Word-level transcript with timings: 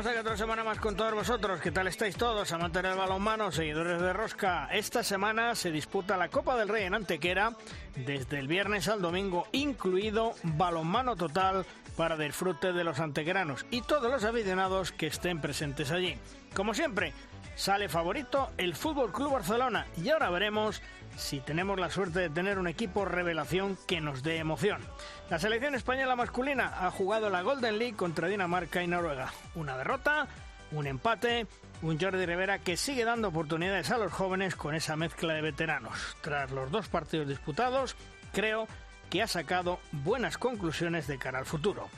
estamos 0.00 0.16
aquí 0.16 0.26
otra 0.26 0.36
semana 0.38 0.64
más 0.64 0.78
con 0.78 0.96
todos 0.96 1.12
vosotros. 1.12 1.60
¿Qué 1.60 1.70
tal 1.70 1.86
estáis 1.86 2.16
todos, 2.16 2.50
amantes 2.52 2.82
del 2.82 2.96
balonmano, 2.96 3.52
seguidores 3.52 4.00
de 4.00 4.14
Rosca? 4.14 4.66
Esta 4.72 5.02
semana 5.02 5.54
se 5.54 5.70
disputa 5.70 6.16
la 6.16 6.30
Copa 6.30 6.56
del 6.56 6.70
Rey 6.70 6.84
en 6.84 6.94
Antequera, 6.94 7.54
desde 7.96 8.38
el 8.38 8.48
viernes 8.48 8.88
al 8.88 9.02
domingo, 9.02 9.46
incluido 9.52 10.32
balonmano 10.42 11.16
total 11.16 11.66
para 11.98 12.16
disfrute 12.16 12.72
de 12.72 12.82
los 12.82 12.98
antequeranos 12.98 13.66
y 13.70 13.82
todos 13.82 14.10
los 14.10 14.24
aficionados 14.24 14.90
que 14.90 15.08
estén 15.08 15.38
presentes 15.38 15.90
allí. 15.90 16.16
Como 16.54 16.72
siempre, 16.72 17.12
sale 17.54 17.90
favorito 17.90 18.52
el 18.56 18.74
Fútbol 18.74 19.12
Club 19.12 19.32
Barcelona 19.32 19.86
y 20.02 20.08
ahora 20.08 20.30
veremos 20.30 20.80
si 21.16 21.40
tenemos 21.40 21.78
la 21.78 21.90
suerte 21.90 22.20
de 22.20 22.30
tener 22.30 22.58
un 22.58 22.66
equipo 22.66 23.04
revelación 23.04 23.78
que 23.86 24.00
nos 24.00 24.22
dé 24.22 24.38
emoción. 24.38 24.80
La 25.28 25.38
selección 25.38 25.74
española 25.74 26.16
masculina 26.16 26.86
ha 26.86 26.90
jugado 26.90 27.30
la 27.30 27.42
Golden 27.42 27.78
League 27.78 27.96
contra 27.96 28.28
Dinamarca 28.28 28.82
y 28.82 28.86
Noruega. 28.86 29.32
Una 29.54 29.76
derrota, 29.76 30.26
un 30.72 30.86
empate, 30.86 31.46
un 31.82 31.98
Jordi 31.98 32.26
Rivera 32.26 32.58
que 32.58 32.76
sigue 32.76 33.04
dando 33.04 33.28
oportunidades 33.28 33.90
a 33.90 33.98
los 33.98 34.12
jóvenes 34.12 34.56
con 34.56 34.74
esa 34.74 34.96
mezcla 34.96 35.34
de 35.34 35.42
veteranos. 35.42 36.16
Tras 36.20 36.50
los 36.50 36.70
dos 36.70 36.88
partidos 36.88 37.28
disputados, 37.28 37.96
creo 38.32 38.66
que 39.08 39.22
ha 39.22 39.26
sacado 39.26 39.80
buenas 39.92 40.38
conclusiones 40.38 41.06
de 41.06 41.18
cara 41.18 41.38
al 41.38 41.46
futuro. 41.46 41.88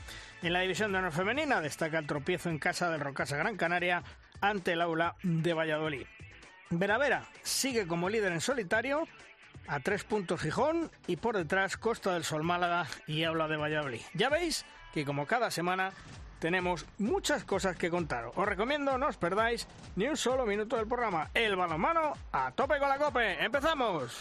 En 0.41 0.51
la 0.51 0.61
división 0.61 0.91
de 0.91 0.97
honor 0.97 1.11
femenina 1.11 1.61
destaca 1.61 1.99
el 1.99 2.07
tropiezo 2.07 2.49
en 2.49 2.59
casa 2.59 2.89
del 2.89 2.99
Rocasa 2.99 3.37
Gran 3.37 3.55
Canaria 3.55 4.03
ante 4.41 4.73
el 4.73 4.81
aula 4.81 5.15
de 5.23 5.53
Valladolid. 5.53 6.05
Veravera 6.79 7.25
sigue 7.41 7.87
como 7.87 8.09
líder 8.09 8.31
en 8.31 8.41
solitario, 8.41 9.07
a 9.67 9.79
tres 9.79 10.03
puntos 10.03 10.41
Gijón 10.41 10.91
y 11.07 11.15
por 11.15 11.37
detrás 11.37 11.77
Costa 11.77 12.13
del 12.13 12.23
Sol 12.23 12.43
Málaga 12.43 12.87
y 13.07 13.23
habla 13.23 13.47
de 13.47 13.57
Valladolid. 13.57 14.01
Ya 14.13 14.29
veis 14.29 14.65
que 14.93 15.05
como 15.05 15.25
cada 15.25 15.51
semana 15.51 15.91
tenemos 16.39 16.85
muchas 16.97 17.45
cosas 17.45 17.77
que 17.77 17.89
contar. 17.89 18.25
Os 18.35 18.45
recomiendo 18.45 18.97
no 18.97 19.07
os 19.07 19.17
perdáis 19.17 19.67
ni 19.95 20.07
un 20.07 20.17
solo 20.17 20.45
minuto 20.45 20.75
del 20.75 20.87
programa. 20.87 21.29
El 21.33 21.55
balonmano 21.55 22.13
a 22.31 22.51
tope 22.51 22.79
con 22.79 22.89
la 22.89 22.97
cope. 22.97 23.43
¡Empezamos! 23.43 24.19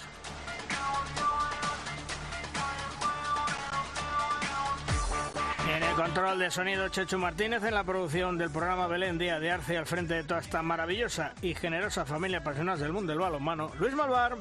En 5.83 5.89
el 5.89 5.97
control 5.97 6.39
de 6.39 6.51
sonido 6.51 6.89
Chechu 6.89 7.19
Martínez, 7.19 7.65
en 7.65 7.75
la 7.75 7.83
producción 7.83 8.39
del 8.39 8.51
programa 8.51 8.87
Belén 8.87 9.19
Día 9.19 9.41
de 9.41 9.51
Arce 9.51 9.77
al 9.77 9.85
frente 9.85 10.15
de 10.15 10.23
toda 10.23 10.41
esta 10.41 10.63
maravillosa 10.63 11.33
y 11.43 11.55
generosa 11.55 12.05
familia 12.05 12.39
apasionada 12.39 12.79
del 12.79 12.93
mundo 12.93 13.11
del 13.11 13.19
balonmano, 13.19 13.73
Luis 13.81 13.93
Malvar. 13.95 14.37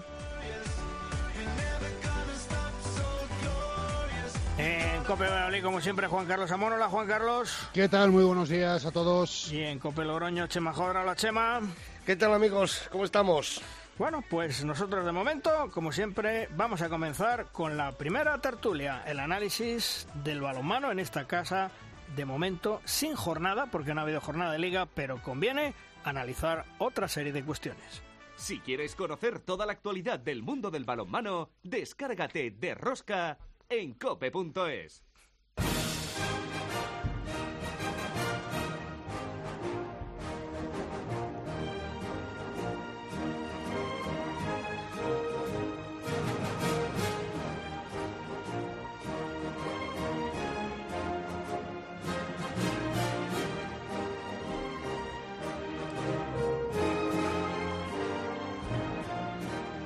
En 4.60 5.04
Cope 5.06 5.24
Valladolid, 5.24 5.64
como 5.64 5.82
siempre, 5.82 6.06
Juan 6.06 6.28
Carlos 6.28 6.52
Amón. 6.52 6.74
Hola, 6.74 6.88
Juan 6.90 7.08
Carlos. 7.08 7.58
¿Qué 7.74 7.90
tal? 7.90 8.12
Muy 8.12 8.24
buenos 8.24 8.48
días 8.48 8.86
a 8.86 8.92
todos. 8.92 9.52
Y 9.52 9.64
en 9.64 9.80
Cope 9.80 10.06
Logroño, 10.06 10.46
Chema 10.46 10.74
Jodra. 10.74 11.02
Hola, 11.02 11.16
Chema. 11.16 11.62
¿Qué 12.06 12.16
tal, 12.16 12.36
amigos? 12.36 12.88
¿Cómo 12.92 13.04
estamos? 13.04 13.62
Bueno, 13.98 14.24
pues 14.30 14.66
nosotros 14.66 15.06
de 15.06 15.12
momento, 15.12 15.70
como 15.72 15.92
siempre, 15.92 16.48
vamos 16.56 16.82
a 16.82 16.90
comenzar 16.90 17.52
con 17.52 17.78
la 17.78 17.92
primera 17.92 18.40
tertulia, 18.40 19.04
el 19.06 19.20
análisis 19.20 20.08
del 20.24 20.42
balonmano 20.42 20.92
en 20.92 21.00
esta 21.00 21.28
casa, 21.28 21.70
de 22.16 22.26
momento 22.26 22.82
sin 22.86 23.16
jornada, 23.16 23.68
porque 23.68 23.94
no 23.94 24.02
ha 24.02 24.04
habido 24.04 24.22
jornada 24.22 24.54
de 24.54 24.60
liga, 24.60 24.88
pero 24.88 25.22
conviene 25.22 25.76
analizar 26.04 26.66
otra 26.80 27.08
serie 27.08 27.32
de 27.32 27.44
cuestiones. 27.44 28.02
Si 28.36 28.60
quieres 28.60 28.96
conocer 28.96 29.40
toda 29.40 29.68
la 29.68 29.74
actualidad 29.74 30.20
del 30.20 30.42
mundo 30.42 30.72
del 30.72 30.84
balonmano, 30.84 31.50
descárgate 31.62 32.50
de 32.50 32.74
Rosca 32.74 33.38
en 33.70 33.94
cope.es. 33.94 35.04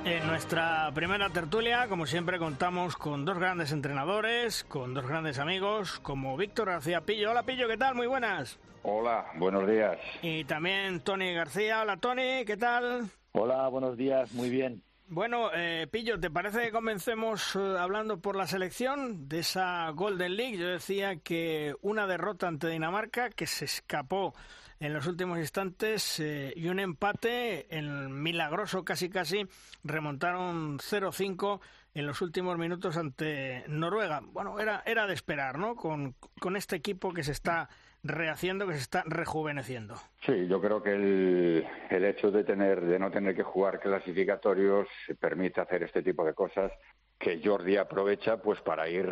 En 0.06 0.24
nuestra 0.24 0.88
primera 0.94 1.30
tertulia, 1.30 1.88
como 1.88 2.06
siempre, 2.06 2.38
contamos 2.38 2.96
con 2.96 3.24
dos 3.24 3.40
grandes 3.40 3.72
entrenadores, 3.72 4.62
con 4.62 4.94
dos 4.94 5.04
grandes 5.04 5.40
amigos, 5.40 5.98
como 5.98 6.36
Víctor 6.36 6.68
García 6.68 7.00
Pillo. 7.00 7.32
Hola 7.32 7.42
Pillo, 7.42 7.66
¿qué 7.66 7.76
tal? 7.76 7.96
Muy 7.96 8.06
buenas. 8.06 8.56
Hola, 8.84 9.26
buenos 9.34 9.66
días. 9.66 9.98
Y 10.22 10.44
también 10.44 11.00
Tony 11.00 11.34
García. 11.34 11.82
Hola 11.82 11.96
Tony, 11.96 12.44
¿qué 12.44 12.56
tal? 12.56 13.10
Hola, 13.32 13.66
buenos 13.66 13.96
días, 13.96 14.32
muy 14.32 14.48
bien. 14.48 14.80
Bueno, 15.08 15.50
eh, 15.52 15.88
Pillo, 15.90 16.20
¿te 16.20 16.30
parece 16.30 16.62
que 16.62 16.70
comencemos 16.70 17.56
eh, 17.56 17.76
hablando 17.76 18.20
por 18.20 18.36
la 18.36 18.46
selección 18.46 19.28
de 19.28 19.40
esa 19.40 19.90
Golden 19.90 20.36
League? 20.36 20.56
Yo 20.56 20.68
decía 20.68 21.16
que 21.16 21.74
una 21.82 22.06
derrota 22.06 22.46
ante 22.46 22.68
Dinamarca 22.68 23.30
que 23.30 23.48
se 23.48 23.64
escapó 23.64 24.34
en 24.80 24.92
los 24.92 25.06
últimos 25.06 25.38
instantes 25.38 26.20
eh, 26.20 26.52
y 26.54 26.68
un 26.68 26.78
empate 26.78 27.66
en 27.76 28.22
milagroso 28.22 28.84
casi 28.84 29.08
casi 29.08 29.46
remontaron 29.84 30.78
0-5 30.78 31.60
en 31.94 32.06
los 32.06 32.20
últimos 32.20 32.58
minutos 32.58 32.96
ante 32.96 33.64
Noruega. 33.68 34.20
Bueno, 34.22 34.60
era, 34.60 34.82
era 34.84 35.06
de 35.06 35.14
esperar, 35.14 35.58
¿no? 35.58 35.76
Con, 35.76 36.14
con 36.40 36.56
este 36.56 36.76
equipo 36.76 37.14
que 37.14 37.24
se 37.24 37.32
está 37.32 37.70
rehaciendo, 38.02 38.66
que 38.66 38.74
se 38.74 38.80
está 38.80 39.02
rejuveneciendo. 39.06 39.94
Sí, 40.24 40.46
yo 40.46 40.60
creo 40.60 40.82
que 40.82 40.92
el, 40.94 41.66
el 41.90 42.04
hecho 42.04 42.30
de 42.30 42.44
tener 42.44 42.82
de 42.82 42.98
no 42.98 43.10
tener 43.10 43.34
que 43.34 43.42
jugar 43.42 43.80
clasificatorios 43.80 44.86
permite 45.18 45.60
hacer 45.60 45.82
este 45.82 46.02
tipo 46.02 46.24
de 46.24 46.34
cosas 46.34 46.70
que 47.18 47.40
Jordi 47.42 47.76
aprovecha 47.78 48.36
pues 48.36 48.60
para 48.60 48.88
ir 48.88 49.06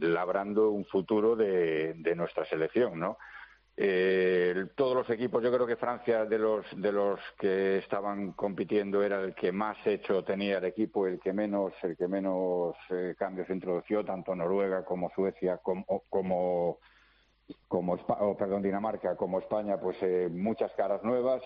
labrando 0.00 0.70
un 0.70 0.86
futuro 0.86 1.36
de, 1.36 1.92
de 1.94 2.16
nuestra 2.16 2.46
selección, 2.46 2.98
¿no? 2.98 3.18
Eh, 3.78 4.68
todos 4.74 4.94
los 4.96 5.10
equipos, 5.10 5.42
yo 5.42 5.52
creo 5.52 5.66
que 5.66 5.76
Francia 5.76 6.24
de 6.24 6.38
los 6.38 6.64
de 6.80 6.92
los 6.92 7.20
que 7.38 7.76
estaban 7.78 8.32
compitiendo 8.32 9.02
era 9.02 9.20
el 9.20 9.34
que 9.34 9.52
más 9.52 9.76
hecho 9.86 10.24
tenía 10.24 10.56
el 10.56 10.64
equipo, 10.64 11.06
el 11.06 11.20
que 11.20 11.34
menos 11.34 11.74
el 11.82 11.94
que 11.94 12.08
menos 12.08 12.74
eh, 12.88 13.14
cambios 13.18 13.50
introdució, 13.50 14.02
tanto 14.02 14.34
Noruega 14.34 14.82
como 14.82 15.10
Suecia 15.10 15.58
como 15.58 15.84
como 16.08 16.78
como 17.68 17.92
oh, 17.92 18.36
perdón 18.38 18.62
Dinamarca 18.62 19.14
como 19.14 19.40
España, 19.40 19.78
pues 19.78 19.98
eh, 20.00 20.30
muchas 20.32 20.72
caras 20.72 21.02
nuevas 21.02 21.42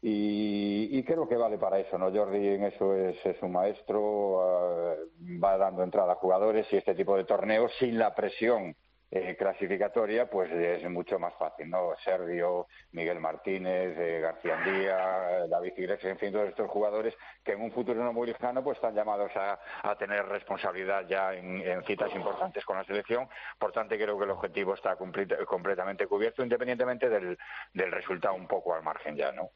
y, 0.00 0.88
y, 0.98 1.02
creo 1.04 1.28
que 1.28 1.36
vale 1.36 1.58
para 1.58 1.78
eso, 1.78 1.98
¿no? 1.98 2.10
Jordi 2.10 2.48
en 2.48 2.64
eso 2.64 2.94
es, 2.96 3.18
es 3.22 3.36
un 3.42 3.52
maestro, 3.52 4.00
uh, 4.00 5.40
va 5.44 5.58
dando 5.58 5.82
entrada 5.82 6.14
a 6.14 6.16
jugadores 6.16 6.66
y 6.72 6.78
este 6.78 6.94
tipo 6.94 7.18
de 7.18 7.24
torneos 7.24 7.70
sin 7.78 7.98
la 7.98 8.14
presión 8.14 8.74
eh, 9.12 9.36
clasificatoria, 9.36 10.30
pues 10.30 10.50
es 10.52 10.88
mucho 10.88 11.18
más 11.18 11.34
fácil, 11.34 11.68
¿no? 11.68 11.96
Sergio, 12.04 12.68
Miguel 12.92 13.18
Martínez, 13.18 13.96
eh, 13.98 14.20
García 14.20 14.56
Andía, 14.56 15.46
David 15.48 15.72
Iglesias, 15.76 16.12
en 16.12 16.18
fin, 16.18 16.32
todos 16.32 16.48
estos 16.48 16.70
jugadores 16.70 17.14
que 17.44 17.52
en 17.52 17.60
un 17.60 17.72
futuro 17.72 18.04
no 18.04 18.12
muy 18.12 18.28
lejano 18.28 18.62
pues 18.62 18.76
están 18.76 18.94
llamados 18.94 19.32
a, 19.34 19.58
a 19.82 19.96
tener 19.96 20.24
responsabilidad 20.26 21.06
ya 21.08 21.34
en, 21.34 21.82
citas 21.86 22.14
importantes 22.14 22.64
con 22.64 22.76
la 22.76 22.84
selección. 22.84 23.28
Por 23.58 23.72
tanto, 23.72 23.96
creo 23.96 24.16
que 24.16 24.24
el 24.24 24.30
objetivo 24.30 24.74
está 24.74 24.96
completamente 24.96 26.06
cubierto, 26.06 26.42
independientemente 26.42 27.08
del, 27.08 27.36
del, 27.72 27.90
resultado 27.90 28.34
un 28.34 28.46
poco 28.46 28.74
al 28.74 28.82
margen 28.82 29.16
ya, 29.16 29.32
¿no? 29.32 29.50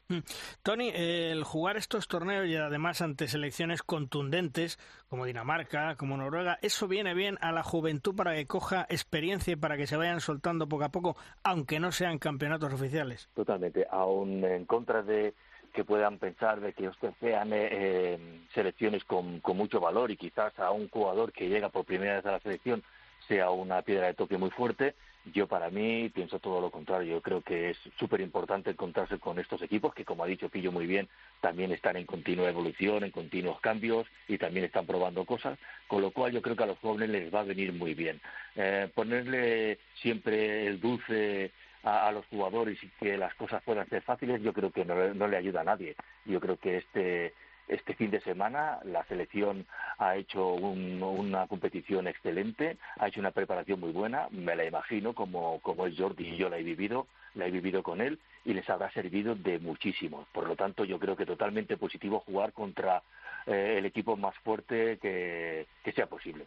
Tony, 0.63 0.89
eh, 0.89 1.31
el 1.31 1.43
jugar 1.43 1.77
estos 1.77 2.07
torneos 2.07 2.47
y 2.47 2.55
además 2.57 3.01
ante 3.01 3.27
selecciones 3.27 3.83
contundentes 3.83 4.77
como 5.07 5.25
Dinamarca, 5.25 5.95
como 5.95 6.17
Noruega, 6.17 6.57
¿eso 6.61 6.87
viene 6.87 7.13
bien 7.13 7.37
a 7.41 7.51
la 7.51 7.63
juventud 7.63 8.15
para 8.15 8.33
que 8.33 8.47
coja 8.47 8.85
experiencia 8.89 9.44
y 9.51 9.55
para 9.55 9.77
que 9.77 9.87
se 9.87 9.97
vayan 9.97 10.21
soltando 10.21 10.67
poco 10.67 10.83
a 10.85 10.89
poco, 10.89 11.17
aunque 11.43 11.79
no 11.79 11.91
sean 11.91 12.17
campeonatos 12.19 12.73
oficiales? 12.73 13.29
Totalmente, 13.33 13.87
aún 13.89 14.43
en 14.43 14.65
contra 14.65 15.03
de 15.03 15.33
que 15.75 15.83
puedan 15.83 16.17
pensar 16.17 16.61
de 16.61 16.73
que 16.73 16.87
ustedes 16.87 17.13
sean 17.19 17.51
eh, 17.51 17.67
eh, 17.69 18.41
selecciones 18.53 19.03
con, 19.03 19.41
mucho 19.55 19.79
valor 19.79 20.09
y 20.09 20.17
quizás 20.17 20.57
a 20.57 20.71
un 20.71 20.89
jugador 20.89 21.33
que 21.33 21.49
llega 21.49 21.69
por 21.69 21.85
primera 21.85 22.15
vez 22.15 22.25
a 22.25 22.31
la 22.31 22.39
selección 22.39 22.81
sea 23.27 23.49
una 23.51 23.81
piedra 23.81 24.07
de 24.07 24.13
toque 24.13 24.37
muy 24.37 24.49
fuerte. 24.49 24.95
Yo 25.33 25.47
para 25.47 25.71
mí 25.71 26.09
pienso 26.09 26.39
todo 26.39 26.61
lo 26.61 26.69
contrario. 26.69 27.15
Yo 27.15 27.21
creo 27.21 27.41
que 27.41 27.71
es 27.71 27.77
súper 27.97 28.21
importante 28.21 28.69
encontrarse 28.69 29.17
con 29.17 29.39
estos 29.39 29.61
equipos 29.63 29.93
que, 29.93 30.05
como 30.05 30.23
ha 30.23 30.27
dicho 30.27 30.49
Pillo 30.49 30.71
muy 30.71 30.85
bien, 30.85 31.07
también 31.41 31.71
están 31.71 31.97
en 31.97 32.05
continua 32.05 32.47
evolución, 32.47 33.03
en 33.03 33.11
continuos 33.11 33.59
cambios 33.59 34.05
y 34.27 34.37
también 34.37 34.65
están 34.65 34.85
probando 34.85 35.25
cosas. 35.25 35.57
Con 35.87 36.01
lo 36.01 36.11
cual 36.11 36.31
yo 36.31 36.41
creo 36.41 36.55
que 36.55 36.63
a 36.63 36.67
los 36.67 36.77
jóvenes 36.79 37.09
les 37.09 37.33
va 37.33 37.39
a 37.39 37.43
venir 37.43 37.73
muy 37.73 37.95
bien. 37.95 38.21
Eh, 38.55 38.87
ponerle 38.93 39.79
siempre 39.95 40.67
el 40.67 40.79
dulce 40.79 41.51
a, 41.81 42.11
los 42.11 42.25
jugadores 42.27 42.77
y 42.83 42.87
que 42.99 43.17
las 43.17 43.33
cosas 43.35 43.61
puedan 43.63 43.87
ser 43.89 44.01
fáciles, 44.01 44.41
yo 44.41 44.53
creo 44.53 44.71
que 44.71 44.85
no, 44.85 45.13
no 45.13 45.27
le 45.27 45.37
ayuda 45.37 45.61
a 45.61 45.65
nadie. 45.65 45.95
Yo 46.25 46.39
creo 46.39 46.57
que 46.57 46.77
este 46.77 47.33
este 47.67 47.93
fin 47.95 48.11
de 48.11 48.21
semana 48.21 48.79
la 48.83 49.03
selección 49.05 49.65
ha 49.97 50.15
hecho 50.15 50.53
una 50.53 51.47
competición 51.47 52.07
excelente, 52.07 52.77
ha 52.97 53.07
hecho 53.07 53.19
una 53.19 53.31
preparación 53.31 53.79
muy 53.79 53.91
buena, 53.91 54.27
me 54.31 54.55
la 54.55 54.65
imagino 54.65 55.13
como, 55.13 55.59
como 55.61 55.87
es 55.87 55.97
Jordi 55.97 56.27
y 56.27 56.37
yo 56.37 56.49
la 56.49 56.57
he 56.57 56.63
vivido, 56.63 57.07
la 57.33 57.47
he 57.47 57.51
vivido 57.51 57.83
con 57.83 58.01
él 58.01 58.19
y 58.43 58.53
les 58.53 58.69
habrá 58.69 58.91
servido 58.91 59.35
de 59.35 59.59
muchísimo. 59.59 60.27
Por 60.31 60.47
lo 60.47 60.55
tanto, 60.55 60.85
yo 60.85 60.99
creo 60.99 61.15
que 61.15 61.25
totalmente 61.25 61.77
positivo 61.77 62.19
jugar 62.19 62.53
contra 62.53 63.01
eh, 63.47 63.75
el 63.77 63.85
equipo 63.85 64.15
más 64.15 64.35
fuerte 64.39 64.97
que 64.97 65.65
sea 65.95 66.07
posible. 66.07 66.45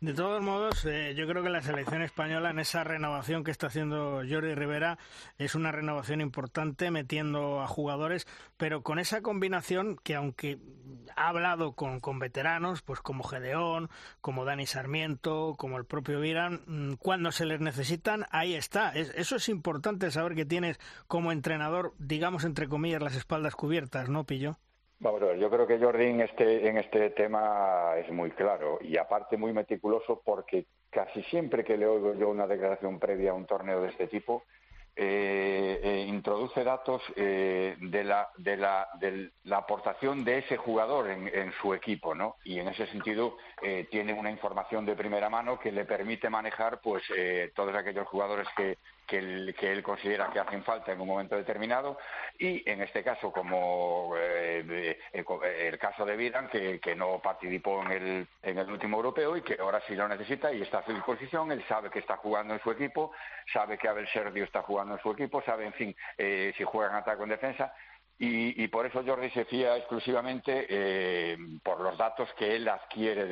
De 0.00 0.14
todos 0.14 0.42
modos, 0.42 0.84
eh, 0.84 1.14
yo 1.16 1.26
creo 1.26 1.42
que 1.42 1.50
la 1.50 1.62
selección 1.62 2.02
española 2.02 2.50
en 2.50 2.58
esa 2.58 2.84
renovación 2.84 3.44
que 3.44 3.50
está 3.50 3.66
haciendo 3.66 4.22
Jordi 4.28 4.54
Rivera 4.54 4.98
es 5.38 5.54
una 5.54 5.72
renovación 5.72 6.20
importante 6.20 6.90
metiendo 6.90 7.60
a 7.60 7.68
jugadores, 7.68 8.26
pero 8.56 8.82
con 8.82 8.98
esa 8.98 9.20
combinación 9.20 9.96
que 10.02 10.14
aunque 10.14 10.58
ha 11.16 11.28
hablado 11.28 11.72
con, 11.72 12.00
con 12.00 12.18
veteranos, 12.18 12.82
pues 12.82 13.00
como 13.00 13.24
Gedeón, 13.24 13.90
como 14.20 14.44
Dani 14.44 14.66
Sarmiento, 14.66 15.54
como 15.58 15.78
el 15.78 15.84
propio 15.84 16.20
Viran, 16.20 16.62
mm, 16.66 16.92
cuando 16.94 17.32
se 17.32 17.46
les 17.46 17.60
necesitan, 17.60 18.26
ahí 18.30 18.54
está. 18.54 18.90
eso 18.94 19.36
es 19.36 19.48
importante 19.48 20.10
saber 20.10 20.34
que 20.34 20.44
tienes 20.44 20.78
como 21.06 21.32
entrenador, 21.32 21.94
digamos 21.98 22.44
entre 22.44 22.68
comillas, 22.68 23.02
las 23.02 23.16
espaldas 23.16 23.54
cubiertas, 23.54 24.08
¿no, 24.08 24.24
Pillo? 24.24 24.58
Vamos 25.02 25.22
a 25.22 25.26
ver, 25.26 25.38
yo 25.38 25.48
creo 25.48 25.66
que 25.66 25.78
Jordi 25.78 26.04
en 26.04 26.20
este, 26.20 26.68
en 26.68 26.76
este 26.76 27.08
tema 27.10 27.94
es 27.96 28.12
muy 28.12 28.30
claro 28.32 28.78
y 28.82 28.98
aparte 28.98 29.38
muy 29.38 29.50
meticuloso 29.50 30.20
porque 30.22 30.66
casi 30.90 31.22
siempre 31.22 31.64
que 31.64 31.78
le 31.78 31.86
oigo 31.86 32.14
yo 32.14 32.28
una 32.28 32.46
declaración 32.46 32.98
previa 32.98 33.30
a 33.30 33.34
un 33.34 33.46
torneo 33.46 33.80
de 33.80 33.88
este 33.88 34.08
tipo, 34.08 34.44
eh, 34.94 35.80
eh, 35.82 36.04
introduce 36.06 36.62
datos 36.62 37.00
eh, 37.16 37.76
de, 37.80 38.04
la, 38.04 38.28
de, 38.36 38.58
la, 38.58 38.88
de 38.98 39.30
la 39.44 39.56
aportación 39.58 40.22
de 40.22 40.38
ese 40.38 40.58
jugador 40.58 41.08
en, 41.08 41.28
en 41.28 41.52
su 41.62 41.72
equipo, 41.72 42.14
¿no? 42.14 42.36
Y 42.44 42.58
en 42.58 42.68
ese 42.68 42.86
sentido 42.88 43.38
tiene 43.90 44.12
una 44.12 44.30
información 44.30 44.84
de 44.84 44.96
primera 44.96 45.30
mano 45.30 45.58
que 45.58 45.72
le 45.72 45.86
permite 45.86 46.28
manejar, 46.28 46.80
pues, 46.82 47.02
todos 47.54 47.74
aquellos 47.74 48.06
jugadores 48.08 48.48
que, 48.56 48.76
que 49.10 49.72
él, 49.72 49.82
considera 49.82 50.30
que 50.30 50.38
hacen 50.38 50.62
falta 50.62 50.92
en 50.92 51.00
un 51.00 51.08
momento 51.08 51.34
determinado 51.34 51.98
y 52.38 52.62
en 52.70 52.80
este 52.80 53.02
caso 53.02 53.32
como 53.32 54.14
eh, 54.16 54.96
el, 55.12 55.78
caso 55.78 56.04
de 56.04 56.16
Vidan 56.16 56.48
que, 56.48 56.94
no 56.94 57.18
participó 57.18 57.82
en 57.82 57.90
el, 57.90 58.26
en 58.42 58.58
el 58.58 58.70
último 58.70 58.98
europeo 58.98 59.36
y 59.36 59.42
que 59.42 59.56
ahora 59.60 59.82
sí 59.86 59.96
lo 59.96 60.06
necesita 60.06 60.52
y 60.52 60.62
está 60.62 60.78
a 60.78 60.84
su 60.84 60.92
disposición, 60.92 61.50
él 61.50 61.64
sabe 61.68 61.90
que 61.90 61.98
está 61.98 62.16
jugando 62.18 62.54
en 62.54 62.60
su 62.60 62.70
equipo, 62.70 63.10
sabe 63.52 63.76
que 63.78 63.88
Abel 63.88 64.08
Sergio 64.12 64.44
está 64.44 64.62
jugando 64.62 64.94
en 64.94 65.00
su 65.00 65.10
equipo, 65.10 65.42
sabe 65.42 65.66
en 65.66 65.72
fin 65.72 65.96
eh, 66.16 66.52
si 66.56 66.62
juega 66.62 66.90
en 66.90 66.96
ataque 66.96 67.20
o 67.20 67.24
en 67.24 67.30
defensa 67.30 67.74
y, 68.22 68.68
por 68.68 68.84
eso 68.84 69.02
Jordi 69.02 69.30
se 69.30 69.46
fía 69.46 69.78
exclusivamente 69.78 70.66
eh, 70.68 71.38
por 71.62 71.80
los 71.80 71.96
datos 71.96 72.28
que 72.34 72.54
él 72.54 72.68
adquiere 72.68 73.24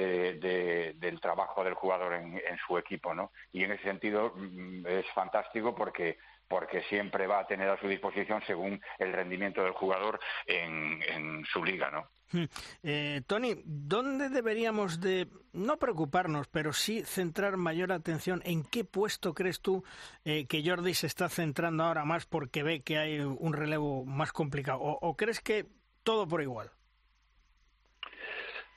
del 0.95 1.21
trabajo 1.21 1.63
del 1.63 1.75
jugador 1.75 2.15
en, 2.15 2.41
su 2.67 2.79
equipo, 2.79 3.13
¿no? 3.13 3.31
Y 3.53 3.65
en 3.65 3.73
ese 3.73 3.83
sentido 3.83 4.33
mm, 4.35 4.87
es 4.87 5.07
fantástico 5.13 5.75
porque 5.75 6.17
porque 6.49 6.83
siempre 6.85 7.27
va 7.27 7.41
a 7.41 7.47
tener 7.47 7.69
a 7.69 7.79
su 7.79 7.89
disposición 7.89 8.43
según 8.47 8.81
el 8.99 9.13
rendimiento 9.13 9.63
del 9.63 9.73
jugador 9.73 10.19
en, 10.47 11.03
en 11.03 11.45
su 11.45 11.65
liga, 11.65 11.91
¿no? 11.91 12.09
Hmm. 12.31 12.45
Eh, 12.83 13.23
Tony, 13.27 13.55
¿dónde 13.65 14.29
deberíamos 14.29 15.01
de 15.01 15.29
no 15.53 15.79
preocuparnos, 15.79 16.47
pero 16.49 16.73
sí 16.73 17.03
centrar 17.05 17.57
mayor 17.57 17.91
atención? 17.91 18.43
¿En 18.45 18.65
qué 18.65 18.85
puesto 18.85 19.33
crees 19.33 19.61
tú 19.61 19.83
eh, 20.25 20.47
que 20.47 20.63
Jordi 20.65 20.93
se 20.93 21.07
está 21.07 21.29
centrando 21.29 21.85
ahora 21.85 22.05
más 22.05 22.27
porque 22.27 22.63
ve 22.63 22.81
que 22.81 22.99
hay 22.99 23.21
un 23.21 23.53
relevo 23.55 24.05
más 24.05 24.33
complicado? 24.33 24.81
¿O, 24.81 25.17
crees 25.17 25.41
que 25.41 25.67
todo 26.03 26.29
por 26.29 26.43
igual? 26.43 26.71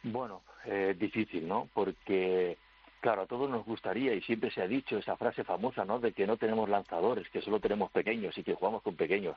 Bueno, 0.03 0.43
eh, 0.65 0.95
difícil, 0.97 1.47
¿no? 1.47 1.69
Porque, 1.73 2.57
claro, 3.01 3.23
a 3.23 3.27
todos 3.27 3.49
nos 3.49 3.65
gustaría, 3.65 4.13
y 4.13 4.21
siempre 4.21 4.51
se 4.51 4.61
ha 4.61 4.67
dicho 4.67 4.97
esa 4.97 5.17
frase 5.17 5.43
famosa, 5.43 5.83
¿no? 5.83 5.99
De 5.99 6.13
que 6.13 6.25
no 6.25 6.37
tenemos 6.37 6.69
lanzadores, 6.69 7.29
que 7.29 7.41
solo 7.41 7.59
tenemos 7.59 7.91
pequeños 7.91 8.37
y 8.37 8.43
que 8.43 8.53
jugamos 8.53 8.81
con 8.81 8.95
pequeños 8.95 9.35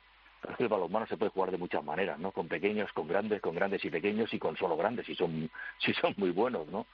es 0.51 0.57
que 0.57 0.63
el 0.65 0.69
balonmano 0.69 1.07
se 1.07 1.17
puede 1.17 1.31
jugar 1.31 1.51
de 1.51 1.57
muchas 1.57 1.85
maneras, 1.85 2.19
¿no? 2.19 2.31
Con 2.33 2.49
pequeños, 2.49 2.93
con 2.93 3.09
grandes, 3.09 3.41
con 3.41 3.55
grandes 3.55 3.85
y 3.85 3.91
pequeños 3.91 4.33
y 4.33 4.39
con 4.39 4.57
solo 4.57 4.77
grandes, 4.77 5.07
si 5.07 5.15
son, 5.15 5.51
si 5.79 5.93
son 5.95 6.15
muy 6.17 6.31
buenos, 6.31 6.67
¿no? 6.69 6.87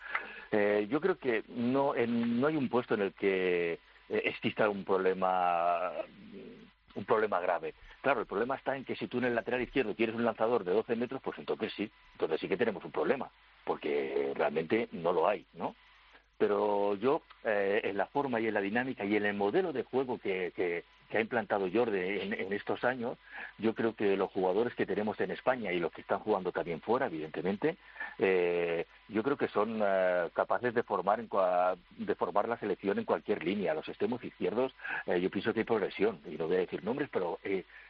Eh, 0.52 0.86
yo 0.90 1.00
creo 1.00 1.18
que 1.18 1.44
no, 1.48 1.94
no 1.94 2.46
hay 2.46 2.56
un 2.56 2.68
puesto 2.68 2.94
en 2.94 3.02
el 3.02 3.12
que 3.12 3.74
eh, 4.08 4.22
exista 4.24 4.68
un 4.68 4.84
problema 4.84 5.92
un 6.96 7.04
problema 7.04 7.38
grave. 7.38 7.74
Claro, 8.02 8.20
el 8.20 8.26
problema 8.26 8.56
está 8.56 8.76
en 8.76 8.84
que 8.84 8.96
si 8.96 9.06
tú 9.06 9.18
en 9.18 9.24
el 9.24 9.34
lateral 9.34 9.62
izquierdo 9.62 9.94
quieres 9.94 10.16
un 10.16 10.24
lanzador 10.24 10.64
de 10.64 10.72
12 10.72 10.96
metros, 10.96 11.22
pues 11.22 11.38
entonces 11.38 11.72
sí, 11.76 11.90
entonces 12.12 12.40
sí 12.40 12.48
que 12.48 12.56
tenemos 12.56 12.84
un 12.84 12.90
problema, 12.90 13.30
porque 13.64 14.32
realmente 14.34 14.88
no 14.92 15.12
lo 15.12 15.28
hay, 15.28 15.46
¿no? 15.54 15.76
Pero 16.40 16.96
yo, 16.96 17.20
eh, 17.44 17.82
en 17.84 17.98
la 17.98 18.06
forma 18.06 18.40
y 18.40 18.48
en 18.48 18.54
la 18.54 18.62
dinámica 18.62 19.04
y 19.04 19.14
en 19.14 19.26
el 19.26 19.34
modelo 19.34 19.74
de 19.74 19.84
juego 19.84 20.18
que, 20.18 20.52
que, 20.56 20.84
que 21.10 21.18
ha 21.18 21.20
implantado 21.20 21.68
Jordi 21.70 21.98
en, 21.98 22.52
estos 22.52 22.84
años, 22.84 23.18
yo 23.58 23.74
creo 23.74 23.94
que 23.94 24.16
los 24.16 24.30
jugadores 24.30 24.74
que 24.74 24.86
tenemos 24.86 25.20
en 25.20 25.32
España 25.32 25.72
y 25.72 25.80
los 25.80 25.92
que 25.92 26.02
están 26.02 26.20
jugando 26.20 26.52
también 26.52 26.80
fuera, 26.80 27.06
evidentemente, 27.06 27.76
eh, 28.18 28.86
yo 29.08 29.22
creo 29.22 29.36
que 29.36 29.48
son 29.48 29.80
eh, 29.82 30.28
capaces 30.32 30.72
de 30.72 30.84
formar 30.84 31.20
de 31.20 32.14
formar 32.14 32.48
la 32.48 32.58
selección 32.58 32.98
en 32.98 33.04
cualquier 33.04 33.42
línea. 33.42 33.74
Los 33.74 33.88
extremos 33.88 34.22
izquierdos, 34.22 34.72
eh, 35.06 35.20
yo 35.20 35.30
pienso 35.30 35.52
que 35.52 35.60
hay 35.60 35.64
progresión, 35.64 36.20
y 36.26 36.36
no 36.36 36.46
voy 36.46 36.56
a 36.56 36.60
decir 36.60 36.84
nombres, 36.84 37.08
pero 37.12 37.40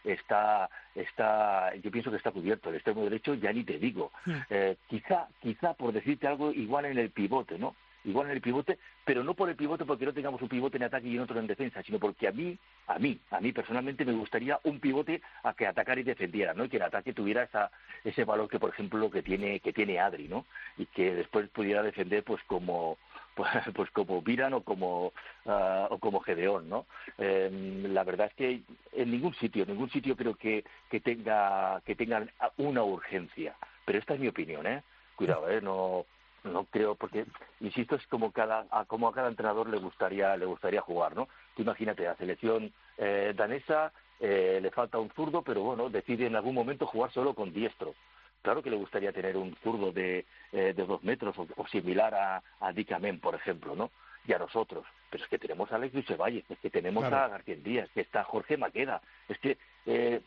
está, 0.03 0.71
está, 0.95 1.75
yo 1.77 1.91
pienso 1.91 2.11
que 2.11 2.17
está 2.17 2.31
cubierto. 2.31 2.71
El 2.71 2.77
extremo 2.77 3.05
derecho 3.05 3.35
ya 3.35 3.53
ni 3.53 3.65
te 3.65 3.79
digo. 3.79 4.11
Hmm. 4.25 4.41
quizá, 4.89 5.29
quizá 5.41 5.75
por 5.75 5.93
decirte 5.93 6.27
algo, 6.27 6.53
igual 6.53 6.87
en 6.87 6.99
el 6.99 7.11
pivote, 7.11 7.59
¿no? 7.59 7.75
Igual 8.05 8.27
en 8.27 8.33
el 8.33 8.41
pivote, 8.41 8.79
pero 9.05 9.23
no 9.23 9.35
por 9.35 9.49
el 9.49 9.57
pivote 9.57 9.85
porque 9.85 10.07
no 10.07 10.13
tengamos 10.13 10.41
un 10.43 10.49
pivote 10.49 10.77
en 10.77 10.85
ataque 10.85 11.09
y 11.09 11.19
otro 11.19 11.39
en 11.39 11.47
defensa, 11.47 11.83
sino 11.83 11.99
porque 11.99 12.29
a 12.29 12.33
mí, 12.33 12.57
a 12.87 12.99
mí, 12.99 13.19
a 13.31 13.41
mí 13.41 13.53
personalmente 13.53 14.05
me 14.05 14.13
gustaría 14.13 14.59
un 14.65 14.81
pivote 14.81 15.21
a 15.43 15.55
que 15.55 15.67
atacara 15.67 16.01
y 16.01 16.05
defendiera, 16.05 16.55
¿no? 16.55 16.65
Y 16.65 16.69
que 16.69 16.77
el 16.77 16.83
ataque 16.83 17.13
tuviera 17.13 17.43
esa, 17.43 17.71
ese 18.05 18.25
valor 18.25 18.49
que, 18.49 18.59
por 18.59 18.71
ejemplo, 18.71 19.11
que 19.11 19.23
tiene, 19.23 19.61
que 19.61 19.73
tiene 19.73 20.01
Adri, 20.01 20.29
¿no? 20.29 20.47
Y 20.79 20.87
que 20.87 21.15
después 21.15 21.49
pudiera 21.51 21.83
defender, 21.83 22.25
pues, 22.25 22.43
como, 22.45 22.99
pues, 23.35 23.51
pues 23.75 23.91
como 23.91 24.23
Viran 24.23 24.55
o 24.55 24.63
como, 24.63 25.13
ah, 25.47 25.89
o 25.91 25.99
como 25.99 26.21
Gedeón, 26.21 26.69
¿no? 26.69 26.87
Em, 27.19 27.93
la 27.93 28.05
verdad 28.05 28.29
es 28.29 28.35
que 28.35 28.63
en 28.93 29.11
ningún 29.11 29.35
sitio, 29.35 29.63
en 29.63 29.71
ningún 29.71 29.91
sitio 29.91 30.17
creo 30.17 30.35
que, 30.35 30.65
que 30.91 31.01
tenga, 31.01 31.81
que 31.85 31.95
tengan 31.95 32.31
una 32.57 32.83
urgencia. 32.83 33.57
Pero 33.85 33.99
esta 33.99 34.15
es 34.15 34.21
mi 34.21 34.29
opinión, 34.29 34.67
¿eh? 34.67 34.83
Cuidado, 35.17 35.51
¿eh? 35.51 35.61
No, 35.61 36.07
no 36.45 36.65
creo 36.65 36.95
porque 36.95 37.27
insisto 37.61 37.97
es 37.97 38.07
como 38.07 38.33
cada 38.33 38.67
a 38.71 38.85
como 38.85 39.09
a 39.09 39.13
cada 39.13 39.29
entrenador 39.29 39.69
le 39.69 39.79
gustaría 39.79 40.37
le 40.37 40.47
gustaría 40.47 40.81
jugar 40.81 41.15
no 41.15 41.29
tú 41.55 41.63
imagínate 41.63 42.05
la 42.05 42.17
selección 42.17 42.73
eh, 42.99 43.35
danesa 43.37 43.93
eh, 44.19 44.59
le 44.63 44.71
falta 44.71 44.99
un 44.99 45.11
zurdo 45.11 45.43
pero 45.43 45.63
bueno 45.63 45.91
decide 45.91 46.27
en 46.27 46.37
algún 46.37 46.55
momento 46.55 46.87
jugar 46.87 47.11
solo 47.13 47.35
con 47.35 47.53
diestro. 47.53 47.95
Claro 48.43 48.63
que 48.63 48.71
le 48.71 48.77
gustaría 48.77 49.13
tener 49.13 49.37
un 49.37 49.55
zurdo 49.63 49.93
de, 49.93 50.25
eh, 50.53 50.73
de 50.75 50.87
dos 50.87 51.03
metros 51.05 51.37
o, 51.39 51.67
similar 51.67 52.15
a, 52.15 52.43
a 52.61 52.73
Dicamen 52.73 53.21
por 53.21 53.35
ejemplo 53.35 53.77
no 53.77 53.91
y 54.27 54.33
a 54.33 54.39
nosotros 54.39 54.85
pero 55.11 55.25
es 55.25 55.31
que 55.31 55.39
tenemos 55.39 55.71
a 55.73 55.77
Alex 55.77 56.17
Valle, 56.17 56.45
es 56.49 56.59
que 56.59 56.71
tenemos 56.71 57.05
a 57.05 57.29
García 57.29 57.57
Díaz, 57.57 57.89
que 57.93 58.01
está 58.01 58.25
Jorge 58.25 58.57
Maqueda, 58.57 59.03
es 59.29 59.39
que 59.39 59.59
eh, 59.87 60.21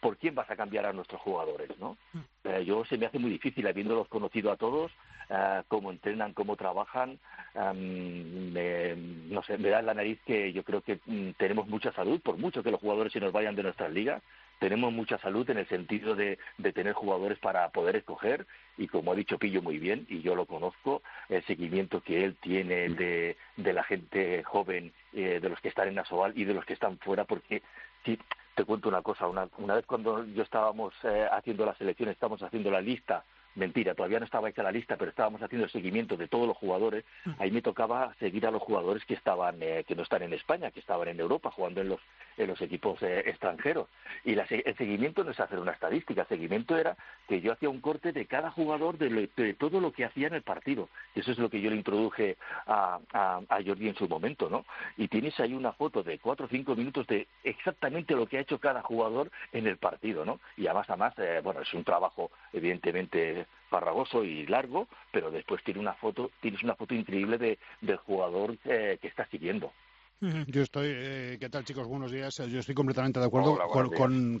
¿por 0.00 0.16
quién 0.18 0.34
vas 0.34 0.50
a 0.50 0.56
cambiar 0.56 0.86
a 0.86 0.92
nuestros 0.92 1.20
jugadores? 1.20 1.70
¿no? 1.78 1.96
Mm. 2.12 2.18
Eh, 2.44 2.64
yo 2.64 2.84
se 2.84 2.98
me 2.98 3.06
hace 3.06 3.18
muy 3.18 3.30
difícil, 3.30 3.66
habiéndolos 3.66 4.08
conocido 4.08 4.52
a 4.52 4.56
todos, 4.56 4.92
eh, 5.30 5.62
cómo 5.68 5.90
entrenan, 5.90 6.34
cómo 6.34 6.56
trabajan, 6.56 7.18
me, 7.54 8.94
no 8.94 9.42
sé, 9.42 9.56
me 9.56 9.70
da 9.70 9.80
en 9.80 9.86
la 9.86 9.94
nariz 9.94 10.20
que 10.26 10.52
yo 10.52 10.62
creo 10.62 10.82
que 10.82 11.00
mm, 11.06 11.30
tenemos 11.38 11.66
mucha 11.66 11.92
salud, 11.92 12.20
por 12.20 12.36
mucho 12.36 12.62
que 12.62 12.70
los 12.70 12.80
jugadores 12.80 13.12
se 13.12 13.20
nos 13.20 13.32
vayan 13.32 13.56
de 13.56 13.62
nuestras 13.62 13.90
ligas, 13.90 14.22
tenemos 14.58 14.92
mucha 14.92 15.18
salud 15.18 15.48
en 15.50 15.58
el 15.58 15.68
sentido 15.68 16.14
de, 16.14 16.38
tener 16.74 16.92
jugadores 16.92 17.38
para 17.38 17.68
poder 17.70 17.96
escoger 17.96 18.46
y 18.76 18.88
como 18.88 19.12
ha 19.12 19.14
dicho 19.14 19.38
Pillo 19.38 19.62
muy 19.62 19.78
bien, 19.78 20.06
y 20.08 20.20
yo 20.20 20.34
lo 20.34 20.46
conozco, 20.46 21.02
el 21.28 21.42
seguimiento 21.44 22.02
que 22.02 22.24
él 22.24 22.36
tiene 22.40 22.88
de, 22.90 23.36
de 23.56 23.72
la 23.72 23.82
gente 23.84 24.25
joven, 24.44 24.92
eh, 25.12 25.40
de 25.40 25.48
los 25.48 25.60
que 25.60 25.68
están 25.68 25.88
en 25.88 25.98
Asobal 25.98 26.32
y 26.36 26.44
de 26.44 26.54
los 26.54 26.64
que 26.64 26.74
están 26.74 26.98
fuera, 26.98 27.24
porque 27.24 27.62
sí, 28.04 28.18
te 28.54 28.64
cuento 28.64 28.88
una 28.88 29.02
cosa, 29.02 29.26
una, 29.26 29.48
una 29.58 29.74
vez 29.74 29.86
cuando 29.86 30.24
yo 30.24 30.42
estábamos 30.42 30.94
eh, 31.04 31.26
haciendo 31.30 31.66
la 31.66 31.74
selección, 31.74 32.08
estábamos 32.08 32.42
haciendo 32.42 32.70
la 32.70 32.80
lista 32.80 33.24
mentira, 33.56 33.94
todavía 33.94 34.18
no 34.18 34.26
estaba 34.26 34.50
hecha 34.50 34.62
la 34.62 34.70
lista, 34.70 34.96
pero 34.96 35.10
estábamos 35.10 35.42
haciendo 35.42 35.64
el 35.64 35.72
seguimiento 35.72 36.16
de 36.16 36.28
todos 36.28 36.46
los 36.46 36.56
jugadores, 36.56 37.04
mm. 37.24 37.32
ahí 37.38 37.50
me 37.50 37.62
tocaba 37.62 38.14
seguir 38.20 38.46
a 38.46 38.50
los 38.50 38.62
jugadores 38.62 39.04
que 39.04 39.14
estaban, 39.14 39.56
eh, 39.60 39.84
que 39.88 39.96
no 39.96 40.02
están 40.02 40.22
en 40.22 40.34
España, 40.34 40.70
que 40.70 40.80
estaban 40.80 41.08
en 41.08 41.18
Europa, 41.18 41.50
jugando 41.50 41.80
en 41.80 41.88
los, 41.88 42.00
en 42.36 42.48
los 42.48 42.60
equipos 42.60 43.02
eh, 43.02 43.24
extranjeros. 43.26 43.88
Y 44.24 44.34
la, 44.34 44.44
el 44.48 44.76
seguimiento 44.76 45.24
no 45.24 45.30
es 45.30 45.40
hacer 45.40 45.58
una 45.58 45.72
estadística, 45.72 46.22
el 46.22 46.28
seguimiento 46.28 46.76
era 46.76 46.96
que 47.28 47.40
yo 47.40 47.52
hacía 47.52 47.68
un 47.68 47.80
corte 47.80 48.12
de 48.12 48.26
cada 48.26 48.50
jugador 48.50 48.98
de, 48.98 49.28
de 49.36 49.54
todo 49.54 49.80
lo 49.80 49.92
que 49.92 50.04
hacía 50.04 50.28
en 50.28 50.34
el 50.34 50.42
partido. 50.42 50.88
Eso 51.14 51.32
es 51.32 51.38
lo 51.38 51.50
que 51.50 51.60
yo 51.60 51.70
le 51.70 51.76
introduje 51.76 52.36
a, 52.66 52.98
a, 53.12 53.40
a 53.48 53.62
Jordi 53.62 53.88
en 53.88 53.96
su 53.96 54.08
momento, 54.08 54.48
¿no? 54.50 54.64
Y 54.96 55.08
tienes 55.08 55.38
ahí 55.40 55.54
una 55.54 55.72
foto 55.72 56.02
de 56.02 56.18
cuatro 56.18 56.46
o 56.46 56.48
cinco 56.48 56.74
minutos 56.74 57.06
de 57.06 57.26
exactamente 57.44 58.14
lo 58.14 58.26
que 58.26 58.38
ha 58.38 58.40
hecho 58.40 58.58
cada 58.58 58.82
jugador 58.82 59.30
en 59.52 59.66
el 59.66 59.76
partido, 59.76 60.24
¿no? 60.24 60.40
Y 60.56 60.66
además, 60.66 60.86
además, 60.88 61.14
eh, 61.18 61.40
bueno, 61.42 61.60
es 61.60 61.72
un 61.74 61.84
trabajo 61.84 62.30
evidentemente 62.52 63.46
farragoso 63.68 64.24
y 64.24 64.46
largo, 64.46 64.88
pero 65.10 65.30
después 65.30 65.62
tiene 65.64 65.80
una 65.80 65.94
foto, 65.94 66.30
tienes 66.40 66.62
una 66.62 66.74
foto 66.74 66.94
increíble 66.94 67.38
de, 67.38 67.58
del 67.80 67.96
jugador 67.96 68.56
eh, 68.64 68.98
que 69.00 69.08
está 69.08 69.26
siguiendo. 69.26 69.72
Yo 70.18 70.62
estoy, 70.62 70.86
eh, 70.88 71.36
¿qué 71.38 71.50
tal 71.50 71.66
chicos? 71.66 71.86
Buenos 71.86 72.10
días. 72.10 72.38
Yo 72.48 72.60
estoy 72.60 72.74
completamente 72.74 73.20
de 73.20 73.26
acuerdo 73.26 73.58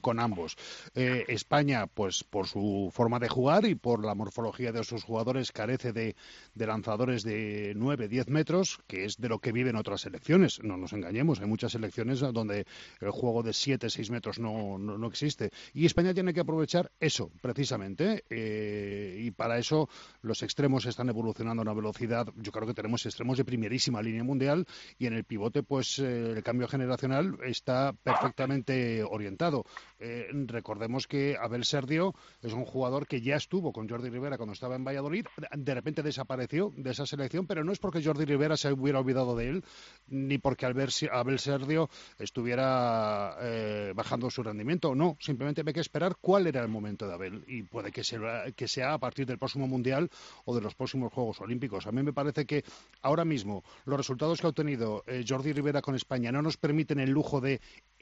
con, 0.00 0.20
ambos. 0.20 0.56
Eh, 0.94 1.26
España, 1.28 1.86
pues 1.86 2.24
por 2.24 2.46
su 2.46 2.90
forma 2.94 3.18
de 3.18 3.28
jugar 3.28 3.66
y 3.66 3.74
por 3.74 4.02
la 4.02 4.14
morfología 4.14 4.72
de 4.72 4.82
sus 4.84 5.04
jugadores, 5.04 5.52
carece 5.52 5.92
de, 5.92 6.16
lanzadores 6.54 7.24
de 7.24 7.74
9, 7.76 8.08
10 8.08 8.28
metros, 8.28 8.80
que 8.86 9.04
es 9.04 9.18
de 9.18 9.28
lo 9.28 9.38
que 9.38 9.52
viven 9.52 9.76
otras 9.76 10.00
selecciones. 10.00 10.62
No 10.62 10.78
nos 10.78 10.94
engañemos, 10.94 11.40
hay 11.40 11.46
muchas 11.46 11.72
selecciones 11.72 12.20
donde 12.20 12.66
el 13.00 13.10
juego 13.10 13.42
de 13.42 13.52
7, 13.52 13.90
6 13.90 14.10
metros 14.10 14.38
no, 14.38 14.78
no, 14.78 15.06
existe. 15.06 15.50
Y 15.74 15.84
España 15.84 16.14
tiene 16.14 16.32
que 16.32 16.40
aprovechar 16.40 16.90
eso, 17.00 17.30
precisamente. 17.42 18.24
Eh, 18.30 19.18
y 19.20 19.30
para 19.30 19.58
eso 19.58 19.90
los 20.22 20.42
extremos 20.42 20.86
están 20.86 21.10
evolucionando 21.10 21.60
a 21.60 21.64
una 21.64 21.74
velocidad. 21.74 22.28
Yo 22.36 22.50
creo 22.50 22.66
que 22.66 22.72
tenemos 22.72 23.04
extremos 23.04 23.36
de 23.36 23.44
primerísima 23.44 24.00
línea 24.00 24.24
mundial 24.24 24.64
y 24.98 25.04
en 25.04 25.12
el 25.12 25.24
pivote 25.24 25.65
pues 25.66 25.98
eh, 25.98 26.32
el 26.32 26.42
cambio 26.42 26.68
generacional 26.68 27.38
está 27.44 27.92
perfectamente 27.92 29.02
orientado. 29.02 29.64
Eh, 29.98 30.28
recordemos 30.46 31.06
que 31.06 31.36
Abel 31.40 31.64
Serdio 31.64 32.14
es 32.42 32.52
un 32.52 32.64
jugador 32.64 33.06
que 33.06 33.20
ya 33.20 33.36
estuvo 33.36 33.72
con 33.72 33.88
Jordi 33.88 34.10
Rivera 34.10 34.36
cuando 34.36 34.52
estaba 34.52 34.76
en 34.76 34.84
Valladolid, 34.84 35.26
de 35.56 35.74
repente 35.74 36.02
desapareció 36.02 36.72
de 36.76 36.90
esa 36.90 37.06
selección, 37.06 37.46
pero 37.46 37.64
no 37.64 37.72
es 37.72 37.78
porque 37.78 38.02
Jordi 38.02 38.24
Rivera 38.24 38.56
se 38.56 38.72
hubiera 38.72 39.00
olvidado 39.00 39.36
de 39.36 39.48
él, 39.48 39.64
ni 40.08 40.38
porque 40.38 40.66
Abel 40.66 41.38
Serdio 41.38 41.88
estuviera 42.18 43.36
eh, 43.40 43.92
bajando 43.94 44.30
su 44.30 44.42
rendimiento, 44.42 44.94
no, 44.94 45.16
simplemente 45.20 45.62
hay 45.66 45.72
que 45.72 45.80
esperar 45.80 46.16
cuál 46.20 46.46
era 46.46 46.62
el 46.62 46.68
momento 46.68 47.06
de 47.06 47.14
Abel 47.14 47.44
y 47.46 47.62
puede 47.62 47.90
que 47.90 48.04
sea, 48.04 48.92
a 48.92 48.98
partir 48.98 49.26
del 49.26 49.38
próximo 49.38 49.66
Mundial 49.66 50.10
o 50.44 50.54
de 50.54 50.60
los 50.60 50.74
próximos 50.74 51.12
Juegos 51.12 51.40
Olímpicos. 51.40 51.86
A 51.86 51.92
mí 51.92 52.02
me 52.02 52.12
parece 52.12 52.46
que 52.46 52.64
ahora 53.02 53.24
mismo 53.24 53.64
los 53.84 53.96
resultados 53.96 54.40
que 54.40 54.46
ha 54.46 54.50
obtenido 54.50 55.04
Jordi 55.26 55.52
Rivera 55.52 55.82
con 55.82 55.94
España 55.94 56.32
no 56.32 56.42
nos 56.42 56.56
permiten 56.56 57.00
el 57.00 57.10
lujo 57.10 57.40
de 57.40 57.60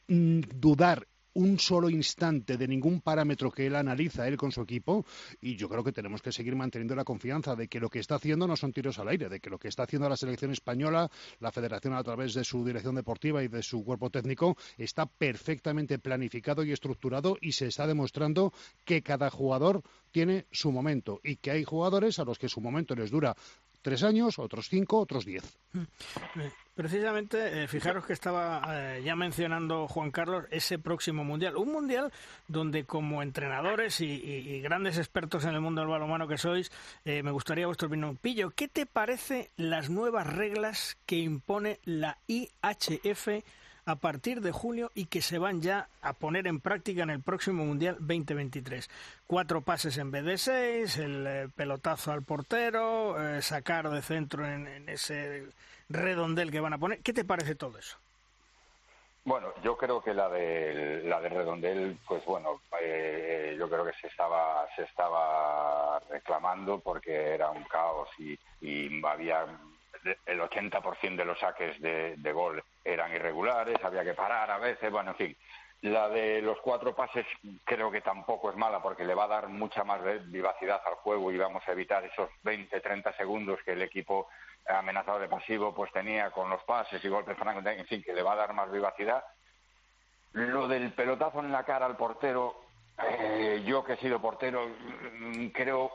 mm, 0.09 0.41
dudar 0.55 1.07
un 1.35 1.59
solo 1.59 1.91
instante 1.91 2.57
de 2.57 2.69
ningún 2.69 3.01
parámetro 3.01 3.51
que 3.51 3.67
él 3.67 3.77
analiza 3.77 4.27
él 4.27 4.37
con 4.37 4.53
su 4.53 4.63
equipo 4.63 5.05
y 5.41 5.57
yo 5.57 5.69
creo 5.69 5.85
que 5.85 5.93
tenemos 5.93 6.23
que 6.23 6.33
seguir 6.33 6.57
manteniendo 6.57 6.95
la 6.95 7.05
confianza 7.05 7.55
de 7.55 7.69
que 7.69 7.81
lo 7.81 7.89
que 7.89 7.99
está 7.99 8.17
haciendo 8.17 8.47
no 8.47 8.57
son 8.57 8.73
tiros 8.73 8.99
al 8.99 9.09
aire, 9.09 9.29
de 9.29 9.41
que 9.41 9.51
lo 9.51 9.59
que 9.59 9.69
está 9.69 9.85
haciendo 9.85 10.09
la 10.09 10.17
selección 10.17 10.51
española, 10.51 11.11
la 11.41 11.53
federación 11.53 11.95
a 11.95 12.03
través 12.03 12.35
de 12.35 12.45
su 12.45 12.65
dirección 12.65 12.95
deportiva 12.95 13.43
y 13.43 13.49
de 13.49 13.63
su 13.63 13.85
cuerpo 13.85 14.11
técnico 14.11 14.57
está 14.79 15.07
perfectamente 15.07 15.99
planificado 15.99 16.65
y 16.65 16.73
estructurado 16.73 17.37
y 17.41 17.53
se 17.53 17.67
está 17.67 17.87
demostrando 17.87 18.53
que 18.85 19.03
cada 19.03 19.31
jugador 19.31 19.83
tiene 20.11 20.47
su 20.51 20.71
momento 20.71 21.21
y 21.25 21.37
que 21.37 21.51
hay 21.51 21.65
jugadores 21.65 22.19
a 22.19 22.25
los 22.25 22.39
que 22.39 22.49
su 22.49 22.61
momento 22.61 22.95
les 22.95 23.11
dura 23.11 23.35
tres 23.85 24.03
años, 24.03 24.39
otros 24.39 24.69
cinco, 24.71 24.99
otros 24.99 25.27
diez. 25.27 25.59
Mm. 25.75 25.83
Eh, 26.41 26.51
precisamente, 26.75 27.63
eh, 27.63 27.69
fijaros 27.69 28.07
que 28.07 28.15
estaba 28.15 28.63
eh, 28.71 29.03
ya 29.05 29.15
mencionando 29.15 29.87
Juan 29.87 30.11
Carlos 30.11 30.47
ese 30.51 30.79
próximo 30.79 31.23
mundial, 31.23 31.57
un 31.57 31.71
mundial 31.71 32.11
donde 32.49 32.87
como 32.87 33.23
entrenadores 33.23 34.01
y, 34.01 34.61
grandes 34.63 34.97
expertos 34.97 35.45
en 35.45 35.55
el 35.55 35.61
mundo 35.61 35.83
del 35.83 35.91
balonmano 35.91 36.27
que 36.27 36.39
sois, 36.39 36.73
me 37.05 37.31
gustaría 37.31 37.67
vuestro 37.67 37.89
opinión. 37.89 38.17
Pillo, 38.17 38.51
¿qué 38.51 38.69
te 38.69 38.87
parece 38.87 39.51
las 39.57 39.91
nuevas 39.91 40.27
reglas 40.27 40.97
que 41.05 41.19
impone 41.19 41.79
la 41.85 42.17
IHF? 42.27 43.45
A 43.87 43.97
partir 43.97 44.41
de 44.41 44.53
julio 44.53 44.91
y 44.95 45.07
que 45.07 45.23
se 45.23 45.39
van 45.39 45.61
ya 45.61 45.89
a 46.01 46.13
poner 46.13 46.47
en 46.47 46.61
práctica 46.61 47.03
en 47.03 47.11
el 47.11 47.21
próximo 47.21 47.65
Mundial 47.65 47.97
2023. 48.01 48.89
Cuatro 49.27 49.63
pases 49.63 49.99
en 49.99 50.11
vez 50.11 50.25
de 50.25 50.39
seis, 50.39 50.97
el 50.99 51.27
eh, 51.27 51.49
pelotazo 51.55 52.13
al 52.13 52.23
portero, 52.23 53.21
eh, 53.21 53.43
sacar 53.43 53.91
de 53.91 54.03
centro 54.03 54.47
en, 54.47 54.89
ese 54.89 55.45
redondel 55.89 56.51
que 56.51 56.61
van 56.61 56.73
a 56.73 56.79
poner. 56.79 57.01
¿Qué 57.01 57.13
te 57.13 57.25
parece 57.25 57.55
todo 57.55 57.79
eso? 57.79 57.99
Bueno, 59.27 59.55
yo 59.63 59.77
creo 59.77 60.03
que 60.03 60.13
la 60.13 60.29
de 60.29 61.03
la 61.05 61.19
de 61.19 61.31
Redondel, 61.31 61.99
pues 62.07 62.23
bueno, 62.27 62.61
eh, 62.83 63.57
yo 63.59 63.71
creo 63.71 63.83
que 63.83 63.95
se 63.95 64.09
estaba 64.09 64.67
se 64.77 64.83
estaba 64.83 65.99
reclamando 66.11 66.79
porque 66.79 67.35
era 67.35 67.49
un 67.49 67.65
caos 67.65 68.11
y, 68.19 68.39
y 68.61 69.03
había 69.03 69.47
el 70.27 70.41
80% 70.41 71.17
de 71.17 71.25
los 71.25 71.39
saques 71.39 71.81
de, 71.81 72.33
gol 72.33 72.63
eran 72.85 73.13
irregulares, 73.13 73.83
había 73.83 74.05
que 74.05 74.15
parar 74.15 74.51
a 74.51 74.59
veces, 74.59 74.91
bueno, 74.91 75.13
en 75.13 75.17
fin. 75.17 75.37
La 75.83 76.09
de 76.09 76.41
los 76.41 76.59
cuatro 76.61 76.95
pases 76.95 77.27
creo 77.65 77.91
que 77.91 78.01
tampoco 78.01 78.51
es 78.51 78.57
mala 78.57 78.83
porque 78.83 79.05
le 79.05 79.15
va 79.15 79.25
a 79.25 79.29
dar 79.29 79.49
mucha 79.49 79.85
más 79.85 80.01
vivacidad 80.31 80.81
al 80.87 80.95
juego 80.95 81.31
y 81.31 81.37
vamos 81.37 81.63
a 81.67 81.73
evitar 81.73 82.05
esos 82.05 82.31
20, 82.43 82.81
30 82.81 83.13
segundos 83.17 83.59
que 83.65 83.73
el 83.73 83.83
equipo 83.83 84.29
amenazado 84.67 85.19
de 85.19 85.29
pasivo 85.29 85.75
pues 85.75 85.93
tenía 85.93 86.31
con 86.31 86.49
los 86.49 86.63
pases 86.65 87.05
y 87.05 87.09
golpes 87.09 87.37
francos, 87.37 87.67
en 87.67 87.85
fin, 87.87 88.03
que 88.03 88.15
le 88.15 88.23
va 88.23 88.33
a 88.33 88.37
dar 88.37 88.55
más 88.55 88.71
vivacidad. 88.71 89.25
Lo 90.33 90.67
del 90.67 90.93
pelotazo 90.93 91.41
en 91.41 91.53
la 91.53 91.65
cara 91.65 91.85
al 91.85 91.97
portero, 91.97 92.63
eh, 93.03 93.63
yo 93.67 93.85
que 93.85 93.93
he 93.93 93.97
sido 93.99 94.23
portero, 94.23 94.67
mm, 94.67 95.49
creo 95.49 95.93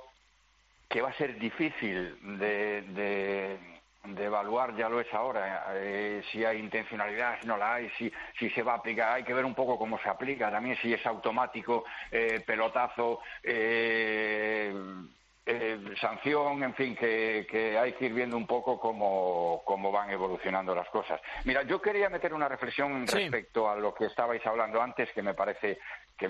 que 0.87 1.01
va 1.01 1.09
a 1.09 1.17
ser 1.17 1.37
difícil 1.39 2.37
de 2.37 2.81
de 2.83 3.78
evaluar, 4.17 4.75
ya 4.75 4.89
lo 4.89 4.99
es 4.99 5.13
ahora, 5.13 5.65
eh, 5.73 6.21
si 6.31 6.43
hay 6.43 6.59
intencionalidad, 6.59 7.39
si 7.41 7.47
no 7.47 7.57
la 7.57 7.75
hay, 7.75 7.89
si, 7.97 8.11
si 8.37 8.49
se 8.51 8.63
va 8.63 8.73
a 8.73 8.77
aplicar, 8.77 9.13
hay 9.13 9.23
que 9.23 9.33
ver 9.33 9.45
un 9.45 9.53
poco 9.53 9.77
cómo 9.77 9.99
se 9.99 10.09
aplica, 10.09 10.51
también 10.51 10.77
si 10.77 10.93
es 10.93 11.05
automático, 11.05 11.83
eh, 12.11 12.41
pelotazo, 12.45 13.19
eh, 13.43 14.73
sanción, 15.99 16.63
en 16.63 16.73
fin, 16.73 16.95
que, 16.95 17.77
hay 17.79 17.93
que 17.93 18.05
ir 18.05 18.13
viendo 18.13 18.37
un 18.37 18.47
poco 18.47 18.79
cómo, 18.79 19.61
cómo, 19.65 19.91
van 19.91 20.09
evolucionando 20.09 20.75
las 20.75 20.87
cosas. 20.89 21.19
Mira, 21.45 21.63
yo 21.63 21.81
quería 21.81 22.09
meter 22.09 22.33
una 22.33 22.47
reflexión 22.47 23.07
respecto 23.07 23.69
a 23.69 23.75
lo 23.75 23.93
que 23.93 24.05
estabais 24.05 24.45
hablando 24.45 24.81
antes, 24.81 25.11
que 25.11 25.21
me 25.21 25.33
parece 25.33 25.79
que 26.19 26.25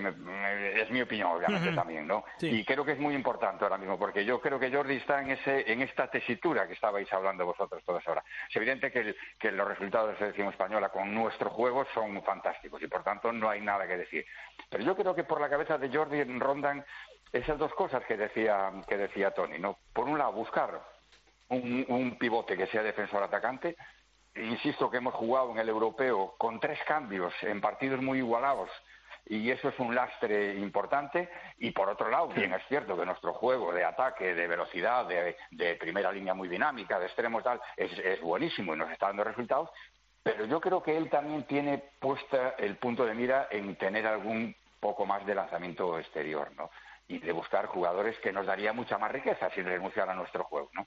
es 0.80 0.90
mi 0.90 1.02
opinión, 1.02 1.32
obviamente, 1.32 1.72
también, 1.72 2.06
¿no? 2.06 2.24
Y 2.40 2.64
creo 2.64 2.84
que 2.84 2.92
es 2.92 2.98
muy 2.98 3.14
importante 3.14 3.64
ahora 3.64 3.76
mismo, 3.76 3.98
porque 3.98 4.24
yo 4.24 4.40
creo 4.40 4.58
que 4.58 4.70
Jordi 4.70 4.96
está 4.96 5.20
en 5.20 5.32
ese 5.32 5.70
en 5.70 5.82
esta 5.82 6.08
tesitura 6.08 6.68
que 6.68 6.74
estabais 6.74 7.12
hablando 7.12 7.44
vosotros 7.44 7.82
todas 7.84 8.06
ahora. 8.06 8.22
Es 8.48 8.54
evidente 8.54 8.92
que, 8.92 9.16
que 9.38 9.50
los 9.50 9.66
resultados 9.66 10.08
de 10.08 10.12
la 10.12 10.18
selección 10.20 10.48
española 10.48 10.90
con 10.90 11.12
nuestro 11.12 11.50
juego 11.50 11.84
son 11.92 12.22
fantásticos 12.22 12.80
y, 12.82 12.86
por 12.86 13.02
tanto, 13.02 13.32
no 13.32 13.50
hay 13.50 13.60
nada 13.60 13.86
que 13.88 13.96
decir. 13.96 14.24
Pero 14.68 14.84
yo 14.84 14.96
creo 14.96 15.14
que 15.14 15.24
por 15.24 15.40
la 15.40 15.50
cabeza 15.50 15.76
de 15.76 15.88
Jordi 15.88 16.22
rondan 16.38 16.84
esas 17.32 17.58
dos 17.58 17.72
cosas 17.74 18.04
que 18.04 18.16
decía, 18.16 18.72
que 18.88 18.96
decía 18.96 19.30
Tony, 19.32 19.58
¿no? 19.58 19.78
Por 19.92 20.08
un 20.08 20.18
lado, 20.18 20.32
buscar 20.32 20.80
un, 21.48 21.84
un 21.88 22.18
pivote 22.18 22.56
que 22.56 22.66
sea 22.66 22.82
defensor 22.82 23.22
atacante, 23.22 23.76
insisto 24.36 24.90
que 24.90 24.98
hemos 24.98 25.14
jugado 25.14 25.50
en 25.52 25.58
el 25.58 25.68
europeo 25.68 26.34
con 26.38 26.60
tres 26.60 26.78
cambios 26.86 27.32
en 27.42 27.60
partidos 27.60 28.00
muy 28.00 28.18
igualados 28.18 28.70
y 29.26 29.50
eso 29.50 29.68
es 29.68 29.78
un 29.78 29.94
lastre 29.94 30.54
importante. 30.54 31.28
Y 31.58 31.70
por 31.70 31.88
otro 31.88 32.10
lado, 32.10 32.28
bien 32.28 32.52
es 32.52 32.62
cierto 32.68 32.96
que 32.96 33.06
nuestro 33.06 33.32
juego 33.32 33.72
de 33.72 33.84
ataque, 33.84 34.34
de 34.34 34.46
velocidad, 34.46 35.06
de, 35.06 35.76
primera 35.76 36.10
línea 36.10 36.34
muy 36.34 36.48
dinámica, 36.48 36.98
de 36.98 37.06
extremos 37.06 37.44
tal, 37.44 37.60
es, 37.76 37.96
es 37.98 38.20
buenísimo 38.20 38.74
y 38.74 38.78
nos 38.78 38.90
está 38.90 39.06
dando 39.06 39.24
resultados. 39.24 39.70
Pero 40.22 40.44
yo 40.46 40.60
creo 40.60 40.82
que 40.82 40.96
él 40.96 41.08
también 41.08 41.44
tiene 41.44 41.78
puesta 42.00 42.54
el 42.58 42.76
punto 42.76 43.06
de 43.06 43.14
mira 43.14 43.48
en 43.50 43.76
tener 43.76 44.06
algún 44.06 44.54
poco 44.80 45.06
más 45.06 45.24
de 45.24 45.34
lanzamiento 45.34 45.98
exterior, 45.98 46.50
¿no? 46.56 46.70
Y 47.10 47.18
de 47.18 47.32
buscar 47.32 47.66
jugadores 47.66 48.16
que 48.20 48.32
nos 48.32 48.46
daría 48.46 48.72
mucha 48.72 48.96
más 48.96 49.10
riqueza 49.10 49.50
sin 49.50 49.64
renunciar 49.64 50.08
a 50.08 50.14
nuestro 50.14 50.44
juego, 50.44 50.70
¿no? 50.74 50.86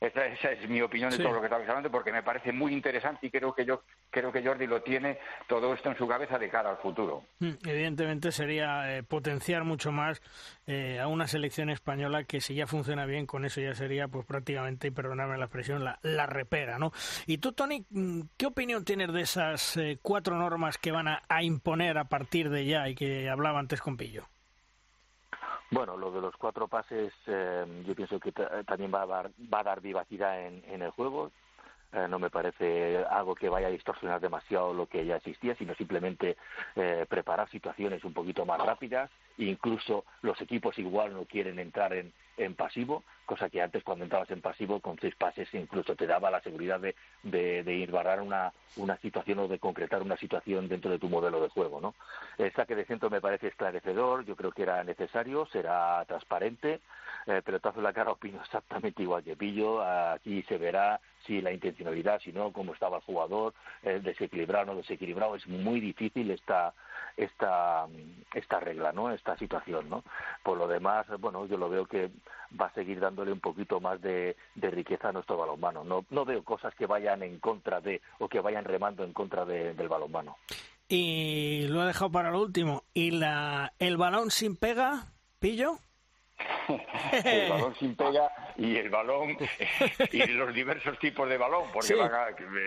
Esa, 0.00 0.24
es 0.24 0.66
mi 0.66 0.80
opinión 0.80 1.10
de 1.10 1.18
todo 1.18 1.34
lo 1.34 1.40
que 1.40 1.46
estamos 1.48 1.68
hablando 1.68 1.90
porque 1.90 2.10
me 2.10 2.22
parece 2.22 2.52
muy 2.52 2.72
interesante 2.72 3.26
y 3.26 3.30
creo 3.30 3.54
que 3.54 3.66
yo 3.66 3.82
creo 4.08 4.32
que 4.32 4.42
Jordi 4.42 4.66
lo 4.66 4.80
tiene 4.80 5.18
todo 5.46 5.74
esto 5.74 5.90
en 5.90 5.98
su 5.98 6.08
cabeza 6.08 6.38
de 6.38 6.48
cara 6.48 6.70
al 6.70 6.78
futuro. 6.78 7.24
Mm, 7.40 7.50
evidentemente 7.66 8.32
sería 8.32 8.96
eh, 8.96 9.02
potenciar 9.02 9.64
mucho 9.64 9.92
más 9.92 10.22
eh, 10.66 10.98
a 11.00 11.06
una 11.06 11.26
selección 11.26 11.68
española 11.68 12.24
que 12.24 12.40
si 12.40 12.54
ya 12.54 12.66
funciona 12.66 13.04
bien 13.04 13.26
con 13.26 13.44
eso 13.44 13.60
ya 13.60 13.74
sería 13.74 14.08
pues 14.08 14.24
prácticamente, 14.24 14.88
y 14.88 14.90
perdonadme 14.90 15.36
la 15.36 15.44
expresión, 15.44 15.84
la, 15.84 15.98
la 16.00 16.24
repera, 16.24 16.78
¿no? 16.78 16.92
Y 17.26 17.36
tú, 17.36 17.52
Tony, 17.52 17.84
mm, 17.90 18.22
¿qué 18.38 18.46
opinión 18.46 18.86
tienes 18.86 19.12
de 19.12 19.20
esas 19.20 19.76
eh, 19.76 19.98
cuatro 20.00 20.34
normas 20.36 20.78
que 20.78 20.92
van 20.92 21.08
a, 21.08 21.24
a 21.28 21.42
imponer 21.42 21.98
a 21.98 22.04
partir 22.04 22.48
de 22.48 22.64
ya 22.64 22.88
y 22.88 22.94
que 22.94 23.28
hablaba 23.28 23.58
antes 23.58 23.82
con 23.82 23.98
Pillo? 23.98 24.26
Bueno, 25.70 25.96
lo 25.96 26.10
de 26.10 26.20
los 26.20 26.36
cuatro 26.36 26.66
pases 26.66 27.12
eh, 27.26 27.64
yo 27.86 27.94
pienso 27.94 28.18
que 28.18 28.32
también 28.32 28.92
va 28.92 29.02
a 29.02 29.06
dar, 29.06 29.30
va 29.52 29.60
a 29.60 29.64
dar 29.64 29.80
vivacidad 29.80 30.44
en, 30.44 30.62
en 30.66 30.82
el 30.82 30.90
juego. 30.90 31.30
Eh, 31.92 32.06
no 32.08 32.20
me 32.20 32.30
parece 32.30 33.04
algo 33.10 33.34
que 33.34 33.48
vaya 33.48 33.66
a 33.66 33.70
distorsionar 33.70 34.20
demasiado 34.20 34.72
lo 34.72 34.86
que 34.86 35.04
ya 35.04 35.16
existía, 35.16 35.56
sino 35.56 35.74
simplemente 35.74 36.36
eh, 36.76 37.04
preparar 37.08 37.50
situaciones 37.50 38.04
un 38.04 38.12
poquito 38.12 38.46
más 38.46 38.60
rápidas. 38.64 39.10
Incluso 39.38 40.04
los 40.22 40.40
equipos 40.40 40.78
igual 40.78 41.14
no 41.14 41.24
quieren 41.24 41.58
entrar 41.58 41.92
en, 41.92 42.12
en 42.40 42.54
pasivo, 42.54 43.04
cosa 43.26 43.48
que 43.48 43.62
antes 43.62 43.84
cuando 43.84 44.04
entrabas 44.04 44.30
en 44.30 44.40
pasivo 44.40 44.80
con 44.80 44.98
seis 44.98 45.14
pases 45.14 45.52
incluso 45.54 45.94
te 45.94 46.06
daba 46.06 46.30
la 46.30 46.40
seguridad 46.40 46.80
de, 46.80 46.94
de, 47.22 47.62
de 47.62 47.74
ir 47.74 47.90
barrar 47.90 48.20
una, 48.20 48.52
una 48.76 48.96
situación 48.98 49.38
o 49.40 49.48
de 49.48 49.58
concretar 49.58 50.02
una 50.02 50.16
situación 50.16 50.68
dentro 50.68 50.90
de 50.90 50.98
tu 50.98 51.08
modelo 51.08 51.40
de 51.40 51.48
juego. 51.48 51.80
¿no? 51.80 51.94
El 52.38 52.52
saque 52.52 52.74
de 52.74 52.84
centro 52.84 53.10
me 53.10 53.20
parece 53.20 53.48
esclarecedor, 53.48 54.24
yo 54.24 54.36
creo 54.36 54.52
que 54.52 54.62
era 54.62 54.82
necesario, 54.84 55.46
será 55.46 56.04
transparente, 56.06 56.80
eh, 57.26 57.42
pelotazo 57.44 57.78
en 57.78 57.84
la 57.84 57.92
cara 57.92 58.12
opino 58.12 58.40
exactamente 58.42 59.02
igual 59.02 59.22
que 59.22 59.36
Pillo, 59.36 59.82
aquí 59.82 60.42
se 60.44 60.58
verá 60.58 61.00
si 61.26 61.40
la 61.40 61.52
intencionalidad, 61.52 62.20
si 62.20 62.32
no, 62.32 62.52
cómo 62.52 62.72
estaba 62.72 62.98
el 62.98 63.02
jugador, 63.02 63.54
eh, 63.82 64.00
desequilibrado 64.02 64.64
o 64.64 64.74
no 64.74 64.80
desequilibrado, 64.80 65.36
es 65.36 65.46
muy 65.46 65.80
difícil 65.80 66.30
esta, 66.30 66.72
esta, 67.16 67.86
esta 68.34 68.60
regla, 68.60 68.92
¿no? 68.92 69.10
Esta 69.10 69.36
situación, 69.36 69.88
¿no? 69.88 70.02
Por 70.42 70.58
lo 70.58 70.66
demás, 70.66 71.06
bueno, 71.18 71.46
yo 71.46 71.56
lo 71.56 71.68
veo 71.68 71.86
que 71.86 72.10
va 72.60 72.66
a 72.66 72.74
seguir 72.74 73.00
dándole 73.00 73.32
un 73.32 73.40
poquito 73.40 73.80
más 73.80 74.00
de, 74.00 74.36
de 74.54 74.70
riqueza 74.70 75.10
a 75.10 75.12
nuestro 75.12 75.36
balonmano. 75.36 75.84
No, 75.84 76.04
no 76.10 76.24
veo 76.24 76.42
cosas 76.42 76.74
que 76.74 76.86
vayan 76.86 77.22
en 77.22 77.38
contra 77.38 77.80
de 77.80 78.00
o 78.18 78.28
que 78.28 78.40
vayan 78.40 78.64
remando 78.64 79.04
en 79.04 79.12
contra 79.12 79.44
de, 79.44 79.74
del 79.74 79.88
balonmano. 79.88 80.36
Y 80.88 81.68
lo 81.68 81.84
he 81.84 81.86
dejado 81.86 82.10
para 82.10 82.30
lo 82.30 82.40
último. 82.40 82.82
¿Y 82.92 83.12
la, 83.12 83.72
el 83.78 83.96
balón 83.96 84.30
sin 84.30 84.56
pega, 84.56 85.06
pillo? 85.38 85.78
El 87.24 87.50
balón 87.50 87.74
sin 87.78 87.94
pega 87.94 88.30
y 88.56 88.76
el 88.76 88.90
balón 88.90 89.36
y 90.12 90.26
los 90.26 90.54
diversos 90.54 90.98
tipos 90.98 91.28
de 91.28 91.38
balón, 91.38 91.70
porque 91.72 91.94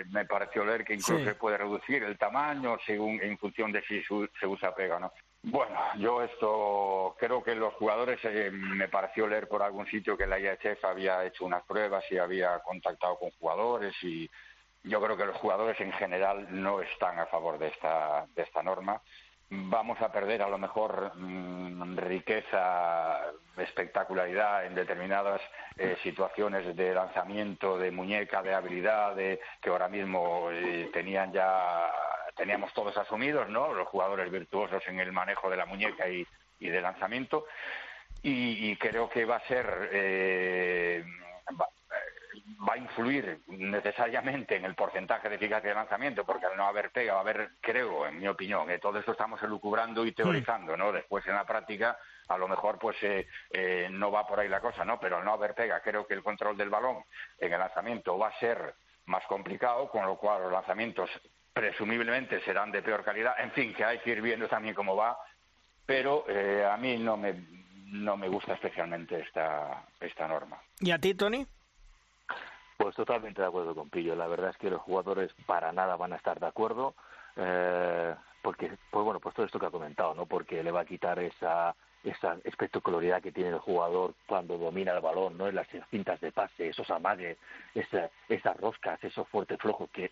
me 0.10 0.26
pareció 0.26 0.66
leer 0.66 0.84
que 0.84 0.94
incluso 0.94 1.24
se 1.24 1.36
puede 1.36 1.58
reducir 1.58 2.04
el 2.04 2.18
tamaño 2.18 2.78
según 2.86 3.22
en 3.22 3.38
función 3.38 3.72
de 3.72 3.82
si 3.84 4.02
se 4.04 4.48
usa 4.48 4.76
pega 4.76 4.98
o 4.98 5.00
no. 5.00 5.12
Bueno, 5.46 5.78
yo 5.98 6.24
esto 6.24 7.16
creo 7.20 7.44
que 7.44 7.54
los 7.54 7.74
jugadores 7.74 8.18
eh, 8.24 8.50
me 8.50 8.88
pareció 8.88 9.28
leer 9.28 9.50
por 9.50 9.62
algún 9.62 9.86
sitio 9.88 10.18
que 10.18 10.26
la 10.26 10.40
IHF 10.40 10.86
había 10.86 11.26
hecho 11.26 11.44
unas 11.44 11.64
pruebas 11.64 12.06
y 12.10 12.18
había 12.18 12.60
contactado 12.60 13.18
con 13.20 13.30
jugadores 13.32 13.94
y 14.04 14.30
yo 14.84 15.02
creo 15.02 15.18
que 15.18 15.26
los 15.26 15.36
jugadores 15.38 15.80
en 15.82 15.92
general 15.94 16.48
no 16.50 16.82
están 16.82 17.20
a 17.20 17.26
favor 17.26 17.60
de 17.60 17.68
esta 17.68 18.26
de 18.34 18.44
esta 18.44 18.64
norma 18.64 19.02
vamos 19.70 20.02
a 20.02 20.12
perder 20.12 20.42
a 20.42 20.50
lo 20.50 20.58
mejor 20.58 21.12
mm, 21.16 21.98
riqueza, 21.98 23.20
espectacularidad 23.58 24.66
en 24.66 24.76
determinadas 24.76 25.42
eh, 25.78 25.98
situaciones 26.04 26.76
de 26.76 26.94
lanzamiento, 26.94 27.78
de 27.78 27.92
muñeca, 27.92 28.42
de 28.42 28.54
habilidad, 28.54 29.16
de, 29.16 29.40
que 29.62 29.70
ahora 29.70 29.88
mismo 29.88 30.50
eh, 30.52 30.90
tenían 30.92 31.32
ya 31.32 31.92
teníamos 32.36 32.74
todos 32.74 32.98
asumidos, 32.98 33.48
¿no? 33.50 33.74
Los 33.74 33.88
jugadores 33.88 34.32
virtuosos 34.32 34.82
en 34.88 35.00
el 35.00 35.12
manejo 35.12 35.50
de 35.50 35.58
la 35.58 35.68
muñeca 35.68 36.10
y, 36.10 36.26
y 36.60 36.70
de 36.70 36.82
lanzamiento. 36.82 37.46
Y, 38.26 38.76
creo 38.78 39.10
que 39.10 39.26
va 39.26 39.36
a 39.36 39.48
ser 39.48 39.90
eh, 39.92 41.04
a 42.70 42.78
influir 42.78 43.42
necesariamente 43.48 44.56
en 44.56 44.66
el 44.66 44.76
porcentaje 44.76 45.30
de 45.30 45.36
eficacia 45.36 45.70
de 45.70 45.76
lanzamiento, 45.76 46.26
porque 46.26 46.46
al 46.46 46.58
no 46.58 46.66
haber 46.66 46.92
pega, 46.92 47.14
va 47.14 47.20
a 47.20 47.22
haber, 47.22 47.52
creo, 47.62 48.06
en 48.06 48.20
mi 48.20 48.28
opinión, 48.28 48.68
que 48.68 48.80
todo 48.80 49.00
esto 49.00 49.14
estamos 49.14 49.42
elucubrando 49.44 50.06
y 50.06 50.12
teorizando, 50.12 50.76
¿no? 50.76 50.92
Después 50.92 51.26
en 51.28 51.36
la 51.36 51.46
práctica, 51.46 51.98
a 52.28 52.38
lo 52.38 52.48
mejor, 52.48 52.80
pues 52.80 52.98
eh, 53.02 53.28
eh, 53.52 53.88
no 53.92 54.12
va 54.12 54.28
por 54.28 54.40
ahí 54.40 54.50
la 54.50 54.60
cosa, 54.60 54.84
¿no? 54.84 55.00
Pero 55.00 55.18
al 55.18 55.26
no 55.26 55.34
haber 55.34 55.54
pega, 55.54 55.82
creo 55.82 56.06
que 56.06 56.14
el 56.14 56.24
control 56.24 56.58
del 56.58 56.70
balón 56.70 57.04
en 57.38 57.54
el 57.54 57.60
lanzamiento 57.60 58.18
va 58.18 58.30
a 58.30 58.40
ser 58.40 58.76
más 59.06 59.24
complicado, 59.26 59.90
con 59.90 60.06
lo 60.06 60.18
cual 60.18 60.44
los 60.44 60.52
lanzamientos 60.52 61.10
presumiblemente 61.54 62.42
serán 62.42 62.72
de 62.72 62.82
peor 62.82 63.04
calidad. 63.04 63.36
En 63.40 63.52
fin, 63.52 63.74
que 63.74 63.86
hay 63.86 64.00
que 64.00 64.12
ir 64.12 64.22
viendo 64.22 64.48
también 64.48 64.76
cómo 64.76 64.96
va, 64.96 65.18
pero 65.86 66.26
eh, 66.28 66.66
a 66.66 66.76
mí 66.78 66.98
no 66.98 67.16
me, 67.16 67.34
no 67.86 68.18
me 68.18 68.28
gusta 68.28 68.54
especialmente 68.54 69.20
esta, 69.20 69.86
esta 70.00 70.28
norma. 70.28 70.60
¿Y 70.80 70.92
a 70.92 70.98
ti, 70.98 71.14
Tony? 71.14 71.46
Pues 72.78 72.96
totalmente 72.96 73.42
de 73.42 73.48
acuerdo 73.48 73.76
con 73.76 73.90
Pillo. 73.90 74.16
La 74.16 74.28
verdad 74.28 74.50
es 74.50 74.58
que 74.58 74.70
los 74.70 74.82
jugadores 74.82 75.32
para 75.46 75.72
nada 75.72 75.96
van 75.96 76.14
a 76.14 76.18
estar 76.18 76.40
de 76.40 76.48
acuerdo, 76.48 76.96
eh, 77.36 78.16
porque, 78.42 78.72
pues 78.90 79.06
bueno, 79.06 79.20
pues 79.20 79.36
todo 79.36 79.46
esto 79.46 79.60
que 79.60 79.68
ha 79.68 79.72
comentado, 79.72 80.14
¿no? 80.14 80.26
Porque 80.26 80.64
le 80.64 80.72
va 80.72 80.82
a 80.82 80.86
quitar 80.86 81.20
esa 81.20 81.76
esa 82.04 82.38
espectacularidad 82.44 83.22
que 83.22 83.32
tiene 83.32 83.52
el 83.52 83.60
jugador 83.60 84.14
cuando 84.28 84.58
domina 84.58 84.92
el 84.94 85.02
balón, 85.02 85.38
¿no? 85.38 85.48
En 85.48 85.56
las 85.56 85.68
cintas 85.90 86.20
de 86.20 86.32
pase, 86.32 86.68
esos 86.68 86.90
amagues, 86.92 87.38
esa, 87.74 88.10
esas 88.28 88.58
roscas, 88.58 89.02
esos 89.04 89.28
fuertes 89.30 89.58
flojos 89.60 89.90
que 89.92 90.12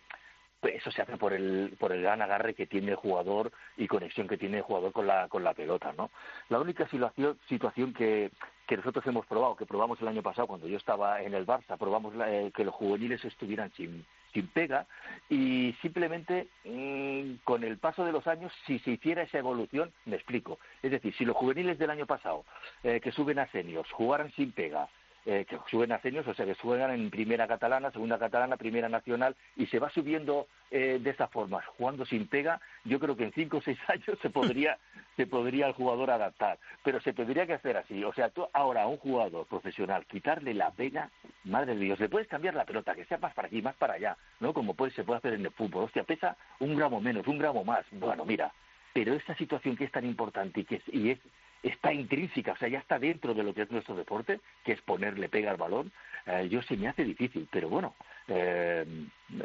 eso 0.62 0.90
se 0.90 1.02
hace 1.02 1.16
por 1.16 1.32
el 1.32 1.74
por 1.78 1.92
el 1.92 2.02
gran 2.02 2.22
agarre 2.22 2.54
que 2.54 2.66
tiene 2.66 2.92
el 2.92 2.96
jugador 2.96 3.52
y 3.76 3.88
conexión 3.88 4.28
que 4.28 4.38
tiene 4.38 4.58
el 4.58 4.62
jugador 4.62 4.92
con 4.92 5.06
la 5.06 5.28
con 5.28 5.42
la 5.42 5.54
pelota 5.54 5.92
no 5.96 6.10
la 6.48 6.60
única 6.60 6.88
situación 6.88 7.38
situación 7.48 7.92
que 7.92 8.30
que 8.72 8.76
nosotros 8.76 9.06
hemos 9.06 9.26
probado, 9.26 9.56
que 9.56 9.66
probamos 9.66 10.00
el 10.00 10.08
año 10.08 10.22
pasado 10.22 10.46
cuando 10.46 10.66
yo 10.66 10.76
estaba 10.76 11.20
en 11.20 11.34
el 11.34 11.46
Barça, 11.46 11.76
probamos 11.76 12.14
eh, 12.26 12.50
que 12.54 12.64
los 12.64 12.74
juveniles 12.74 13.22
estuvieran 13.24 13.72
sin, 13.76 14.04
sin 14.32 14.46
pega 14.46 14.86
y 15.28 15.74
simplemente 15.82 16.48
mm, 16.64 17.44
con 17.44 17.64
el 17.64 17.78
paso 17.78 18.04
de 18.04 18.12
los 18.12 18.26
años, 18.26 18.52
si 18.66 18.78
se 18.78 18.92
hiciera 18.92 19.24
esa 19.24 19.38
evolución, 19.38 19.92
me 20.06 20.16
explico. 20.16 20.58
Es 20.82 20.90
decir, 20.90 21.14
si 21.16 21.26
los 21.26 21.36
juveniles 21.36 21.78
del 21.78 21.90
año 21.90 22.06
pasado 22.06 22.44
eh, 22.82 23.00
que 23.00 23.12
suben 23.12 23.40
a 23.40 23.46
seniors 23.48 23.90
jugaran 23.90 24.32
sin 24.32 24.52
pega 24.52 24.88
eh, 25.24 25.46
que 25.48 25.58
suben 25.70 25.92
a 25.92 26.00
seniors, 26.00 26.26
o 26.26 26.34
sea, 26.34 26.44
que 26.44 26.54
juegan 26.54 26.90
en 26.90 27.10
primera 27.10 27.46
catalana, 27.46 27.90
segunda 27.92 28.18
catalana, 28.18 28.56
primera 28.56 28.88
nacional, 28.88 29.36
y 29.56 29.66
se 29.66 29.78
va 29.78 29.88
subiendo 29.90 30.48
eh, 30.70 30.98
de 31.00 31.10
esa 31.10 31.28
forma, 31.28 31.62
jugando 31.76 32.04
sin 32.04 32.26
pega, 32.26 32.60
yo 32.84 32.98
creo 32.98 33.16
que 33.16 33.24
en 33.24 33.32
cinco 33.32 33.58
o 33.58 33.62
seis 33.62 33.78
años 33.88 34.18
se 34.20 34.30
podría, 34.30 34.78
se 35.16 35.26
podría 35.26 35.68
el 35.68 35.74
jugador 35.74 36.10
adaptar, 36.10 36.58
pero 36.82 37.00
se 37.00 37.12
tendría 37.12 37.46
que 37.46 37.54
hacer 37.54 37.76
así, 37.76 38.02
o 38.02 38.12
sea, 38.12 38.30
tú 38.30 38.46
ahora 38.52 38.82
a 38.82 38.88
un 38.88 38.96
jugador 38.96 39.46
profesional, 39.46 40.06
quitarle 40.06 40.54
la 40.54 40.70
pega, 40.72 41.10
madre 41.44 41.74
de 41.74 41.84
Dios, 41.84 42.00
le 42.00 42.08
puedes 42.08 42.26
cambiar 42.28 42.54
la 42.54 42.64
pelota, 42.64 42.94
que 42.94 43.04
sea 43.04 43.18
más 43.18 43.32
para 43.34 43.46
aquí, 43.46 43.62
más 43.62 43.76
para 43.76 43.94
allá, 43.94 44.16
¿no? 44.40 44.52
Como 44.52 44.74
puede, 44.74 44.92
se 44.92 45.04
puede 45.04 45.18
hacer 45.18 45.34
en 45.34 45.44
el 45.44 45.52
fútbol, 45.52 45.84
hostia, 45.84 46.02
pesa 46.02 46.36
un 46.58 46.74
gramo 46.76 47.00
menos, 47.00 47.26
un 47.28 47.38
gramo 47.38 47.64
más, 47.64 47.84
bueno, 47.92 48.24
mira, 48.24 48.52
pero 48.92 49.14
esta 49.14 49.34
situación 49.36 49.76
que 49.76 49.84
es 49.84 49.92
tan 49.92 50.04
importante 50.04 50.60
y 50.60 50.64
que 50.64 50.76
es, 50.76 50.82
y 50.92 51.10
es 51.10 51.18
está 51.62 51.92
intrínseca, 51.92 52.52
o 52.52 52.56
sea, 52.56 52.68
ya 52.68 52.78
está 52.78 52.98
dentro 52.98 53.34
de 53.34 53.42
lo 53.42 53.54
que 53.54 53.62
es 53.62 53.70
nuestro 53.70 53.94
deporte, 53.94 54.40
que 54.64 54.72
es 54.72 54.80
ponerle 54.82 55.28
pega 55.28 55.50
al 55.50 55.56
balón, 55.56 55.92
eh, 56.26 56.48
yo 56.50 56.62
se 56.62 56.76
me 56.76 56.88
hace 56.88 57.04
difícil, 57.04 57.48
pero 57.50 57.68
bueno, 57.68 57.94
eh, 58.28 58.84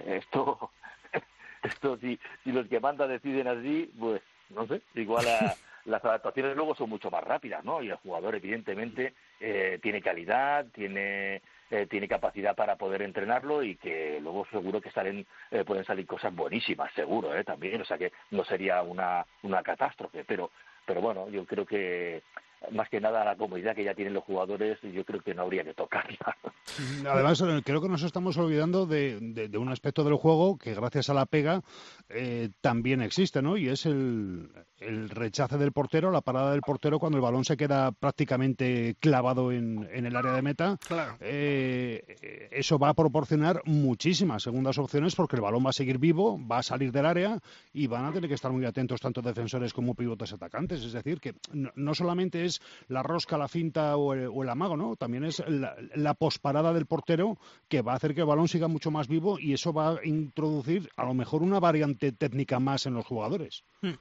esto, 0.08 0.72
esto 1.64 1.98
si, 1.98 2.20
si 2.44 2.52
los 2.52 2.68
que 2.68 2.80
mandan 2.80 3.10
deciden 3.10 3.48
así, 3.48 3.92
pues 4.00 4.22
no 4.50 4.68
sé, 4.68 4.82
igual 4.96 5.26
las 5.86 6.04
adaptaciones 6.06 6.56
luego 6.56 6.76
son 6.76 6.90
mucho 6.90 7.10
más 7.12 7.24
rápidas, 7.24 7.64
¿no? 7.64 7.82
Y 7.82 7.90
el 7.90 7.96
jugador 7.98 8.36
evidentemente 8.36 9.14
eh, 9.40 9.80
tiene 9.82 10.02
calidad, 10.02 10.66
tiene 10.74 11.42
tiene 11.90 12.08
capacidad 12.08 12.56
para 12.56 12.78
poder 12.78 13.02
entrenarlo 13.02 13.62
y 13.62 13.76
que 13.76 14.22
luego 14.22 14.48
seguro 14.50 14.80
que 14.80 14.90
salen 14.90 15.26
pueden 15.66 15.84
salir 15.84 16.08
cosas 16.08 16.34
buenísimas, 16.34 16.94
seguro, 16.94 17.36
¿eh? 17.36 17.44
También, 17.44 17.82
o 17.82 17.84
sea 17.84 17.98
que 17.98 18.14
no 18.32 18.46
sería 18.46 18.82
una 18.84 19.26
una 19.44 19.62
catástrofe, 19.62 20.24
pero 20.24 20.50
pero 20.88 21.02
bueno, 21.02 21.30
yo 21.30 21.46
creo 21.46 21.66
que 21.66 22.24
más 22.72 22.90
que 22.90 23.00
nada 23.00 23.24
la 23.24 23.36
comodidad 23.36 23.76
que 23.76 23.84
ya 23.84 23.94
tienen 23.94 24.14
los 24.14 24.24
jugadores, 24.24 24.78
yo 24.82 25.06
creo 25.06 25.22
que 25.22 25.34
no 25.34 25.44
habría 25.44 25.64
que 25.64 25.74
tocarla. 25.74 26.36
Además, 27.10 27.44
creo 27.64 27.82
que 27.82 27.90
nos 27.90 28.04
estamos 28.04 28.38
olvidando 28.38 28.86
de, 28.86 29.50
un 29.58 29.70
aspecto 29.70 30.04
del 30.04 30.16
juego 30.16 30.58
que 30.58 30.74
gracias 30.74 31.10
a 31.10 31.14
la 31.14 31.26
pega 31.26 31.62
eh, 32.10 32.50
también 32.62 33.02
existe, 33.02 33.42
¿no? 33.42 33.58
Y 33.58 33.70
es 33.70 33.86
el, 33.86 34.50
el, 34.80 35.10
rechace 35.10 35.58
del 35.58 35.72
portero, 35.72 36.12
la 36.12 36.22
parada 36.22 36.52
del 36.52 36.62
portero 36.62 37.00
cuando 37.00 37.18
el 37.18 37.22
balón 37.22 37.46
se 37.46 37.58
queda 37.58 37.92
prácticamente 37.92 38.96
clavado 39.00 39.52
en, 39.52 39.88
el 39.92 40.16
área 40.16 40.34
de 40.34 40.42
meta. 40.42 40.78
Claro. 40.88 41.16
Eh, 41.22 42.50
eso 42.52 42.78
va 42.78 42.90
a 42.90 42.94
proporcionar 42.94 43.62
muchísimas 43.66 44.44
segundas 44.44 44.78
opciones 44.78 45.16
porque 45.16 45.36
el 45.36 45.42
balón 45.42 45.66
va 45.66 45.70
a 45.70 45.74
seguir 45.74 45.98
vivo, 45.98 46.40
va 46.46 46.60
a 46.60 46.64
salir 46.64 46.92
del 46.92 47.06
área 47.06 47.40
y 47.74 47.88
van 47.88 48.06
a 48.06 48.12
tener 48.12 48.28
que 48.28 48.36
estar 48.36 48.52
muy 48.52 48.66
atentos 48.66 49.00
tanto 49.00 49.22
defensores 49.22 49.74
como 49.74 49.96
pivotes 49.96 50.34
atacantes. 50.34 50.84
Es 50.84 50.94
decir, 50.94 51.20
que 51.20 51.34
no, 51.54 51.94
solamente 51.94 52.46
es 52.48 52.62
la 52.88 53.04
rosca, 53.04 53.38
la 53.38 53.48
finta 53.48 53.96
o 53.96 54.14
el, 54.14 54.50
amago, 54.50 54.76
¿no? 54.76 54.96
También 54.96 55.24
es 55.24 55.44
la, 55.48 55.76
la 55.96 56.14
posparada 56.16 56.74
del 56.74 56.86
portero 56.86 57.38
que 57.68 57.82
va 57.82 57.94
a 57.94 57.96
hacer 57.96 58.16
que 58.16 58.22
el 58.22 58.28
balón 58.28 58.48
siga 58.48 58.68
mucho 58.68 58.92
más 58.92 59.08
vivo 59.08 59.38
y 59.40 59.54
eso 59.54 59.74
va 59.74 59.92
a 59.92 60.00
introducir 60.04 60.90
a 60.98 61.06
lo 61.06 61.14
mejor 61.14 61.44
una 61.44 61.60
variante 61.60 62.12
técnica 62.12 62.60
más 62.60 62.86
en 62.86 62.96
los 62.96 63.06
jugadores. 63.06 63.64
Hmm. 63.82 63.94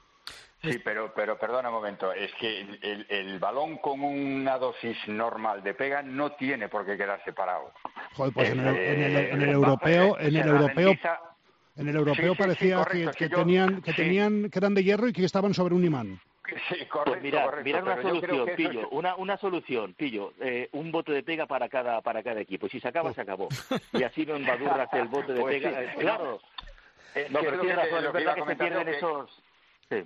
Sí, 0.63 0.79
pero, 0.83 1.13
pero 1.13 1.37
perdona 1.37 1.69
un 1.69 1.75
momento, 1.75 2.11
es 2.11 2.31
que 2.39 2.61
el, 2.81 3.39
balón 3.39 3.77
con 3.77 4.01
una 4.01 4.57
dosis 4.57 4.97
normal 5.07 5.61
de 5.63 5.75
pega 5.75 6.01
no 6.01 6.31
tiene 6.31 6.67
por 6.67 6.85
qué 6.85 6.97
quedar 6.97 7.23
separado. 7.23 7.71
Joder, 8.15 8.33
pues 8.33 8.49
en, 8.49 8.59
el, 8.61 9.49
europeo, 9.49 10.19
en 10.19 10.35
el 10.35 10.47
europeo, 10.47 10.95
en 11.75 11.87
el 11.87 11.95
europeo 11.95 12.35
parecía 12.35 12.83
que, 12.85 13.29
tenían, 13.29 13.81
que 13.83 13.93
tenían, 13.93 14.49
que 14.49 14.57
eran 14.57 14.73
de 14.73 14.83
hierro 14.83 15.07
y 15.07 15.13
que 15.13 15.25
estaban 15.25 15.53
sobre 15.53 15.75
un 15.75 15.85
imán. 15.85 16.19
Sí, 16.69 16.85
correcto, 16.85 17.11
pues 17.11 17.21
mira, 17.21 17.51
mira 17.63 17.81
una 17.81 18.01
solución, 18.01 18.49
pillo, 18.55 18.89
una, 18.89 19.15
una 19.15 19.37
solución, 19.37 19.93
pillo, 19.93 20.33
eh, 20.39 20.69
un 20.73 20.91
bote 20.91 21.11
de 21.11 21.23
pega 21.23 21.45
para 21.45 21.69
cada 21.69 22.01
para 22.01 22.23
cada 22.23 22.39
equipo. 22.41 22.67
Si 22.67 22.79
se 22.79 22.87
acaba, 22.87 23.13
se 23.13 23.21
acabó. 23.21 23.47
Y 23.93 24.03
así 24.03 24.25
no 24.25 24.35
embadurras 24.35 24.91
el 24.93 25.07
bote 25.07 25.33
de 25.33 25.41
pues 25.41 25.61
pega. 25.61 25.93
claro. 25.95 26.39
Eh, 27.15 27.27
no, 27.29 27.39
pero 27.39 27.63
razón, 27.63 28.05
es 28.05 28.13
verdad 28.13 28.35
que 28.35 28.45
se 28.45 28.55
pierden 28.55 28.87
esos... 28.89 29.43
Sí 29.89 30.05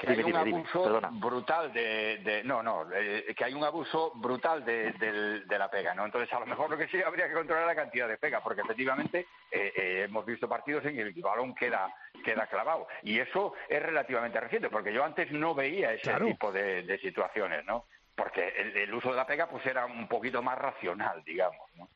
que 0.00 0.12
hay 0.12 0.22
un 0.22 0.36
abuso 0.36 1.00
brutal 1.12 1.72
de, 1.72 2.42
no 2.44 2.62
no 2.62 2.86
eh, 2.92 3.34
que 3.36 3.44
hay 3.44 3.54
un 3.54 3.64
abuso 3.64 4.12
brutal 4.14 4.64
de, 4.64 4.92
de, 4.92 5.58
la 5.58 5.70
pega 5.70 5.94
no 5.94 6.06
entonces 6.06 6.32
a 6.32 6.40
lo 6.40 6.46
mejor 6.46 6.70
lo 6.70 6.78
que 6.78 6.88
sí 6.88 7.02
habría 7.02 7.28
que 7.28 7.34
controlar 7.34 7.66
la 7.66 7.74
cantidad 7.74 8.08
de 8.08 8.16
pega 8.16 8.42
porque 8.42 8.62
efectivamente 8.62 9.26
eh, 9.50 9.72
eh, 9.76 10.02
hemos 10.04 10.24
visto 10.24 10.48
partidos 10.48 10.84
en 10.86 10.94
que 10.94 11.02
el 11.02 11.12
balón 11.12 11.54
queda 11.54 11.92
queda 12.24 12.46
clavado. 12.46 12.86
Y 13.02 13.18
eso 13.18 13.54
es 13.68 13.82
relativamente 13.82 14.40
reciente 14.40 14.70
porque 14.70 14.92
yo 14.92 15.04
antes 15.04 15.30
no 15.32 15.54
veía 15.54 15.92
ese 15.92 16.12
tipo 16.14 16.50
de, 16.52 16.98
situaciones 17.02 17.64
no 17.66 17.84
porque 18.14 18.48
el, 18.76 18.92
uso 18.92 19.10
de 19.10 19.16
la 19.16 19.26
pega 19.26 19.48
pues 19.48 19.64
era 19.66 19.86
un 19.86 20.08
poquito 20.08 20.42
más 20.42 20.58
racional 20.58 21.22
digamos 21.24 21.68
¿no? 21.76 21.88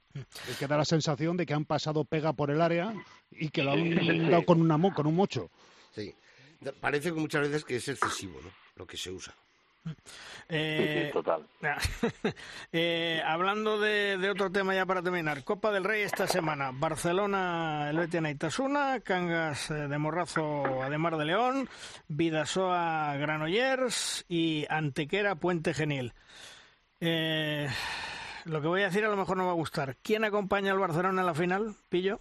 Es 0.49 0.59
que 0.59 0.67
da 0.67 0.77
la 0.77 0.85
sensación 0.85 1.37
de 1.37 1.45
que 1.45 1.55
han 1.55 1.65
pasado 1.65 2.05
pega 2.05 2.33
por 2.33 2.51
el 2.51 2.61
área 2.61 2.93
y 3.31 3.51
que 3.51 3.63
lo 3.63 3.73
han 3.73 4.31
dado 4.31 4.45
con, 4.45 4.61
una, 4.61 4.79
con 4.95 5.07
un 5.07 5.17
mocho. 5.17 5.51
Sí 5.93 6.15
parece 6.73 7.13
que 7.13 7.21
muchas 7.21 7.43
veces 7.43 7.65
que 7.65 7.77
es 7.77 7.89
excesivo 7.89 8.41
¿no? 8.43 8.51
lo 8.77 8.87
que 8.87 8.97
se 8.97 9.11
usa. 9.11 9.35
Eh, 10.49 11.11
total. 11.13 11.47
Eh, 12.73 13.23
hablando 13.25 13.79
de, 13.79 14.29
otro 14.31 14.51
tema 14.51 14.75
ya 14.75 14.85
para 14.85 15.03
terminar, 15.03 15.45
Copa 15.45 15.71
del 15.71 15.85
Rey 15.85 16.03
esta 16.03 16.27
semana, 16.27 16.73
Barcelona, 16.73 17.89
el 17.91 17.99
Betis 17.99 18.21
Itasuna, 18.29 19.01
Cangas 19.01 19.71
eh, 19.71 19.87
de 19.87 19.99
Morrazo, 19.99 20.83
Ademar 20.83 21.17
de 21.17 21.25
León, 21.27 21.69
Vidasoa, 22.09 23.17
Granollers 23.17 24.25
y 24.29 24.67
Antequera, 24.69 25.37
Puente 25.37 25.73
Genil. 25.73 26.15
lo 27.01 28.61
que 28.61 28.69
voy 28.69 28.83
a 28.83 28.87
decir 28.87 29.05
a 29.05 29.09
lo 29.09 29.17
mejor 29.17 29.37
no 29.37 29.47
va 29.47 29.53
a 29.53 29.55
gustar. 29.55 29.97
¿Quién 30.03 30.25
acompaña 30.25 30.73
al 30.73 30.79
Barcelona 30.79 31.21
en 31.21 31.27
la 31.27 31.35
final, 31.35 31.77
Pillo? 31.89 32.21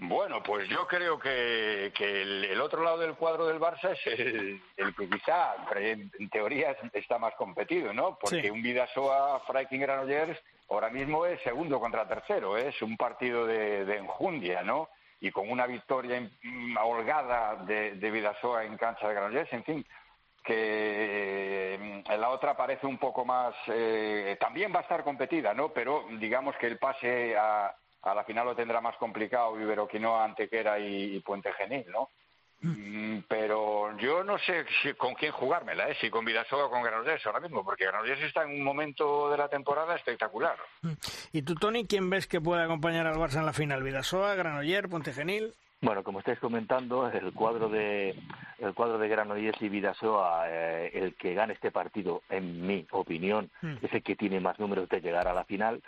Bueno, 0.00 0.40
pues 0.44 0.68
yo 0.68 0.86
creo 0.86 1.18
que, 1.18 1.92
el, 1.98 2.60
otro 2.60 2.84
lado 2.84 2.98
del 2.98 3.16
cuadro 3.16 3.46
del 3.46 3.58
Barça 3.58 3.90
es 3.90 4.06
el, 4.06 4.60
que 4.94 5.08
quizá 5.10 5.56
en, 5.74 6.10
teoría 6.30 6.76
está 6.92 7.18
más 7.18 7.34
competido, 7.34 7.92
¿no? 7.92 8.16
Porque 8.16 8.48
un 8.48 8.62
Vidasoa 8.62 9.40
Freiking 9.40 9.80
Granollers 9.80 10.38
ahora 10.70 10.88
mismo 10.90 11.26
es 11.26 11.40
segundo 11.42 11.80
contra 11.80 12.06
tercero, 12.06 12.56
¿eh? 12.56 12.68
es 12.68 12.80
un 12.80 12.96
partido 12.96 13.44
de, 13.44 13.96
enjundia, 13.96 14.62
¿no? 14.62 14.88
Y 15.20 15.32
con 15.32 15.50
una 15.50 15.66
victoria 15.66 16.30
holgada 16.80 17.56
de, 17.64 17.96
de 17.96 18.10
Vidasoa 18.12 18.64
en 18.64 18.76
cancha 18.76 19.08
de 19.08 19.14
Granollers, 19.14 19.52
en 19.52 19.64
fin, 19.64 19.86
que 20.44 21.74
en 21.74 22.04
eh, 22.08 22.18
la 22.18 22.30
otra 22.30 22.56
parece 22.56 22.86
un 22.86 22.98
poco 22.98 23.24
más, 23.24 23.54
eh, 23.66 24.36
también 24.38 24.72
va 24.72 24.78
a 24.78 24.82
estar 24.82 25.02
competida, 25.02 25.52
¿no? 25.54 25.70
Pero 25.70 26.04
digamos 26.20 26.56
que 26.56 26.68
el 26.68 26.78
pase 26.78 27.36
a 27.36 27.74
a 28.10 28.14
la 28.14 28.24
final 28.24 28.46
lo 28.46 28.56
tendrá 28.56 28.80
más 28.80 28.96
complicado 28.96 29.60
Iberoquinoa, 29.60 30.24
Antequera 30.24 30.78
y, 30.78 31.16
y 31.16 31.20
Puente 31.20 31.52
Genil, 31.52 31.86
¿no? 31.90 32.10
Mm, 32.60 33.20
pero 33.28 33.96
yo 33.98 34.24
no 34.24 34.36
sé 34.38 34.64
con 34.96 35.14
quién 35.14 35.30
jugármela, 35.30 35.88
¿eh? 35.88 35.96
si 36.00 36.10
con 36.10 36.24
Vidasoa 36.24 36.66
o 36.66 36.70
con 36.70 36.82
Granollers 36.82 37.24
ahora 37.26 37.38
mismo, 37.38 37.64
porque 37.64 37.86
Granollers 37.86 38.22
está 38.22 38.42
en 38.42 38.50
un 38.50 38.64
momento 38.64 39.30
de 39.30 39.38
la 39.38 39.48
temporada 39.48 39.94
espectacular. 39.94 40.56
Mm. 40.82 40.92
¿Y 41.32 41.42
tú, 41.42 41.54
Tony, 41.54 41.86
quién 41.86 42.10
ves 42.10 42.26
que 42.26 42.40
puede 42.40 42.64
acompañar 42.64 43.06
al 43.06 43.16
Barça 43.16 43.38
en 43.38 43.46
la 43.46 43.52
final? 43.52 43.84
¿Vidasoa, 43.84 44.34
Granollers, 44.34 44.88
Puente 44.88 45.12
Genil? 45.12 45.54
Bueno, 45.80 46.02
como 46.02 46.18
estáis 46.18 46.40
comentando, 46.40 47.08
el 47.08 47.32
cuadro 47.32 47.68
de 47.68 48.16
el 48.58 48.74
cuadro 48.74 48.98
de 48.98 49.08
Granollers 49.08 49.62
y 49.62 49.68
Vidasoa, 49.68 50.46
eh, 50.48 50.90
el 50.92 51.14
que 51.14 51.34
gane 51.34 51.52
este 51.52 51.70
partido, 51.70 52.22
en 52.28 52.66
mi 52.66 52.84
opinión, 52.90 53.48
mm. 53.62 53.76
es 53.82 53.92
el 53.92 54.02
que 54.02 54.16
tiene 54.16 54.40
más 54.40 54.58
números 54.58 54.88
de 54.88 55.00
llegar 55.00 55.28
a 55.28 55.34
la 55.34 55.44
final. 55.44 55.80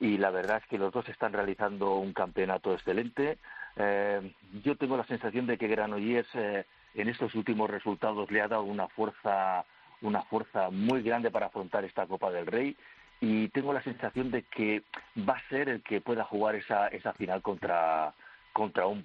Y 0.00 0.18
la 0.18 0.30
verdad 0.30 0.58
es 0.62 0.66
que 0.68 0.78
los 0.78 0.92
dos 0.92 1.08
están 1.08 1.32
realizando 1.32 1.96
un 1.96 2.12
campeonato 2.12 2.72
excelente. 2.72 3.38
Eh, 3.76 4.32
yo 4.64 4.76
tengo 4.76 4.96
la 4.96 5.06
sensación 5.06 5.46
de 5.46 5.56
que 5.58 5.68
Granollers 5.68 6.28
eh, 6.34 6.66
en 6.94 7.08
estos 7.08 7.34
últimos 7.34 7.70
resultados 7.70 8.30
le 8.30 8.40
ha 8.40 8.48
dado 8.48 8.62
una 8.62 8.88
fuerza 8.88 9.64
una 10.02 10.22
fuerza 10.22 10.70
muy 10.70 11.02
grande 11.02 11.30
para 11.30 11.46
afrontar 11.46 11.84
esta 11.84 12.06
Copa 12.06 12.30
del 12.30 12.46
Rey 12.46 12.76
y 13.20 13.48
tengo 13.48 13.72
la 13.72 13.82
sensación 13.82 14.30
de 14.30 14.42
que 14.42 14.82
va 15.16 15.34
a 15.34 15.48
ser 15.48 15.68
el 15.68 15.82
que 15.82 16.00
pueda 16.00 16.24
jugar 16.24 16.56
esa, 16.56 16.88
esa 16.88 17.14
final 17.14 17.40
contra 17.40 18.12
contra 18.52 18.86
un, 18.86 19.04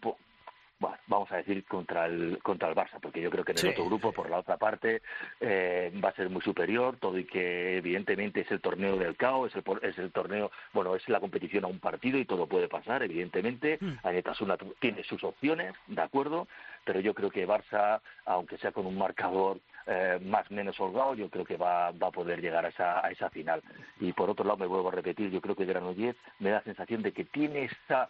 bueno, 0.80 0.98
vamos 1.08 1.32
a 1.32 1.38
decir 1.38 1.66
contra 1.66 2.06
el 2.06 2.40
contra 2.42 2.70
el 2.70 2.76
Barça, 2.76 3.00
porque 3.02 3.22
yo 3.22 3.30
creo 3.30 3.44
que 3.44 3.52
en 3.52 3.60
el 3.60 3.68
otro 3.70 3.86
grupo, 3.86 4.12
por 4.14 4.30
la 4.30 4.40
otra 4.40 4.58
parte, 4.58 5.02
eh, 5.42 5.92
va 6.04 6.10
a 6.10 6.16
ser 6.16 6.30
muy 6.30 6.42
superior, 6.42 6.98
todo 6.98 7.18
y 7.18 7.26
que 7.26 7.78
evidentemente 7.78 8.42
es 8.42 8.52
el 8.52 8.62
torneo 8.62 8.96
del 8.98 9.18
caos, 9.18 9.54
es 9.54 9.64
el, 9.64 9.90
es 9.90 9.98
el 9.98 10.12
torneo, 10.12 10.52
bueno, 10.74 10.96
es 10.96 11.08
la 11.10 11.20
competición 11.20 11.66
a 11.66 11.68
un 11.68 11.80
partido 11.80 12.18
y 12.18 12.26
todo 12.26 12.48
puede 12.48 12.70
pasar, 12.70 13.04
evidentemente. 13.04 13.78
Mm. 13.82 13.94
Anetasuna 14.04 14.58
tiene 14.80 15.04
sus 15.04 15.24
opciones, 15.24 15.74
de 15.88 16.02
acuerdo, 16.02 16.48
pero 16.86 17.02
yo 17.02 17.14
creo 17.14 17.30
que 17.30 17.48
Barça, 17.48 18.00
aunque 18.26 18.58
sea 18.58 18.72
con 18.72 18.86
un 18.86 18.98
marcador 18.98 19.60
eh, 19.86 20.20
más 20.22 20.50
menos 20.52 20.80
holgado, 20.80 21.16
yo 21.16 21.30
creo 21.30 21.44
que 21.44 21.58
va, 21.58 21.92
va 21.92 22.08
a 22.08 22.12
poder 22.12 22.42
llegar 22.42 22.66
a 22.66 22.70
esa, 22.70 23.06
a 23.06 23.12
esa 23.12 23.30
final. 23.30 23.62
Y 24.00 24.14
por 24.14 24.30
otro 24.30 24.46
lado, 24.46 24.58
me 24.58 24.68
vuelvo 24.68 24.90
a 24.90 24.94
repetir, 24.94 25.30
yo 25.30 25.42
creo 25.42 25.56
que 25.56 25.66
Granollers 25.66 26.18
me 26.40 26.52
da 26.52 26.58
la 26.58 26.64
sensación 26.64 27.02
de 27.02 27.12
que 27.12 27.26
tiene 27.26 27.66
esa 27.66 28.10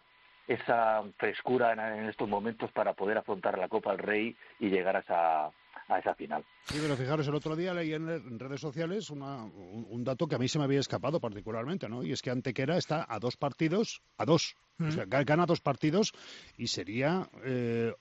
esa 0.50 1.04
frescura 1.18 1.74
en, 1.74 2.10
estos 2.10 2.28
momentos 2.28 2.72
para 2.72 2.94
poder 2.94 3.20
afrontar 3.20 3.58
la 3.60 3.68
Copa 3.68 3.92
del 3.92 4.00
Rey 4.00 4.36
y 4.60 4.70
llegar 4.70 4.96
a 4.96 5.00
esa, 5.00 5.46
a 5.46 6.00
esa 6.00 6.16
final. 6.16 6.44
Sí, 6.64 6.80
pero 6.82 6.98
fijaros, 6.98 7.28
el 7.28 7.36
otro 7.36 7.56
día 7.56 7.72
leí 7.72 7.94
en, 7.94 8.40
redes 8.40 8.60
sociales 8.60 9.12
un, 9.12 10.04
dato 10.04 10.28
que 10.28 10.36
a 10.36 10.40
mí 10.40 10.48
se 10.48 10.58
me 10.58 10.66
había 10.66 10.80
escapado 10.80 11.20
particularmente, 11.20 11.88
¿no? 11.88 12.02
Y 12.02 12.14
es 12.14 12.24
que 12.24 12.32
Antequera 12.32 12.78
está 12.78 13.06
a 13.08 13.20
dos 13.20 13.38
partidos, 13.38 14.02
a 14.18 14.26
dos, 14.26 14.56
o 14.80 14.90
sea, 14.90 15.06
gana 15.06 15.46
dos 15.46 15.62
partidos 15.62 16.14
y 16.58 16.66
sería, 16.66 17.30
eh, 17.44 17.94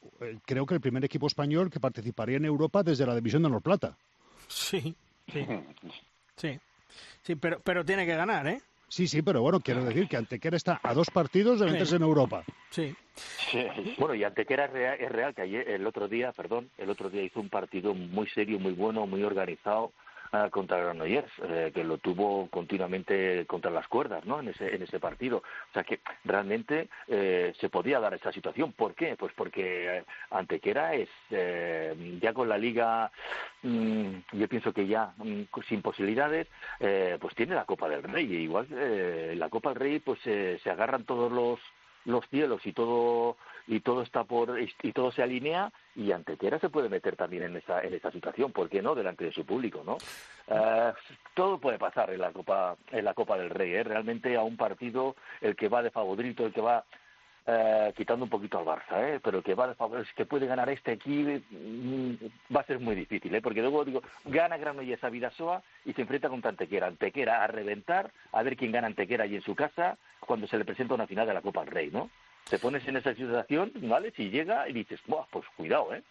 creo 0.46 0.64
que 0.64 0.74
el 0.74 0.80
primer 0.80 1.04
equipo 1.04 1.26
español 1.26 1.70
que 1.70 1.80
participaría 1.80 2.38
en 2.38 2.46
Europa 2.46 2.82
desde 2.82 3.04
la 3.04 3.14
División 3.14 3.42
de 3.42 3.48
Honor 3.48 3.62
Plata. 3.62 3.98
Sí, 4.46 4.96
sí, 5.30 5.46
sí, 6.36 6.58
sí, 7.20 7.34
pero, 7.34 7.60
pero 7.60 7.84
tiene 7.84 8.06
que 8.06 8.16
ganar, 8.16 8.46
¿eh? 8.46 8.62
Sí, 8.88 9.06
sí, 9.06 9.22
pero 9.22 9.42
bueno, 9.42 9.60
quiero 9.60 9.84
decir 9.84 10.08
que 10.08 10.16
Antequera 10.16 10.56
está 10.56 10.80
a 10.82 10.94
dos 10.94 11.10
partidos 11.10 11.60
de 11.60 11.66
meterse 11.66 11.96
en 11.96 12.02
Europa. 12.02 12.42
Sí. 12.70 12.94
Bueno, 13.98 14.14
y 14.14 14.24
Antequera 14.24 14.64
es 14.64 14.72
real, 14.72 14.96
es 15.00 15.12
real 15.12 15.34
que 15.34 15.42
ayer, 15.42 15.68
el 15.68 15.86
otro 15.86 16.08
día, 16.08 16.32
perdón, 16.32 16.70
el 16.78 16.88
otro 16.88 17.10
día 17.10 17.22
hizo 17.22 17.40
un 17.40 17.50
partido 17.50 17.94
muy 17.94 18.28
serio, 18.28 18.58
muy 18.58 18.72
bueno, 18.72 19.06
muy 19.06 19.22
organizado 19.22 19.92
Contra 20.50 20.78
Granollers, 20.78 21.30
eh, 21.42 21.72
que 21.74 21.84
lo 21.84 21.98
tuvo 21.98 22.48
continuamente 22.50 23.46
contra 23.46 23.70
las 23.70 23.88
cuerdas 23.88 24.24
¿no? 24.26 24.40
en, 24.40 24.48
ese, 24.48 24.74
en 24.74 24.82
ese 24.82 25.00
partido. 25.00 25.38
O 25.38 25.72
sea 25.72 25.84
que 25.84 26.00
realmente 26.24 26.88
eh, 27.06 27.54
se 27.58 27.70
podía 27.70 27.98
dar 27.98 28.12
esa 28.14 28.32
situación. 28.32 28.72
¿Por 28.72 28.94
qué? 28.94 29.16
Pues 29.16 29.32
porque 29.34 30.04
Antequera 30.30 30.94
es, 30.94 31.08
eh, 31.30 32.18
ya 32.20 32.34
con 32.34 32.48
la 32.48 32.58
liga, 32.58 33.10
mm, 33.62 34.08
yo 34.32 34.48
pienso 34.48 34.72
que 34.72 34.86
ya 34.86 35.12
mm, 35.16 35.42
sin 35.66 35.82
posibilidades, 35.82 36.46
pues 37.20 37.34
tiene 37.34 37.54
la 37.54 37.64
Copa 37.64 37.88
del 37.88 38.02
Rey. 38.02 38.32
Igual 38.32 38.66
la 39.38 39.48
Copa 39.48 39.70
del 39.70 39.78
Rey 39.78 39.98
pues 40.00 40.20
se 40.20 40.70
agarran 40.70 41.04
todos 41.04 41.32
los 41.32 41.58
los 42.04 42.26
cielos 42.28 42.64
y 42.64 42.72
todo 42.72 43.36
y 43.68 43.80
todo 43.80 44.02
está 44.02 44.24
por 44.24 44.58
y 44.58 44.92
todo 44.92 45.12
se 45.12 45.22
alinea 45.22 45.70
y 45.94 46.10
Antequera 46.10 46.58
se 46.58 46.70
puede 46.70 46.88
meter 46.88 47.16
también 47.16 47.44
en 47.44 47.56
esa 47.56 47.82
en 47.82 47.94
esa 47.94 48.10
situación 48.10 48.50
¿por 48.50 48.68
qué 48.68 48.82
no? 48.82 48.94
delante 48.94 49.26
de 49.26 49.32
su 49.32 49.44
público 49.44 49.82
¿no? 49.84 49.98
Eh, 50.48 50.92
todo 51.34 51.58
puede 51.58 51.78
pasar 51.78 52.10
en 52.10 52.20
la 52.20 52.32
Copa 52.32 52.76
en 52.90 53.04
la 53.04 53.14
Copa 53.14 53.36
del 53.36 53.50
Rey 53.50 53.74
¿eh? 53.74 53.84
realmente 53.84 54.36
a 54.36 54.42
un 54.42 54.56
partido 54.56 55.14
el 55.42 55.54
que 55.54 55.68
va 55.68 55.82
de 55.82 55.90
favorito 55.90 56.46
el 56.46 56.52
que 56.52 56.62
va 56.62 56.84
eh, 57.50 57.94
quitando 57.96 58.24
un 58.26 58.28
poquito 58.28 58.58
al 58.58 58.66
Barça, 58.66 59.02
¿eh? 59.02 59.20
pero 59.24 59.38
el 59.38 59.42
que 59.42 59.54
va 59.54 59.68
de 59.68 59.74
favorito, 59.74 60.06
que 60.14 60.26
puede 60.26 60.46
ganar 60.46 60.68
este 60.68 60.92
aquí 60.92 61.22
mm, 61.50 62.54
va 62.54 62.60
a 62.60 62.66
ser 62.66 62.78
muy 62.78 62.94
difícil, 62.94 63.34
¿eh? 63.34 63.40
porque 63.40 63.62
luego 63.62 63.86
digo, 63.86 64.02
gana 64.26 64.58
Granollers 64.58 65.02
a 65.02 65.08
Vidasoa 65.08 65.62
y 65.86 65.94
se 65.94 66.02
enfrenta 66.02 66.28
con 66.28 66.44
Antequera, 66.44 66.88
Antequera 66.88 67.42
a 67.42 67.46
reventar, 67.46 68.12
a 68.32 68.42
ver 68.42 68.54
quién 68.54 68.70
gana 68.70 68.86
Antequera 68.86 69.24
allí 69.24 69.36
en 69.36 69.42
su 69.42 69.54
casa 69.54 69.96
cuando 70.20 70.46
se 70.46 70.58
le 70.58 70.66
presenta 70.66 70.92
una 70.92 71.06
final 71.06 71.26
de 71.26 71.32
la 71.32 71.40
Copa 71.40 71.60
del 71.60 71.70
Rey, 71.70 71.90
¿no? 71.90 72.10
Te 72.48 72.58
pones 72.58 72.86
en 72.88 72.96
esa 72.96 73.14
situación, 73.14 73.72
¿vale? 73.82 74.12
Si 74.16 74.30
llega 74.30 74.68
y 74.68 74.72
dices, 74.72 75.00
Buah, 75.06 75.26
pues 75.30 75.44
cuidado, 75.56 75.94
¿eh? 75.94 76.02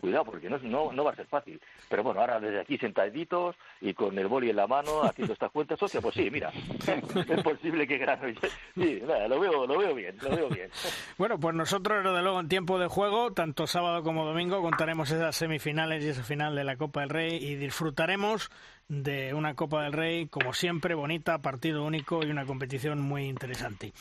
Cuidado, 0.00 0.24
porque 0.24 0.50
no, 0.50 0.58
no, 0.58 0.92
no 0.92 1.04
va 1.04 1.12
a 1.12 1.16
ser 1.16 1.26
fácil. 1.26 1.60
Pero 1.88 2.02
bueno, 2.02 2.20
ahora 2.20 2.40
desde 2.40 2.60
aquí 2.60 2.76
sentaditos 2.76 3.54
y 3.80 3.94
con 3.94 4.18
el 4.18 4.26
boli 4.26 4.50
en 4.50 4.56
la 4.56 4.66
mano 4.66 5.02
haciendo 5.04 5.32
estas 5.32 5.52
cuentas, 5.52 5.78
socia, 5.78 6.00
pues 6.00 6.14
sí, 6.14 6.28
mira, 6.30 6.50
es 6.86 7.42
posible 7.42 7.86
que 7.86 7.98
Granollers... 7.98 8.40
Sí, 8.74 9.00
lo 9.28 9.40
veo, 9.40 9.66
lo 9.66 9.78
veo 9.78 9.94
bien, 9.94 10.16
lo 10.20 10.30
veo 10.30 10.48
bien. 10.48 10.68
Bueno, 11.16 11.38
pues 11.38 11.54
nosotros, 11.54 12.04
desde 12.04 12.22
luego, 12.22 12.40
en 12.40 12.48
tiempo 12.48 12.78
de 12.78 12.88
juego, 12.88 13.32
tanto 13.32 13.66
sábado 13.66 14.02
como 14.02 14.24
domingo, 14.24 14.60
contaremos 14.62 15.10
esas 15.10 15.36
semifinales 15.36 16.04
y 16.04 16.08
esa 16.08 16.24
final 16.24 16.56
de 16.56 16.64
la 16.64 16.76
Copa 16.76 17.00
del 17.00 17.10
Rey 17.10 17.36
y 17.36 17.54
disfrutaremos 17.54 18.50
de 18.88 19.34
una 19.34 19.54
Copa 19.54 19.82
del 19.82 19.92
Rey, 19.92 20.26
como 20.26 20.52
siempre, 20.52 20.94
bonita, 20.94 21.38
partido 21.38 21.84
único 21.84 22.24
y 22.24 22.30
una 22.30 22.46
competición 22.46 23.00
muy 23.00 23.24
interesante. 23.24 23.92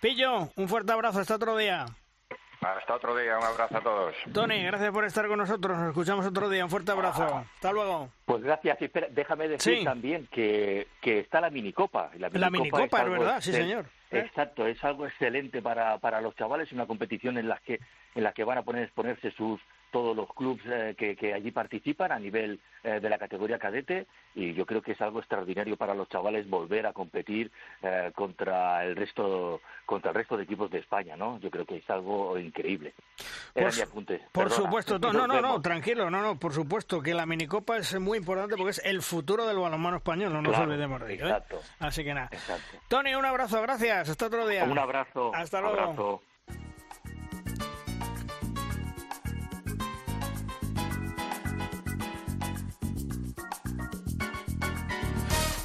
Pillo, 0.00 0.50
un 0.56 0.68
fuerte 0.68 0.92
abrazo, 0.92 1.20
hasta 1.20 1.36
otro 1.36 1.56
día. 1.56 1.86
Hasta 2.60 2.94
otro 2.94 3.16
día, 3.16 3.36
un 3.38 3.44
abrazo 3.44 3.76
a 3.76 3.80
todos. 3.80 4.14
Tony, 4.32 4.62
gracias 4.62 4.92
por 4.92 5.04
estar 5.04 5.26
con 5.26 5.38
nosotros. 5.38 5.76
Nos 5.76 5.88
escuchamos 5.88 6.24
otro 6.24 6.48
día. 6.48 6.62
Un 6.64 6.70
fuerte 6.70 6.92
abrazo. 6.92 7.44
Hasta 7.54 7.72
luego. 7.72 8.08
Pues 8.24 8.40
gracias. 8.42 8.80
Espera, 8.80 9.08
déjame 9.10 9.48
decir 9.48 9.82
también 9.82 10.28
que, 10.30 10.86
que 11.00 11.18
está 11.18 11.40
la 11.40 11.50
minicopa. 11.50 12.10
La 12.18 12.30
minicopa, 12.30 12.38
la 12.38 12.50
minicopa 12.50 13.02
es, 13.02 13.10
verdad, 13.10 13.40
sí, 13.40 13.52
señor. 13.52 13.86
Exacto, 14.12 14.66
es 14.66 14.82
algo 14.84 15.06
excelente 15.06 15.60
para, 15.60 15.98
para 15.98 16.20
los 16.20 16.36
chavales, 16.36 16.70
una 16.70 16.86
competición 16.86 17.36
en 17.38 17.48
la 17.48 17.58
que 17.58 17.80
en 18.14 18.22
la 18.22 18.32
que 18.32 18.44
van 18.44 18.58
a 18.58 18.62
poner 18.62 18.84
exponerse 18.84 19.32
sus 19.32 19.60
todos 19.92 20.16
los 20.16 20.32
clubes 20.34 20.64
eh, 20.66 20.96
que, 20.96 21.34
allí 21.34 21.52
participan 21.52 22.10
a 22.10 22.18
nivel 22.18 22.58
eh, 22.82 22.98
de 22.98 23.08
la 23.08 23.18
categoría 23.18 23.58
cadete 23.58 24.06
y 24.34 24.54
yo 24.54 24.66
creo 24.66 24.82
que 24.82 24.92
es 24.92 25.00
algo 25.00 25.20
extraordinario 25.20 25.76
para 25.76 25.94
los 25.94 26.08
chavales 26.08 26.48
volver 26.48 26.86
a 26.86 26.92
competir 26.92 27.52
eh, 27.82 28.10
contra 28.14 28.84
el 28.84 28.96
resto 28.96 29.60
contra 29.86 30.10
el 30.10 30.16
resto 30.16 30.36
de 30.36 30.44
equipos 30.44 30.70
de 30.70 30.78
España, 30.78 31.16
¿no? 31.16 31.38
Yo 31.38 31.50
creo 31.50 31.66
que 31.66 31.76
es 31.76 31.90
algo 31.90 32.38
increíble. 32.38 32.94
Era 33.54 33.68
por, 33.68 33.76
mi 33.76 33.82
apunte. 33.82 34.20
Por 34.32 34.50
supuesto, 34.50 34.98
no, 35.12 35.12
no, 35.12 35.40
no, 35.40 35.60
tranquilo, 35.60 36.10
no, 36.10 36.22
no, 36.22 36.38
por 36.38 36.54
supuesto 36.54 37.02
que 37.02 37.12
la 37.12 37.26
minicopa 37.26 37.76
es 37.76 37.98
muy 38.00 38.18
importante 38.18 38.56
porque 38.56 38.70
es 38.70 38.82
el 38.84 39.02
futuro 39.02 39.46
del 39.46 39.58
balonmano 39.58 39.98
español, 39.98 40.32
no 40.32 40.40
nos 40.40 40.58
olvidemos 40.58 41.00
de 41.02 41.14
ello. 41.14 41.26
Exacto. 41.26 41.60
Así 41.78 42.02
que 42.02 42.14
nada. 42.14 42.30
Exacto. 42.32 42.78
Tony, 42.88 43.14
un 43.14 43.26
abrazo, 43.26 43.60
gracias. 43.60 44.08
Hasta 44.08 44.26
otro 44.26 44.48
día. 44.48 44.64
Un 44.64 44.78
abrazo. 44.78 45.32
Hasta 45.34 45.60
luego. 45.60 45.80
Abrazo. 45.80 46.22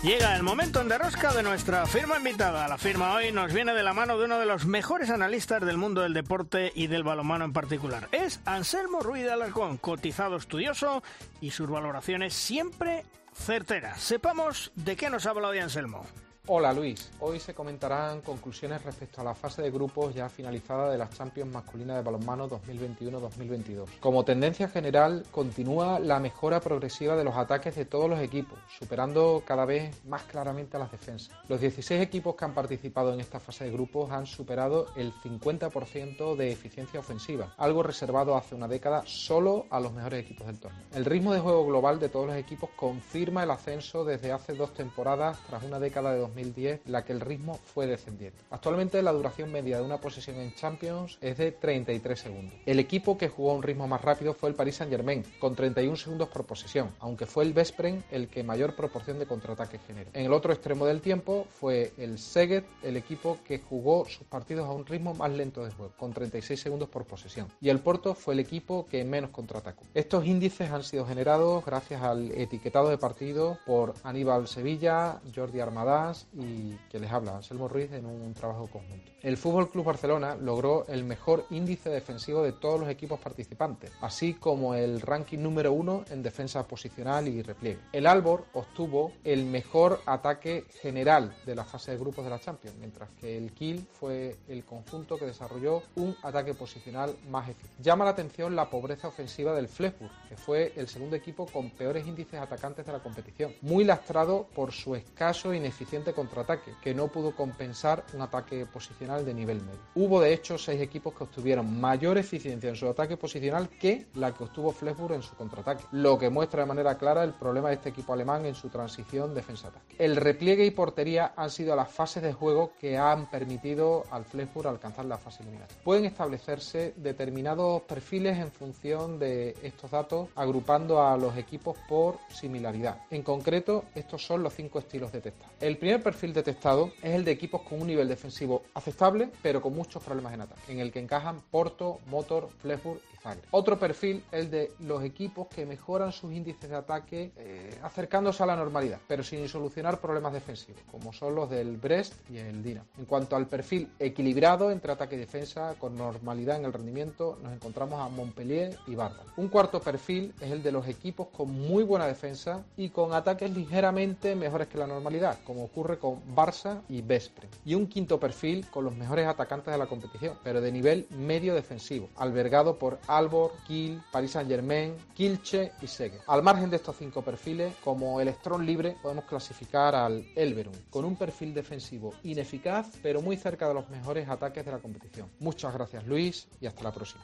Llega 0.07 0.37
el 0.37 0.43
momento 0.43 0.79
en 0.79 0.87
derrosca 0.87 1.33
de 1.33 1.43
nuestra 1.43 1.85
firma 1.85 2.17
invitada. 2.17 2.65
La 2.69 2.77
firma 2.77 3.13
hoy 3.13 3.33
nos 3.33 3.51
viene 3.51 3.73
de 3.73 3.83
la 3.83 3.91
mano 3.91 4.17
de 4.17 4.23
uno 4.23 4.39
de 4.39 4.45
los 4.45 4.65
mejores 4.65 5.09
analistas 5.09 5.65
del 5.65 5.75
mundo 5.75 5.99
del 5.99 6.13
deporte 6.13 6.71
y 6.73 6.87
del 6.87 7.03
balonmano 7.03 7.43
en 7.43 7.51
particular. 7.51 8.07
Es 8.13 8.39
Anselmo 8.45 9.01
Ruiz 9.01 9.25
de 9.25 9.33
Alarcón, 9.33 9.75
cotizado 9.75 10.37
estudioso 10.37 11.03
y 11.41 11.51
sus 11.51 11.69
valoraciones 11.69 12.33
siempre 12.33 13.03
certeras. 13.33 14.01
Sepamos 14.01 14.71
de 14.75 14.95
qué 14.95 15.09
nos 15.09 15.25
habla 15.25 15.49
hoy 15.49 15.59
Anselmo. 15.59 16.05
Hola 16.49 16.71
Luis, 16.71 17.11
hoy 17.19 17.41
se 17.41 17.53
comentarán 17.53 18.21
conclusiones 18.21 18.81
respecto 18.81 19.19
a 19.19 19.23
la 19.25 19.35
fase 19.35 19.61
de 19.61 19.69
grupos 19.69 20.15
ya 20.15 20.29
finalizada 20.29 20.89
de 20.89 20.97
las 20.97 21.09
Champions 21.09 21.51
masculinas 21.51 21.97
de 21.97 22.03
balonmano 22.03 22.47
2021-2022. 22.47 23.99
Como 23.99 24.23
tendencia 24.23 24.69
general, 24.69 25.25
continúa 25.29 25.99
la 25.99 26.21
mejora 26.21 26.61
progresiva 26.61 27.17
de 27.17 27.25
los 27.25 27.35
ataques 27.35 27.75
de 27.75 27.83
todos 27.83 28.09
los 28.09 28.21
equipos, 28.21 28.57
superando 28.79 29.43
cada 29.45 29.65
vez 29.65 29.93
más 30.05 30.23
claramente 30.23 30.77
a 30.77 30.79
las 30.79 30.89
defensas. 30.89 31.37
Los 31.49 31.59
16 31.59 32.01
equipos 32.01 32.37
que 32.37 32.45
han 32.45 32.53
participado 32.53 33.13
en 33.13 33.19
esta 33.19 33.41
fase 33.41 33.65
de 33.65 33.71
grupos 33.71 34.09
han 34.11 34.25
superado 34.25 34.87
el 34.95 35.11
50% 35.15 36.37
de 36.37 36.49
eficiencia 36.49 37.01
ofensiva, 37.01 37.55
algo 37.57 37.83
reservado 37.83 38.37
hace 38.37 38.55
una 38.55 38.69
década 38.69 39.03
solo 39.05 39.65
a 39.69 39.81
los 39.81 39.91
mejores 39.91 40.23
equipos 40.23 40.47
del 40.47 40.61
torneo. 40.61 40.85
El 40.95 41.03
ritmo 41.03 41.33
de 41.33 41.41
juego 41.41 41.65
global 41.65 41.99
de 41.99 42.07
todos 42.07 42.27
los 42.27 42.37
equipos 42.37 42.69
confirma 42.77 43.43
el 43.43 43.51
ascenso 43.51 44.05
desde 44.05 44.31
hace 44.31 44.53
dos 44.53 44.73
temporadas 44.73 45.37
tras 45.49 45.61
una 45.63 45.77
década 45.77 46.13
de 46.13 46.36
2010 46.37 46.81
la 46.85 47.03
que 47.03 47.13
el 47.13 47.21
ritmo 47.21 47.59
fue 47.73 47.87
descendiente. 47.87 48.37
Actualmente 48.51 49.01
la 49.01 49.11
duración 49.11 49.51
media 49.51 49.77
de 49.77 49.83
una 49.83 49.99
posesión 49.99 50.37
en 50.37 50.53
Champions 50.53 51.17
es 51.21 51.37
de 51.37 51.51
33 51.51 52.19
segundos. 52.19 52.53
El 52.65 52.79
equipo 52.79 53.17
que 53.17 53.29
jugó 53.29 53.51
a 53.51 53.55
un 53.55 53.63
ritmo 53.63 53.87
más 53.87 54.01
rápido 54.01 54.33
fue 54.33 54.49
el 54.49 54.55
Paris 54.55 54.75
Saint-Germain, 54.75 55.23
con 55.39 55.55
31 55.55 55.95
segundos 55.95 56.29
por 56.29 56.45
posesión, 56.45 56.91
aunque 56.99 57.25
fue 57.25 57.43
el 57.43 57.53
Vespren 57.53 58.03
el 58.11 58.27
que 58.27 58.43
mayor 58.43 58.75
proporción 58.75 59.19
de 59.19 59.25
contraataques 59.25 59.81
generó. 59.87 60.09
En 60.13 60.25
el 60.25 60.33
otro 60.33 60.53
extremo 60.53 60.85
del 60.85 61.01
tiempo 61.01 61.47
fue 61.49 61.93
el 61.97 62.19
Szeged, 62.19 62.63
el 62.83 62.97
equipo 62.97 63.39
que 63.45 63.59
jugó 63.59 64.05
sus 64.05 64.25
partidos 64.27 64.67
a 64.67 64.71
un 64.71 64.85
ritmo 64.85 65.13
más 65.13 65.31
lento 65.31 65.63
de 65.65 65.71
juego, 65.71 65.93
con 65.97 66.13
36 66.13 66.59
segundos 66.59 66.89
por 66.89 67.05
posesión. 67.05 67.47
Y 67.61 67.69
el 67.69 67.79
Porto 67.79 68.13
fue 68.13 68.33
el 68.33 68.39
equipo 68.39 68.85
que 68.87 69.03
menos 69.03 69.31
contraatacó. 69.31 69.83
Estos 69.93 70.25
índices 70.25 70.69
han 70.71 70.83
sido 70.83 71.05
generados 71.05 71.65
gracias 71.65 72.01
al 72.01 72.31
etiquetado 72.31 72.89
de 72.89 72.97
partido 72.97 73.57
por 73.65 73.95
Aníbal 74.03 74.47
Sevilla, 74.47 75.19
Jordi 75.33 75.59
Armadas 75.59 76.26
y 76.33 76.75
que 76.89 76.99
les 76.99 77.11
habla, 77.11 77.35
Anselmo 77.35 77.67
Ruiz, 77.67 77.91
en 77.91 78.05
un 78.05 78.33
trabajo 78.33 78.67
conjunto. 78.67 79.11
El 79.21 79.37
Fútbol 79.37 79.69
Club 79.69 79.85
Barcelona 79.85 80.35
logró 80.35 80.85
el 80.87 81.03
mejor 81.03 81.45
índice 81.49 81.89
defensivo 81.89 82.43
de 82.43 82.53
todos 82.53 82.79
los 82.79 82.89
equipos 82.89 83.19
participantes, 83.19 83.91
así 84.01 84.33
como 84.35 84.75
el 84.75 85.01
ranking 85.01 85.39
número 85.39 85.73
uno 85.73 86.05
en 86.09 86.21
defensa 86.23 86.67
posicional 86.67 87.27
y 87.27 87.41
repliegue. 87.41 87.79
El 87.91 88.07
Albor 88.07 88.45
obtuvo 88.53 89.13
el 89.23 89.45
mejor 89.45 90.01
ataque 90.05 90.65
general 90.81 91.35
de 91.45 91.55
la 91.55 91.65
fase 91.65 91.91
de 91.91 91.97
grupos 91.97 92.25
de 92.25 92.31
la 92.31 92.39
Champions, 92.39 92.77
mientras 92.77 93.09
que 93.19 93.37
el 93.37 93.53
Kiel 93.53 93.87
fue 93.91 94.35
el 94.47 94.63
conjunto 94.65 95.17
que 95.17 95.25
desarrolló 95.25 95.83
un 95.95 96.15
ataque 96.23 96.53
posicional 96.53 97.15
más 97.29 97.49
eficiente. 97.49 97.81
Llama 97.81 98.05
la 98.05 98.11
atención 98.11 98.55
la 98.55 98.69
pobreza 98.69 99.07
ofensiva 99.07 99.53
del 99.53 99.67
Flesburg, 99.67 100.11
que 100.29 100.37
fue 100.37 100.73
el 100.75 100.87
segundo 100.87 101.15
equipo 101.15 101.45
con 101.45 101.71
peores 101.71 102.05
índices 102.07 102.39
atacantes 102.39 102.85
de 102.85 102.91
la 102.91 102.99
competición, 102.99 103.53
muy 103.61 103.83
lastrado 103.83 104.47
por 104.53 104.71
su 104.71 104.95
escaso 104.95 105.51
e 105.51 105.57
ineficiente 105.57 106.13
contraataque, 106.17 106.73
que 106.81 106.95
no 106.95 107.09
pudo 107.09 107.35
compensar 107.35 108.03
un 108.15 108.21
ataque 108.21 108.65
posicional 108.65 109.23
de 109.23 109.35
nivel 109.35 109.61
medio. 109.61 109.79
Hubo 109.93 110.19
de 110.19 110.33
hecho 110.33 110.57
seis 110.57 110.81
equipos 110.81 111.13
que 111.13 111.25
obtuvieron 111.25 111.79
mayor 111.79 112.17
eficiencia 112.17 112.69
en 112.69 112.75
su 112.75 112.87
ataque 112.87 113.17
posicional 113.17 113.69
que 113.69 114.07
la 114.15 114.33
que 114.33 114.45
obtuvo 114.45 114.71
Flesburg 114.71 115.13
en 115.13 115.21
su 115.21 115.35
contraataque, 115.35 115.83
lo 115.91 116.17
que 116.17 116.31
muestra 116.31 116.61
de 116.63 116.67
manera 116.67 116.97
clara 116.97 117.23
el 117.23 117.33
problema 117.33 117.69
de 117.69 117.75
este 117.75 117.89
equipo 117.89 118.13
alemán 118.13 118.47
en 118.47 118.55
su 118.55 118.69
transición 118.69 119.35
defensa-ataque. 119.35 119.95
El 119.99 120.15
repliegue 120.15 120.65
y 120.65 120.71
portería 120.71 121.33
han 121.35 121.51
sido 121.51 121.75
las 121.75 121.91
fases 121.91 122.23
de 122.23 122.33
juego 122.33 122.71
que 122.79 122.97
han 122.97 123.29
permitido 123.29 124.03
al 124.09 124.25
Flesburg 124.25 124.67
alcanzar 124.67 125.05
la 125.05 125.19
fase 125.19 125.43
eliminatoria. 125.43 125.83
Pueden 125.83 126.05
establecerse 126.05 126.95
determinados 126.97 127.83
perfiles 127.83 128.39
en 128.39 128.51
función 128.51 129.19
de 129.19 129.55
estos 129.61 129.91
datos, 129.91 130.29
agrupando 130.35 131.05
a 131.05 131.15
los 131.15 131.37
equipos 131.37 131.77
por 131.87 132.17
similaridad. 132.29 133.03
En 133.11 133.21
concreto, 133.21 133.85
estos 133.93 134.25
son 134.25 134.41
los 134.41 134.53
cinco 134.53 134.79
estilos 134.79 135.11
detectados. 135.11 135.53
El 135.59 135.77
primer 135.77 136.01
perfil 136.07 136.31
detectado 136.31 136.93
es 137.03 137.15
el 137.15 137.25
de 137.25 137.31
equipos 137.31 137.63
con 137.63 137.81
un 137.81 137.87
nivel 137.87 138.07
defensivo 138.07 138.63
aceptable, 138.73 139.29
pero 139.41 139.61
con 139.61 139.75
muchos 139.75 140.01
problemas 140.01 140.33
en 140.33 140.39
ataque, 140.39 140.71
en 140.71 140.79
el 140.79 140.89
que 140.89 140.99
encajan 140.99 141.41
Porto, 141.51 141.99
Motor, 142.09 142.47
Flesburg 142.61 143.01
y 143.13 143.17
Zagreb. 143.17 143.43
Otro 143.51 143.77
perfil 143.77 144.23
es 144.31 144.45
el 144.45 144.49
de 144.49 144.71
los 144.79 145.03
equipos 145.03 145.47
que 145.47 145.65
mejoran 145.65 146.13
sus 146.13 146.31
índices 146.31 146.69
de 146.69 146.77
ataque 146.77 147.31
eh, 147.35 147.77
acercándose 147.83 148.41
a 148.41 148.45
la 148.45 148.55
normalidad, 148.55 148.99
pero 149.05 149.21
sin 149.21 149.49
solucionar 149.49 149.99
problemas 149.99 150.31
defensivos, 150.31 150.81
como 150.89 151.11
son 151.11 151.35
los 151.35 151.49
del 151.49 151.75
Brest 151.75 152.13
y 152.29 152.37
el 152.37 152.63
Dinamo. 152.63 152.87
En 152.97 153.03
cuanto 153.03 153.35
al 153.35 153.47
perfil 153.47 153.89
equilibrado 153.99 154.71
entre 154.71 154.93
ataque 154.93 155.17
y 155.17 155.19
defensa, 155.19 155.75
con 155.77 155.97
normalidad 155.97 156.55
en 156.55 156.63
el 156.63 156.71
rendimiento, 156.71 157.37
nos 157.43 157.51
encontramos 157.51 157.99
a 157.99 158.07
Montpellier 158.07 158.77
y 158.87 158.95
Barda. 158.95 159.23
Un 159.35 159.49
cuarto 159.49 159.81
perfil 159.81 160.33
es 160.39 160.51
el 160.51 160.63
de 160.63 160.71
los 160.71 160.87
equipos 160.87 161.27
con 161.35 161.51
muy 161.51 161.83
buena 161.83 162.07
defensa 162.07 162.63
y 162.77 162.91
con 162.91 163.13
ataques 163.13 163.51
ligeramente 163.51 164.37
mejores 164.37 164.69
que 164.69 164.77
la 164.77 164.87
normalidad, 164.87 165.37
como 165.43 165.65
ocurre 165.65 165.86
con 165.95 166.21
Barça 166.35 166.81
y 166.89 167.01
Vespre. 167.01 167.47
Y 167.63 167.73
un 167.75 167.87
quinto 167.87 168.19
perfil 168.19 168.67
con 168.69 168.83
los 168.83 168.95
mejores 168.95 169.25
atacantes 169.25 169.71
de 169.71 169.77
la 169.77 169.87
competición, 169.87 170.37
pero 170.43 170.59
de 170.59 170.71
nivel 170.71 171.07
medio 171.11 171.55
defensivo, 171.55 172.09
albergado 172.17 172.77
por 172.77 172.99
Albor, 173.07 173.53
Kiel, 173.65 174.01
Paris 174.11 174.31
Saint-Germain, 174.31 174.93
Kilche 175.13 175.71
y 175.81 175.87
Segue. 175.87 176.19
Al 176.27 176.43
margen 176.43 176.69
de 176.69 176.75
estos 176.75 176.97
cinco 176.97 177.21
perfiles, 177.21 177.73
como 177.81 178.19
electrón 178.19 178.65
libre, 178.65 178.97
podemos 179.01 179.23
clasificar 179.23 179.95
al 179.95 180.25
Elverum, 180.35 180.75
con 180.89 181.05
un 181.05 181.15
perfil 181.15 181.53
defensivo 181.53 182.13
ineficaz, 182.23 182.91
pero 183.01 183.21
muy 183.21 183.37
cerca 183.37 183.67
de 183.67 183.73
los 183.73 183.89
mejores 183.89 184.27
ataques 184.27 184.65
de 184.65 184.71
la 184.71 184.79
competición. 184.79 185.29
Muchas 185.39 185.73
gracias 185.73 186.05
Luis 186.05 186.47
y 186.59 186.67
hasta 186.67 186.83
la 186.83 186.91
próxima. 186.91 187.23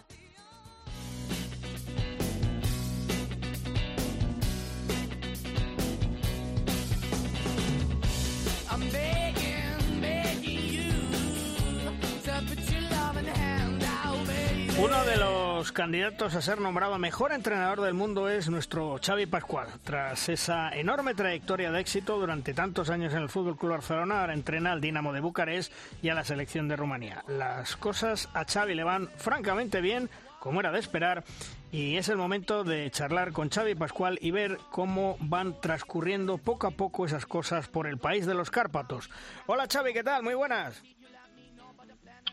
Uno 14.94 15.06
de 15.06 15.18
los 15.18 15.72
candidatos 15.72 16.36
a 16.36 16.42
ser 16.42 16.62
nombrado 16.62 17.00
mejor 17.00 17.32
entrenador 17.32 17.82
del 17.82 17.96
mundo 17.96 18.30
es 18.30 18.48
nuestro 18.48 19.00
Xavi 19.04 19.26
Pascual. 19.26 19.68
Tras 19.84 20.30
esa 20.30 20.70
enorme 20.70 21.16
trayectoria 21.16 21.72
de 21.72 21.80
éxito 21.80 22.20
durante 22.20 22.54
tantos 22.54 22.92
años 22.92 23.12
en 23.14 23.24
el 23.24 23.30
Fútbol 23.30 23.58
Club 23.58 23.72
Barcelona, 23.72 24.22
ahora 24.22 24.36
entrena 24.36 24.72
al 24.72 24.82
Dinamo 24.82 25.12
de 25.12 25.20
Bucarest 25.20 25.74
y 26.04 26.10
a 26.10 26.14
la 26.14 26.24
selección 26.24 26.68
de 26.68 26.76
Rumanía. 26.76 27.24
Las 27.28 27.76
cosas 27.76 28.30
a 28.36 28.46
Xavi 28.46 28.76
le 28.76 28.84
van 28.84 29.10
francamente 29.18 29.82
bien, 29.82 30.12
como 30.40 30.60
era 30.60 30.72
de 30.72 30.80
esperar, 30.80 31.24
y 31.72 31.98
es 31.98 32.08
el 32.10 32.18
momento 32.18 32.64
de 32.64 32.92
charlar 32.92 33.32
con 33.32 33.50
Xavi 33.50 33.74
Pascual 33.74 34.20
y 34.22 34.30
ver 34.30 34.60
cómo 34.70 35.18
van 35.22 35.60
transcurriendo 35.60 36.38
poco 36.38 36.68
a 36.68 36.72
poco 36.72 37.08
esas 37.08 37.26
cosas 37.26 37.68
por 37.68 37.88
el 37.88 37.98
país 37.98 38.28
de 38.28 38.36
los 38.36 38.52
Cárpatos. 38.52 39.10
Hola 39.48 39.66
Xavi, 39.68 39.92
¿qué 39.92 40.04
tal? 40.04 40.22
Muy 40.22 40.36
buenas. 40.36 40.84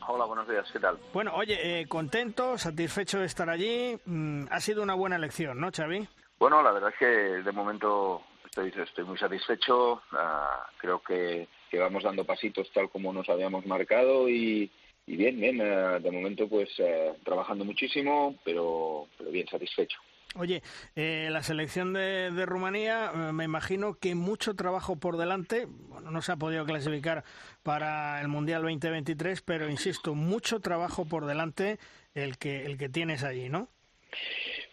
Hola, 0.07 0.25
buenos 0.25 0.49
días, 0.49 0.67
¿qué 0.73 0.81
tal? 0.81 0.99
Bueno, 1.13 1.33
oye, 1.35 1.81
eh, 1.81 1.87
contento, 1.87 2.57
satisfecho 2.59 3.21
de 3.21 3.27
estar 3.27 3.49
allí. 3.49 3.97
Mm, 4.07 4.47
ha 4.51 4.61
sido 4.61 4.83
una 4.83 4.95
buena 4.95 5.17
elección, 5.17 5.61
¿no, 5.61 5.71
Xavi? 5.71 6.09
Bueno, 6.39 6.63
la 6.63 6.73
verdad 6.73 6.91
es 6.91 6.99
que 6.99 7.07
de 7.07 7.53
momento 7.53 8.23
estoy, 8.45 8.73
estoy 8.75 9.05
muy 9.05 9.19
satisfecho. 9.19 10.03
Ah, 10.13 10.67
creo 10.79 11.01
que, 11.01 11.49
que, 11.71 11.79
vamos 11.79 12.03
dando 12.03 12.25
pasitos 12.25 12.71
tal 12.73 12.89
como 12.91 13.13
nos 13.13 13.29
habíamos 13.29 13.67
marcado 13.67 14.29
y, 14.29 14.71
y 15.07 15.17
bien, 15.17 15.39
bien, 15.39 15.61
eh, 15.61 16.01
de 16.01 16.11
momento 16.11 16.49
pues 16.49 16.71
eh, 16.79 17.15
trabajando 17.25 17.65
muchísimo, 17.65 18.37
pero, 18.45 19.07
pero 19.19 19.31
bien 19.31 19.47
satisfecho. 19.49 19.99
Oye, 20.37 20.63
eh, 20.95 21.29
la 21.31 21.43
selección 21.43 21.93
de, 21.93 22.31
de 22.31 22.47
Rumanía, 22.47 23.11
me 23.33 23.45
imagino 23.45 23.95
que 23.95 24.15
mucho 24.15 24.55
trabajo 24.55 24.97
por 24.97 25.17
delante. 25.17 25.67
Bueno, 25.67 26.11
no 26.13 26.23
se 26.23 26.33
ha 26.33 26.37
podido 26.37 26.65
clasificar 26.65 27.25
para 27.65 28.21
el 28.21 28.29
Mundial 28.29 28.63
2023, 28.63 29.43
pero 29.43 29.69
insisto, 29.69 30.15
mucho 30.15 30.61
trabajo 30.61 31.05
por 31.05 31.27
delante 31.27 31.79
el 32.15 32.39
que, 32.39 32.65
el 32.65 32.79
que 32.79 32.89
tienes 32.89 33.25
allí, 33.25 33.49
¿no? 33.49 33.69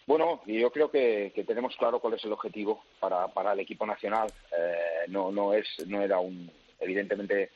Bueno, 0.06 0.40
yo 0.46 0.70
creo 0.70 0.90
que, 0.90 1.32
que 1.34 1.44
tenemos 1.44 1.76
claro 1.76 2.00
cuál 2.00 2.14
es 2.14 2.24
el 2.24 2.32
objetivo 2.32 2.84
para, 3.00 3.28
para 3.28 3.52
el 3.52 3.60
equipo 3.60 3.84
nacional. 3.84 4.32
no, 5.08 5.32
no, 5.32 5.52
es, 5.52 5.66
no 5.86 6.00
era 6.00 6.18
un, 6.18 6.50
evidentemente 6.80 7.50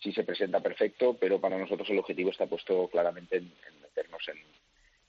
sí 0.00 0.12
se 0.12 0.24
presenta 0.24 0.60
perfecto, 0.60 1.16
pero 1.18 1.40
para 1.40 1.58
nosotros 1.58 1.88
el 1.90 1.98
objetivo 1.98 2.30
está 2.30 2.46
puesto 2.46 2.88
claramente 2.88 3.38
en, 3.38 3.52
meternos 3.82 4.22
en, 4.28 4.38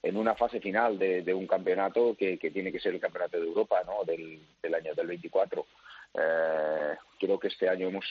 en, 0.02 0.16
una 0.16 0.34
fase 0.34 0.60
final 0.60 0.98
de, 0.98 1.34
un 1.34 1.46
campeonato 1.46 2.16
que, 2.16 2.36
tiene 2.36 2.72
que 2.72 2.80
ser 2.80 2.94
el 2.94 3.00
campeonato 3.00 3.38
de 3.38 3.46
Europa, 3.46 3.82
¿no? 3.86 4.04
Del, 4.04 4.40
año 4.74 4.94
del 4.94 5.06
24. 5.06 5.66
Eh, 6.14 6.96
creo 7.18 7.38
que 7.38 7.48
este 7.48 7.68
año 7.68 7.88
hemos 7.88 8.06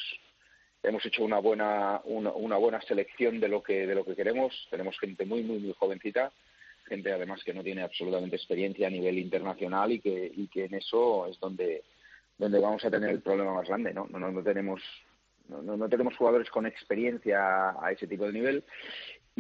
hemos 0.82 1.06
hecho 1.06 1.24
una 1.24 1.40
buena 1.40 2.00
una, 2.06 2.56
buena 2.56 2.82
selección 2.82 3.42
de 3.42 3.50
lo 3.50 3.62
que 3.62 3.86
de 3.86 3.96
lo 3.96 4.06
que 4.06 4.16
queremos. 4.16 4.68
Tenemos 4.70 4.98
gente 5.00 5.26
muy 5.26 5.44
muy 5.44 5.60
muy 5.60 5.74
jovencita, 5.78 6.32
gente 6.88 7.12
además 7.12 7.44
que 7.44 7.54
no 7.54 7.64
tiene 7.64 7.82
absolutamente 7.82 8.38
experiencia 8.38 8.88
a 8.88 8.92
nivel 8.92 9.18
internacional 9.18 9.92
y 9.92 10.00
que 10.00 10.32
y 10.34 10.48
que 10.48 10.66
en 10.66 10.76
eso 10.76 11.28
es 11.28 11.40
donde 11.40 11.84
donde 12.38 12.60
vamos 12.60 12.84
a 12.86 12.90
tener 12.90 13.10
el 13.10 13.22
problema 13.22 13.54
más 13.54 13.68
grande, 13.68 13.94
¿no? 13.94 14.08
No, 14.10 14.20
no 14.20 14.42
tenemos 14.42 14.82
no, 15.50 15.76
no, 15.76 15.90
tenemos 15.90 16.16
jugadores 16.16 16.50
con 16.50 16.66
experiencia 16.66 17.72
a 17.82 17.92
ese 17.92 18.08
tipo 18.08 18.26
de 18.26 18.34
nivel 18.34 18.64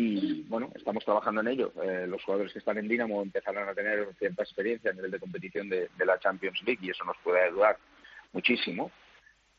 y 0.01 0.43
bueno, 0.43 0.71
estamos 0.75 1.03
trabajando 1.03 1.41
en 1.41 1.49
ello. 1.49 1.73
Eh, 1.83 2.07
los 2.07 2.23
jugadores 2.23 2.53
que 2.53 2.59
están 2.59 2.77
en 2.77 2.87
Dinamo 2.87 3.21
empezarán 3.21 3.67
a 3.67 3.73
tener 3.73 4.07
cierta 4.17 4.43
experiencia 4.43 4.91
a 4.91 4.93
nivel 4.93 5.11
de 5.11 5.19
competición 5.19 5.67
de, 5.67 5.89
la 6.05 6.17
Champions 6.17 6.61
League 6.63 6.79
y 6.81 6.91
eso 6.91 7.03
nos 7.03 7.17
puede 7.17 7.43
ayudar 7.43 7.77
muchísimo. 8.31 8.91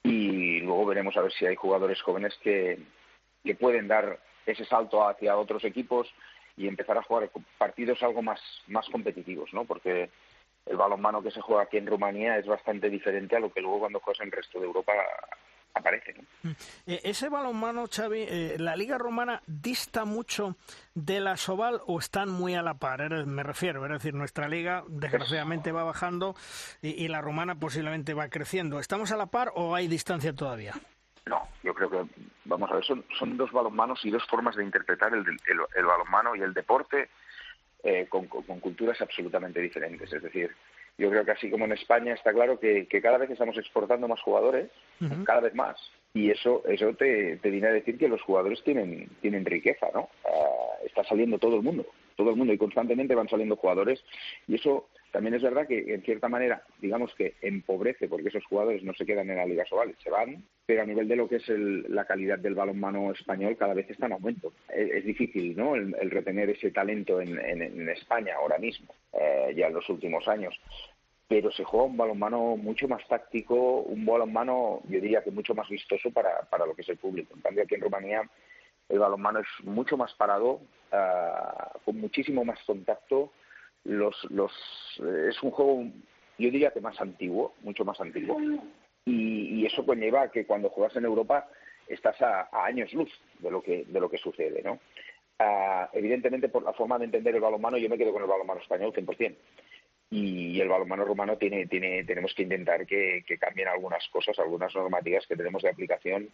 Y 0.03 0.61
luego 0.61 0.87
veremos 0.87 1.15
a 1.19 1.21
ver 1.21 1.33
si 1.33 1.45
hay 1.45 1.57
jugadores 1.57 2.01
jóvenes 2.01 2.35
que, 2.43 2.79
que 3.45 3.55
pueden 3.55 3.87
dar 3.87 4.19
ese 4.47 4.65
salto 4.65 5.07
hacia 5.07 5.37
otros 5.37 5.63
equipos 5.65 6.09
y 6.57 6.69
empezar 6.69 6.97
a 6.97 7.03
jugar 7.03 7.31
partidos 7.59 8.03
algo 8.03 8.23
más, 8.23 8.41
más 8.67 8.89
competitivos, 8.89 9.53
¿no? 9.53 9.67
Porque 9.67 10.09
el 10.65 10.77
balonmano 10.79 11.23
que 11.23 11.33
se 11.33 11.43
juega 11.43 11.65
aquí 11.65 11.77
en 11.77 11.87
Rumanía 11.87 12.39
es 12.39 12.47
bastante 12.47 12.89
diferente 12.89 13.37
a 13.37 13.41
lo 13.41 13.53
que 13.53 13.61
luego 13.61 13.81
cuando 13.81 14.01
juegas 14.01 14.21
en 14.21 14.29
el 14.29 14.33
resto 14.33 14.59
de 14.59 14.65
Europa 14.65 14.95
aparece. 15.75 16.15
Mm. 16.43 16.51
Eh, 16.87 17.01
ese 17.05 17.29
balonmano, 17.29 17.87
Xavi, 17.87 18.27
eh, 18.29 18.57
¿la 18.59 18.77
Liga 18.77 18.99
Romana 18.99 19.43
dista 19.47 20.05
mucho 20.05 20.57
de 20.95 21.21
la 21.21 21.37
Soval 21.37 21.81
o 21.87 21.99
están 21.99 22.31
muy 22.31 22.55
a 22.55 22.63
la 22.63 22.75
par? 22.75 23.01
Me 23.27 23.43
refiero, 23.43 23.85
es 23.85 23.93
decir, 23.93 24.15
nuestra 24.15 24.49
liga 24.49 24.85
desgraciadamente 24.89 25.73
va 25.73 25.85
bajando 25.85 26.35
y, 26.83 27.09
la 27.09 27.21
romana 27.21 27.55
posiblemente 27.55 28.15
va 28.15 28.29
creciendo. 28.29 28.79
¿Estamos 28.79 29.11
a 29.11 29.17
la 29.17 29.27
par 29.27 29.53
o 29.55 29.75
hay 29.75 29.89
distancia 29.89 30.33
todavía? 30.33 30.75
No, 31.27 31.49
yo 31.63 31.75
creo 31.75 31.91
que, 31.91 32.05
vamos 32.45 32.71
a 32.71 32.75
ver, 32.75 32.85
son, 32.85 33.05
son 33.19 33.37
dos 33.37 33.51
balonmanos 33.51 34.05
y 34.05 34.11
dos 34.11 34.25
formas 34.27 34.57
de 34.57 34.65
interpretar 34.65 35.13
el, 35.15 35.25
el, 35.27 35.85
balonmano 35.85 36.37
y 36.37 36.43
el 36.43 36.55
deporte 36.55 37.11
eh, 37.83 38.07
con, 38.09 38.27
con 38.27 38.61
culturas 38.61 39.01
absolutamente 39.01 39.61
diferentes. 39.61 40.13
Es 40.13 40.23
decir, 40.23 40.55
yo 41.01 41.11
creo 41.11 41.25
que 41.25 41.31
así 41.33 41.51
como 41.51 41.65
en 41.65 41.73
España 41.73 42.13
está 42.13 42.33
claro 42.33 42.61
que, 42.61 42.87
cada 43.03 43.19
vez 43.19 43.31
estamos 43.31 43.57
exportando 43.57 44.07
más 44.07 44.21
jugadores, 44.21 44.71
cada 45.25 45.41
vez 45.41 45.55
más. 45.55 45.77
Y 46.13 46.31
eso 46.31 46.63
eso 46.69 46.93
te, 46.95 47.37
te 47.37 47.51
viene 47.51 47.69
a 47.69 47.73
decir 47.73 47.97
que 47.97 48.09
los 48.09 48.21
jugadores 48.23 48.63
tienen, 48.65 49.09
tienen 49.21 49.45
riqueza, 49.45 49.87
¿no? 49.95 50.09
Ah, 50.27 50.85
está 50.85 51.05
saliendo 51.05 51.39
todo 51.39 51.57
el 51.57 51.63
mundo, 51.63 51.87
todo 52.17 52.31
el 52.31 52.37
mundo, 52.37 52.53
y 52.53 52.59
constantemente 52.59 53.15
van 53.15 53.29
saliendo 53.29 53.57
jugadores. 53.57 54.05
Y 54.47 54.57
eso 54.57 54.89
también 55.13 55.35
es 55.35 55.43
verdad 55.43 55.67
que, 55.67 55.95
en 55.95 56.03
cierta 56.03 56.29
manera, 56.29 56.63
digamos 56.81 57.15
que 57.15 57.35
empobrece, 57.43 58.09
porque 58.09 58.29
esos 58.29 58.45
jugadores 58.45 58.83
no 58.83 58.95
se 58.95 59.07
quedan 59.07 59.31
en 59.31 59.37
la 59.37 59.47
Liga 59.47 59.65
Sobal, 59.67 59.95
se 60.03 60.11
van, 60.11 60.45
pero 60.67 60.83
a 60.83 60.87
nivel 60.87 61.09
de 61.09 61.17
lo 61.17 61.29
que 61.29 61.37
es 61.37 61.49
la 61.49 62.05
calidad 62.05 62.39
del 62.39 62.55
balonmano 62.55 63.11
español, 63.13 63.57
cada 63.57 63.75
vez 63.75 63.89
está 63.91 64.07
en 64.07 64.13
aumento. 64.13 64.53
Es, 64.69 65.05
difícil, 65.05 65.57
¿no?, 65.57 65.75
el, 65.75 66.11
retener 66.11 66.51
ese 66.51 66.71
talento 66.71 67.21
en, 67.21 67.89
España 67.89 68.35
ahora 68.37 68.59
mismo, 68.59 68.95
eh, 69.13 69.53
ya 69.57 69.67
en 69.67 69.75
los 69.75 69.89
últimos 69.89 70.27
años 70.29 70.59
pero 71.31 71.53
se 71.53 71.63
juega 71.63 71.87
un 71.87 71.97
balonmano 71.97 72.57
mucho 72.57 72.89
más 72.89 73.07
táctico, 73.07 73.83
un 73.83 74.05
balonmano, 74.05 74.81
yo 74.89 75.01
diría 75.01 75.23
que 75.23 75.31
mucho 75.31 75.55
más 75.55 75.69
vistoso 75.69 76.11
para, 76.11 76.41
para 76.51 76.67
lo 76.67 76.75
que 76.75 76.83
es 76.83 76.89
el 76.89 76.97
público. 76.97 77.35
En 77.37 77.41
cambio, 77.41 77.63
aquí 77.63 77.77
en 77.77 77.83
Rumanía 77.83 78.29
el 78.89 78.99
balonmano 78.99 79.39
es 79.39 79.47
mucho 79.63 79.97
más 79.97 80.13
parado, 80.15 80.61
ah, 80.91 81.71
con 81.85 82.01
muchísimo 82.01 82.45
más 82.45 82.59
contacto. 82.65 83.31
Los, 83.85 84.17
los, 84.29 84.51
eh, 85.05 85.29
es 85.31 85.41
un 85.45 85.53
juego, 85.53 85.85
yo 86.37 86.51
diría 86.51 86.73
que 86.73 86.81
más 86.81 87.01
antiguo, 87.01 87.55
mucho 87.63 87.85
más 87.85 88.01
antiguo. 88.01 88.37
Y, 89.05 89.65
eso 89.65 89.87
conlleva 89.87 90.33
que 90.33 90.47
cuando 90.47 90.69
juegas 90.69 90.97
en 90.97 91.05
Europa 91.05 91.47
estás 91.87 92.21
a, 92.23 92.49
años 92.65 92.93
luz 92.93 93.11
de 93.39 93.53
lo 93.53 93.63
que, 93.63 93.85
de 93.85 94.01
lo 94.01 94.11
que 94.11 94.19
sucede, 94.19 94.63
¿no? 94.65 94.81
Ah, 95.39 95.89
evidentemente, 95.93 96.49
por 96.49 96.65
la 96.65 96.73
forma 96.73 96.99
de 96.99 97.05
entender 97.05 97.37
el 97.37 97.41
balonmano, 97.41 97.79
yo 97.79 97.89
me 97.89 97.97
quedo 97.97 98.13
con 98.13 98.23
el 98.23 98.29
balonmano 98.29 98.61
español 98.61 98.93
100% 98.93 99.37
y 100.11 100.61
el 100.61 100.69
balonmano 100.69 101.05
rumano 101.05 101.37
tiene, 101.37 101.67
tiene, 101.67 102.03
tenemos 102.05 102.35
que 102.35 102.43
intentar 102.43 102.85
que, 102.85 103.25
cambien 103.39 103.69
algunas 103.69 104.07
cosas, 104.09 104.37
algunas 104.41 104.75
normativas 104.75 105.25
que 105.27 105.37
tenemos 105.37 105.63
de 105.63 105.71
aplicación 105.71 106.29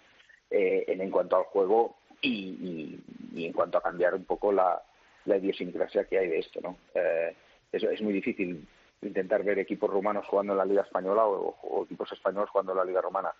eh, 0.51 0.85
en, 0.89 1.11
cuanto 1.11 1.37
al 1.37 1.45
juego 1.45 1.97
y, 2.23 2.99
en 3.37 3.53
cuanto 3.53 3.77
a 3.77 3.83
cambiar 3.83 4.15
un 4.15 4.25
poco 4.25 4.51
la, 4.51 4.83
idiosincrasia 5.27 6.05
que 6.05 6.19
hay 6.19 6.29
de 6.29 6.39
esto. 6.39 6.61
¿no? 6.63 6.79
Eh, 6.95 7.35
es, 7.71 8.01
muy 8.01 8.15
difícil 8.15 8.67
intentar 9.03 9.45
ver 9.45 9.59
equipos 9.59 9.91
rumanos 9.91 10.27
jugando 10.27 10.55
en 10.55 10.59
la 10.59 10.65
Liga 10.65 10.83
Española 10.83 11.27
o, 11.27 11.85
equipos 11.85 12.11
españoles 12.11 12.49
jugando 12.49 12.73
en 12.73 12.79
la 12.79 12.85
Liga 12.85 13.03
Romana, 13.03 13.35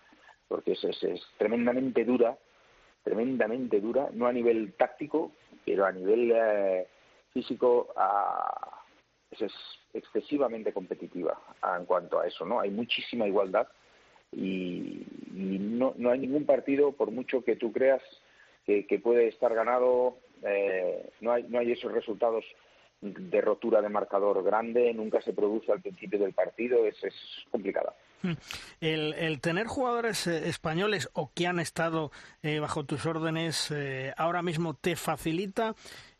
porque 0.47 0.73
es, 0.73 0.83
es, 0.83 1.21
tremendamente 1.39 2.05
dura, 2.05 2.37
tremendamente 3.03 3.81
dura, 3.81 4.09
no 4.13 4.27
a 4.27 4.33
nivel 4.33 4.73
táctico, 4.73 5.31
pero 5.65 5.85
a 5.85 5.91
nivel 5.91 6.31
eh, 6.31 6.87
físico 7.33 7.87
a 7.95 8.76
es 9.31 9.51
excesivamente 9.93 10.73
competitiva 10.73 11.39
en 11.77 11.85
cuanto 11.85 12.19
a 12.19 12.27
eso, 12.27 12.45
¿no? 12.45 12.59
Hay 12.59 12.69
muchísima 12.69 13.27
igualdad 13.27 13.67
y, 14.31 15.05
no, 15.31 15.93
no, 15.97 16.11
hay 16.11 16.19
ningún 16.19 16.45
partido, 16.45 16.91
por 16.91 17.11
mucho 17.11 17.43
que 17.43 17.55
tú 17.55 17.71
creas 17.71 18.01
que, 18.65 18.99
puede 19.01 19.29
estar 19.29 19.53
ganado, 19.53 20.17
eh, 20.43 21.09
no, 21.21 21.31
hay, 21.31 21.43
no 21.43 21.59
hay 21.59 21.71
esos 21.71 21.91
resultados 21.91 22.43
de 22.99 23.41
rotura 23.41 23.81
de 23.81 23.89
marcador 23.89 24.43
grande, 24.43 24.93
nunca 24.93 25.21
se 25.21 25.31
produce 25.31 25.71
al 25.71 25.81
principio 25.81 26.19
del 26.19 26.33
partido, 26.33 26.85
es, 26.85 27.01
es 27.03 27.13
complicada. 27.49 27.93
Hmm. 28.23 28.33
El, 28.81 29.39
tener 29.39 29.67
jugadores 29.67 30.27
eh, 30.27 30.49
españoles 30.49 31.09
o 31.13 31.31
que 31.33 31.47
han 31.47 31.59
estado 31.59 32.11
eh, 32.41 32.59
bajo 32.59 32.83
tus 32.83 33.05
órdenes 33.05 33.71
ahora 34.17 34.41
mismo 34.41 34.73
te 34.73 34.95
facilita 34.95 35.75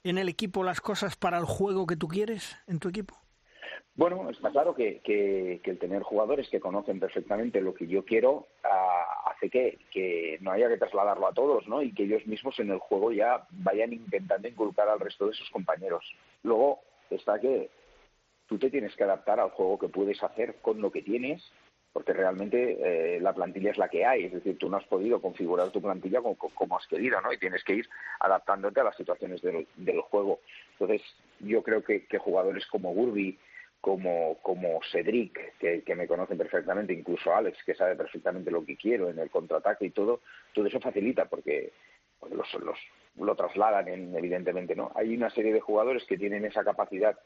en 0.10 0.18
el 0.18 0.30
equipo 0.30 0.64
las 0.64 0.82
cosas 0.82 1.16
para 1.16 1.38
el 1.38 1.46
juego 1.46 1.86
que 1.86 1.96
tú 1.96 2.08
quieres 2.08 2.58
en 2.68 2.80
tu 2.80 2.90
equipo? 2.90 3.16
Bueno, 3.96 4.30
está 4.30 4.52
claro 4.52 4.76
que, 4.76 5.02
que, 5.04 5.60
el 5.64 5.80
tener 5.80 6.04
jugadores 6.04 6.48
que 6.50 6.60
conocen 6.60 7.00
perfectamente 7.00 7.62
lo 7.62 7.74
que 7.74 7.88
yo 7.88 8.06
quiero 8.06 8.48
ah, 8.64 9.32
hace 9.32 9.50
que, 9.50 9.80
que, 9.92 10.38
no 10.42 10.52
haya 10.52 10.70
que 10.70 10.78
trasladarlo 10.78 11.28
a 11.28 11.34
todos, 11.34 11.68
¿no? 11.68 11.82
Y 11.82 11.94
que 11.94 12.04
ellos 12.04 12.26
mismos 12.28 12.60
en 12.60 12.70
el 12.70 12.78
juego 12.78 13.12
ya 13.12 13.48
vayan 13.50 13.94
intentando 13.94 14.48
inculcar 14.48 14.88
al 14.88 15.00
resto 15.00 15.26
de 15.26 15.34
sus 15.34 15.50
compañeros. 15.50 16.06
Luego 16.44 16.82
está 17.10 17.40
que 17.40 17.72
tú 18.46 18.60
te 18.60 18.70
tienes 18.70 18.96
que 18.96 19.04
adaptar 19.04 19.40
al 19.40 19.50
juego 19.50 19.80
que 19.80 19.90
puedes 19.90 20.22
hacer 20.22 20.56
con 20.62 20.80
lo 20.80 20.92
que 20.92 21.02
tienes 21.02 21.42
porque 21.98 22.14
realmente 22.14 22.78
eh, 22.80 23.20
la 23.20 23.34
plantilla 23.34 23.72
es 23.72 23.78
la 23.80 23.90
que 23.90 24.06
hay, 24.06 24.26
es 24.26 24.32
decir, 24.32 24.56
tú 24.60 24.70
no 24.70 24.78
has 24.78 24.84
podido 24.84 25.20
configurar 25.20 25.72
tu 25.72 25.82
plantilla 25.82 26.22
como, 26.22 26.78
has 26.78 26.86
querido, 26.86 27.20
¿no? 27.22 27.34
Y 27.34 27.40
tienes 27.40 27.64
que 27.64 27.74
ir 27.74 27.90
adaptándote 28.20 28.82
a 28.82 28.84
las 28.84 28.96
situaciones 28.96 29.42
del, 29.42 30.02
juego. 30.02 30.40
Entonces, 30.74 31.02
yo 31.40 31.64
creo 31.64 31.84
que, 31.84 32.06
jugadores 32.20 32.68
como 32.68 32.94
Gurbi, 32.94 33.40
como, 33.82 34.38
como 34.44 34.80
Cedric, 34.92 35.58
que, 35.58 35.96
me 35.96 36.06
conocen 36.06 36.38
perfectamente, 36.38 36.94
incluso 36.94 37.34
Alex, 37.34 37.58
que 37.66 37.74
sabe 37.74 37.96
perfectamente 37.96 38.52
lo 38.52 38.64
que 38.64 38.78
quiero 38.78 39.10
en 39.10 39.18
el 39.18 39.32
contraataque 39.32 39.88
y 39.88 39.90
todo, 39.90 40.22
todo 40.54 40.68
eso 40.68 40.80
facilita 40.80 41.26
porque, 41.26 41.72
los, 42.30 42.54
los, 42.64 42.78
lo 43.16 43.36
trasladan, 43.36 43.88
evidentemente, 43.88 44.76
¿no? 44.76 44.92
Hay 44.94 45.18
una 45.18 45.32
serie 45.32 45.52
de 45.52 45.62
jugadores 45.62 46.06
que 46.06 46.20
tienen 46.20 46.46
esa 46.46 46.64
capacidad 46.64 47.18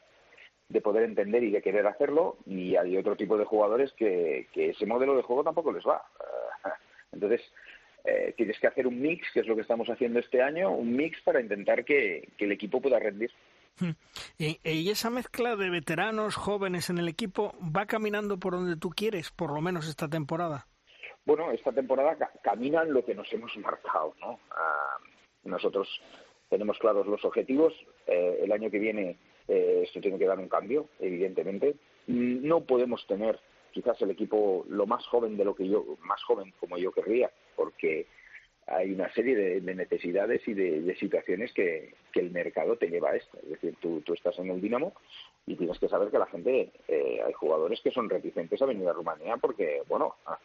de 0.72 0.80
poder 0.80 1.04
entender 1.04 1.44
y 1.44 1.50
de 1.50 1.60
querer 1.60 1.86
hacerlo 1.86 2.38
y 2.46 2.76
hay 2.76 2.96
otro 2.96 3.14
tipo 3.14 3.36
de 3.36 3.44
jugadores 3.44 3.92
que, 3.92 4.48
ese 4.54 4.86
modelo 4.86 5.14
de 5.14 5.22
juego 5.22 5.44
tampoco 5.44 5.70
les 5.72 5.84
va. 5.84 6.02
Entonces, 7.12 7.42
eh, 8.04 8.32
tienes 8.36 8.58
que 8.58 8.68
hacer 8.68 8.86
un 8.86 9.00
mix, 9.00 9.30
que 9.32 9.40
es 9.40 9.46
lo 9.46 9.54
que 9.54 9.60
estamos 9.60 9.88
haciendo 9.88 10.18
este 10.18 10.42
año, 10.42 10.70
un 10.70 10.96
mix 10.96 11.20
para 11.22 11.40
intentar 11.40 11.84
que, 11.84 12.26
el 12.38 12.52
equipo 12.52 12.80
pueda 12.80 12.98
rendir. 12.98 13.30
Hmm. 13.78 13.90
¿Y, 14.38 14.90
esa 14.90 15.10
mezcla 15.10 15.56
de 15.56 15.68
veteranos, 15.68 16.36
jóvenes 16.36 16.88
en 16.88 16.98
el 16.98 17.08
equipo, 17.08 17.54
va 17.60 17.84
caminando 17.84 18.38
por 18.38 18.54
donde 18.54 18.76
tú 18.76 18.90
quieres, 18.90 19.30
por 19.30 19.52
lo 19.52 19.60
menos 19.60 19.88
esta 19.88 20.08
temporada? 20.08 20.66
Bueno, 21.26 21.52
esta 21.52 21.70
temporada 21.70 22.16
caminan 22.42 22.92
lo 22.92 23.04
que 23.04 23.14
nos 23.14 23.30
hemos 23.32 23.56
marcado, 23.58 24.14
¿no? 24.20 24.40
Ah, 24.50 24.96
nosotros 25.44 25.88
tenemos 26.48 26.78
claros 26.78 27.06
los 27.06 27.24
objetivos. 27.24 27.74
Eh, 28.06 28.40
el 28.42 28.52
año 28.52 28.70
que 28.70 28.78
viene 28.78 29.18
eh, 29.48 29.82
esto 29.84 30.00
tiene 30.00 30.18
que 30.18 30.26
dar 30.26 30.38
un 30.38 30.48
cambio, 30.48 30.88
evidentemente. 30.98 31.74
Mm, 32.06 32.46
no 32.46 32.60
podemos 32.62 33.06
tener 33.06 33.38
quizás 33.72 34.00
el 34.02 34.10
equipo 34.10 34.64
lo 34.68 34.86
más 34.86 35.06
joven 35.06 35.36
de 35.36 35.44
lo 35.44 35.54
que 35.54 35.68
yo, 35.68 35.84
más 36.02 36.22
joven 36.24 36.52
como 36.60 36.78
yo 36.78 36.92
querría, 36.92 37.30
porque 37.56 38.06
hay 38.66 38.92
una 38.92 39.12
serie 39.12 39.34
de, 39.34 39.74
necesidades 39.74 40.46
y 40.46 40.54
de, 40.54 40.94
situaciones 40.96 41.52
que, 41.52 41.94
el 42.14 42.30
mercado 42.30 42.76
te 42.76 42.88
lleva 42.88 43.10
a 43.10 43.16
esto. 43.16 43.38
Es 43.42 43.50
decir, 43.50 43.74
tú, 43.80 44.02
estás 44.12 44.38
en 44.38 44.50
el 44.50 44.60
Dinamo 44.60 44.92
y 45.46 45.56
tienes 45.56 45.78
que 45.78 45.88
saber 45.88 46.10
que 46.10 46.18
la 46.18 46.26
gente, 46.26 46.70
eh, 46.88 47.20
hay 47.24 47.32
jugadores 47.32 47.80
que 47.80 47.90
son 47.90 48.08
reticentes 48.08 48.60
a 48.62 48.66
venir 48.66 48.86
a 48.86 48.92
Rumanía 48.92 49.38
porque, 49.38 49.82
bueno, 49.88 50.14
ah, 50.26 50.38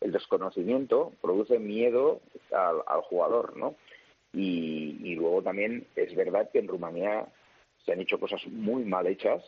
el 0.00 0.10
desconocimiento 0.10 1.12
produce 1.20 1.58
miedo 1.58 2.20
al, 2.50 3.02
jugador, 3.02 3.56
¿no? 3.56 3.76
Y, 4.32 5.14
luego 5.14 5.42
también 5.42 5.86
es 5.94 6.14
verdad 6.16 6.50
que 6.50 6.58
en 6.58 6.68
Rumanía 6.68 7.26
se 7.84 7.92
han 7.92 8.00
hecho 8.00 8.18
cosas 8.18 8.46
muy 8.46 8.84
mal 8.84 9.06
hechas 9.06 9.42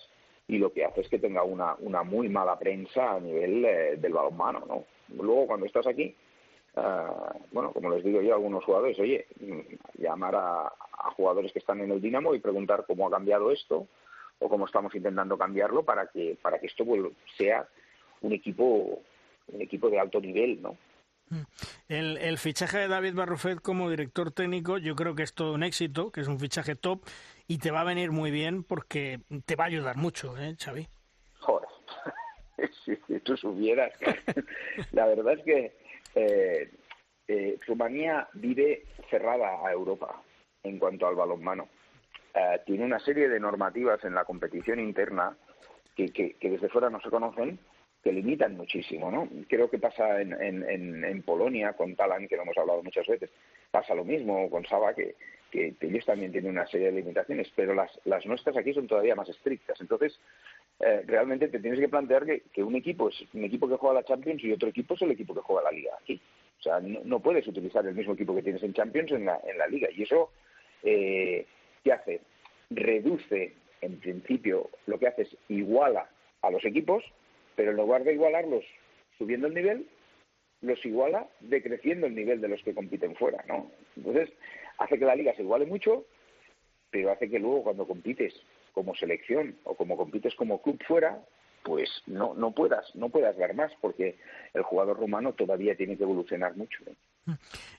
y 0.47 0.59
lo 0.59 0.73
que 0.73 0.85
hace 0.85 1.03
es 1.03 1.09
que 1.09 1.19
tenga 1.19 1.43
una, 1.43 1.75
una 1.79 2.03
muy 2.03 2.29
mala 2.29 2.59
prensa 2.59 3.15
a 3.15 3.21
nivel 3.21 3.65
eh, 3.65 3.97
del 3.97 4.13
balonmano, 4.13 4.65
¿no? 4.67 4.85
Luego 5.17 5.47
cuando 5.47 5.67
estás 5.67 5.87
aquí 5.87 6.15
Ah, 6.77 7.33
bueno, 7.53 7.73
como 7.73 7.91
les 7.91 8.03
digo 8.03 8.21
yo 8.21 8.33
a 8.33 8.37
algunos 8.37 8.65
jugadores, 8.65 8.99
oye, 8.99 9.27
mm, 9.41 10.03
llamar 10.03 10.35
a, 10.35 10.73
jugadores 11.17 11.53
que 11.53 11.59
están 11.59 11.81
en 11.81 11.91
el 11.93 12.01
Dinamo 12.01 12.35
y 12.35 12.41
preguntar 12.41 12.85
cómo 12.87 13.07
ha 13.07 13.11
cambiado 13.11 13.53
esto 13.53 13.87
o 14.39 14.49
cómo 14.49 14.67
estamos 14.67 14.93
intentando 14.95 15.37
cambiarlo 15.37 15.85
para 15.85 16.07
que 16.07 16.37
para 16.41 16.59
que 16.59 16.67
esto 16.67 16.85
sea 17.37 17.69
un 18.23 18.33
equipo 18.33 19.01
un 19.49 19.61
equipo 19.61 19.91
de 19.91 20.01
alto 20.01 20.19
nivel, 20.21 20.63
¿no? 20.63 20.77
Mm. 21.29 21.43
El, 21.89 22.17
el 22.17 22.39
fichaje 22.39 22.79
de 22.79 22.89
David 22.89 23.15
Barrufet 23.15 23.61
como 23.61 23.91
director 23.91 24.33
técnico, 24.33 24.79
yo 24.79 24.97
creo 24.97 25.15
que 25.15 25.23
es 25.23 25.35
todo 25.35 25.53
un 25.53 25.63
éxito, 25.63 26.11
que 26.11 26.23
es 26.23 26.29
un 26.29 26.41
fichaje 26.41 26.75
top 26.75 27.03
y 27.47 27.59
te 27.59 27.71
va 27.71 27.81
a 27.81 27.85
venir 27.85 28.11
muy 28.11 28.31
bien 28.31 28.65
porque 28.65 29.21
te 29.45 29.57
va 29.57 29.65
a 29.65 29.69
ayudar 29.69 29.97
mucho, 29.97 30.37
¿eh, 30.39 30.57
Xavi? 30.59 30.89
Joder, 31.41 31.69
si 32.85 32.97
tú 33.21 33.37
supieras. 33.37 33.93
La 34.93 35.07
verdad 35.07 35.35
es 35.35 35.45
que 35.45 35.77
eh, 36.15 36.71
eh, 37.27 37.59
Rumanía 37.67 38.29
vive 38.35 38.85
cerrada 39.11 39.67
a 39.67 39.73
Europa 39.73 40.23
en 40.63 40.79
cuanto 40.79 41.07
al 41.07 41.15
balonmano. 41.15 41.69
Eh, 42.35 42.61
tiene 42.67 42.85
una 42.85 42.99
serie 42.99 43.29
de 43.29 43.41
normativas 43.41 44.05
en 44.05 44.15
la 44.15 44.25
competición 44.25 44.81
interna 44.81 45.37
que, 45.95 46.11
que, 46.11 46.37
desde 46.41 46.69
fuera 46.69 46.91
no 46.91 47.01
se 47.01 47.11
conocen, 47.11 47.59
que 48.03 48.13
limitan 48.13 48.57
muchísimo, 48.57 49.11
¿no? 49.11 49.29
Creo 49.49 49.71
que 49.71 49.79
pasa 49.79 50.21
en, 50.21 50.33
en, 50.33 51.05
en, 51.05 51.23
Polonia 51.23 51.75
con 51.75 51.95
Talan, 51.95 52.27
que 52.27 52.37
lo 52.37 52.43
hemos 52.43 52.59
hablado 52.59 52.83
muchas 52.83 53.07
veces, 53.07 53.31
pasa 53.71 53.95
lo 53.95 54.05
mismo 54.05 54.51
con 54.51 54.67
Saba, 54.67 54.95
que, 54.95 55.15
que, 55.55 55.87
ellos 55.87 56.05
también 56.05 56.33
tienen 56.33 56.51
una 56.51 56.67
serie 56.67 56.91
de 56.91 57.01
limitaciones, 57.01 57.49
pero 57.55 57.75
las, 57.75 57.91
las 58.05 58.27
nuestras 58.27 58.57
aquí 58.57 58.75
son 58.75 58.89
todavía 58.89 59.15
más 59.15 59.29
estrictas. 59.29 59.81
Entonces, 59.81 60.19
eh, 60.81 61.03
realmente 61.07 61.47
te 61.47 61.61
tienes 61.61 61.79
que 61.79 61.89
plantear 61.89 62.27
que, 62.27 62.63
un 62.65 62.75
equipo 62.75 63.09
es 63.09 63.23
un 63.33 63.45
equipo 63.45 63.69
que 63.69 63.77
juega 63.77 64.01
la 64.01 64.05
Champions 64.05 64.43
y 64.43 64.53
otro 64.53 64.69
equipo 64.69 64.95
es 64.95 65.03
el 65.03 65.13
equipo 65.13 65.33
que 65.33 65.43
juega 65.43 65.71
la 65.71 65.77
Liga 65.77 65.93
aquí. 66.01 66.21
O 66.59 66.63
sea, 66.63 66.81
no, 66.81 67.21
puedes 67.21 67.47
utilizar 67.47 67.87
el 67.87 67.95
mismo 67.95 68.15
equipo 68.15 68.35
que 68.35 68.43
tienes 68.43 68.63
en 68.65 68.75
Champions 68.75 69.13
en 69.13 69.27
la, 69.27 69.41
en 69.47 69.57
la 69.59 69.69
Liga. 69.69 69.89
Y 69.95 70.03
eso, 70.03 70.33
eh, 70.83 71.47
¿qué 71.85 71.93
hace? 71.93 72.21
Reduce, 72.71 73.53
en 73.81 74.01
principio, 74.01 74.71
lo 74.87 74.99
que 74.99 75.07
hace 75.07 75.23
es 75.23 75.37
iguala 75.49 76.09
a 76.43 76.51
los 76.51 76.65
equipos, 76.65 77.05
pero 77.55 77.71
en 77.71 77.77
lugar 77.77 78.03
de 78.03 78.15
igualarlos 78.15 78.65
subiendo 79.19 79.47
el 79.47 79.55
nivel, 79.55 79.87
los 80.63 80.85
iguala 80.85 81.29
decreciendo 81.41 82.09
el 82.09 82.15
nivel 82.17 82.41
de 82.41 82.49
los 82.49 82.63
que 82.63 82.75
compiten 82.75 83.15
fuera, 83.15 83.45
¿no? 83.47 83.71
Entonces, 83.97 84.31
hace 84.79 84.99
que 84.99 85.05
la 85.05 85.15
liga 85.15 85.35
se 85.35 85.43
iguale 85.43 85.67
mucho, 85.67 86.05
pero 86.91 87.11
hace 87.11 87.29
que 87.29 87.39
luego 87.39 87.65
cuando 87.65 87.87
compites 87.87 88.35
como 88.73 88.95
selección 88.95 89.57
o 89.65 89.75
como 89.75 89.97
compites 89.97 90.35
como 90.35 90.61
club 90.63 90.83
fuera, 90.87 91.25
pues 91.63 91.91
no, 92.07 92.35
no 92.35 92.53
puedas 92.53 92.95
no 92.95 93.09
puedas 93.09 93.37
dar 93.39 93.55
más 93.55 93.73
porque 93.81 94.19
el 94.53 94.63
jugador 94.63 94.99
rumano 94.99 95.33
todavía 95.33 95.77
tiene 95.77 95.97
que 95.97 96.03
evolucionar 96.03 96.57
mucho. 96.57 96.85
Mm. 97.25 97.33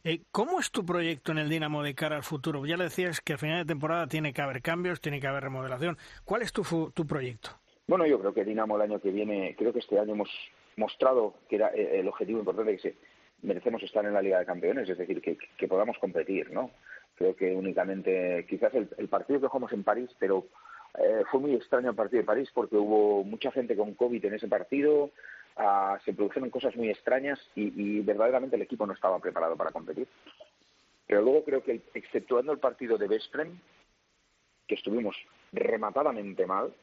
Eh, 0.03 0.21
¿Cómo 0.31 0.59
es 0.59 0.71
tu 0.71 0.85
proyecto 0.85 1.31
en 1.31 1.37
el 1.37 1.49
Dinamo 1.49 1.83
de 1.83 1.93
cara 1.93 2.15
al 2.15 2.23
futuro? 2.23 2.65
Ya 2.65 2.77
le 2.77 2.85
decías 2.85 3.21
que 3.21 3.33
a 3.33 3.37
final 3.37 3.59
de 3.59 3.65
temporada 3.65 4.07
tiene 4.07 4.33
que 4.33 4.41
haber 4.41 4.61
cambios, 4.61 5.01
tiene 5.01 5.21
que 5.21 5.27
haber 5.27 5.43
remodelación. 5.43 5.97
¿Cuál 6.23 6.41
es 6.41 6.51
tu, 6.51 6.63
tu 6.91 7.05
proyecto? 7.05 7.51
Bueno, 7.87 8.07
yo 8.07 8.19
creo 8.19 8.33
que 8.33 8.43
Dinamo 8.43 8.75
el 8.75 8.81
año 8.81 8.99
que 8.99 9.11
viene, 9.11 9.55
creo 9.55 9.71
que 9.71 9.79
este 9.79 9.99
año 9.99 10.13
hemos 10.13 10.29
mostrado 10.77 11.35
que 11.47 11.57
era 11.57 11.69
eh, 11.69 11.99
el 11.99 12.07
objetivo 12.07 12.39
importante 12.39 12.77
que 12.77 12.95
merecemos 13.45 13.81
estar 13.83 14.05
en 14.05 14.13
la 14.13 14.21
Liga 14.21 14.39
de 14.39 14.45
Campeones, 14.45 14.89
es 14.89 14.97
decir, 14.97 15.21
que, 15.21 15.67
podamos 15.67 15.97
competir, 15.97 16.51
¿no? 16.51 16.71
Creo 17.15 17.35
que 17.35 17.53
únicamente, 17.53 18.45
quizás 18.49 18.73
el, 18.73 19.07
partido 19.07 19.39
que 19.39 19.47
jugamos 19.47 19.71
en 19.71 19.83
París, 19.83 20.09
pero 20.19 20.45
eh, 20.97 21.23
fue 21.31 21.39
muy 21.39 21.53
extraño 21.53 21.91
el 21.91 21.95
partido 21.95 22.21
de 22.21 22.27
París 22.27 22.49
porque 22.53 22.75
hubo 22.75 23.23
mucha 23.23 23.51
gente 23.51 23.75
con 23.75 23.93
COVID 23.93 24.25
en 24.25 24.33
ese 24.33 24.47
partido, 24.47 25.11
ah, 25.55 25.97
se 26.03 26.13
produjeron 26.13 26.49
cosas 26.49 26.75
muy 26.75 26.89
extrañas 26.89 27.39
y, 27.55 28.01
verdaderamente 28.01 28.55
el 28.55 28.63
equipo 28.63 28.85
no 28.85 28.93
estaba 28.93 29.19
preparado 29.19 29.55
para 29.55 29.71
competir. 29.71 30.07
Pero 31.07 31.21
luego 31.21 31.43
creo 31.43 31.63
que, 31.63 31.81
exceptuando 31.93 32.51
el 32.51 32.59
partido 32.59 32.97
de 32.97 33.07
Vesprem, 33.07 33.59
que 34.67 34.75
estuvimos 34.75 35.15
rematadamente 35.53 36.45
mal 36.45 36.73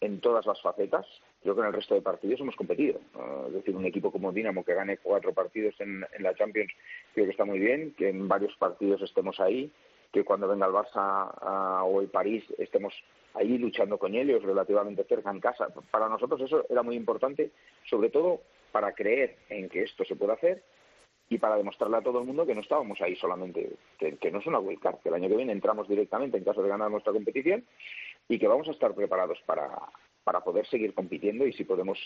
en 0.00 0.20
todas 0.20 0.46
las 0.46 0.60
facetas, 0.60 1.06
creo 1.46 1.54
que 1.54 1.60
en 1.60 1.66
el 1.68 1.72
resto 1.72 1.94
de 1.94 2.02
partidos 2.02 2.40
hemos 2.40 2.56
competido. 2.56 2.98
Ah, 3.14 3.44
es 3.46 3.54
decir, 3.54 3.76
un 3.76 3.86
equipo 3.86 4.10
como 4.10 4.32
Dinamo 4.32 4.64
que 4.64 4.74
gane 4.74 4.98
cuatro 4.98 5.32
partidos 5.32 5.74
en, 5.80 6.04
en 6.12 6.22
la 6.22 6.34
Champions 6.34 6.72
creo 7.14 7.26
que 7.26 7.30
está 7.30 7.44
muy 7.44 7.60
bien, 7.60 7.94
que 7.96 8.08
en 8.08 8.26
varios 8.26 8.54
partidos 8.56 9.00
estemos 9.02 9.38
ahí, 9.38 9.70
que 10.12 10.24
cuando 10.24 10.48
venga 10.48 10.66
el 10.66 10.72
Barça 10.72 11.30
ah, 11.40 11.84
o 11.84 12.00
el 12.00 12.08
París 12.08 12.44
estemos 12.58 12.92
ahí 13.34 13.58
luchando 13.58 13.96
con 13.98 14.14
ellos 14.14 14.42
relativamente 14.42 15.04
cerca 15.04 15.30
en 15.30 15.40
casa. 15.40 15.68
Para 15.90 16.08
nosotros 16.08 16.40
eso 16.40 16.64
era 16.68 16.82
muy 16.82 16.96
importante, 16.96 17.52
sobre 17.84 18.10
todo 18.10 18.40
para 18.72 18.92
creer 18.92 19.36
en 19.48 19.68
que 19.68 19.84
esto 19.84 20.04
se 20.04 20.16
puede 20.16 20.32
hacer 20.32 20.62
y 21.28 21.38
para 21.38 21.56
demostrarle 21.56 21.98
a 21.98 22.02
todo 22.02 22.20
el 22.20 22.26
mundo 22.26 22.46
que 22.46 22.54
no 22.54 22.60
estábamos 22.60 23.00
ahí 23.00 23.16
solamente, 23.16 23.70
que, 23.98 24.30
no 24.30 24.38
es 24.38 24.46
una 24.46 24.58
wildcard, 24.58 24.98
que 24.98 25.08
el 25.08 25.14
año 25.14 25.28
que 25.28 25.36
viene 25.36 25.52
entramos 25.52 25.88
directamente 25.88 26.38
en 26.38 26.44
caso 26.44 26.62
de 26.62 26.68
ganar 26.68 26.90
nuestra 26.90 27.12
competición 27.12 27.64
y 28.28 28.38
que 28.38 28.48
vamos 28.48 28.68
a 28.68 28.72
estar 28.72 28.94
preparados 28.94 29.38
para, 29.44 29.70
para 30.26 30.40
poder 30.40 30.66
seguir 30.66 30.92
compitiendo 30.92 31.46
y 31.46 31.52
si 31.52 31.62
podemos 31.62 31.96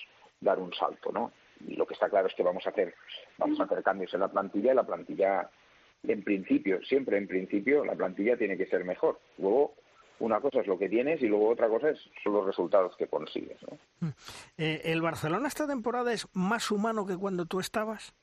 dar 0.42 0.58
un 0.58 0.74
salto, 0.74 1.10
¿no? 1.10 1.32
Y 1.66 1.74
lo 1.74 1.86
que 1.86 1.94
está 1.94 2.10
claro 2.10 2.28
es 2.28 2.34
que 2.34 2.42
vamos 2.42 2.66
a 2.66 2.68
hacer, 2.68 2.94
vamos 3.38 3.58
a 3.58 3.62
hacer 3.62 3.82
cambios 3.82 4.12
en 4.12 4.20
la 4.20 4.28
plantilla 4.28 4.72
y 4.72 4.74
la 4.74 4.82
plantilla, 4.82 5.48
en 6.02 6.22
principio, 6.22 6.82
siempre 6.82 7.16
en 7.16 7.26
principio, 7.26 7.82
la 7.82 7.94
plantilla 7.94 8.36
tiene 8.36 8.58
que 8.58 8.66
ser 8.66 8.84
mejor. 8.84 9.18
Luego, 9.38 9.72
una 10.18 10.38
cosa 10.38 10.60
es 10.60 10.66
lo 10.66 10.78
que 10.78 10.90
tienes 10.90 11.22
y 11.22 11.28
luego 11.28 11.48
otra 11.48 11.70
cosa 11.70 11.88
es, 11.88 11.98
son 12.22 12.34
los 12.34 12.44
resultados 12.44 12.94
que 12.98 13.06
consigues. 13.06 13.56
Mm. 14.00 14.08
Eh, 14.58 14.82
¿El 14.84 15.00
Barcelona 15.00 15.48
esta 15.48 15.66
temporada 15.66 16.12
es 16.12 16.28
más 16.34 16.70
humano 16.70 17.06
que 17.06 17.16
cuando 17.16 17.46
tú 17.46 17.58
estabas? 17.58 18.14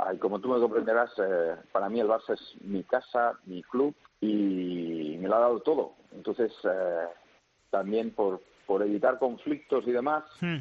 Ay, 0.00 0.18
como 0.18 0.40
tú 0.40 0.48
me 0.48 0.58
comprenderás, 0.58 1.12
eh, 1.18 1.54
para 1.70 1.88
mí 1.88 2.00
el 2.00 2.08
Barça 2.08 2.34
es 2.34 2.56
mi 2.62 2.82
casa, 2.82 3.38
mi 3.46 3.62
club 3.62 3.94
y 4.20 5.16
me 5.20 5.28
lo 5.28 5.36
ha 5.36 5.40
dado 5.40 5.60
todo. 5.60 5.92
Entonces, 6.10 6.52
eh, 6.64 7.06
también 7.70 8.10
por, 8.10 8.40
por 8.68 8.82
evitar 8.82 9.18
conflictos 9.18 9.82
y 9.88 9.92
demás, 9.92 10.24
mm. 10.40 10.58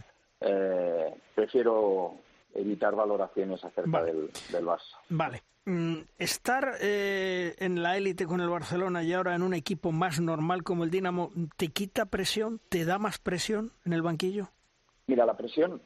prefiero 1.35 2.15
evitar 2.55 2.95
valoraciones 2.95 3.63
acerca 3.63 4.03
del, 4.03 4.31
del 4.51 4.65
Barça. 4.65 4.97
Vale. 5.09 5.43
Mm, 5.67 6.03
estar 6.17 6.75
eh, 6.81 7.53
en 7.59 7.83
la 7.83 7.97
élite 7.97 8.25
con 8.25 8.39
el 8.39 8.47
Barcelona 8.47 9.03
y 9.03 9.11
ahora 9.11 9.35
en 9.35 9.41
un 9.41 9.53
equipo 9.53 9.91
más 9.91 10.21
normal 10.21 10.63
como 10.63 10.85
el 10.85 10.89
Dinamo, 10.89 11.29
¿te 11.57 11.67
quita 11.67 12.05
presión? 12.05 12.61
¿Te 12.69 12.85
da 12.85 12.97
más 12.99 13.19
presión 13.19 13.73
en 13.83 13.91
el 13.91 14.01
banquillo? 14.01 14.47
Mira, 15.07 15.25
la 15.25 15.35
presión, 15.35 15.81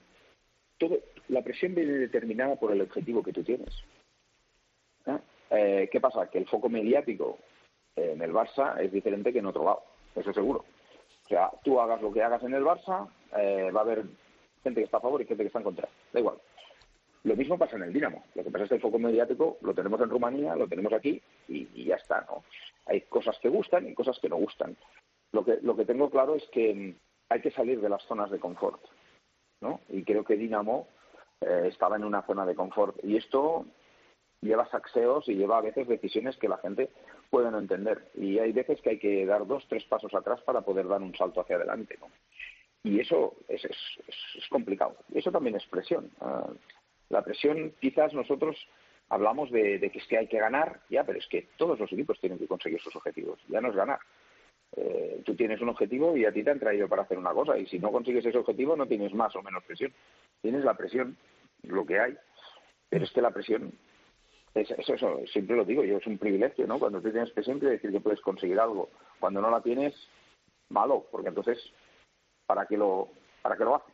todo, 0.78 1.00
la 1.30 1.42
presión 1.42 1.74
viene 1.74 1.94
determinada 1.94 2.58
por 2.58 2.72
el 2.72 2.82
objetivo 2.82 3.24
que 3.24 3.34
tú 3.34 3.44
tienes. 3.44 3.74
¿Eh? 5.08 5.18
Eh, 5.50 5.90
qué 5.92 6.00
pasa? 6.00 6.30
Que 6.30 6.38
el 6.38 6.48
foco 6.48 6.70
mediático 6.70 7.40
en 7.96 8.22
el 8.22 8.32
Barça 8.32 8.80
es 8.80 8.92
diferente 8.92 9.34
que 9.34 9.40
en 9.40 9.48
otro 9.48 9.66
lado, 9.66 9.82
eso 10.16 10.32
seguro. 10.32 10.64
Sea, 11.32 11.50
tú 11.64 11.80
hagas 11.80 12.02
lo 12.02 12.12
que 12.12 12.22
hagas 12.22 12.44
en 12.44 12.54
el 12.54 12.64
Barça, 12.64 13.08
va 13.34 13.80
a 13.80 13.84
haber 13.84 14.04
gente 14.64 14.82
que 14.82 14.86
está 14.86 14.98
a 14.98 15.02
favor 15.02 15.22
y 15.22 15.26
gente 15.26 15.44
que 15.44 15.48
está 15.48 15.60
en 15.60 15.64
contra. 15.64 15.88
Da 16.12 16.20
igual. 16.20 16.36
Lo 17.24 17.38
mismo 17.38 17.58
pasa 17.58 17.78
en 17.78 17.84
el 17.84 17.94
Dinamo. 17.94 18.26
Lo 18.36 18.44
que 18.44 18.52
pasa 18.52 18.66
es 18.66 18.70
que 18.70 18.76
el 18.76 18.82
foco 18.82 19.00
mediático 19.00 19.58
lo 19.62 19.74
tenemos 19.74 20.02
en 20.02 20.10
Rumanía, 20.10 20.58
lo 20.58 20.68
tenemos 20.68 20.92
aquí 20.92 21.22
y, 21.48 21.86
ya 21.86 21.96
está, 21.96 22.26
¿no? 22.30 22.44
Hay 22.86 23.02
cosas 23.02 23.40
que 23.40 23.48
gustan 23.48 23.88
y 23.88 23.94
cosas 23.94 24.20
que 24.20 24.28
no 24.28 24.36
gustan. 24.36 24.76
Lo 25.32 25.46
que, 25.46 25.60
lo 25.62 25.78
que 25.78 25.86
tengo 25.86 26.10
claro 26.10 26.36
es 26.36 26.44
que 26.52 26.74
mm, 26.74 26.96
hay 27.30 27.42
que 27.42 27.52
salir 27.52 27.80
de 27.80 27.88
las 27.88 28.04
zonas 28.04 28.30
de 28.30 28.40
confort, 28.40 28.82
¿no? 29.62 29.80
Y 29.88 30.04
creo 30.04 30.26
que 30.26 30.36
Dinamo 30.36 30.90
eh, 31.40 31.70
estaba 31.72 31.96
en 31.96 32.04
una 32.04 32.24
zona 32.24 32.46
de 32.46 32.56
confort. 32.56 32.98
Y 33.06 33.16
esto 33.16 33.66
lleva 34.42 34.70
saxeos 34.70 35.30
y 35.30 35.36
lleva 35.36 35.60
a 35.60 35.62
veces 35.62 35.88
decisiones 35.88 36.36
que 36.36 36.50
la 36.50 36.58
gente 36.58 36.90
puede 37.32 37.50
no 37.50 37.58
entender. 37.58 38.12
Y 38.14 38.38
hay 38.38 38.52
veces 38.52 38.80
que 38.82 38.92
hay 38.92 39.00
que 39.00 39.26
dar 39.26 39.48
dos, 39.48 39.66
tres 39.68 39.84
pasos 39.86 40.14
atrás 40.14 40.40
para 40.42 40.62
poder 40.62 40.88
dar 40.88 41.02
un 41.02 41.16
salto 41.16 41.42
hacia 41.42 41.56
adelante, 41.56 41.98
¿no? 42.00 42.12
Y 42.84 43.00
eso 43.00 43.36
es, 43.48 43.64
es, 43.66 44.48
complicado. 44.50 44.98
Y 45.14 45.20
eso 45.20 45.32
también 45.32 45.56
es 45.56 45.66
presión. 45.66 46.12
Ah, 46.20 46.50
la 47.10 47.24
presión, 47.24 47.74
quizás 47.80 48.14
nosotros 48.14 48.56
hablamos 49.10 49.52
de, 49.52 49.80
que 49.80 50.00
es 50.00 50.08
que 50.08 50.18
hay 50.18 50.28
que 50.28 50.40
ganar, 50.40 50.82
ya, 50.90 51.04
pero 51.04 51.20
es 51.20 51.28
que 51.28 51.48
todos 51.58 51.80
los 51.80 51.92
equipos 51.92 52.20
tienen 52.20 52.40
que 52.40 52.48
conseguir 52.48 52.82
sus 52.82 52.96
objetivos, 52.96 53.40
ya 53.48 53.62
no 53.62 53.70
es 53.70 53.76
ganar. 53.76 54.00
Eh, 54.76 55.22
tú 55.26 55.36
tienes 55.36 55.60
un 55.62 55.70
objetivo 55.70 56.16
y 56.16 56.26
a 56.26 56.32
ti 56.32 56.44
te 56.44 56.52
han 56.52 56.60
traído 56.60 56.88
para 56.88 57.04
hacer 57.04 57.18
una 57.18 57.34
cosa, 57.34 57.58
y 57.58 57.66
si 57.68 57.78
no 57.78 57.92
consigues 57.92 58.26
ese 58.26 58.38
objetivo 58.38 58.76
no 58.76 58.88
tienes 58.88 59.14
más 59.14 59.36
o 59.36 59.44
menos 59.44 59.64
presión. 59.64 59.94
Tienes 60.42 60.64
la 60.64 60.76
presión, 60.76 61.18
lo 61.64 61.86
que 61.86 62.00
hay, 62.00 62.18
pero 62.90 63.04
es 63.04 63.12
que 63.12 63.22
la 63.22 63.32
presión, 63.32 63.74
eso, 64.54 64.76
eso, 64.94 65.20
siempre 65.32 65.56
lo 65.56 65.66
digo 65.66 65.84
yo, 65.84 65.98
es 65.98 66.08
un 66.08 66.18
privilegio, 66.18 66.68
¿no? 66.68 66.80
Cuando 66.80 67.02
tú 67.02 67.12
tienes 67.12 67.32
presión 67.32 67.60
quiere 67.60 67.76
decir 67.76 67.92
que 67.92 68.02
puedes 68.02 68.22
conseguir 68.22 68.60
algo. 68.60 68.90
Cuando 69.20 69.42
no 69.42 69.50
la 69.50 69.62
tienes, 69.62 69.94
malo, 70.70 71.06
porque 71.12 71.30
entonces, 71.30 71.58
¿para 72.46 72.66
qué 72.66 72.78
lo, 72.78 73.10
para 73.42 73.56
qué 73.56 73.64
lo 73.64 73.76
haces? 73.76 73.91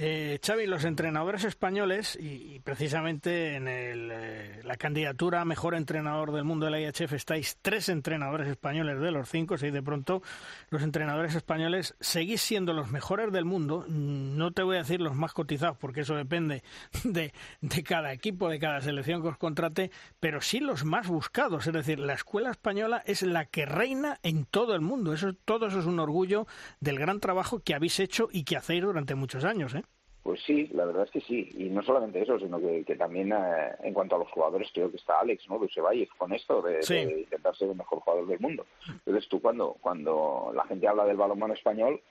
Eh, 0.00 0.38
Xavi, 0.46 0.66
los 0.66 0.84
entrenadores 0.84 1.42
españoles, 1.42 2.16
y, 2.20 2.60
precisamente 2.60 3.56
en 3.56 3.66
eh, 3.66 4.60
la 4.62 4.76
candidatura 4.76 5.40
a 5.40 5.44
mejor 5.44 5.74
entrenador 5.74 6.30
del 6.30 6.44
mundo 6.44 6.66
de 6.66 6.70
la 6.70 6.80
IHF 6.80 7.14
estáis 7.14 7.58
tres 7.62 7.88
entrenadores 7.88 8.46
españoles 8.46 9.00
de 9.00 9.10
los 9.10 9.28
cinco, 9.28 9.58
si 9.58 9.72
de 9.72 9.82
pronto 9.82 10.22
los 10.70 10.82
entrenadores 10.82 11.34
españoles 11.34 11.96
seguís 11.98 12.40
siendo 12.40 12.74
los 12.74 12.92
mejores 12.92 13.32
del 13.32 13.44
mundo, 13.44 13.86
no 13.88 14.52
te 14.52 14.62
voy 14.62 14.76
a 14.76 14.80
decir 14.82 15.00
los 15.00 15.16
más 15.16 15.32
cotizados, 15.32 15.76
porque 15.78 16.02
eso 16.02 16.14
depende 16.14 16.62
de, 17.02 17.32
de 17.60 17.82
cada 17.82 18.12
equipo, 18.12 18.48
de 18.48 18.60
cada 18.60 18.80
selección 18.80 19.20
que 19.20 19.28
os 19.30 19.36
contrate, 19.36 19.90
pero 20.20 20.40
sí 20.40 20.60
los 20.60 20.84
más 20.84 21.08
buscados, 21.08 21.66
es 21.66 21.72
decir, 21.72 21.98
la 21.98 22.14
escuela 22.14 22.52
española 22.52 23.02
es 23.04 23.22
la 23.22 23.46
que 23.46 23.66
reina 23.66 24.20
en 24.22 24.44
todo 24.44 24.76
el 24.76 24.80
mundo, 24.80 25.12
eso, 25.12 25.32
todo 25.32 25.66
eso 25.66 25.80
es 25.80 25.86
un 25.86 25.98
orgullo 25.98 26.46
del 26.78 27.00
gran 27.00 27.18
trabajo 27.18 27.64
que 27.64 27.74
habéis 27.74 27.98
hecho 27.98 28.28
y 28.30 28.44
que 28.44 28.56
hacéis 28.56 28.82
durante 28.82 29.16
muchos 29.16 29.44
años, 29.44 29.74
¿eh? 29.74 29.82
Pues 30.28 30.42
sí, 30.42 30.68
la 30.74 30.84
verdad 30.84 31.04
es 31.04 31.10
que 31.10 31.22
sí. 31.22 31.48
Y 31.56 31.70
no 31.70 31.82
solamente 31.82 32.20
eso, 32.20 32.38
sino 32.38 32.60
que, 32.60 32.84
también 32.96 33.32
eh, 33.32 33.70
en 33.82 33.94
cuanto 33.94 34.14
a 34.14 34.18
los 34.18 34.30
jugadores, 34.30 34.68
creo 34.74 34.90
que 34.90 34.98
está 34.98 35.20
Alex, 35.20 35.48
¿no? 35.48 35.56
Luis 35.56 35.74
Valle 35.82 36.06
con 36.18 36.34
esto 36.34 36.60
de, 36.60 36.80
intentar 37.20 37.56
ser 37.56 37.70
el 37.70 37.76
mejor 37.76 38.00
jugador 38.00 38.26
del 38.26 38.38
mundo. 38.38 38.66
Entonces 38.86 39.26
tú 39.30 39.40
cuando, 39.40 39.78
cuando 39.80 40.52
la 40.54 40.66
gente 40.66 40.86
habla 40.86 41.06
del 41.06 41.16
balonmano 41.16 41.54
español, 41.54 42.02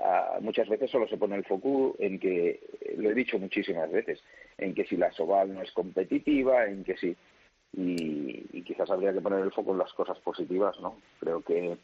ah, 0.00 0.38
muchas 0.40 0.66
veces 0.66 0.90
solo 0.90 1.06
se 1.06 1.18
pone 1.18 1.36
el 1.36 1.44
foco 1.44 1.94
en 1.98 2.18
que, 2.18 2.58
lo 2.96 3.10
he 3.10 3.14
dicho 3.14 3.38
muchísimas 3.38 3.92
veces, 3.92 4.24
en 4.56 4.72
que 4.74 4.86
si 4.86 4.96
la 4.96 5.12
Soval 5.12 5.52
no 5.52 5.60
es 5.60 5.72
competitiva, 5.72 6.64
en 6.64 6.84
que 6.84 6.96
si... 6.96 7.14
Y, 7.74 8.46
y 8.50 8.62
quizás 8.62 8.90
habría 8.90 9.12
que 9.12 9.20
poner 9.20 9.40
el 9.40 9.52
foco 9.52 9.72
en 9.72 9.78
las 9.78 9.92
cosas 9.92 10.18
positivas, 10.20 10.80
¿no? 10.80 10.96
Creo 11.20 11.42
que 11.42 11.76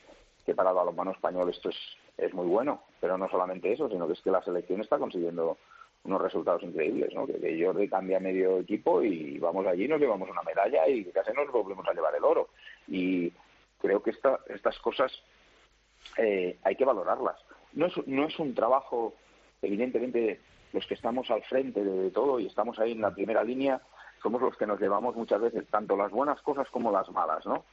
que 0.48 0.54
para 0.54 0.70
el 0.70 0.76
balonmano 0.76 1.10
español 1.10 1.50
esto 1.50 1.68
es, 1.68 1.76
es 2.16 2.32
muy 2.32 2.46
bueno, 2.46 2.80
pero 3.00 3.18
no 3.18 3.28
solamente 3.28 3.70
eso, 3.70 3.86
sino 3.90 4.06
que 4.06 4.14
es 4.14 4.22
que 4.22 4.30
la 4.30 4.42
selección 4.42 4.80
está 4.80 4.98
consiguiendo 4.98 5.58
unos 6.04 6.22
resultados 6.22 6.62
increíbles, 6.62 7.14
¿no? 7.14 7.26
Que, 7.26 7.62
Jordi 7.62 7.86
cambia 7.86 8.18
medio 8.18 8.60
equipo 8.60 9.02
y 9.02 9.38
vamos 9.38 9.66
allí, 9.66 9.86
nos 9.86 10.00
llevamos 10.00 10.30
una 10.30 10.40
medalla 10.40 10.88
y 10.88 11.04
casi 11.12 11.32
nos 11.34 11.52
volvemos 11.52 11.86
a 11.86 11.92
llevar 11.92 12.14
el 12.14 12.24
oro. 12.24 12.48
Y 12.86 13.30
creo 13.78 14.02
que 14.02 14.10
esta, 14.10 14.40
estas 14.48 14.78
cosas 14.78 15.12
eh, 16.16 16.56
hay 16.62 16.76
que 16.76 16.86
valorarlas. 16.86 17.36
No 17.74 17.84
es, 17.86 18.06
no 18.06 18.24
es 18.24 18.38
un 18.38 18.54
trabajo, 18.54 19.12
evidentemente, 19.60 20.40
los 20.72 20.86
que 20.86 20.94
estamos 20.94 21.30
al 21.30 21.42
frente 21.42 21.84
de 21.84 22.10
todo 22.10 22.40
y 22.40 22.46
estamos 22.46 22.78
ahí 22.78 22.92
en 22.92 23.02
la 23.02 23.12
primera 23.12 23.44
línea, 23.44 23.82
somos 24.22 24.40
los 24.40 24.56
que 24.56 24.66
nos 24.66 24.80
llevamos 24.80 25.14
muchas 25.14 25.42
veces 25.42 25.66
tanto 25.68 25.94
las 25.94 26.10
buenas 26.10 26.40
cosas 26.40 26.70
como 26.70 26.90
las 26.90 27.10
malas, 27.10 27.44
¿no? 27.44 27.66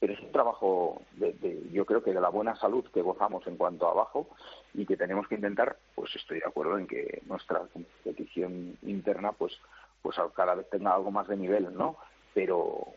Pero 0.00 0.12
es 0.12 0.20
un 0.20 0.32
trabajo, 0.32 1.02
de, 1.12 1.34
yo 1.72 1.86
creo 1.86 2.02
que 2.02 2.12
de 2.12 2.20
la 2.20 2.28
buena 2.28 2.56
salud 2.56 2.84
que 2.92 3.02
gozamos 3.02 3.46
en 3.46 3.56
cuanto 3.56 3.86
a 3.86 3.92
abajo 3.92 4.28
y 4.74 4.84
que 4.86 4.96
tenemos 4.96 5.26
que 5.28 5.36
intentar, 5.36 5.76
pues 5.94 6.14
estoy 6.16 6.40
de 6.40 6.46
acuerdo 6.46 6.78
en 6.78 6.86
que 6.86 7.22
nuestra 7.26 7.60
competición 7.72 8.76
interna, 8.82 9.32
pues, 9.32 9.58
pues 10.02 10.16
cada 10.34 10.54
vez 10.54 10.68
tenga 10.68 10.94
algo 10.94 11.10
más 11.10 11.28
de 11.28 11.36
nivel, 11.36 11.74
¿no? 11.74 11.96
Pero, 12.34 12.88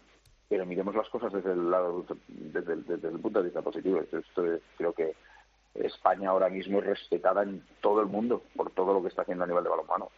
pero 0.50 0.66
miremos 0.66 0.96
las 0.96 1.10
cosas 1.10 1.32
desde 1.32 1.52
el 1.52 1.70
lado, 1.70 2.06
desde, 2.28 2.76
desde 2.76 3.08
el 3.08 3.20
punto 3.20 3.40
de 3.40 3.46
vista 3.46 3.62
positivo. 3.62 4.02
Esto, 4.02 4.44
creo 4.78 4.94
que 4.94 5.16
España 5.76 6.30
ahora 6.30 6.50
mismo 6.50 6.80
es 6.80 6.86
respetada 6.86 7.44
en 7.44 7.64
todo 7.82 8.02
el 8.02 8.08
mundo 8.08 8.42
por 8.56 8.72
todo 8.72 8.94
lo 8.94 9.02
que 9.02 9.10
está 9.10 9.22
haciendo 9.22 9.44
a 9.44 9.48
nivel 9.48 9.64
de 9.64 9.70
balonmano. 9.70 10.10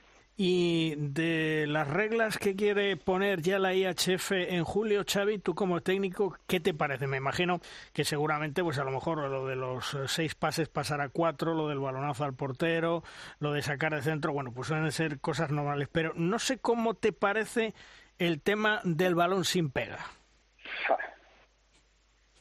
Y 0.42 0.96
de 0.96 1.66
las 1.68 1.90
reglas 1.90 2.38
que 2.38 2.56
quiere 2.56 2.96
poner 2.96 3.42
ya 3.42 3.60
la 3.60 3.74
IHF 3.74 4.32
en 4.32 4.64
julio, 4.64 5.04
Xavi, 5.06 5.40
tú 5.40 5.54
como 5.54 5.82
técnico, 5.82 6.38
¿qué 6.48 6.62
te 6.62 6.74
parece? 6.74 7.08
Me 7.08 7.18
imagino 7.18 7.60
que 7.92 8.06
seguramente, 8.06 8.64
pues 8.64 8.80
a 8.80 8.86
lo 8.86 8.92
mejor 8.92 9.18
lo 9.18 9.46
de 9.48 9.58
los 9.58 9.98
seis 10.08 10.36
pases 10.36 10.70
pasar 10.70 11.02
a 11.02 11.10
cuatro, 11.10 11.54
lo 11.54 11.68
del 11.68 11.80
balonazo 11.80 12.24
al 12.24 12.36
portero, 12.36 13.04
lo 13.42 13.52
de 13.52 13.62
sacar 13.62 13.94
de 13.94 14.02
centro, 14.02 14.32
bueno, 14.32 14.54
pues 14.54 14.70
suelen 14.70 14.90
ser 14.94 15.20
cosas 15.20 15.52
normales. 15.52 15.90
Pero 15.92 16.14
no 16.16 16.40
sé 16.40 16.58
cómo 16.58 16.94
te 16.94 17.12
parece 17.12 17.74
el 18.18 18.40
tema 18.40 18.80
del 18.86 19.16
balón 19.16 19.44
sin 19.44 19.70
pega. 19.70 20.00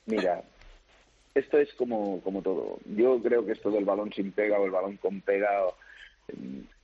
Mira, 0.07 0.45
esto 1.35 1.59
es 1.59 1.75
como, 1.75 2.21
como 2.21 2.43
todo. 2.43 2.79
Yo 2.85 3.21
creo 3.21 3.45
que 3.45 3.55
esto 3.55 3.73
del 3.73 3.85
balón 3.85 4.13
sin 4.13 4.31
pega 4.31 4.57
o 4.57 4.67
el 4.67 4.71
balón 4.71 4.99
con 4.99 5.21
pega 5.21 5.51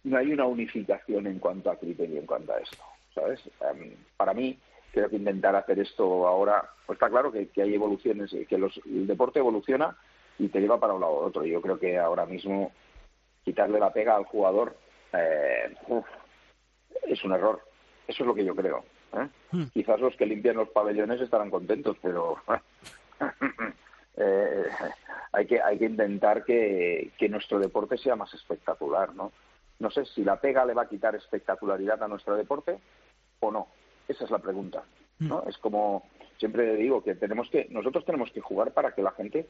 no 0.04 0.18
hay 0.18 0.32
una 0.32 0.44
unificación 0.44 1.26
en 1.26 1.38
cuanto 1.38 1.70
a 1.70 1.76
criterio, 1.76 2.20
en 2.20 2.26
cuanto 2.26 2.52
a 2.52 2.58
esto, 2.58 2.82
¿sabes? 3.14 3.40
Em, 3.60 3.94
para 4.16 4.34
mí, 4.34 4.58
creo 4.92 5.08
que 5.08 5.16
intentar 5.16 5.56
hacer 5.56 5.78
esto 5.80 6.26
ahora, 6.26 6.62
pues 6.86 6.96
está 6.96 7.10
claro 7.10 7.32
que, 7.32 7.48
hay 7.56 7.74
evoluciones, 7.74 8.30
que 8.30 8.54
el 8.54 9.06
deporte 9.06 9.40
evoluciona 9.40 9.96
y 10.38 10.48
te 10.48 10.60
lleva 10.60 10.78
para 10.78 10.94
un 10.94 11.00
lado 11.00 11.14
u 11.14 11.24
otro. 11.24 11.44
Yo 11.44 11.60
creo 11.60 11.78
que 11.78 11.98
ahora 11.98 12.26
mismo 12.26 12.72
quitarle 13.44 13.78
la 13.80 13.92
pega 13.92 14.16
al 14.16 14.24
jugador 14.24 14.76
eh, 15.12 15.74
es 17.06 17.24
un 17.24 17.32
error. 17.32 17.60
Eso 18.06 18.22
es 18.22 18.26
lo 18.26 18.34
que 18.34 18.44
yo 18.44 18.54
creo. 18.54 18.84
¿eh? 19.14 19.28
Hmm. 19.50 19.64
Quizás 19.72 20.00
los 20.00 20.16
que 20.16 20.26
limpian 20.26 20.56
los 20.56 20.68
pabellones 20.68 21.20
estarán 21.20 21.50
contentos, 21.50 21.96
pero 22.02 22.36
eh, 24.16 24.66
hay 25.32 25.46
que 25.46 25.60
hay 25.60 25.78
que 25.78 25.86
intentar 25.86 26.44
que, 26.44 27.10
que 27.18 27.28
nuestro 27.28 27.58
deporte 27.58 27.96
sea 27.96 28.16
más 28.16 28.32
espectacular, 28.34 29.14
¿no? 29.14 29.32
No 29.84 29.90
sé 29.90 30.06
si 30.06 30.24
la 30.24 30.40
pega 30.40 30.64
le 30.64 30.72
va 30.72 30.84
a 30.84 30.88
quitar 30.88 31.14
espectacularidad 31.14 32.02
a 32.02 32.08
nuestro 32.08 32.34
deporte 32.36 32.80
o 33.40 33.52
no. 33.52 33.68
Esa 34.08 34.24
es 34.24 34.30
la 34.30 34.38
pregunta. 34.38 34.82
¿no? 35.18 35.42
Mm. 35.42 35.48
Es 35.50 35.58
como 35.58 36.04
siempre 36.38 36.74
digo 36.76 37.04
que 37.04 37.14
tenemos 37.16 37.50
que 37.50 37.66
nosotros 37.68 38.06
tenemos 38.06 38.30
que 38.30 38.40
jugar 38.40 38.72
para 38.72 38.94
que 38.94 39.02
la 39.02 39.10
gente 39.10 39.46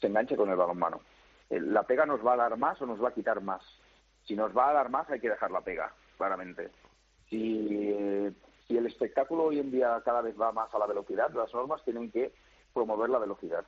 se 0.00 0.08
enganche 0.08 0.34
con 0.34 0.50
el 0.50 0.56
balonmano. 0.56 1.02
Eh, 1.50 1.60
la 1.60 1.84
pega 1.84 2.04
nos 2.04 2.26
va 2.26 2.32
a 2.32 2.36
dar 2.36 2.56
más 2.58 2.82
o 2.82 2.86
nos 2.86 3.00
va 3.00 3.10
a 3.10 3.14
quitar 3.14 3.40
más. 3.40 3.62
Si 4.24 4.34
nos 4.34 4.56
va 4.56 4.70
a 4.70 4.72
dar 4.72 4.90
más 4.90 5.08
hay 5.08 5.20
que 5.20 5.30
dejar 5.30 5.52
la 5.52 5.60
pega, 5.60 5.94
claramente. 6.18 6.70
Si, 7.30 8.34
si 8.66 8.76
el 8.76 8.86
espectáculo 8.86 9.44
hoy 9.44 9.60
en 9.60 9.70
día 9.70 10.02
cada 10.04 10.20
vez 10.20 10.34
va 10.36 10.50
más 10.50 10.74
a 10.74 10.80
la 10.80 10.86
velocidad, 10.86 11.30
las 11.32 11.54
normas 11.54 11.84
tienen 11.84 12.10
que 12.10 12.32
promover 12.74 13.08
la 13.08 13.20
velocidad. 13.20 13.64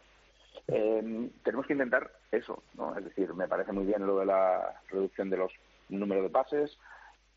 Eh, 0.67 1.31
tenemos 1.45 1.65
que 1.67 1.75
intentar 1.75 2.11
eso, 2.33 2.61
¿no? 2.75 2.97
Es 2.99 3.05
decir, 3.05 3.33
me 3.35 3.47
parece 3.47 3.71
muy 3.71 3.87
bien 3.87 4.05
lo 4.05 4.19
de 4.19 4.27
la 4.27 4.83
reducción 4.91 5.31
de 5.31 5.37
los 5.37 5.53
número 5.89 6.23
de 6.23 6.31
pases. 6.31 6.79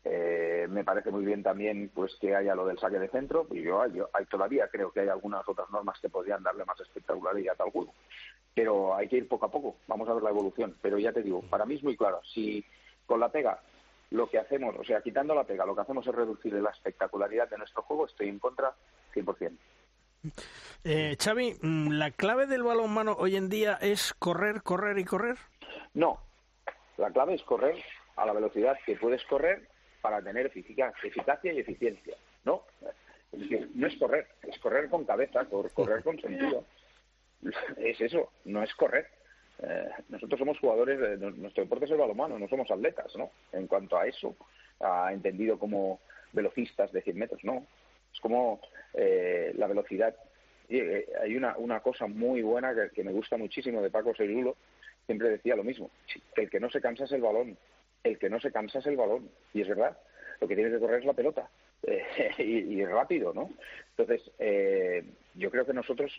Eh, 0.04 0.66
me 0.68 0.82
parece 0.82 1.12
muy 1.12 1.24
bien 1.24 1.44
también 1.44 1.90
pues 1.94 2.16
que 2.20 2.34
haya 2.34 2.54
lo 2.54 2.66
del 2.66 2.78
saque 2.78 2.98
de 2.98 3.08
centro. 3.08 3.46
Y 3.50 3.62
yo, 3.62 3.86
yo 3.86 4.08
hay, 4.12 4.26
todavía 4.26 4.68
creo 4.68 4.90
que 4.90 5.00
hay 5.00 5.08
algunas 5.08 5.48
otras 5.48 5.70
normas 5.70 5.98
que 6.00 6.08
podrían 6.08 6.42
darle 6.42 6.64
más 6.64 6.80
espectacularidad 6.80 7.56
al 7.60 7.70
juego. 7.70 7.92
Pero 8.54 8.94
hay 8.94 9.08
que 9.08 9.16
ir 9.16 9.28
poco 9.28 9.46
a 9.46 9.50
poco. 9.50 9.76
Vamos 9.86 10.08
a 10.08 10.14
ver 10.14 10.22
la 10.22 10.30
evolución. 10.30 10.76
Pero 10.82 10.98
ya 10.98 11.12
te 11.12 11.22
digo, 11.22 11.42
para 11.42 11.64
mí 11.64 11.76
es 11.76 11.82
muy 11.82 11.96
claro. 11.96 12.20
Si 12.24 12.64
con 13.06 13.20
la 13.20 13.30
pega 13.30 13.60
lo 14.10 14.28
que 14.28 14.38
hacemos, 14.38 14.74
o 14.78 14.84
sea, 14.84 15.00
quitando 15.00 15.34
la 15.34 15.44
pega, 15.44 15.64
lo 15.64 15.74
que 15.74 15.80
hacemos 15.80 16.06
es 16.06 16.14
reducir 16.14 16.52
la 16.54 16.70
espectacularidad 16.70 17.48
de 17.48 17.58
nuestro 17.58 17.82
juego, 17.82 18.06
estoy 18.06 18.28
en 18.28 18.38
contra 18.38 18.74
100%. 19.14 19.56
Eh, 20.84 21.16
Xavi, 21.18 21.56
mm, 21.60 21.92
¿la 21.92 22.10
clave 22.10 22.46
del 22.46 22.62
balonmano 22.62 23.16
hoy 23.18 23.36
en 23.36 23.48
día 23.48 23.78
es 23.80 24.14
correr, 24.14 24.62
correr 24.62 24.98
y 24.98 25.04
correr? 25.04 25.38
No, 25.94 26.20
la 26.98 27.10
clave 27.10 27.34
es 27.34 27.42
correr, 27.42 27.82
a 28.16 28.26
la 28.26 28.32
velocidad 28.32 28.78
que 28.84 28.96
puedes 28.96 29.22
correr 29.24 29.68
para 30.00 30.20
tener 30.20 30.46
eficacia 30.46 31.52
y 31.52 31.58
eficiencia, 31.58 32.16
¿no? 32.44 32.64
Es 33.32 33.74
no 33.74 33.86
es 33.86 33.96
correr, 33.96 34.26
es 34.42 34.58
correr 34.58 34.90
con 34.90 35.04
cabeza, 35.04 35.46
correr 35.46 36.02
con 36.02 36.20
sentido. 36.20 36.64
Es 37.78 38.00
eso, 38.00 38.30
no 38.44 38.62
es 38.62 38.74
correr. 38.74 39.06
Eh, 39.62 39.88
nosotros 40.08 40.38
somos 40.38 40.58
jugadores, 40.58 40.98
de, 40.98 41.16
nuestro 41.16 41.62
deporte 41.62 41.84
es 41.86 41.90
el 41.90 41.98
balonmano, 41.98 42.38
no 42.38 42.48
somos 42.48 42.70
atletas, 42.70 43.14
¿no? 43.16 43.30
En 43.52 43.66
cuanto 43.66 43.96
a 43.96 44.06
eso, 44.06 44.36
ha 44.80 45.12
entendido 45.12 45.58
como 45.58 46.00
velocistas 46.32 46.92
de 46.92 47.02
100 47.02 47.18
metros, 47.18 47.44
no. 47.44 47.66
Es 48.12 48.20
como 48.20 48.60
eh, 48.94 49.52
la 49.56 49.66
velocidad. 49.66 50.14
Eh, 50.68 51.06
hay 51.22 51.36
una, 51.36 51.56
una 51.58 51.80
cosa 51.80 52.06
muy 52.06 52.42
buena 52.42 52.74
que, 52.92 53.04
me 53.04 53.12
gusta 53.12 53.36
muchísimo 53.36 53.80
de 53.82 53.90
Paco 53.90 54.14
Cerulo, 54.14 54.56
siempre 55.06 55.30
decía 55.30 55.56
lo 55.56 55.64
mismo, 55.64 55.90
el 56.36 56.50
que 56.50 56.60
no 56.60 56.70
se 56.70 56.80
cansa 56.80 57.04
es 57.04 57.12
el 57.12 57.20
balón 57.20 57.56
el 58.04 58.18
que 58.18 58.30
no 58.30 58.40
se 58.40 58.52
cansa 58.52 58.78
es 58.78 58.86
el 58.86 58.96
balón. 58.96 59.30
Y 59.52 59.62
es 59.62 59.68
verdad, 59.68 59.96
lo 60.40 60.48
que 60.48 60.54
tiene 60.54 60.70
que 60.70 60.78
correr 60.78 61.00
es 61.00 61.06
la 61.06 61.14
pelota. 61.14 61.48
Eh, 61.84 62.44
y, 62.44 62.84
rápido, 62.84 63.34
¿no? 63.34 63.50
Entonces, 63.96 64.30
eh, 64.38 65.04
yo 65.34 65.50
creo 65.50 65.66
que 65.66 65.72
nosotros 65.72 66.12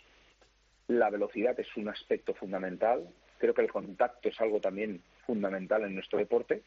la 0.88 1.08
velocidad 1.08 1.58
es 1.58 1.74
un 1.78 1.88
aspecto 1.88 2.34
fundamental. 2.34 3.08
Creo 3.38 3.54
que 3.54 3.62
el 3.62 3.72
contacto 3.72 4.28
es 4.28 4.38
algo 4.42 4.60
también 4.60 5.02
fundamental 5.26 5.84
en 5.84 5.94
nuestro 5.94 6.18
deporte. 6.18 6.62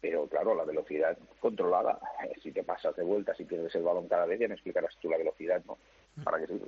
pero 0.00 0.26
claro, 0.26 0.56
la 0.56 0.64
velocidad 0.64 1.16
controlada, 1.38 2.00
si 2.42 2.50
te 2.50 2.64
pasas 2.64 2.96
de 2.96 3.04
vueltas 3.04 3.38
y 3.38 3.44
pierdes 3.44 3.72
el 3.76 3.82
balón 3.82 4.08
cada 4.08 4.26
vez, 4.26 4.40
ya 4.40 4.48
me 4.48 4.54
explicarás 4.54 4.96
tú 4.96 5.08
la 5.08 5.18
velocidad, 5.18 5.62
¿no? 5.64 5.78
¿Para 6.24 6.40
qué 6.40 6.48
sirve? 6.48 6.66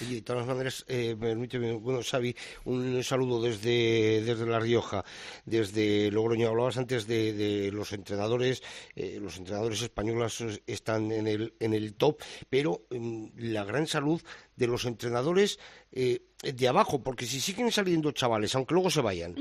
Y 0.00 0.14
de 0.14 0.22
todas 0.22 0.46
maneras, 0.46 0.84
eh, 0.88 1.16
permíteme, 1.18 1.72
bueno, 1.72 2.00
Xavi, 2.02 2.34
un 2.64 3.02
saludo 3.02 3.42
desde, 3.42 4.22
desde 4.22 4.46
La 4.46 4.60
Rioja, 4.60 5.04
desde 5.44 6.10
Logroño. 6.10 6.48
Hablabas 6.48 6.76
antes 6.76 7.06
de, 7.06 7.70
los 7.72 7.92
entrenadores, 7.92 8.62
eh, 8.94 9.18
los 9.20 9.38
entrenadores 9.38 9.82
españoles 9.82 10.60
están 10.66 11.10
en 11.12 11.26
el, 11.26 11.54
en 11.60 11.74
el 11.74 11.94
top, 11.94 12.20
pero 12.48 12.82
mm, 12.90 13.26
la 13.36 13.64
gran 13.64 13.86
salud 13.86 14.20
de 14.56 14.66
los 14.66 14.84
entrenadores 14.84 15.58
eh, 15.92 16.20
de 16.42 16.68
abajo, 16.68 17.02
porque 17.02 17.26
si 17.26 17.40
siguen 17.40 17.72
saliendo 17.72 18.12
chavales, 18.12 18.54
aunque 18.54 18.74
luego 18.74 18.90
se 18.90 19.00
vayan, 19.00 19.34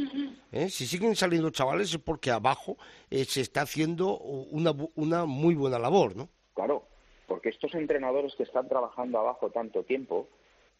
¿eh? 0.51 0.69
si 0.69 0.88
siguen 0.88 1.15
saliendo 1.15 1.49
chavales 1.49 1.93
es 1.93 1.99
porque 1.99 2.32
abajo 2.32 2.78
eh, 3.09 3.25
se 3.25 3.41
está 3.41 3.61
haciendo 3.61 4.17
una, 4.17 4.73
una 4.95 5.25
muy 5.25 5.55
buena 5.55 5.80
labor, 5.80 6.15
¿no? 6.15 6.30
Claro, 6.53 6.87
porque 7.28 7.49
estos 7.49 7.75
entrenadores 7.75 8.36
que 8.36 8.43
están 8.43 8.67
trabajando 8.67 9.19
abajo 9.19 9.51
tanto 9.51 9.84
tiempo 9.84 10.28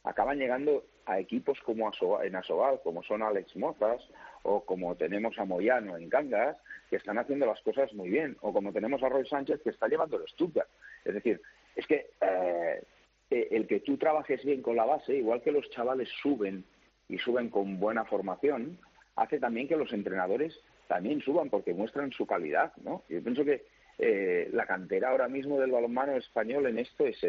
acaban 0.03 0.39
llegando 0.39 0.85
a 1.05 1.19
equipos 1.19 1.59
como 1.61 1.91
en 2.23 2.35
Asobal, 2.35 2.79
como 2.83 3.03
son 3.03 3.21
Alex 3.21 3.55
Mozas, 3.57 4.01
o 4.43 4.63
como 4.63 4.95
tenemos 4.95 5.37
a 5.37 5.45
Moyano 5.45 5.97
en 5.97 6.09
Cangas, 6.09 6.57
que 6.89 6.95
están 6.95 7.17
haciendo 7.17 7.45
las 7.45 7.61
cosas 7.61 7.93
muy 7.93 8.09
bien, 8.09 8.37
o 8.41 8.53
como 8.53 8.71
tenemos 8.71 9.03
a 9.03 9.09
Roy 9.09 9.27
Sánchez, 9.27 9.61
que 9.61 9.71
está 9.71 9.87
llevando 9.87 10.17
el 10.17 10.27
Stuttgart. 10.27 10.69
Es 11.03 11.13
decir, 11.13 11.41
es 11.75 11.85
que 11.85 12.09
eh, 12.21 12.81
el 13.29 13.67
que 13.67 13.81
tú 13.81 13.97
trabajes 13.97 14.43
bien 14.45 14.61
con 14.61 14.75
la 14.75 14.85
base, 14.85 15.15
igual 15.15 15.41
que 15.41 15.51
los 15.51 15.69
chavales 15.71 16.09
suben 16.21 16.63
y 17.09 17.17
suben 17.17 17.49
con 17.49 17.79
buena 17.79 18.05
formación, 18.05 18.79
hace 19.15 19.39
también 19.39 19.67
que 19.67 19.75
los 19.75 19.91
entrenadores 19.91 20.57
también 20.87 21.21
suban 21.21 21.49
porque 21.49 21.73
muestran 21.73 22.11
su 22.11 22.25
calidad, 22.25 22.71
¿no? 22.77 23.03
Yo 23.09 23.21
pienso 23.21 23.43
que 23.43 23.65
eh, 23.99 24.49
la 24.53 24.67
cantera 24.67 25.09
ahora 25.09 25.27
mismo 25.27 25.59
del 25.59 25.71
balonmano 25.71 26.15
español 26.17 26.67
en 26.67 26.79
esto 26.79 27.05
es, 27.05 27.19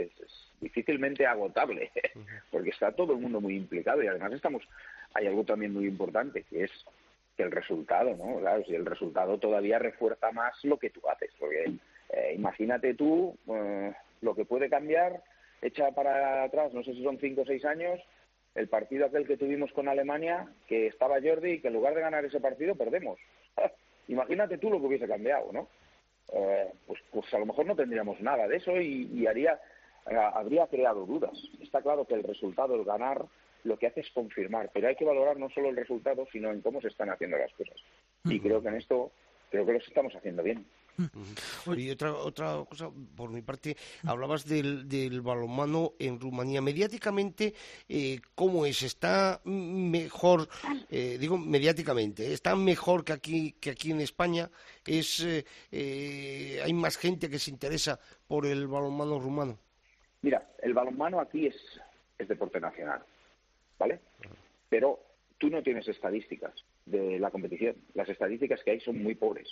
difícilmente 0.60 1.26
agotable, 1.26 1.90
porque 2.50 2.70
está 2.70 2.92
todo 2.92 3.14
el 3.14 3.20
mundo 3.20 3.40
muy 3.40 3.56
implicado 3.56 4.02
y 4.02 4.06
además 4.06 4.32
estamos, 4.32 4.68
hay 5.14 5.26
algo 5.26 5.44
también 5.44 5.72
muy 5.72 5.86
importante 5.86 6.42
que 6.42 6.64
es 6.64 6.70
que 7.36 7.44
el 7.44 7.52
resultado, 7.52 8.16
¿no? 8.16 8.40
Claro, 8.40 8.64
si 8.64 8.74
el 8.74 8.84
resultado 8.84 9.38
todavía 9.38 9.78
refuerza 9.78 10.32
más 10.32 10.52
lo 10.64 10.76
que 10.76 10.90
tú 10.90 11.00
haces, 11.08 11.30
porque 11.38 11.72
eh, 12.10 12.34
imagínate 12.34 12.94
tú 12.94 13.36
eh, 13.46 13.94
lo 14.20 14.34
que 14.34 14.44
puede 14.44 14.68
cambiar, 14.68 15.22
echa 15.62 15.92
para 15.92 16.42
atrás, 16.42 16.74
no 16.74 16.82
sé 16.82 16.92
si 16.92 17.02
son 17.02 17.18
cinco 17.18 17.42
o 17.42 17.46
seis 17.46 17.64
años, 17.64 18.00
el 18.54 18.68
partido 18.68 19.06
aquel 19.06 19.26
que 19.26 19.36
tuvimos 19.36 19.72
con 19.72 19.88
Alemania, 19.88 20.48
que 20.66 20.88
estaba 20.88 21.20
Jordi 21.22 21.52
y 21.52 21.60
que 21.60 21.68
en 21.68 21.74
lugar 21.74 21.94
de 21.94 22.00
ganar 22.00 22.24
ese 22.24 22.40
partido 22.40 22.74
perdemos. 22.74 23.18
Imagínate 24.08 24.58
tú 24.58 24.68
lo 24.70 24.80
que 24.80 24.86
hubiese 24.86 25.06
cambiado, 25.06 25.50
¿no? 25.52 25.68
Eh, 26.33 26.72
pues, 26.87 27.01
pues 27.11 27.33
a 27.33 27.39
lo 27.39 27.47
mejor 27.47 27.66
no 27.66 27.76
tendríamos 27.76 28.20
nada 28.20 28.47
de 28.47 28.57
eso 28.57 28.76
y, 28.81 29.26
haría, 29.26 29.61
eh, 30.11 30.16
habría 30.16 30.66
creado 30.66 31.07
dudas. 31.07 31.39
Está 31.61 31.81
claro 31.83 32.05
que 32.05 32.14
el 32.14 32.22
resultado, 32.22 32.74
el 32.74 32.85
ganar, 32.85 33.24
lo 33.64 33.79
que 33.79 33.87
hace 33.87 34.01
es 34.01 34.11
confirmar, 34.11 34.70
pero 34.72 34.89
hay 34.89 34.97
que 34.97 35.05
valorar 35.05 35.39
no 35.39 35.51
solo 35.51 35.68
el 35.68 35.76
resultado, 35.76 36.26
sino 36.31 36.51
en 36.51 36.61
cómo 36.61 36.81
se 36.81 36.89
están 36.89 37.11
haciendo 37.11 37.39
las 37.39 37.53
cosas. 37.55 37.76
Y 38.24 38.41
creo 38.41 38.62
que 38.62 38.68
en 38.68 38.76
esto, 38.76 39.11
creo 39.51 39.66
que 39.66 39.72
lo 39.72 39.79
estamos 39.79 40.14
haciendo 40.14 40.43
bien. 40.43 40.64
Y 41.76 41.90
otra, 41.90 42.14
otra 42.14 42.64
cosa, 42.68 42.90
por 43.16 43.30
mi 43.30 43.42
parte, 43.42 43.76
hablabas 44.05 44.44
del, 44.44 44.88
del 44.88 45.20
balonmano 45.20 45.92
en 45.99 46.18
Rumanía. 46.18 46.61
Mediáticamente, 46.61 47.55
eh, 47.88 48.20
¿cómo 48.34 48.66
es? 48.66 48.82
¿Está 48.82 49.40
mejor, 49.44 50.49
eh, 50.90 51.16
digo 51.18 51.38
mediáticamente, 51.38 52.32
está 52.32 52.57
mejor 52.57 53.05
que 53.05 53.12
aquí, 53.12 53.53
que 53.61 53.70
aquí 53.70 53.90
en 53.90 54.01
España? 54.01 54.51
es 54.84 55.26
eh, 55.70 56.61
¿Hay 56.64 56.72
más 56.72 56.96
gente 56.96 57.28
que 57.28 57.38
se 57.38 57.51
interesa 57.51 58.01
por 58.26 58.46
el 58.46 58.66
balonmano 58.66 59.18
rumano? 59.18 59.59
Mira, 60.22 60.51
el 60.62 60.74
balonmano 60.74 61.20
aquí 61.20 61.46
es, 61.46 61.57
es 62.18 62.26
deporte 62.26 62.59
nacional, 62.59 63.03
¿vale? 63.78 64.01
Pero 64.68 64.99
tú 65.38 65.49
no 65.49 65.62
tienes 65.62 65.86
estadísticas 65.88 66.53
de 66.86 67.18
la 67.18 67.30
competición. 67.30 67.76
Las 67.94 68.09
estadísticas 68.09 68.62
que 68.64 68.72
hay 68.72 68.80
son 68.80 69.03
muy 69.03 69.14
pobres. 69.14 69.49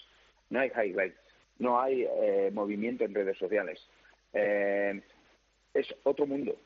No 0.51 0.61
hay 0.61 0.71
highlights, 0.71 1.19
no 1.59 1.81
hay 1.81 2.05
eh, 2.05 2.51
movimiento 2.53 3.05
en 3.05 3.15
redes 3.15 3.39
sociales. 3.39 3.81
Eh, 4.33 5.01
es 5.73 5.95
otro 6.05 6.27
mundo, 6.27 6.57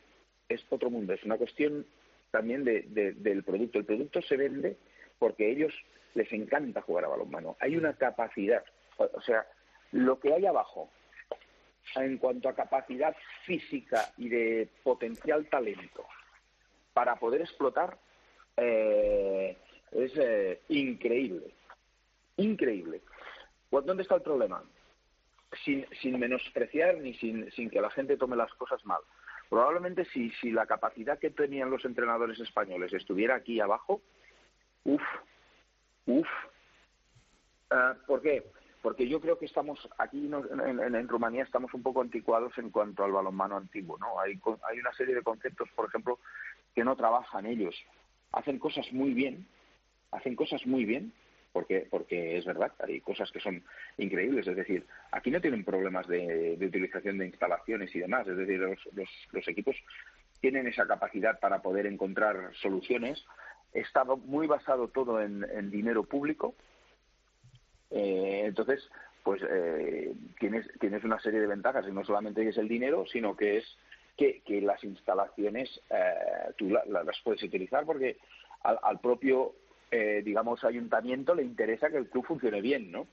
es 0.49 0.65
otro 0.71 0.91
mundo, 0.91 1.13
es 1.13 1.23
una 1.25 1.37
cuestión 1.37 1.87
también 2.31 2.65
de, 2.65 2.83
del 3.17 3.43
producto. 3.43 3.79
El 3.79 3.85
producto 3.85 4.23
se 4.23 4.37
vende 4.37 4.77
porque 5.19 5.47
a 5.47 5.49
ellos 5.49 5.75
les 6.15 6.33
encanta 6.33 6.83
jugar 6.83 7.05
a 7.05 7.09
balonmano. 7.09 7.57
Hay 7.61 7.77
una 7.77 7.95
capacidad, 7.95 8.65
o 8.97 9.21
sea, 9.21 9.47
lo 9.93 10.19
que 10.19 10.33
hay 10.33 10.47
abajo 10.47 10.91
en 11.97 12.19
cuanto 12.19 12.49
a 12.49 12.55
capacidad 12.55 13.17
física 13.45 14.13
y 14.17 14.29
de 14.29 14.69
potencial 14.83 15.47
talento 15.49 16.05
para 16.93 17.17
poder 17.17 17.41
explotar 17.41 17.99
eh, 18.57 19.57
es 19.93 20.13
increíble, 20.69 21.53
increíble. 22.37 23.01
¿Dónde 23.71 24.03
está 24.03 24.17
el 24.17 24.23
problema? 24.23 24.63
Sin, 25.65 25.87
sin 26.01 26.19
menospreciar 26.19 26.97
ni 26.99 27.15
sin, 27.15 27.51
sin 27.53 27.71
que 27.71 27.81
la 27.81 27.91
gente 27.91 28.17
tome 28.17 28.37
las 28.37 28.53
cosas 28.55 28.85
mal. 28.85 29.01
Probablemente 29.49 30.05
si, 30.07 30.31
si 30.41 30.53
la 30.53 30.67
capacidad 30.67 31.19
que 31.19 31.31
tenían 31.31 31.71
los 31.71 31.85
entrenadores 31.85 32.39
españoles 32.39 32.93
estuviera 32.93 33.35
aquí 33.35 33.61
abajo, 33.61 34.01
uff, 34.85 35.03
uff. 36.07 36.29
Uh, 37.73 37.95
¿Por 38.07 38.23
qué? 38.23 38.45
Porque 38.83 39.09
yo 39.09 39.21
creo 39.21 39.39
que 39.39 39.47
estamos 39.47 39.89
aquí 39.99 40.27
en, 40.27 40.95
en, 40.95 41.09
Rumanía 41.09 41.43
estamos 41.43 41.73
un 41.75 41.83
poco 41.83 42.01
anticuados 42.01 42.57
en 42.59 42.71
cuanto 42.71 43.05
al 43.05 43.13
balonmano 43.13 43.57
antiguo, 43.57 43.99
¿no? 43.99 44.19
Hay, 44.19 44.41
hay 44.69 44.79
una 44.79 44.93
serie 44.95 45.15
de 45.15 45.23
conceptos, 45.23 45.69
por 45.77 45.87
ejemplo, 45.87 46.19
que 46.75 46.83
no 46.83 46.97
trabajan 46.97 47.47
ellos. 47.47 47.77
Hacen 48.33 48.59
cosas 48.59 48.91
muy 48.93 49.13
bien, 49.13 49.47
hacen 50.13 50.35
cosas 50.35 50.67
muy 50.67 50.85
bien, 50.85 51.13
porque, 51.53 51.87
porque 51.91 52.39
es 52.39 52.45
verdad, 52.45 52.73
hay 52.81 53.01
cosas 53.01 53.31
que 53.33 53.41
son 53.41 53.63
increíbles. 53.99 54.47
Es 54.47 54.57
decir, 54.57 54.87
aquí 55.11 55.31
no 55.31 55.41
tienen 55.41 55.65
problemas 55.65 56.07
de, 56.07 56.57
utilización 56.61 57.19
de 57.19 57.27
instalaciones 57.27 57.95
y 57.95 57.99
demás. 57.99 58.27
Es 58.29 58.37
decir, 58.37 58.61
los, 58.61 58.79
los, 59.33 59.49
equipos 59.49 59.77
tienen 60.41 60.67
esa 60.67 60.87
capacidad 60.87 61.39
para 61.41 61.61
poder 61.61 61.87
encontrar 61.87 62.53
soluciones. 62.61 63.25
Está 63.73 64.05
muy 64.05 64.47
basado 64.47 64.89
todo 64.89 65.21
en, 65.21 65.71
dinero 65.71 66.05
público. 66.05 66.55
Eh, 67.91 68.43
entonces, 68.45 68.89
pues 69.25 69.43
eh, 69.49 70.15
tienes, 70.39 70.67
tienes 70.79 71.03
una 71.03 71.19
serie 71.21 71.41
de 71.41 71.47
ventajas 71.49 71.85
y 71.89 71.93
no 71.93 72.05
solamente 72.05 72.49
es 72.49 72.57
el 72.59 72.69
dinero, 72.69 73.05
sino 73.07 73.37
que 73.37 73.59
es 73.59 73.65
que, 74.17 74.41
que 74.43 74.61
las 74.61 74.83
instalaciones 74.85 75.81
eh, 75.91 76.53
tú 76.57 76.69
las 76.69 77.21
puedes 77.25 77.43
utilizar 77.43 77.85
porque 77.85 78.19
al, 78.63 78.79
al 78.83 79.01
propio 79.01 79.55
eh, 79.91 80.23
digamos, 80.25 80.63
ayuntamiento 80.63 81.35
le 81.35 81.43
interesa 81.43 81.91
que 81.91 81.97
el 81.97 82.09
club 82.09 82.25
funcione 82.25 82.61
bien, 82.61 82.93
¿no? 82.93 83.07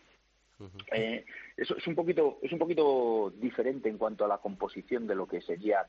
Eh, 0.92 1.24
eso 1.56 1.78
es 1.78 1.86
un 1.86 1.94
poquito 1.94 2.40
es 2.42 2.52
un 2.52 2.58
poquito 2.58 3.32
diferente 3.36 3.90
en 3.90 3.98
cuanto 4.00 4.26
a 4.26 4.28
la 4.28 4.40
composición 4.40 5.06
de 5.06 5.14
lo 5.14 5.28
que 5.28 5.40
sería 5.42 5.86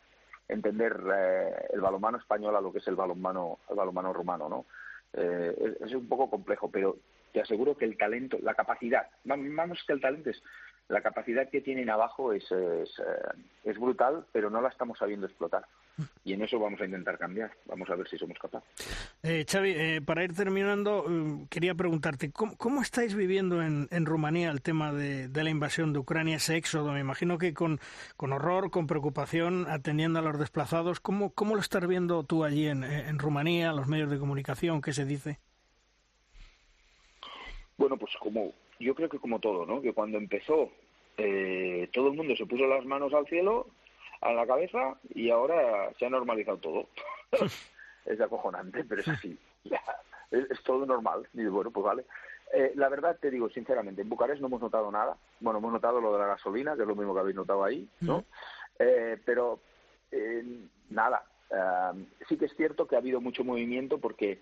entender 0.47 1.01
eh, 1.11 1.55
el 1.73 1.81
balonmano 1.81 2.19
español 2.19 2.55
a 2.55 2.61
lo 2.61 2.71
que 2.71 2.79
es 2.79 2.89
el 2.89 2.95
balonmano 2.95 3.61
el 3.71 3.77
balonmano 3.77 4.13
rumano, 4.13 4.49
¿no? 4.49 4.67
es, 5.15 5.95
un 5.95 6.07
poco 6.07 6.29
complejo, 6.29 6.71
pero 6.71 6.99
te 7.33 7.41
aseguro 7.41 7.79
que 7.79 7.87
el 7.87 7.97
talento, 7.97 8.39
la 8.43 8.55
capacidad, 8.55 9.09
vamos 9.25 9.83
que 9.87 9.95
el 9.95 10.03
talento 10.03 10.29
es 10.29 10.43
la 10.89 11.01
capacidad 11.01 11.49
que 11.49 11.63
tienen 11.63 11.89
abajo 11.89 12.35
es, 12.35 12.45
es 12.53 13.79
brutal, 13.79 14.27
pero 14.33 14.51
no 14.51 14.61
la 14.61 14.69
estamos 14.69 14.99
sabiendo 14.99 15.27
explotar 15.27 15.65
y 16.25 16.33
en 16.33 16.43
eso 16.43 16.59
vamos 16.59 16.81
a 16.81 16.85
intentar 16.85 17.19
cambiar. 17.19 17.51
Vamos 17.67 17.89
a 17.91 17.97
ver 17.97 18.09
si 18.09 18.17
somos 18.17 18.39
capaces. 18.39 18.69
Eh, 19.23 19.45
Xavi, 19.49 19.71
eh, 19.71 20.01
para 20.05 20.25
ir 20.25 20.33
terminando, 20.33 21.05
eh, 21.09 21.47
quería 21.51 21.75
preguntarte, 21.75 22.31
¿cómo, 22.31 22.83
estáis 22.83 23.15
viviendo 23.15 23.63
en, 23.63 23.89
Rumanía 24.07 24.51
el 24.51 24.63
tema 24.63 24.93
de, 24.93 25.29
la 25.33 25.51
invasión 25.51 25.93
de 25.93 25.99
Ucrania, 25.99 26.37
ese 26.37 26.57
éxodo? 26.57 26.93
Me 26.93 27.01
imagino 27.01 27.39
que 27.39 27.55
con, 27.55 27.81
horror, 28.19 28.71
con 28.71 28.87
preocupación, 28.87 29.67
atendiendo 29.69 30.19
a 30.19 30.23
los 30.23 30.39
desplazados. 30.39 31.01
¿Cómo, 31.01 31.31
cómo 31.31 31.55
lo 31.55 31.61
estás 31.61 31.87
viendo 31.87 32.23
tú 32.25 32.45
allí 32.45 32.67
en, 32.67 32.85
en 32.85 33.19
Rumanía, 33.19 33.73
los 33.73 33.89
medios 33.89 34.11
de 34.11 34.19
comunicación? 34.19 34.81
¿Qué 34.81 34.93
se 34.93 35.05
dice? 35.05 35.39
Bueno, 37.77 37.97
pues 37.97 38.13
como 38.21 38.53
yo 38.81 38.95
creo 38.95 39.09
que 39.09 39.19
como 39.19 39.41
todo, 39.41 39.67
¿no? 39.67 39.81
Que 39.81 39.93
cuando 39.93 40.19
empezó 40.19 40.71
todo 41.93 42.09
el 42.09 42.17
mundo 42.17 42.37
se 42.37 42.47
puso 42.47 42.65
las 42.69 42.85
manos 42.85 43.13
al 43.13 43.27
cielo 43.27 43.67
a 44.21 44.33
la 44.33 44.47
cabeza 44.47 44.97
y 45.15 45.31
ahora 45.31 45.91
se 45.99 46.07
ha 46.07 46.11
normalizado 46.11 46.59
todo. 46.59 46.89
es 48.07 48.21
acojonante, 48.21 48.85
pero 48.85 49.01
es 49.01 49.09
así. 49.09 49.39
es, 50.31 50.63
todo 50.65 50.87
normal. 50.87 51.29
Y 51.35 51.45
bueno, 51.47 51.71
pues 51.71 51.85
vale. 51.85 52.05
Eh, 52.53 52.73
la 52.77 52.89
verdad 52.89 53.19
te 53.21 53.31
digo 53.31 53.51
sinceramente, 53.51 54.03
en 54.03 54.09
Bucarest 54.09 54.41
no 54.41 54.47
hemos 54.47 54.61
notado 54.61 54.91
nada. 54.91 55.17
Bueno, 55.41 55.59
hemos 55.59 55.73
notado 55.73 56.01
lo 56.01 56.13
de 56.13 56.19
la 56.19 56.29
gasolina, 56.29 56.75
que 56.77 56.83
es 56.83 56.89
lo 56.89 56.97
mismo 56.97 57.15
que 57.15 57.21
habéis 57.21 57.37
notado 57.37 57.63
ahí, 57.65 57.89
¿no? 58.01 58.25
Eh, 58.79 59.19
pero 59.25 59.61
eh, 60.11 60.45
nada. 60.91 61.25
sí 62.29 62.37
que 62.37 62.47
es 62.47 62.57
cierto 62.57 62.87
que 62.87 62.95
ha 62.97 62.99
habido 62.99 63.21
mucho 63.21 63.45
movimiento 63.45 63.99
porque 63.99 64.41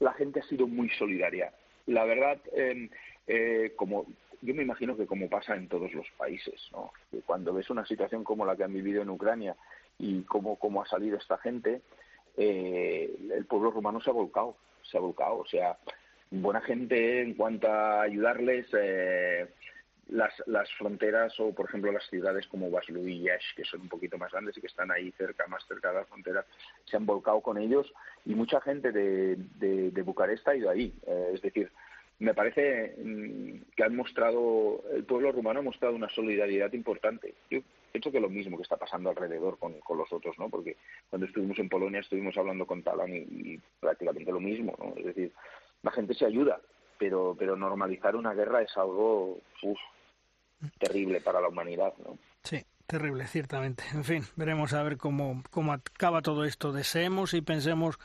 la 0.00 0.12
gente 0.14 0.40
ha 0.40 0.44
sido 0.44 0.66
muy 0.66 0.88
solidaria. 0.90 1.52
la 1.86 2.04
verdad, 2.04 2.38
em, 2.52 2.88
eh, 3.26 3.72
como 3.76 4.04
yo 4.44 4.54
me 4.54 4.62
imagino 4.62 4.96
que 4.96 5.06
como 5.06 5.28
pasa 5.28 5.56
en 5.56 5.68
todos 5.68 5.92
los 5.94 6.06
países, 6.18 6.68
¿no? 6.72 6.92
cuando 7.26 7.54
ves 7.54 7.70
una 7.70 7.86
situación 7.86 8.24
como 8.24 8.44
la 8.44 8.56
que 8.56 8.64
han 8.64 8.72
vivido 8.72 9.02
en 9.02 9.10
Ucrania 9.10 9.56
y 9.98 10.22
cómo, 10.22 10.56
cómo 10.56 10.82
ha 10.82 10.86
salido 10.86 11.16
esta 11.16 11.38
gente, 11.38 11.80
eh, 12.36 13.14
el 13.32 13.46
pueblo 13.46 13.70
rumano 13.70 14.00
se 14.00 14.10
ha 14.10 14.12
volcado, 14.12 14.56
se 14.82 14.98
ha 14.98 15.00
volcado. 15.00 15.38
O 15.38 15.46
sea, 15.46 15.78
buena 16.30 16.60
gente 16.60 17.22
en 17.22 17.34
cuanto 17.34 17.68
a 17.68 18.02
ayudarles. 18.02 18.66
Eh, 18.76 19.48
las, 20.08 20.34
las 20.46 20.70
fronteras 20.74 21.38
o, 21.40 21.54
por 21.54 21.66
ejemplo, 21.66 21.90
las 21.90 22.06
ciudades 22.08 22.46
como 22.48 22.70
Vaslui 22.70 23.12
y 23.12 23.22
Yash, 23.22 23.54
que 23.56 23.64
son 23.64 23.80
un 23.82 23.88
poquito 23.88 24.18
más 24.18 24.32
grandes 24.32 24.56
y 24.56 24.60
que 24.60 24.66
están 24.66 24.90
ahí 24.90 25.10
cerca, 25.12 25.46
más 25.46 25.66
cerca 25.66 25.88
de 25.88 25.94
la 25.94 26.04
frontera, 26.04 26.44
se 26.84 26.98
han 26.98 27.06
volcado 27.06 27.40
con 27.40 27.56
ellos 27.56 27.90
y 28.26 28.34
mucha 28.34 28.60
gente 28.60 28.92
de, 28.92 29.36
de, 29.36 30.02
Bucarest 30.02 30.46
ha 30.46 30.56
ido 30.56 30.68
ahí. 30.68 30.92
Eh, 31.06 31.30
es 31.34 31.42
decir, 31.42 31.70
me 32.18 32.34
parece 32.34 32.94
mm, 32.96 33.72
que 33.76 33.84
han 33.84 33.96
mostrado, 33.96 34.82
el 34.92 35.04
pueblo 35.04 35.32
rumano 35.32 35.60
ha 35.60 35.64
mostrado 35.64 35.94
una 35.94 36.08
solidaridad 36.08 36.72
importante. 36.72 37.34
Yo 37.50 37.60
pienso 37.92 38.10
que 38.10 38.20
lo 38.20 38.28
mismo 38.28 38.56
que 38.56 38.62
está 38.62 38.76
pasando 38.76 39.10
alrededor 39.10 39.58
con, 39.58 39.78
con 39.80 39.98
los 39.98 40.12
otros, 40.12 40.38
¿no? 40.38 40.48
Porque 40.48 40.76
cuando 41.10 41.26
estuvimos 41.26 41.58
en 41.58 41.68
Polonia 41.68 42.00
estuvimos 42.00 42.36
hablando 42.36 42.66
con 42.66 42.82
Talán 42.82 43.14
y, 43.14 43.60
prácticamente 43.80 44.32
lo 44.32 44.40
mismo, 44.40 44.74
¿no? 44.78 44.94
Es 44.96 45.06
decir, 45.06 45.32
la 45.82 45.90
gente 45.90 46.14
se 46.14 46.26
ayuda, 46.26 46.60
pero, 46.98 47.36
pero 47.38 47.56
normalizar 47.56 48.16
una 48.16 48.34
guerra 48.34 48.62
es 48.62 48.76
algo 48.76 49.38
terrible 50.78 51.20
para 51.20 51.40
la 51.40 51.48
humanidad, 51.48 51.94
¿no? 52.04 52.18
Sí, 52.42 52.64
terrible, 52.86 53.26
ciertamente. 53.26 53.84
En 53.92 54.04
fin, 54.04 54.22
veremos 54.36 54.72
a 54.72 54.82
ver 54.82 54.96
cómo, 54.96 55.42
cómo 55.50 55.72
acaba 55.72 56.22
todo 56.22 56.44
esto. 56.44 56.72
Deseemos 56.72 57.34
y 57.34 57.42
pensemos 57.42 57.98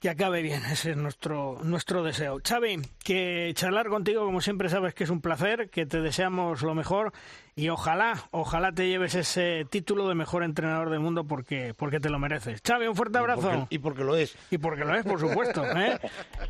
que 0.00 0.08
acabe 0.08 0.40
bien, 0.40 0.62
ese 0.64 0.92
es 0.92 0.96
nuestro, 0.96 1.58
nuestro 1.62 2.02
deseo. 2.02 2.38
Xavi, 2.42 2.78
que 3.04 3.52
charlar 3.54 3.88
contigo, 3.88 4.24
como 4.24 4.40
siempre 4.40 4.70
sabes 4.70 4.94
que 4.94 5.04
es 5.04 5.10
un 5.10 5.20
placer, 5.20 5.68
que 5.68 5.84
te 5.84 6.00
deseamos 6.00 6.62
lo 6.62 6.74
mejor 6.74 7.12
y 7.54 7.68
ojalá, 7.68 8.14
ojalá 8.30 8.72
te 8.72 8.88
lleves 8.88 9.14
ese 9.14 9.66
título 9.68 10.08
de 10.08 10.14
mejor 10.14 10.42
entrenador 10.42 10.88
del 10.88 11.00
mundo 11.00 11.24
porque, 11.24 11.74
porque 11.76 12.00
te 12.00 12.08
lo 12.08 12.18
mereces. 12.18 12.62
Xavi, 12.66 12.86
un 12.86 12.96
fuerte 12.96 13.18
abrazo. 13.18 13.66
Y 13.68 13.78
porque, 13.78 14.02
lo 14.02 14.16
es. 14.16 14.36
Y 14.50 14.56
porque 14.56 14.86
lo 14.86 14.94
es, 14.94 15.04
por 15.04 15.20
supuesto. 15.20 15.62
¿eh? 15.76 15.98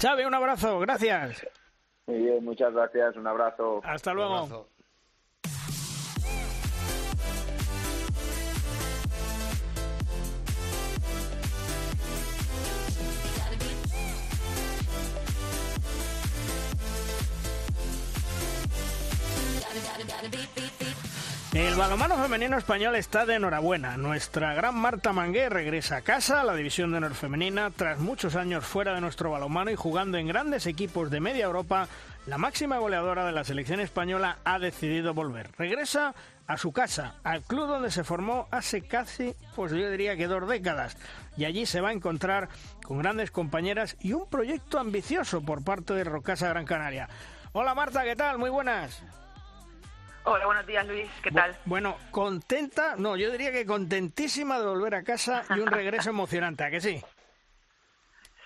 Xavi, 0.00 0.22
un 0.24 0.34
abrazo, 0.34 0.78
gracias. 0.78 1.44
Muy 2.06 2.18
bien, 2.18 2.44
muchas 2.44 2.72
gracias, 2.72 3.16
un 3.16 3.26
abrazo. 3.26 3.80
Hasta 3.82 4.14
luego. 4.14 4.68
El 21.52 21.74
balonmano 21.74 22.16
femenino 22.16 22.56
español 22.56 22.94
está 22.94 23.26
de 23.26 23.34
enhorabuena. 23.34 23.96
Nuestra 23.96 24.54
gran 24.54 24.76
Marta 24.76 25.12
Mangué 25.12 25.48
regresa 25.48 25.96
a 25.96 26.00
casa 26.02 26.40
a 26.40 26.44
la 26.44 26.54
división 26.54 26.90
de 26.90 26.98
honor 26.98 27.14
femenina 27.14 27.70
tras 27.70 27.98
muchos 27.98 28.36
años 28.36 28.64
fuera 28.64 28.94
de 28.94 29.00
nuestro 29.00 29.30
balonmano 29.30 29.70
y 29.70 29.76
jugando 29.76 30.16
en 30.18 30.28
grandes 30.28 30.66
equipos 30.66 31.10
de 31.10 31.20
media 31.20 31.46
Europa. 31.46 31.88
La 32.26 32.38
máxima 32.38 32.78
goleadora 32.78 33.26
de 33.26 33.32
la 33.32 33.42
selección 33.42 33.80
española 33.80 34.38
ha 34.44 34.58
decidido 34.60 35.12
volver. 35.12 35.50
Regresa 35.58 36.14
a 36.46 36.56
su 36.56 36.72
casa, 36.72 37.14
al 37.24 37.42
club 37.42 37.66
donde 37.66 37.90
se 37.90 38.04
formó 38.04 38.46
hace 38.50 38.82
casi, 38.82 39.34
pues 39.56 39.72
yo 39.72 39.90
diría 39.90 40.16
que 40.16 40.28
dos 40.28 40.48
décadas. 40.48 40.96
Y 41.36 41.46
allí 41.46 41.66
se 41.66 41.80
va 41.80 41.88
a 41.88 41.94
encontrar 41.94 42.48
con 42.84 42.98
grandes 42.98 43.30
compañeras 43.30 43.96
y 44.00 44.12
un 44.12 44.28
proyecto 44.28 44.78
ambicioso 44.78 45.40
por 45.40 45.64
parte 45.64 45.94
de 45.94 46.04
Rocasa 46.04 46.48
Gran 46.48 46.66
Canaria. 46.66 47.08
Hola 47.52 47.74
Marta, 47.74 48.04
¿qué 48.04 48.14
tal? 48.14 48.38
Muy 48.38 48.50
buenas. 48.50 49.02
Hola, 50.24 50.44
buenos 50.44 50.66
días 50.66 50.86
Luis, 50.86 51.10
¿qué 51.22 51.30
tal? 51.30 51.56
Bueno, 51.64 51.96
contenta, 52.10 52.94
no, 52.96 53.16
yo 53.16 53.30
diría 53.30 53.50
que 53.50 53.64
contentísima 53.64 54.58
de 54.58 54.66
volver 54.66 54.94
a 54.94 55.02
casa 55.02 55.44
y 55.56 55.60
un 55.60 55.68
regreso 55.68 56.10
emocionante, 56.10 56.62
¿a 56.64 56.70
que 56.70 56.80
sí? 56.80 57.02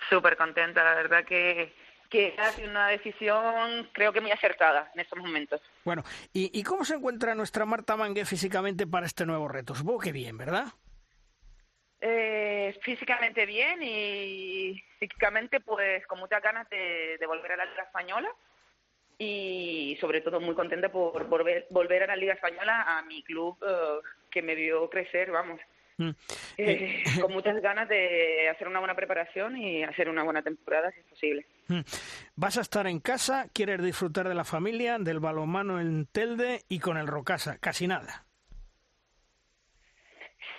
Súper 0.09 0.37
contenta, 0.37 0.83
la 0.85 0.95
verdad 0.95 1.25
que, 1.25 1.73
que 2.09 2.33
ha 2.37 2.51
sido 2.51 2.69
una 2.69 2.87
decisión 2.87 3.89
creo 3.91 4.13
que 4.13 4.21
muy 4.21 4.31
acertada 4.31 4.89
en 4.93 5.01
estos 5.01 5.19
momentos. 5.19 5.61
Bueno, 5.83 6.03
¿y, 6.31 6.63
cómo 6.63 6.85
se 6.85 6.95
encuentra 6.95 7.35
nuestra 7.35 7.65
Marta 7.65 7.97
Mangue 7.97 8.23
físicamente 8.23 8.87
para 8.87 9.05
este 9.05 9.25
nuevo 9.25 9.49
reto? 9.49 9.75
Supongo 9.75 9.99
que 9.99 10.13
bien, 10.13 10.37
¿verdad? 10.37 10.67
Eh, 11.99 12.77
físicamente 12.83 13.45
bien 13.45 13.83
y 13.83 14.81
psíquicamente 14.99 15.59
pues 15.59 16.05
con 16.07 16.19
muchas 16.19 16.41
ganas 16.41 16.69
de, 16.69 17.17
de 17.19 17.27
volver 17.27 17.51
a 17.53 17.57
la 17.57 17.65
Liga 17.65 17.83
Española 17.83 18.29
y 19.17 19.97
sobre 20.01 20.21
todo 20.21 20.39
muy 20.39 20.55
contenta 20.55 20.89
por 20.89 21.27
volver, 21.27 21.67
volver 21.69 22.03
a 22.03 22.07
la 22.07 22.15
Liga 22.15 22.33
Española, 22.33 22.85
a 22.87 23.01
mi 23.03 23.23
club 23.23 23.57
eh, 23.65 24.01
que 24.29 24.41
me 24.41 24.55
vio 24.55 24.89
crecer, 24.89 25.31
vamos. 25.31 25.59
Mm. 25.97 26.09
Eh, 26.09 26.15
eh, 26.57 27.03
con 27.21 27.31
muchas 27.31 27.61
ganas 27.61 27.87
de 27.87 28.49
hacer 28.49 28.67
una 28.67 28.79
buena 28.79 28.95
preparación 28.95 29.57
y 29.57 29.83
hacer 29.83 30.09
una 30.09 30.23
buena 30.23 30.41
temporada 30.41 30.91
si 30.91 30.99
es 30.99 31.05
posible. 31.05 31.45
Mm. 31.67 31.81
Vas 32.35 32.57
a 32.57 32.61
estar 32.61 32.87
en 32.87 32.99
casa, 32.99 33.47
quieres 33.53 33.81
disfrutar 33.81 34.27
de 34.27 34.35
la 34.35 34.43
familia, 34.43 34.97
del 34.99 35.19
balonmano 35.19 35.79
en 35.79 36.05
Telde 36.07 36.61
y 36.67 36.79
con 36.79 36.97
el 36.97 37.07
Rocasa, 37.07 37.57
casi 37.59 37.87
nada. 37.87 38.25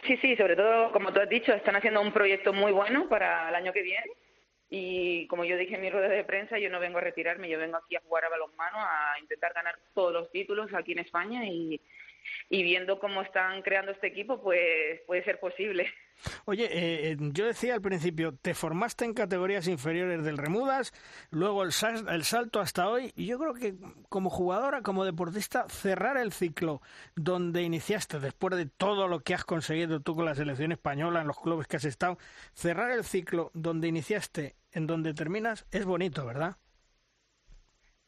Sí, 0.07 0.17
sí, 0.19 0.37
sobre 0.37 0.55
todo, 0.55 0.93
como 0.93 1.13
tú 1.13 1.21
has 1.21 1.29
dicho, 1.29 1.53
están 1.53 1.77
haciendo 1.77 2.01
un 2.01 2.13
proyecto 2.13 2.53
muy 2.53 2.73
bueno 2.73 3.09
para 3.09 3.49
el 3.49 3.55
año 3.57 3.73
que 3.73 3.83
viene 3.83 4.07
y 4.69 5.27
como 5.29 5.45
yo 5.45 5.57
dije 5.57 5.77
en 5.77 5.81
mi 5.81 5.91
rueda 5.91 6.09
de 6.09 6.25
prensa, 6.25 6.59
yo 6.59 6.71
no 6.71 6.81
vengo 6.81 6.99
a 6.99 7.03
retirarme, 7.03 7.49
yo 7.49 7.59
vengo 7.59 7.77
aquí 7.77 7.97
a 7.97 8.01
jugar 8.01 8.25
a 8.25 8.29
balonmano, 8.29 8.79
a 8.79 9.19
intentar 9.21 9.53
ganar 9.53 9.79
todos 9.95 10.13
los 10.13 10.31
títulos 10.31 10.73
aquí 10.75 10.93
en 10.93 11.01
España 11.01 11.45
y, 11.47 11.81
y 12.49 12.63
viendo 12.63 12.99
cómo 12.99 13.23
están 13.23 13.63
creando 13.63 13.93
este 13.93 14.09
equipo, 14.09 14.43
pues 14.43 15.01
puede 15.07 15.23
ser 15.25 15.39
posible. 15.39 15.93
Oye, 16.45 16.65
eh, 16.65 17.13
eh, 17.13 17.17
yo 17.19 17.47
decía 17.47 17.75
al 17.75 17.83
principio, 17.83 18.35
te 18.35 18.55
formaste 18.55 19.05
en 19.05 19.15
categorías 19.15 19.69
inferiores 19.69 20.25
del 20.25 20.39
Remudas, 20.39 20.93
luego 21.31 21.63
el, 21.63 21.71
el 22.09 22.25
salto 22.25 22.61
hasta 22.61 22.89
hoy, 22.89 23.13
y 23.17 23.27
yo 23.27 23.39
creo 23.39 23.55
que 23.55 23.75
como 24.09 24.31
jugadora, 24.31 24.83
como 24.83 25.05
deportista, 25.05 25.69
cerrar 25.69 26.17
el 26.17 26.33
ciclo 26.33 26.81
donde 27.15 27.63
iniciaste, 27.63 28.19
después 28.19 28.57
de 28.57 28.67
todo 28.67 29.09
lo 29.09 29.21
que 29.21 29.35
has 29.35 29.45
conseguido 29.45 30.01
tú 30.01 30.15
con 30.15 30.25
la 30.25 30.35
selección 30.35 30.73
española, 30.73 31.21
en 31.21 31.27
los 31.27 31.39
clubes 31.41 31.67
que 31.67 31.77
has 31.77 31.85
estado, 31.85 32.19
cerrar 32.53 32.91
el 32.91 33.05
ciclo 33.05 33.51
donde 33.55 33.89
iniciaste, 33.89 34.57
en 34.73 34.87
donde 34.87 35.15
terminas, 35.15 35.67
es 35.71 35.85
bonito, 35.85 36.27
¿verdad? 36.27 36.57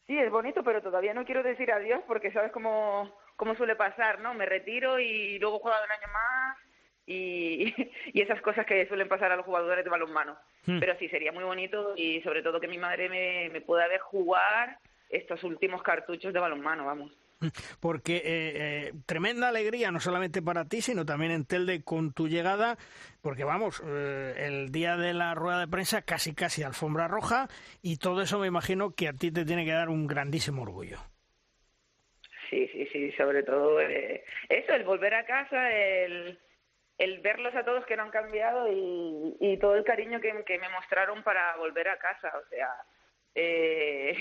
Sí, 0.07 0.19
es 0.19 0.31
bonito, 0.31 0.63
pero 0.65 0.81
todavía 0.81 1.13
no 1.13 1.27
quiero 1.27 1.43
decir 1.43 1.71
adiós 1.71 2.03
porque 2.07 2.33
sabes 2.33 2.51
cómo, 2.51 3.13
cómo 3.37 3.55
suele 3.57 3.77
pasar, 3.77 4.21
¿no? 4.21 4.33
Me 4.33 4.47
retiro 4.47 4.99
y 4.99 5.39
luego 5.39 5.59
juego 5.59 5.77
un 5.85 5.93
año 5.93 6.13
más 6.13 6.68
y, 7.09 7.75
y, 8.13 8.21
esas 8.21 8.41
cosas 8.43 8.67
que 8.67 8.87
suelen 8.87 9.09
pasar 9.09 9.33
a 9.33 9.37
los 9.37 9.47
jugadores 9.47 9.83
de 9.83 9.91
balonmano. 9.91 10.37
Hmm. 10.67 10.79
Pero 10.79 10.97
sí, 10.99 11.09
sería 11.09 11.33
muy 11.33 11.45
bonito 11.45 11.95
y 11.97 12.21
sobre 12.21 12.43
todo 12.43 12.61
que 12.61 12.69
mi 12.69 12.79
madre 12.79 13.09
me, 13.09 13.49
me 13.51 13.63
pueda 13.63 13.89
ver 13.89 14.01
jugar 14.01 14.79
estos 15.09 15.43
últimos 15.43 15.83
cartuchos 15.83 16.33
de 16.33 16.41
balonmano, 16.41 16.85
vamos. 16.85 17.13
Hmm. 17.41 17.49
Porque 17.81 18.17
eh, 18.17 18.23
eh, 18.25 18.93
tremenda 19.07 19.49
alegría, 19.49 19.91
no 19.91 20.01
solamente 20.01 20.43
para 20.43 20.65
ti, 20.65 20.83
sino 20.83 21.07
también 21.07 21.31
en 21.31 21.45
Telde 21.47 21.83
con 21.83 22.13
tu 22.13 22.29
llegada, 22.29 22.77
porque 23.23 23.45
vamos, 23.45 23.83
eh, 23.87 24.35
el 24.39 24.73
día 24.73 24.97
de 24.97 25.15
la 25.15 25.35
rueda 25.35 25.61
de 25.61 25.69
prensa 25.69 26.03
casi 26.03 26.35
casi 26.35 26.63
alfombra 26.63 27.07
roja 27.07 27.49
y 27.81 27.97
todo 27.97 28.23
eso 28.23 28.39
me 28.39 28.49
imagino 28.49 28.95
que 28.95 29.09
a 29.09 29.13
ti 29.13 29.31
te 29.31 29.45
tiene 29.45 29.65
que 29.65 29.73
dar 29.73 29.89
un 29.89 30.07
grandísimo 30.07 30.63
orgullo. 30.63 30.99
Sí, 32.51 32.67
sí, 32.73 32.89
sí, 32.93 33.13
sobre 33.13 33.43
todo 33.43 33.79
eso, 33.81 34.75
el 34.75 34.85
volver 34.85 35.15
a 35.15 35.27
casa, 35.27 35.71
el, 35.71 36.39
el 36.99 37.21
verlos 37.21 37.55
a 37.55 37.65
todos 37.65 37.87
que 37.87 37.97
no 37.97 38.03
han 38.03 38.11
cambiado 38.11 38.67
y, 38.71 39.57
todo 39.61 39.77
el 39.77 39.85
cariño 39.85 40.21
que, 40.21 40.45
que, 40.45 40.59
me 40.59 40.69
mostraron 40.69 41.23
para 41.23 41.57
volver 41.57 41.89
a 41.89 41.99
casa. 41.99 42.33
O 42.45 42.49
sea, 42.49 42.69
eh, 43.35 44.17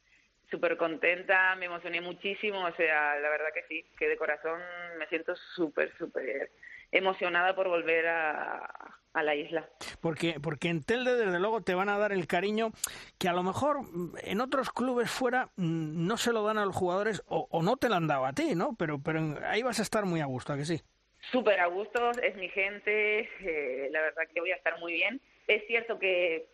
súper 0.50 0.76
contenta, 0.76 1.54
me 1.56 1.66
emocioné 1.66 2.00
muchísimo. 2.00 2.64
O 2.64 2.72
sea, 2.72 3.16
la 3.18 3.28
verdad 3.28 3.52
que 3.54 3.64
sí, 3.68 3.84
que 3.98 4.08
de 4.08 4.16
corazón 4.16 4.60
me 4.98 5.06
siento 5.08 5.36
súper, 5.54 5.96
súper 5.96 6.50
emocionada 6.90 7.54
por 7.54 7.68
volver 7.68 8.06
a, 8.06 8.70
a 9.12 9.22
la 9.22 9.34
isla. 9.34 9.68
Porque, 10.00 10.38
porque 10.40 10.68
en 10.68 10.82
Telde, 10.82 11.16
desde 11.16 11.40
luego, 11.40 11.62
te 11.62 11.74
van 11.74 11.88
a 11.88 11.98
dar 11.98 12.12
el 12.12 12.26
cariño 12.26 12.72
que 13.18 13.28
a 13.28 13.32
lo 13.32 13.42
mejor 13.42 13.80
en 14.22 14.40
otros 14.40 14.70
clubes 14.70 15.10
fuera 15.10 15.46
mm, 15.56 16.06
no 16.06 16.16
se 16.16 16.32
lo 16.32 16.42
dan 16.42 16.58
a 16.58 16.64
los 16.64 16.76
jugadores 16.76 17.22
o, 17.26 17.48
o 17.50 17.62
no 17.62 17.76
te 17.76 17.88
lo 17.88 17.96
han 17.96 18.06
dado 18.06 18.24
a 18.24 18.32
ti, 18.32 18.54
¿no? 18.54 18.76
Pero, 18.78 19.02
pero 19.02 19.38
ahí 19.46 19.62
vas 19.62 19.78
a 19.78 19.82
estar 19.82 20.06
muy 20.06 20.20
a 20.20 20.26
gusto, 20.26 20.52
¿a 20.52 20.56
que 20.56 20.64
sí? 20.64 20.82
Súper 21.30 21.60
a 21.60 21.66
gusto, 21.66 22.10
es 22.22 22.36
mi 22.36 22.48
gente, 22.48 23.28
eh, 23.40 23.88
la 23.90 24.02
verdad 24.02 24.24
que 24.32 24.40
voy 24.40 24.52
a 24.52 24.56
estar 24.56 24.78
muy 24.78 24.92
bien. 24.92 25.20
Es 25.46 25.66
cierto 25.66 25.98
que, 25.98 26.46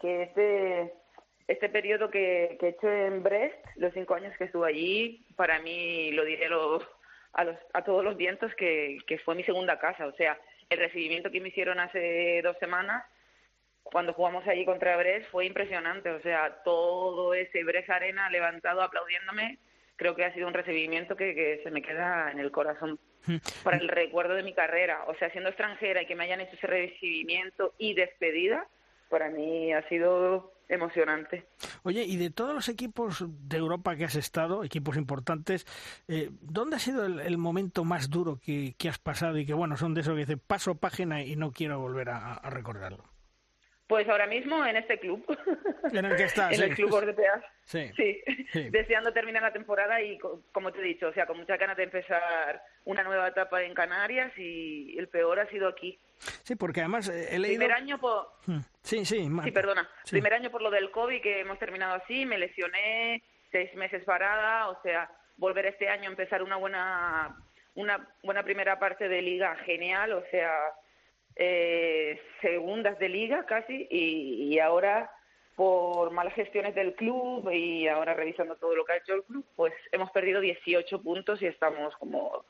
que 0.00 0.22
este, 0.22 0.92
este 1.46 1.68
periodo 1.68 2.10
que, 2.10 2.56
que 2.58 2.66
he 2.66 2.70
hecho 2.70 2.90
en 2.90 3.22
Brest, 3.22 3.56
los 3.76 3.92
cinco 3.92 4.14
años 4.14 4.36
que 4.36 4.44
estuve 4.44 4.68
allí, 4.68 5.26
para 5.36 5.60
mí, 5.60 6.10
lo 6.12 6.24
diré 6.24 6.46
a, 6.46 6.48
los, 6.48 7.56
a 7.72 7.84
todos 7.84 8.04
los 8.04 8.16
vientos, 8.16 8.54
que, 8.54 8.98
que 9.06 9.18
fue 9.18 9.34
mi 9.34 9.44
segunda 9.44 9.78
casa. 9.78 10.06
O 10.06 10.12
sea, 10.14 10.38
el 10.70 10.78
recibimiento 10.78 11.30
que 11.30 11.40
me 11.40 11.48
hicieron 11.48 11.78
hace 11.78 12.40
dos 12.42 12.56
semanas 12.58 13.04
cuando 13.84 14.14
jugamos 14.14 14.46
allí 14.48 14.64
contra 14.64 14.96
Bres 14.96 15.26
fue 15.28 15.46
impresionante, 15.46 16.10
o 16.10 16.20
sea, 16.22 16.62
todo 16.64 17.34
ese 17.34 17.62
Bres 17.64 17.88
Arena 17.90 18.30
levantado 18.30 18.82
aplaudiéndome, 18.82 19.58
creo 19.96 20.16
que 20.16 20.24
ha 20.24 20.32
sido 20.32 20.48
un 20.48 20.54
recibimiento 20.54 21.14
que, 21.14 21.34
que 21.34 21.60
se 21.62 21.70
me 21.70 21.82
queda 21.82 22.30
en 22.32 22.40
el 22.40 22.50
corazón. 22.50 22.98
Para 23.62 23.76
el 23.78 23.88
recuerdo 23.88 24.34
de 24.34 24.42
mi 24.42 24.52
carrera, 24.52 25.04
o 25.06 25.14
sea, 25.16 25.30
siendo 25.30 25.50
extranjera 25.50 26.02
y 26.02 26.06
que 26.06 26.14
me 26.14 26.24
hayan 26.24 26.40
hecho 26.40 26.56
ese 26.56 26.66
recibimiento 26.66 27.74
y 27.78 27.94
despedida, 27.94 28.66
para 29.08 29.30
mí 29.30 29.72
ha 29.72 29.86
sido 29.88 30.52
emocionante. 30.68 31.46
Oye, 31.82 32.04
y 32.04 32.16
de 32.16 32.30
todos 32.30 32.54
los 32.54 32.68
equipos 32.68 33.24
de 33.28 33.56
Europa 33.56 33.96
que 33.96 34.04
has 34.04 34.16
estado, 34.16 34.64
equipos 34.64 34.96
importantes, 34.96 35.66
eh, 36.08 36.30
¿dónde 36.40 36.76
ha 36.76 36.78
sido 36.78 37.04
el, 37.04 37.38
momento 37.38 37.84
más 37.84 38.10
duro 38.10 38.38
que, 38.42 38.74
has 38.88 38.98
pasado 38.98 39.38
y 39.38 39.46
que, 39.46 39.54
bueno, 39.54 39.76
son 39.76 39.94
de 39.94 40.00
esos 40.00 40.14
que 40.14 40.20
dice 40.20 40.36
paso 40.36 40.74
página 40.74 41.22
y 41.22 41.36
no 41.36 41.52
quiero 41.52 41.78
volver 41.78 42.10
a, 42.10 42.40
recordarlo? 42.50 43.04
Pues 43.86 44.08
ahora 44.08 44.26
mismo 44.26 44.64
en 44.64 44.76
este 44.76 44.98
club. 44.98 45.24
En 45.92 46.04
el 46.04 46.16
que 46.16 46.24
estás. 46.24 46.52
en 46.58 46.70
el 46.70 46.74
club 46.74 46.92
Ordepeas. 46.92 47.42
Sí. 47.64 47.90
sí. 47.96 48.70
Deseando 48.70 49.12
terminar 49.12 49.42
la 49.42 49.52
temporada 49.52 50.00
y, 50.00 50.18
como 50.18 50.72
te 50.72 50.80
he 50.80 50.84
dicho, 50.84 51.08
o 51.08 51.12
sea, 51.12 51.26
con 51.26 51.36
mucha 51.36 51.56
ganas 51.56 51.76
de 51.76 51.84
empezar 51.84 52.62
una 52.84 53.02
nueva 53.02 53.28
etapa 53.28 53.62
en 53.62 53.74
Canarias 53.74 54.32
y 54.38 54.96
el 54.98 55.08
peor 55.08 55.40
ha 55.40 55.48
sido 55.50 55.68
aquí. 55.68 55.98
Sí, 56.42 56.56
porque 56.56 56.80
además 56.80 57.08
eh, 57.08 57.28
he 57.30 57.38
leído... 57.38 57.58
Primer 57.58 57.76
año 57.76 57.98
por... 57.98 58.28
Hmm. 58.46 58.60
Sí, 58.82 59.04
sí. 59.04 59.28
Sí, 59.42 59.50
perdona. 59.50 59.88
Primer 60.10 60.34
año 60.34 60.50
por 60.50 60.62
lo 60.62 60.70
del 60.70 60.90
COVID 60.90 61.20
que 61.20 61.40
hemos 61.40 61.58
terminado 61.58 61.94
así, 61.94 62.24
me 62.24 62.38
lesioné, 62.38 63.22
seis 63.50 63.74
meses 63.74 64.02
parada, 64.04 64.68
o 64.68 64.80
sea, 64.82 65.10
volver 65.36 65.66
este 65.66 65.88
año 65.88 66.08
a 66.08 66.12
empezar 66.12 66.42
una 66.42 66.56
buena, 66.56 67.36
una 67.74 68.08
buena 68.22 68.42
primera 68.42 68.78
parte 68.78 69.08
de 69.08 69.22
liga 69.22 69.56
genial, 69.64 70.12
o 70.12 70.24
sea, 70.30 70.50
eh, 71.36 72.20
segundas 72.40 72.98
de 72.98 73.08
liga 73.08 73.44
casi, 73.46 73.86
y, 73.90 74.54
y 74.54 74.58
ahora 74.58 75.10
por 75.56 76.10
malas 76.10 76.34
gestiones 76.34 76.74
del 76.74 76.94
club 76.94 77.48
y 77.52 77.86
ahora 77.86 78.14
revisando 78.14 78.56
todo 78.56 78.74
lo 78.74 78.84
que 78.84 78.92
ha 78.92 78.96
hecho 78.96 79.14
el 79.14 79.22
club, 79.22 79.44
pues 79.54 79.72
hemos 79.92 80.10
perdido 80.10 80.40
18 80.40 81.00
puntos 81.02 81.40
y 81.42 81.46
estamos 81.46 81.94
como 81.96 82.44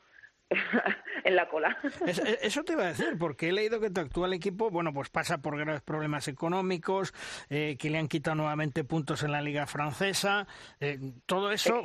en 1.23 1.35
la 1.35 1.47
cola. 1.47 1.77
eso 2.41 2.63
te 2.63 2.73
iba 2.73 2.83
a 2.83 2.87
decir, 2.87 3.17
porque 3.19 3.49
he 3.49 3.51
leído 3.51 3.79
que 3.79 3.89
tu 3.89 4.01
actual 4.01 4.33
equipo, 4.33 4.69
bueno, 4.69 4.93
pues 4.93 5.09
pasa 5.09 5.39
por 5.39 5.57
graves 5.57 5.81
problemas 5.81 6.27
económicos, 6.27 7.13
eh, 7.49 7.77
que 7.79 7.89
le 7.89 7.97
han 7.97 8.07
quitado 8.07 8.35
nuevamente 8.35 8.83
puntos 8.83 9.23
en 9.23 9.31
la 9.31 9.41
liga 9.41 9.65
francesa. 9.67 10.47
Eh, 10.79 10.99
todo 11.25 11.51
eso, 11.51 11.83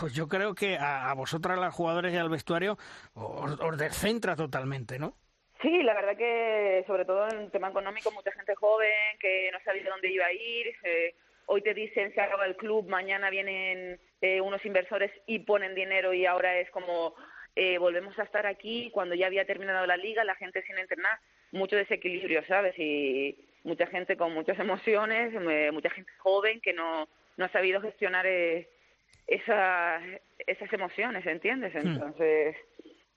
pues 0.00 0.12
yo 0.12 0.28
creo 0.28 0.54
que 0.54 0.76
a, 0.76 1.12
vosotras, 1.14 1.58
las 1.58 1.74
jugadoras 1.74 2.12
y 2.12 2.16
al 2.16 2.30
vestuario, 2.30 2.78
os, 3.14 3.78
descentra 3.78 4.36
totalmente, 4.36 4.98
¿no? 4.98 5.16
Sí, 5.60 5.82
la 5.82 5.94
verdad 5.94 6.16
que 6.16 6.84
sobre 6.86 7.04
todo 7.04 7.28
en 7.28 7.38
el 7.40 7.50
tema 7.50 7.70
económico, 7.70 8.10
mucha 8.12 8.32
gente 8.32 8.54
joven 8.54 9.18
que 9.20 9.50
no 9.52 9.58
sabía 9.64 9.90
dónde 9.90 10.10
iba 10.10 10.26
a 10.26 10.32
ir. 10.32 10.74
Eh, 10.84 11.14
hoy 11.46 11.62
te 11.62 11.74
dicen 11.74 12.14
se 12.14 12.20
acaba 12.20 12.46
el 12.46 12.56
club, 12.56 12.88
mañana 12.88 13.30
vienen 13.30 13.98
unos 14.42 14.64
inversores 14.64 15.12
y 15.26 15.38
ponen 15.40 15.74
dinero 15.74 16.12
y 16.12 16.26
ahora 16.26 16.58
es 16.58 16.68
como 16.70 17.14
eh, 17.60 17.76
volvemos 17.78 18.16
a 18.20 18.22
estar 18.22 18.46
aquí 18.46 18.88
cuando 18.92 19.16
ya 19.16 19.26
había 19.26 19.44
terminado 19.44 19.84
la 19.84 19.96
liga, 19.96 20.22
la 20.22 20.36
gente 20.36 20.62
sin 20.62 20.78
entrenar, 20.78 21.18
mucho 21.50 21.74
desequilibrio, 21.74 22.44
¿sabes? 22.46 22.72
Y 22.78 23.36
mucha 23.64 23.88
gente 23.88 24.16
con 24.16 24.32
muchas 24.32 24.56
emociones, 24.60 25.34
eh, 25.34 25.72
mucha 25.72 25.90
gente 25.90 26.12
joven 26.18 26.60
que 26.60 26.72
no, 26.72 27.08
no 27.36 27.44
ha 27.44 27.48
sabido 27.48 27.80
gestionar 27.80 28.26
eh, 28.28 28.68
esa, 29.26 30.00
esas 30.46 30.72
emociones, 30.72 31.26
¿entiendes? 31.26 31.74
Hmm. 31.74 31.88
Entonces, 31.88 32.54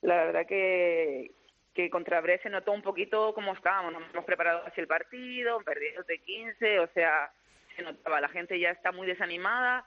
la 0.01 0.25
verdad 0.25 0.47
que, 0.47 1.29
que 1.73 1.89
contra 1.89 2.21
Bre 2.21 2.39
se 2.39 2.49
notó 2.49 2.71
un 2.71 2.81
poquito 2.81 3.33
cómo 3.33 3.53
estábamos, 3.53 3.93
nos 3.93 4.09
hemos 4.13 4.25
preparado 4.25 4.65
hacia 4.65 4.81
el 4.81 4.87
partido, 4.87 5.61
perdidos 5.61 6.05
de 6.07 6.19
15, 6.19 6.79
o 6.79 6.87
sea, 6.93 7.31
se 7.75 7.81
notaba, 7.81 8.19
la 8.19 8.29
gente 8.29 8.59
ya 8.59 8.71
está 8.71 8.91
muy 8.91 9.07
desanimada, 9.07 9.85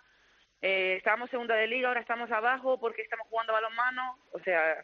eh, 0.63 0.95
estábamos 0.97 1.31
segunda 1.31 1.55
de 1.55 1.67
liga, 1.67 1.89
ahora 1.89 2.01
estamos 2.01 2.31
abajo 2.31 2.81
porque 2.81 3.03
estamos 3.03 3.27
jugando 3.29 3.53
balonmano, 3.53 4.19
o 4.33 4.41
sea, 4.41 4.83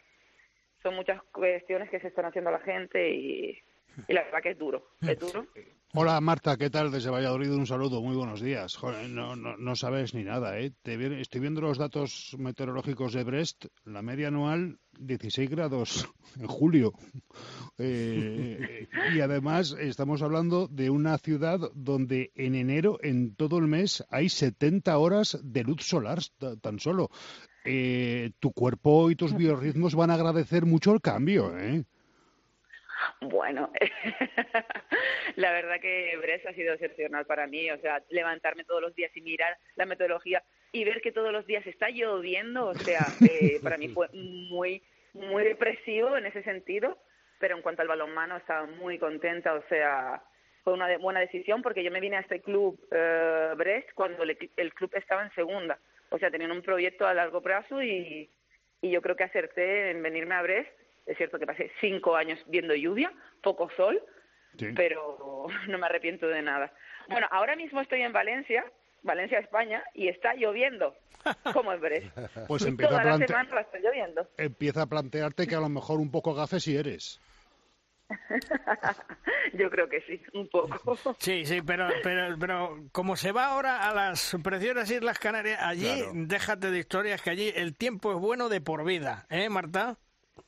son 0.83 0.95
muchas 0.95 1.21
cuestiones 1.31 1.89
que 1.89 1.99
se 1.99 2.07
están 2.07 2.25
haciendo 2.25 2.49
a 2.49 2.53
la 2.53 2.59
gente 2.59 3.09
y, 3.09 3.59
la 4.07 4.23
verdad 4.23 4.41
que 4.41 4.49
es 4.51 4.57
duro, 4.57 4.91
es 5.01 5.19
duro. 5.19 5.47
Hola 5.93 6.21
Marta, 6.21 6.55
¿qué 6.55 6.69
tal? 6.69 6.89
Desde 6.89 7.09
Valladolid 7.09 7.51
un 7.51 7.67
saludo, 7.67 8.01
muy 8.01 8.15
buenos 8.15 8.39
días. 8.39 8.77
no, 9.09 9.35
no, 9.35 9.75
sabes 9.75 10.13
ni 10.13 10.23
nada, 10.23 10.57
¿eh? 10.57 10.71
Te, 10.83 11.19
estoy 11.19 11.41
viendo 11.41 11.59
los 11.59 11.77
datos 11.77 12.33
meteorológicos 12.39 13.11
de 13.11 13.25
Brest, 13.25 13.65
la 13.83 14.01
media 14.01 14.29
anual 14.29 14.79
16 14.99 15.49
grados 15.49 16.09
en 16.39 16.47
julio. 16.47 16.93
Eh, 17.77 18.87
y 19.13 19.19
además 19.19 19.75
estamos 19.79 20.21
hablando 20.21 20.69
de 20.69 20.89
una 20.89 21.17
ciudad 21.17 21.59
donde 21.75 22.31
en 22.35 22.55
enero, 22.55 22.97
en 23.01 23.35
todo 23.35 23.57
el 23.57 23.67
mes, 23.67 24.05
hay 24.09 24.29
70 24.29 24.97
horas 24.97 25.39
de 25.43 25.63
luz 25.65 25.83
solar 25.83 26.19
tan 26.61 26.79
solo. 26.79 27.09
Eh, 27.65 28.31
tu 28.39 28.53
cuerpo 28.53 29.11
y 29.11 29.15
tus 29.17 29.35
biorritmos 29.35 29.95
van 29.95 30.11
a 30.11 30.13
agradecer 30.13 30.65
mucho 30.65 30.93
el 30.93 31.01
cambio, 31.01 31.57
¿eh? 31.57 31.83
Bueno, 33.21 33.71
la 35.35 35.51
verdad 35.51 35.79
que 35.79 36.17
Brest 36.17 36.45
ha 36.47 36.53
sido 36.53 36.73
excepcional 36.73 37.25
para 37.25 37.47
mí, 37.47 37.69
o 37.71 37.77
sea, 37.79 38.01
levantarme 38.09 38.63
todos 38.63 38.81
los 38.81 38.95
días 38.95 39.15
y 39.15 39.21
mirar 39.21 39.57
la 39.75 39.85
metodología 39.85 40.43
y 40.71 40.83
ver 40.83 41.01
que 41.01 41.11
todos 41.11 41.31
los 41.31 41.45
días 41.45 41.65
está 41.67 41.89
lloviendo, 41.89 42.67
o 42.67 42.75
sea, 42.75 43.05
eh, 43.29 43.59
para 43.61 43.77
mí 43.77 43.89
fue 43.89 44.07
muy, 44.13 44.81
muy 45.13 45.43
depresivo 45.43 46.17
en 46.17 46.25
ese 46.25 46.43
sentido, 46.43 46.97
pero 47.39 47.55
en 47.55 47.61
cuanto 47.61 47.81
al 47.81 47.87
balonmano 47.87 48.37
estaba 48.37 48.65
muy 48.65 48.97
contenta, 48.97 49.53
o 49.53 49.63
sea, 49.67 50.23
fue 50.63 50.73
una 50.73 50.97
buena 50.97 51.19
decisión 51.19 51.61
porque 51.61 51.83
yo 51.83 51.91
me 51.91 51.99
vine 51.99 52.17
a 52.17 52.21
este 52.21 52.41
club 52.41 52.79
eh, 52.91 53.53
Brest 53.55 53.89
cuando 53.93 54.23
el 54.23 54.73
club 54.73 54.91
estaba 54.93 55.23
en 55.23 55.33
segunda, 55.33 55.79
o 56.09 56.17
sea, 56.17 56.31
tenían 56.31 56.51
un 56.51 56.61
proyecto 56.61 57.05
a 57.07 57.13
largo 57.13 57.41
plazo 57.41 57.81
y, 57.81 58.29
y 58.81 58.89
yo 58.89 59.01
creo 59.01 59.15
que 59.15 59.23
acerté 59.23 59.91
en 59.91 60.01
venirme 60.01 60.35
a 60.35 60.41
Brest 60.41 60.80
es 61.05 61.17
cierto 61.17 61.39
que 61.39 61.45
pasé 61.45 61.71
cinco 61.81 62.15
años 62.15 62.39
viendo 62.47 62.75
lluvia, 62.75 63.11
poco 63.41 63.69
sol, 63.75 64.01
pero 64.75 65.47
no 65.67 65.77
me 65.77 65.85
arrepiento 65.85 66.27
de 66.27 66.41
nada. 66.41 66.73
Bueno, 67.09 67.27
ahora 67.31 67.55
mismo 67.55 67.81
estoy 67.81 68.01
en 68.01 68.13
Valencia, 68.13 68.65
Valencia, 69.03 69.39
España, 69.39 69.83
y 69.93 70.07
está 70.07 70.33
lloviendo, 70.35 70.95
como 71.53 71.73
en 71.73 71.81
Brest. 71.81 72.17
Pues 72.47 72.65
empieza 72.65 72.99
a, 72.99 73.17
lloviendo. 73.81 74.27
empieza 74.37 74.81
a 74.83 74.87
plantearte 74.87 75.47
que 75.47 75.55
a 75.55 75.59
lo 75.59 75.69
mejor 75.69 75.99
un 75.99 76.11
poco 76.11 76.33
gafe 76.33 76.59
si 76.59 76.75
eres. 76.75 77.19
Yo 79.53 79.69
creo 79.69 79.87
que 79.87 80.01
sí, 80.01 80.21
un 80.33 80.49
poco. 80.49 80.97
Sí, 81.19 81.45
sí, 81.45 81.61
pero, 81.61 81.87
pero, 82.03 82.37
pero 82.37 82.77
como 82.91 83.15
se 83.15 83.31
va 83.31 83.47
ahora 83.47 83.89
a 83.89 83.93
las 83.93 84.35
preciosas 84.43 84.91
Islas 84.91 85.17
Canarias, 85.17 85.59
allí 85.61 86.03
déjate 86.13 86.71
de 86.71 86.79
historias 86.79 87.21
que 87.21 87.29
allí 87.29 87.53
el 87.55 87.75
tiempo 87.75 88.11
es 88.11 88.19
bueno 88.19 88.49
de 88.49 88.59
por 88.61 88.83
vida, 88.83 89.25
¿eh, 89.29 89.49
Marta? 89.49 89.97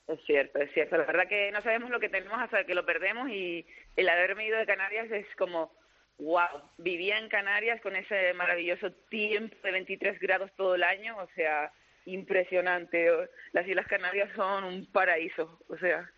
Es 0.07 0.19
cierto, 0.25 0.59
es 0.59 0.71
cierto. 0.73 0.97
La 0.97 1.05
verdad 1.05 1.27
que 1.27 1.51
no 1.51 1.61
sabemos 1.61 1.89
lo 1.89 1.99
que 1.99 2.09
tenemos 2.09 2.39
hasta 2.39 2.65
que 2.65 2.75
lo 2.75 2.85
perdemos 2.85 3.29
y 3.29 3.65
el 3.95 4.09
haberme 4.09 4.47
ido 4.47 4.57
de 4.57 4.65
Canarias 4.65 5.09
es 5.11 5.25
como, 5.37 5.71
wow, 6.19 6.61
vivía 6.77 7.17
en 7.17 7.29
Canarias 7.29 7.81
con 7.81 7.95
ese 7.95 8.33
maravilloso 8.33 8.91
tiempo 9.09 9.55
de 9.63 9.71
23 9.71 10.19
grados 10.19 10.51
todo 10.55 10.75
el 10.75 10.83
año, 10.83 11.17
o 11.17 11.27
sea, 11.35 11.71
impresionante. 12.05 13.09
Las 13.51 13.67
Islas 13.67 13.87
Canarias 13.87 14.29
son 14.35 14.63
un 14.63 14.85
paraíso, 14.87 15.59
o 15.67 15.77
sea. 15.77 16.09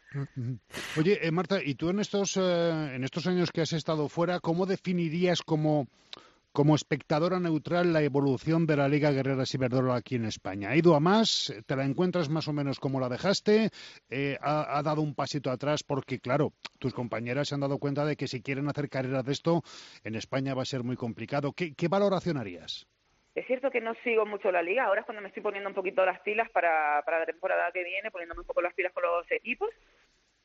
Oye, 0.97 1.19
eh, 1.21 1.32
Marta, 1.32 1.59
¿y 1.63 1.76
tú 1.76 1.89
en 1.89 1.99
estos, 1.99 2.38
eh, 2.38 2.95
en 2.95 3.03
estos 3.03 3.28
años 3.28 3.51
que 3.51 3.61
has 3.61 3.73
estado 3.73 4.07
fuera, 4.09 4.39
cómo 4.39 4.65
definirías 4.65 5.41
como 5.41 5.88
como 6.55 6.73
espectadora 6.73 7.37
neutral 7.37 7.91
la 7.91 8.01
evolución 8.01 8.65
de 8.65 8.77
la 8.77 8.87
Liga 8.87 9.11
Guerreras 9.11 9.53
Iberdrola 9.53 9.97
aquí 9.97 10.15
en 10.15 10.23
España. 10.23 10.69
¿Ha 10.69 10.77
ido 10.77 10.95
a 10.95 11.01
más? 11.01 11.53
¿Te 11.67 11.75
la 11.75 11.83
encuentras 11.83 12.29
más 12.29 12.47
o 12.47 12.53
menos 12.53 12.79
como 12.79 13.01
la 13.01 13.09
dejaste? 13.09 13.71
Eh, 14.09 14.37
ha, 14.39 14.81
dado 14.81 15.01
un 15.01 15.15
pasito 15.15 15.51
atrás? 15.51 15.83
Porque, 15.83 16.19
claro, 16.19 16.53
tus 16.79 16.93
compañeras 16.93 17.49
se 17.49 17.55
han 17.55 17.61
dado 17.61 17.77
cuenta 17.77 18.05
de 18.05 18.15
que 18.15 18.27
si 18.27 18.41
quieren 18.41 18.69
hacer 18.69 18.87
carreras 18.87 19.25
de 19.25 19.33
esto, 19.33 19.63
en 20.05 20.15
España 20.15 20.55
va 20.55 20.61
a 20.61 20.65
ser 20.65 20.83
muy 20.83 20.95
complicado. 20.95 21.51
¿Qué, 21.51 21.87
valoración 21.89 22.37
harías? 22.37 22.87
Es 23.35 23.45
cierto 23.47 23.69
que 23.69 23.81
no 23.81 23.93
sigo 24.05 24.25
mucho 24.25 24.49
la 24.49 24.61
liga, 24.61 24.85
ahora 24.85 25.01
es 25.01 25.05
cuando 25.05 25.21
me 25.21 25.27
estoy 25.27 25.43
poniendo 25.43 25.67
un 25.67 25.75
poquito 25.75 26.05
las 26.05 26.21
pilas 26.21 26.49
para, 26.51 27.01
para 27.05 27.19
la 27.19 27.25
temporada 27.25 27.69
que 27.73 27.83
viene, 27.83 28.11
poniéndome 28.11 28.41
un 28.41 28.47
poco 28.47 28.61
las 28.61 28.73
pilas 28.73 28.93
con 28.93 29.03
los 29.03 29.29
equipos, 29.29 29.71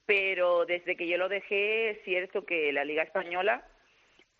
pero 0.06 0.66
desde 0.66 0.96
que 0.96 1.06
yo 1.06 1.18
lo 1.18 1.28
dejé, 1.28 1.90
es 1.90 2.04
cierto 2.04 2.44
que 2.44 2.72
la 2.72 2.84
liga 2.84 3.04
española 3.04 3.64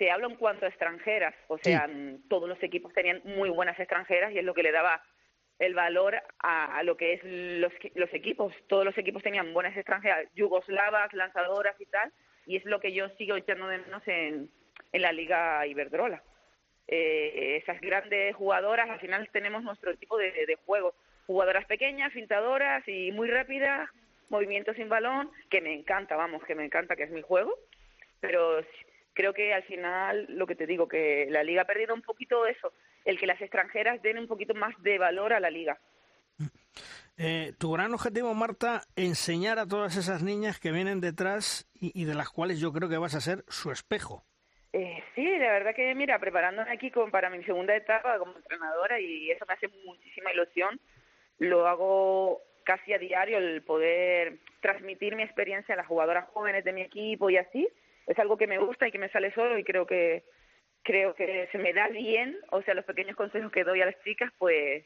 te 0.01 0.11
hablo 0.11 0.29
en 0.29 0.37
cuanto 0.37 0.65
a 0.65 0.69
extranjeras, 0.71 1.35
o 1.47 1.59
sea, 1.59 1.87
todos 2.31 2.49
los 2.49 2.63
equipos 2.63 2.91
tenían 2.95 3.21
muy 3.23 3.51
buenas 3.51 3.79
extranjeras 3.79 4.33
y 4.33 4.39
es 4.39 4.45
lo 4.47 4.55
que 4.55 4.63
le 4.63 4.73
daba 4.73 5.05
el 5.59 5.75
valor 5.75 6.17
a, 6.39 6.83
lo 6.85 6.97
que 6.97 7.13
es 7.13 7.21
los, 7.23 7.71
los 7.95 8.15
equipos. 8.15 8.55
Todos 8.67 8.87
los 8.87 8.97
equipos 8.97 9.23
tenían 9.23 9.53
buenas 9.53 9.77
extranjeras, 9.77 10.27
yugoslavas, 10.35 11.13
lanzadoras 11.13 11.79
y 11.79 11.85
tal, 11.85 12.11
y 12.47 12.57
es 12.57 12.65
lo 12.65 12.81
que 12.81 12.95
yo 12.95 13.11
sigo 13.19 13.37
echando 13.37 13.67
de 13.67 13.77
menos 13.77 14.03
en, 14.09 14.51
en 14.91 15.03
la 15.03 15.13
Liga 15.13 15.67
Iberdrola. 15.67 16.23
Eh, 16.89 17.61
esas 17.63 17.79
grandes 17.83 18.35
jugadoras, 18.37 18.89
al 18.89 19.01
final 19.01 19.29
tenemos 19.35 19.63
nuestro 19.63 19.95
tipo 19.97 20.17
de, 20.17 20.33
de 20.33 20.57
juego. 20.65 20.95
Jugadoras 21.27 21.67
pequeñas, 21.67 22.11
fintadoras 22.15 22.89
y 22.89 23.13
muy 23.13 23.29
rápidas, 23.29 23.91
movimientos 24.31 24.77
sin 24.77 24.89
balón, 24.89 25.31
que 25.51 25.61
me 25.61 25.75
encanta, 25.75 26.17
vamos, 26.17 26.43
que 26.45 26.55
me 26.55 26.65
encanta, 26.65 26.97
que 26.97 27.03
es 27.03 27.11
mi 27.11 27.21
juego, 27.21 27.55
pero 28.21 28.63
creo 29.15 29.33
que 29.33 29.53
al 29.55 29.63
final, 29.65 30.27
lo 30.29 30.47
que 30.47 30.57
te 30.57 30.67
digo, 30.67 30.89
que 30.89 31.27
la 31.31 31.43
liga 31.43 31.63
ha 31.63 31.67
perdido 31.67 31.95
un 31.95 32.03
poquito 32.03 32.47
eso, 32.47 32.73
el 33.05 33.19
que 33.19 33.27
las 33.27 33.41
extranjeras 33.41 34.03
den 34.03 34.19
un 34.19 34.27
poquito 34.27 34.55
más 34.55 34.75
de 34.83 34.99
valor 34.99 35.33
a 35.33 35.41
la 35.41 35.51
liga. 35.51 35.79
Eh, 37.23 37.53
tu 37.59 37.73
gran 37.73 37.93
objetivo, 37.93 38.33
Marta, 38.33 38.83
enseñar 38.97 39.59
a 39.59 39.67
todas 39.67 39.97
esas 39.97 40.23
niñas 40.23 40.59
que 40.59 40.73
vienen 40.73 41.03
detrás 41.03 41.69
y, 41.75 42.05
de 42.07 42.15
las 42.15 42.31
cuales 42.31 42.61
yo 42.61 42.73
creo 42.73 42.89
que 42.89 42.97
vas 42.97 43.15
a 43.15 43.21
ser 43.21 43.45
su 43.49 43.71
espejo. 43.71 44.25
Eh, 44.73 45.03
sí, 45.15 45.27
la 45.27 45.53
verdad 45.53 45.75
que, 45.75 45.95
mira, 45.95 46.19
preparándome 46.19 46.71
aquí 46.71 46.91
como 46.91 47.11
para 47.11 47.29
mi 47.29 47.45
segunda 47.45 47.77
etapa 47.77 48.19
como 48.19 48.37
entrenadora 48.37 48.99
y 49.01 49.31
eso 49.31 49.45
me 49.47 49.53
hace 49.53 49.69
muchísima 49.85 50.33
ilusión. 50.33 50.81
Lo 51.39 51.67
hago 51.67 52.41
casi 52.65 52.95
a 52.95 52.99
diario, 52.99 53.37
el 53.37 53.63
poder 53.63 54.39
transmitir 54.61 55.15
mi 55.15 55.23
experiencia 55.23 55.75
a 55.75 55.77
las 55.77 55.87
jugadoras 55.87 56.29
jóvenes 56.33 56.65
de 56.65 56.73
mi 56.73 56.83
equipo 56.83 57.29
y 57.29 57.37
así. 57.37 57.69
Es 58.11 58.19
algo 58.19 58.37
que 58.37 58.49
me 58.49 58.59
gusta 58.59 58.89
y 58.89 58.91
que 58.91 58.99
me 58.99 59.09
sale 59.11 59.33
solo 59.35 59.57
y 59.57 59.63
creo 59.63 59.87
que 59.87 60.25
creo 60.83 61.15
que 61.15 61.49
se 61.53 61.59
me 61.59 61.73
da 61.73 61.87
bien, 61.87 62.37
o 62.51 62.61
sea, 62.63 62.75
los 62.75 62.85
pequeños 62.85 63.15
consejos 63.15 63.53
que 63.53 63.63
doy 63.63 63.83
a 63.83 63.87
las 63.87 64.03
chicas, 64.03 64.33
pues 64.37 64.85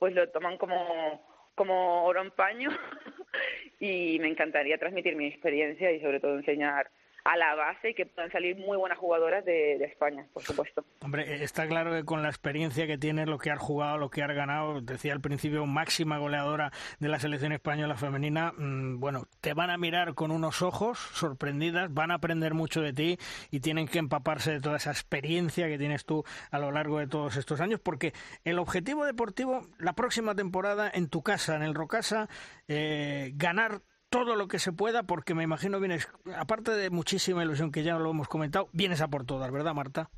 pues 0.00 0.12
lo 0.12 0.28
toman 0.30 0.58
como 0.58 1.24
como 1.54 2.04
oro 2.04 2.20
en 2.20 2.32
paño 2.32 2.70
y 3.78 4.18
me 4.18 4.26
encantaría 4.26 4.76
transmitir 4.76 5.14
mi 5.14 5.28
experiencia 5.28 5.92
y 5.92 6.00
sobre 6.00 6.18
todo 6.18 6.36
enseñar 6.36 6.90
a 7.24 7.36
la 7.38 7.54
base 7.54 7.90
y 7.90 7.94
que 7.94 8.04
puedan 8.04 8.30
salir 8.30 8.56
muy 8.56 8.76
buenas 8.76 8.98
jugadoras 8.98 9.44
de, 9.44 9.82
España, 9.84 10.26
por 10.32 10.42
supuesto. 10.42 10.84
Hombre, 11.00 11.22
eh, 11.22 11.42
está 11.42 11.66
claro 11.66 11.92
que 11.92 12.04
con 12.04 12.22
la 12.22 12.28
experiencia 12.28 12.86
que 12.86 12.98
tienes, 12.98 13.28
lo 13.28 13.38
que 13.38 13.50
has 13.50 13.58
jugado, 13.58 13.96
lo 13.96 14.10
que 14.10 14.22
has 14.22 14.34
ganado, 14.34 14.82
decía 14.82 15.14
al 15.14 15.20
principio, 15.20 15.64
máxima 15.64 16.18
goleadora 16.18 16.70
de 16.98 17.08
la 17.08 17.18
selección 17.18 17.52
española 17.52 17.96
femenina, 17.96 18.52
mm, 18.52 19.00
bueno, 19.00 19.26
te 19.40 19.54
van 19.54 19.70
a 19.70 19.78
mirar 19.78 20.14
con 20.14 20.30
unos 20.30 20.60
ojos 20.60 20.98
sorprendidas, 20.98 21.92
van 21.92 22.10
a 22.10 22.16
aprender 22.16 22.52
mucho 22.52 22.82
de 22.82 22.92
ti 22.92 23.18
y 23.50 23.60
tienen 23.60 23.88
que 23.88 23.98
empaparse 23.98 24.52
de 24.52 24.60
toda 24.60 24.76
esa 24.76 24.90
experiencia 24.90 25.66
que 25.66 25.78
tienes 25.78 26.04
tú 26.04 26.24
a 26.50 26.58
lo 26.58 26.72
largo 26.72 26.98
de 26.98 27.06
todos 27.06 27.36
estos 27.36 27.60
años, 27.60 27.80
porque 27.80 28.12
el 28.44 28.58
objetivo 28.58 29.06
deportivo, 29.06 29.66
la 29.78 29.94
próxima 29.94 30.34
temporada 30.34 30.90
en 30.92 31.08
tu 31.08 31.22
casa, 31.22 31.56
en 31.56 31.62
el 31.62 31.74
Rocasa, 31.74 32.28
eh, 32.68 33.32
ganar 33.34 33.80
todo 34.14 34.36
lo 34.36 34.46
que 34.46 34.60
se 34.60 34.72
pueda, 34.72 35.02
porque 35.02 35.34
me 35.34 35.42
imagino 35.42 35.80
vienes, 35.80 36.08
aparte 36.36 36.70
de 36.70 36.88
muchísima 36.88 37.42
ilusión 37.42 37.72
que 37.72 37.82
ya 37.82 37.98
lo 37.98 38.12
hemos 38.12 38.28
comentado, 38.28 38.68
vienes 38.72 39.02
a 39.02 39.08
por 39.08 39.26
todas, 39.26 39.50
¿verdad, 39.50 39.74
Marta? 39.74 40.08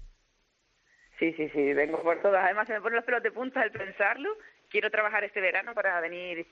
Sí, 1.19 1.33
sí, 1.33 1.49
sí, 1.49 1.73
vengo 1.73 2.03
por 2.03 2.21
todas. 2.21 2.45
Además, 2.45 2.67
se 2.67 2.75
me 2.75 2.83
ponen 2.83 2.97
los 2.97 3.07
pelos 3.07 3.23
de 3.23 3.31
punta 3.31 3.63
al 3.63 3.71
pensarlo. 3.73 4.29
Quiero 4.69 4.91
trabajar 4.91 5.25
este 5.25 5.41
verano 5.41 5.73
para 5.73 5.99
venir 6.03 6.47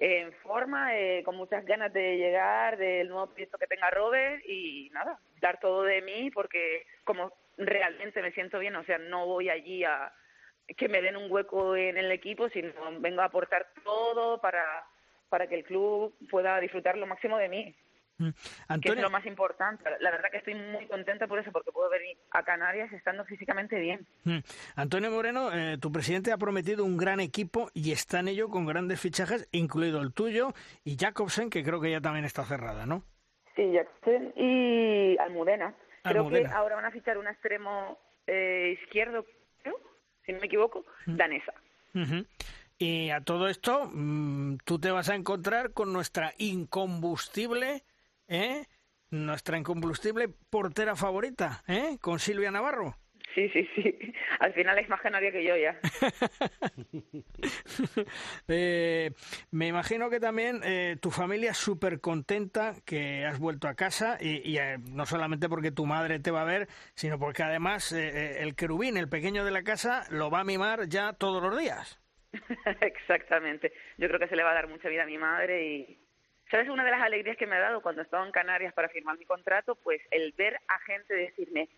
en 0.00 0.32
forma, 0.42 0.96
eh, 0.96 1.22
con 1.24 1.36
muchas 1.36 1.64
ganas 1.64 1.92
de 1.92 2.16
llegar, 2.16 2.76
del 2.76 3.08
nuevo 3.08 3.28
proyecto 3.28 3.56
que 3.56 3.68
tenga 3.68 3.88
Robert 3.90 4.42
y 4.44 4.90
nada, 4.92 5.20
dar 5.40 5.60
todo 5.60 5.84
de 5.84 6.02
mí 6.02 6.32
porque 6.32 6.86
como 7.04 7.32
realmente 7.56 8.20
me 8.20 8.32
siento 8.32 8.58
bien, 8.58 8.74
o 8.74 8.82
sea, 8.82 8.98
no 8.98 9.26
voy 9.26 9.48
allí 9.48 9.84
a 9.84 10.12
que 10.76 10.88
me 10.88 11.02
den 11.02 11.16
un 11.16 11.30
hueco 11.30 11.76
en 11.76 11.98
el 11.98 12.10
equipo, 12.10 12.48
sino 12.48 12.72
vengo 12.98 13.20
a 13.20 13.26
aportar 13.26 13.68
todo 13.84 14.40
para 14.40 14.64
para 15.30 15.46
que 15.46 15.54
el 15.54 15.64
club 15.64 16.14
pueda 16.30 16.60
disfrutar 16.60 16.98
lo 16.98 17.06
máximo 17.06 17.38
de 17.38 17.48
mí. 17.48 17.74
Mm. 18.18 18.80
Que 18.82 18.90
es 18.90 19.00
lo 19.00 19.08
más 19.08 19.24
importante. 19.24 19.82
La 20.00 20.10
verdad 20.10 20.30
que 20.30 20.36
estoy 20.36 20.54
muy 20.54 20.86
contenta 20.86 21.26
por 21.26 21.38
eso, 21.38 21.50
porque 21.50 21.72
puedo 21.72 21.88
venir 21.88 22.18
a 22.32 22.42
Canarias 22.42 22.92
estando 22.92 23.24
físicamente 23.24 23.78
bien. 23.78 24.06
Mm. 24.24 24.38
Antonio 24.76 25.10
Moreno, 25.10 25.50
eh, 25.52 25.78
tu 25.80 25.90
presidente 25.90 26.30
ha 26.30 26.36
prometido 26.36 26.84
un 26.84 26.98
gran 26.98 27.20
equipo 27.20 27.70
y 27.72 27.92
está 27.92 28.20
en 28.20 28.28
ello 28.28 28.50
con 28.50 28.66
grandes 28.66 29.00
fichajes, 29.00 29.48
incluido 29.52 30.02
el 30.02 30.12
tuyo 30.12 30.52
y 30.84 30.98
Jacobsen, 30.98 31.48
que 31.48 31.64
creo 31.64 31.80
que 31.80 31.90
ya 31.90 32.02
también 32.02 32.26
está 32.26 32.44
cerrada, 32.44 32.84
¿no? 32.84 33.04
Sí, 33.56 33.72
Jacobsen 33.72 34.34
y 34.36 35.16
Almudena. 35.18 35.74
Creo 36.02 36.28
que 36.28 36.46
ahora 36.46 36.76
van 36.76 36.84
a 36.86 36.90
fichar 36.90 37.16
un 37.16 37.26
extremo 37.26 37.98
eh, 38.26 38.76
izquierdo, 38.82 39.24
si 40.26 40.32
no 40.32 40.40
me 40.40 40.46
equivoco, 40.46 40.84
mm. 41.06 41.16
danesa. 41.16 41.54
Y 42.82 43.10
a 43.10 43.20
todo 43.20 43.48
esto, 43.48 43.90
mm, 43.92 44.56
tú 44.64 44.78
te 44.78 44.90
vas 44.90 45.10
a 45.10 45.14
encontrar 45.14 45.74
con 45.74 45.92
nuestra 45.92 46.32
incombustible, 46.38 47.84
¿eh? 48.26 48.64
Nuestra 49.10 49.58
incombustible 49.58 50.30
portera 50.48 50.96
favorita, 50.96 51.62
¿eh? 51.68 51.98
Con 52.00 52.18
Silvia 52.18 52.50
Navarro. 52.50 52.96
Sí, 53.34 53.50
sí, 53.50 53.68
sí. 53.74 54.14
Al 54.38 54.54
final 54.54 54.78
es 54.78 54.88
más 54.88 55.02
canaria 55.02 55.30
que 55.30 55.44
yo 55.44 55.58
ya. 55.58 55.78
eh, 58.48 59.12
me 59.50 59.66
imagino 59.66 60.08
que 60.08 60.18
también 60.18 60.62
eh, 60.64 60.96
tu 61.02 61.10
familia 61.10 61.50
es 61.50 61.58
súper 61.58 62.00
contenta 62.00 62.76
que 62.86 63.26
has 63.26 63.38
vuelto 63.38 63.68
a 63.68 63.74
casa 63.74 64.16
y, 64.18 64.56
eh, 64.56 64.78
no 64.78 65.04
solamente 65.04 65.50
porque 65.50 65.70
tu 65.70 65.84
madre 65.84 66.18
te 66.18 66.30
va 66.30 66.40
a 66.40 66.46
ver, 66.46 66.66
sino 66.94 67.18
porque 67.18 67.42
además 67.42 67.92
eh, 67.92 68.42
el 68.42 68.54
querubín, 68.54 68.96
el 68.96 69.10
pequeño 69.10 69.44
de 69.44 69.50
la 69.50 69.64
casa, 69.64 70.04
lo 70.08 70.30
va 70.30 70.40
a 70.40 70.44
mimar 70.44 70.88
ya 70.88 71.12
todos 71.12 71.42
los 71.42 71.58
días. 71.58 72.00
Exactamente. 72.80 73.72
Yo 73.98 74.08
creo 74.08 74.20
que 74.20 74.28
se 74.28 74.36
le 74.36 74.42
va 74.42 74.52
a 74.52 74.54
dar 74.54 74.68
mucha 74.68 74.88
vida 74.88 75.02
a 75.02 75.06
mi 75.06 75.18
madre 75.18 75.64
y, 75.64 75.98
¿sabes? 76.50 76.68
Una 76.68 76.84
de 76.84 76.90
las 76.90 77.02
alegrías 77.02 77.36
que 77.36 77.46
me 77.46 77.56
ha 77.56 77.60
dado 77.60 77.82
cuando 77.82 78.02
estaba 78.02 78.24
en 78.24 78.32
Canarias 78.32 78.74
para 78.74 78.88
firmar 78.88 79.18
mi 79.18 79.24
contrato, 79.24 79.74
pues 79.76 80.00
el 80.10 80.32
ver 80.32 80.58
a 80.68 80.78
gente 80.80 81.14
decirme, 81.14 81.68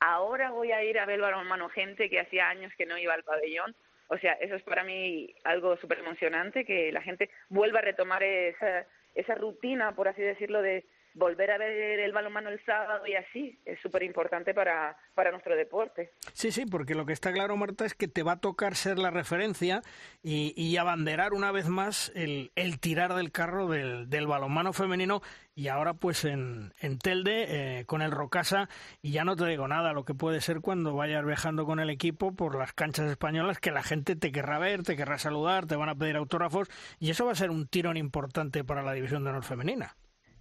ahora 0.00 0.50
voy 0.50 0.72
a 0.72 0.82
ir 0.84 0.98
a 0.98 1.06
ver 1.06 1.20
balonmano, 1.20 1.68
gente 1.68 2.08
que 2.08 2.20
hacía 2.20 2.48
años 2.48 2.72
que 2.76 2.86
no 2.86 2.98
iba 2.98 3.14
al 3.14 3.24
pabellón. 3.24 3.74
O 4.08 4.16
sea, 4.18 4.32
eso 4.34 4.54
es 4.54 4.62
para 4.62 4.84
mí 4.84 5.34
algo 5.44 5.76
súper 5.76 5.98
emocionante, 5.98 6.64
que 6.64 6.90
la 6.92 7.02
gente 7.02 7.28
vuelva 7.50 7.80
a 7.80 7.82
retomar 7.82 8.22
esa, 8.22 8.86
esa 9.14 9.34
rutina, 9.34 9.94
por 9.94 10.08
así 10.08 10.22
decirlo, 10.22 10.62
de 10.62 10.84
volver 11.14 11.50
a 11.50 11.58
ver 11.58 12.00
el 12.00 12.12
balonmano 12.12 12.50
el 12.50 12.64
sábado 12.64 13.06
y 13.06 13.14
así 13.14 13.58
es 13.64 13.80
súper 13.80 14.02
importante 14.02 14.54
para, 14.54 14.96
para 15.14 15.30
nuestro 15.30 15.56
deporte. 15.56 16.12
Sí, 16.32 16.52
sí, 16.52 16.66
porque 16.66 16.94
lo 16.94 17.06
que 17.06 17.12
está 17.12 17.32
claro, 17.32 17.56
Marta, 17.56 17.84
es 17.84 17.94
que 17.94 18.08
te 18.08 18.22
va 18.22 18.32
a 18.32 18.40
tocar 18.40 18.74
ser 18.74 18.98
la 18.98 19.10
referencia 19.10 19.82
y, 20.22 20.54
y 20.56 20.76
abanderar 20.76 21.32
una 21.32 21.52
vez 21.52 21.68
más 21.68 22.12
el, 22.14 22.52
el 22.54 22.80
tirar 22.80 23.14
del 23.14 23.32
carro 23.32 23.68
del, 23.68 24.08
del 24.08 24.26
balonmano 24.26 24.72
femenino 24.72 25.22
y 25.58 25.66
ahora 25.66 25.94
pues 25.94 26.24
en, 26.24 26.72
en 26.80 26.98
Telde 26.98 27.80
eh, 27.80 27.84
con 27.84 28.00
el 28.00 28.12
Rocasa 28.12 28.68
y 29.02 29.10
ya 29.10 29.24
no 29.24 29.34
te 29.34 29.44
digo 29.46 29.66
nada, 29.66 29.92
lo 29.92 30.04
que 30.04 30.14
puede 30.14 30.40
ser 30.40 30.60
cuando 30.60 30.94
vayas 30.94 31.26
viajando 31.26 31.66
con 31.66 31.80
el 31.80 31.90
equipo 31.90 32.32
por 32.32 32.56
las 32.56 32.72
canchas 32.72 33.10
españolas 33.10 33.58
que 33.58 33.72
la 33.72 33.82
gente 33.82 34.14
te 34.14 34.30
querrá 34.30 34.60
ver, 34.60 34.84
te 34.84 34.96
querrá 34.96 35.18
saludar, 35.18 35.66
te 35.66 35.74
van 35.74 35.88
a 35.88 35.96
pedir 35.96 36.14
autógrafos 36.14 36.68
y 37.00 37.10
eso 37.10 37.26
va 37.26 37.32
a 37.32 37.34
ser 37.34 37.50
un 37.50 37.66
tirón 37.66 37.96
importante 37.96 38.62
para 38.62 38.84
la 38.84 38.92
división 38.92 39.24
de 39.24 39.30
honor 39.30 39.42
femenina 39.42 39.96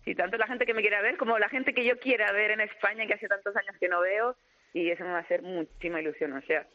y 0.07 0.15
tanto 0.15 0.37
la 0.37 0.47
gente 0.47 0.65
que 0.65 0.73
me 0.73 0.81
quiera 0.81 1.01
ver 1.01 1.17
como 1.17 1.37
la 1.37 1.49
gente 1.49 1.73
que 1.73 1.83
yo 1.83 1.99
quiera 1.99 2.31
ver 2.31 2.51
en 2.51 2.61
España, 2.61 3.05
que 3.05 3.13
hace 3.13 3.27
tantos 3.27 3.55
años 3.57 3.75
que 3.77 3.89
no 3.89 3.99
veo, 3.99 4.37
y 4.73 4.89
eso 4.89 5.03
me 5.03 5.11
va 5.11 5.17
a 5.17 5.21
hacer 5.21 5.41
muchísima 5.41 5.99
ilusión. 5.99 6.31
O 6.31 6.41
sea, 6.43 6.65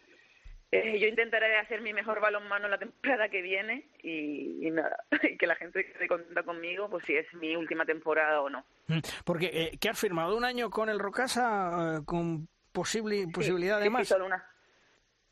eh, 0.70 0.98
yo 0.98 1.08
intentaré 1.08 1.56
hacer 1.56 1.80
mi 1.80 1.94
mejor 1.94 2.20
balonmano 2.20 2.68
la 2.68 2.78
temporada 2.78 3.30
que 3.30 3.40
viene 3.40 3.88
y, 4.02 4.70
nada, 4.70 5.04
y 5.22 5.38
que 5.38 5.46
la 5.46 5.54
gente 5.56 5.80
esté 5.80 6.06
contenta 6.06 6.42
conmigo, 6.42 6.90
pues 6.90 7.06
si 7.06 7.14
es 7.14 7.26
mi 7.34 7.56
última 7.56 7.86
temporada 7.86 8.42
o 8.42 8.50
no. 8.50 8.66
Mm, 8.88 8.98
porque, 9.24 9.50
eh, 9.52 9.78
¿qué 9.80 9.88
has 9.88 9.98
firmado? 9.98 10.36
¿Un 10.36 10.44
año 10.44 10.68
con 10.68 10.90
el 10.90 10.98
Rocasa 10.98 11.96
eh, 11.96 12.04
con 12.04 12.48
posible, 12.70 13.28
posibilidad 13.32 13.80
de 13.80 13.88
más? 13.88 14.06
Sí, 14.06 14.12
solo 14.12 14.26
una. 14.26 14.44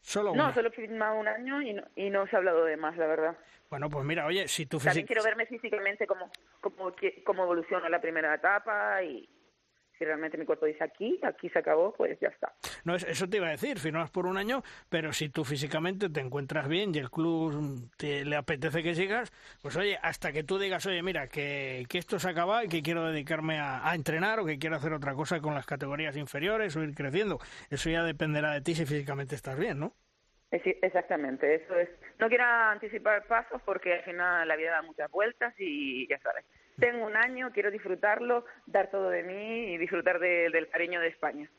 ¿Solo 0.01 0.35
No, 0.35 0.53
solo 0.55 0.69
he 0.69 0.73
firmado 0.73 1.19
un 1.19 1.29
año 1.29 1.63
y 1.63 1.75
no, 1.75 1.83
y 1.95 2.11
no 2.11 2.27
se 2.27 2.37
ha 2.37 2.39
hablado 2.39 2.65
de 2.65 2.77
más, 2.77 2.97
la 2.97 3.07
verdad. 3.07 3.37
Bueno, 3.69 3.89
pues 3.89 4.05
mira, 4.05 4.27
oye, 4.27 4.49
si 4.49 4.67
tú 4.67 4.79
También 4.79 5.07
quiero 5.07 5.23
verme 5.23 5.47
físicamente 5.47 6.07
cómo, 6.07 6.31
cómo, 6.61 6.93
cómo 7.25 7.45
evoluciona 7.45 7.89
la 7.89 8.01
primera 8.01 8.35
etapa 8.35 9.03
y 9.03 9.29
si 10.01 10.07
realmente 10.07 10.39
mi 10.39 10.47
cuerpo 10.47 10.65
dice 10.65 10.83
aquí, 10.83 11.21
aquí 11.23 11.51
se 11.51 11.59
acabó, 11.59 11.93
pues 11.93 12.19
ya 12.21 12.29
está. 12.29 12.51
No, 12.85 12.95
eso 12.95 13.29
te 13.29 13.37
iba 13.37 13.49
a 13.49 13.51
decir, 13.51 13.79
firmas 13.79 14.11
por 14.11 14.25
un 14.25 14.39
año, 14.39 14.63
pero 14.89 15.13
si 15.13 15.29
tú 15.29 15.45
físicamente 15.45 16.09
te 16.09 16.21
encuentras 16.21 16.69
bien 16.69 16.95
y 16.95 16.99
el 16.99 17.11
club 17.11 17.91
te, 17.99 18.25
le 18.25 18.37
apetece 18.37 18.83
que 18.83 18.95
sigas, 18.95 19.31
pues 19.61 19.77
oye, 19.77 19.99
hasta 20.01 20.33
que 20.33 20.43
tú 20.43 20.59
digas, 20.59 20.87
oye, 20.87 21.03
mira, 21.03 21.29
que, 21.29 21.85
que 21.87 21.99
esto 21.99 22.19
se 22.19 22.31
acaba 22.31 22.65
y 22.65 22.69
que 22.69 22.83
quiero 22.83 23.05
dedicarme 23.05 23.59
a, 23.59 23.87
a, 23.87 23.95
entrenar 23.95 24.41
o 24.41 24.47
que 24.47 24.59
quiero 24.59 24.77
hacer 24.77 24.95
otra 24.95 25.13
cosa 25.13 25.39
con 25.41 25.53
las 25.53 25.67
categorías 25.67 26.17
inferiores 26.17 26.75
o 26.77 26.83
ir 26.83 26.95
creciendo, 26.95 27.39
eso 27.69 27.91
ya 27.91 28.03
dependerá 28.03 28.55
de 28.55 28.63
ti 28.63 28.75
si 28.75 28.87
físicamente 28.87 29.35
estás 29.35 29.59
bien, 29.59 29.81
¿no? 29.81 29.93
exactamente, 30.51 31.57
eso 31.57 31.79
es. 31.79 31.91
No 32.19 32.29
quiero 32.29 32.45
anticipar 32.45 33.27
pasos 33.27 33.61
porque 33.67 33.93
al 33.93 34.03
final 34.03 34.49
la 34.49 34.57
vida 34.57 34.71
da 34.71 34.83
muchas 34.83 35.11
vueltas 35.11 35.55
y 35.59 36.09
ya 36.09 36.19
sabes. 36.21 36.45
Tengo 36.81 37.07
un 37.07 37.17
año, 37.17 37.51
quiero 37.53 37.71
disfrutarlo, 37.71 38.47
dar 38.67 38.91
todo 38.91 39.11
de 39.11 39.23
mí 39.23 39.75
y 39.75 39.77
disfrutar 39.77 40.19
del 40.19 40.69
cariño 40.71 40.99
de 41.01 41.09
España. 41.09 41.51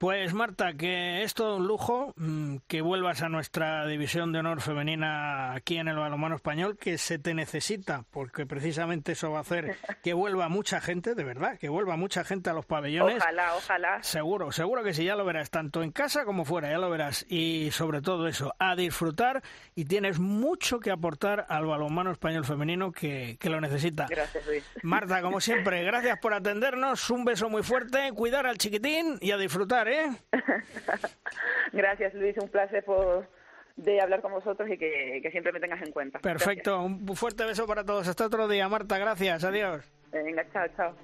Pues 0.00 0.32
Marta, 0.32 0.72
que 0.78 1.22
es 1.24 1.34
todo 1.34 1.58
un 1.58 1.66
lujo 1.66 2.14
mm, 2.16 2.56
que 2.66 2.80
vuelvas 2.80 3.20
a 3.20 3.28
nuestra 3.28 3.86
división 3.86 4.32
de 4.32 4.38
honor 4.38 4.62
femenina 4.62 5.52
aquí 5.52 5.76
en 5.76 5.88
el 5.88 5.96
balonmano 5.96 6.36
español, 6.36 6.78
que 6.78 6.96
se 6.96 7.18
te 7.18 7.34
necesita, 7.34 8.06
porque 8.10 8.46
precisamente 8.46 9.12
eso 9.12 9.30
va 9.30 9.36
a 9.36 9.40
hacer 9.42 9.76
que 10.02 10.14
vuelva 10.14 10.48
mucha 10.48 10.80
gente, 10.80 11.14
de 11.14 11.22
verdad, 11.22 11.58
que 11.58 11.68
vuelva 11.68 11.98
mucha 11.98 12.24
gente 12.24 12.48
a 12.48 12.54
los 12.54 12.64
pabellones. 12.64 13.18
Ojalá, 13.18 13.54
ojalá. 13.54 14.02
Seguro, 14.02 14.52
seguro 14.52 14.82
que 14.82 14.94
sí, 14.94 15.04
ya 15.04 15.16
lo 15.16 15.26
verás, 15.26 15.50
tanto 15.50 15.82
en 15.82 15.92
casa 15.92 16.24
como 16.24 16.46
fuera, 16.46 16.70
ya 16.70 16.78
lo 16.78 16.88
verás. 16.88 17.26
Y 17.28 17.70
sobre 17.72 18.00
todo 18.00 18.26
eso, 18.26 18.54
a 18.58 18.76
disfrutar 18.76 19.42
y 19.74 19.84
tienes 19.84 20.18
mucho 20.18 20.80
que 20.80 20.90
aportar 20.90 21.44
al 21.50 21.66
balonmano 21.66 22.10
español 22.10 22.46
femenino 22.46 22.90
que, 22.90 23.36
que 23.38 23.50
lo 23.50 23.60
necesita. 23.60 24.06
Gracias, 24.08 24.46
Luis. 24.46 24.64
Marta, 24.82 25.20
como 25.20 25.42
siempre, 25.42 25.84
gracias 25.84 26.18
por 26.20 26.32
atendernos, 26.32 27.10
un 27.10 27.26
beso 27.26 27.50
muy 27.50 27.62
fuerte, 27.62 28.12
cuidar 28.14 28.46
al 28.46 28.56
chiquitín 28.56 29.18
y 29.20 29.32
a 29.32 29.36
disfrutar, 29.36 29.89
¿eh? 29.90 30.10
Gracias, 31.72 32.14
Luis. 32.14 32.36
Un 32.38 32.48
placer 32.48 32.84
por 32.84 33.28
de 33.76 34.00
hablar 34.00 34.20
con 34.20 34.32
vosotros 34.32 34.68
y 34.70 34.76
que, 34.76 35.28
siempre 35.30 35.52
me 35.52 35.60
tengas 35.60 35.82
en 35.82 35.92
cuenta. 35.92 36.18
Perfecto. 36.18 36.82
Un 36.82 37.16
fuerte 37.16 37.44
beso 37.44 37.66
para 37.66 37.84
todos. 37.84 38.06
Hasta 38.08 38.26
otro 38.26 38.48
día, 38.48 38.68
Marta. 38.68 38.98
Gracias. 38.98 39.44
Adiós. 39.44 39.84
Venga, 40.12 40.44
chao, 40.52 40.66
chao. 40.76 40.94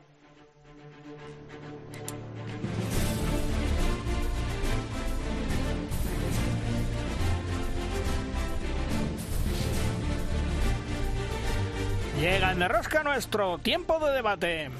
Llega 12.20 12.52
en 12.52 12.66
rosca 12.66 13.02
nuestro 13.02 13.58
tiempo 13.58 13.98
de 13.98 14.14
debate. 14.14 14.70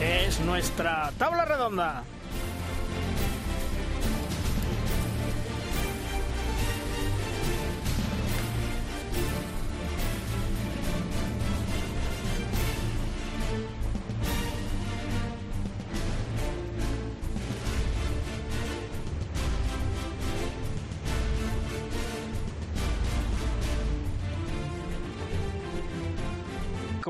Es 0.00 0.40
nuestra 0.40 1.12
tabla 1.18 1.44
redonda. 1.44 2.04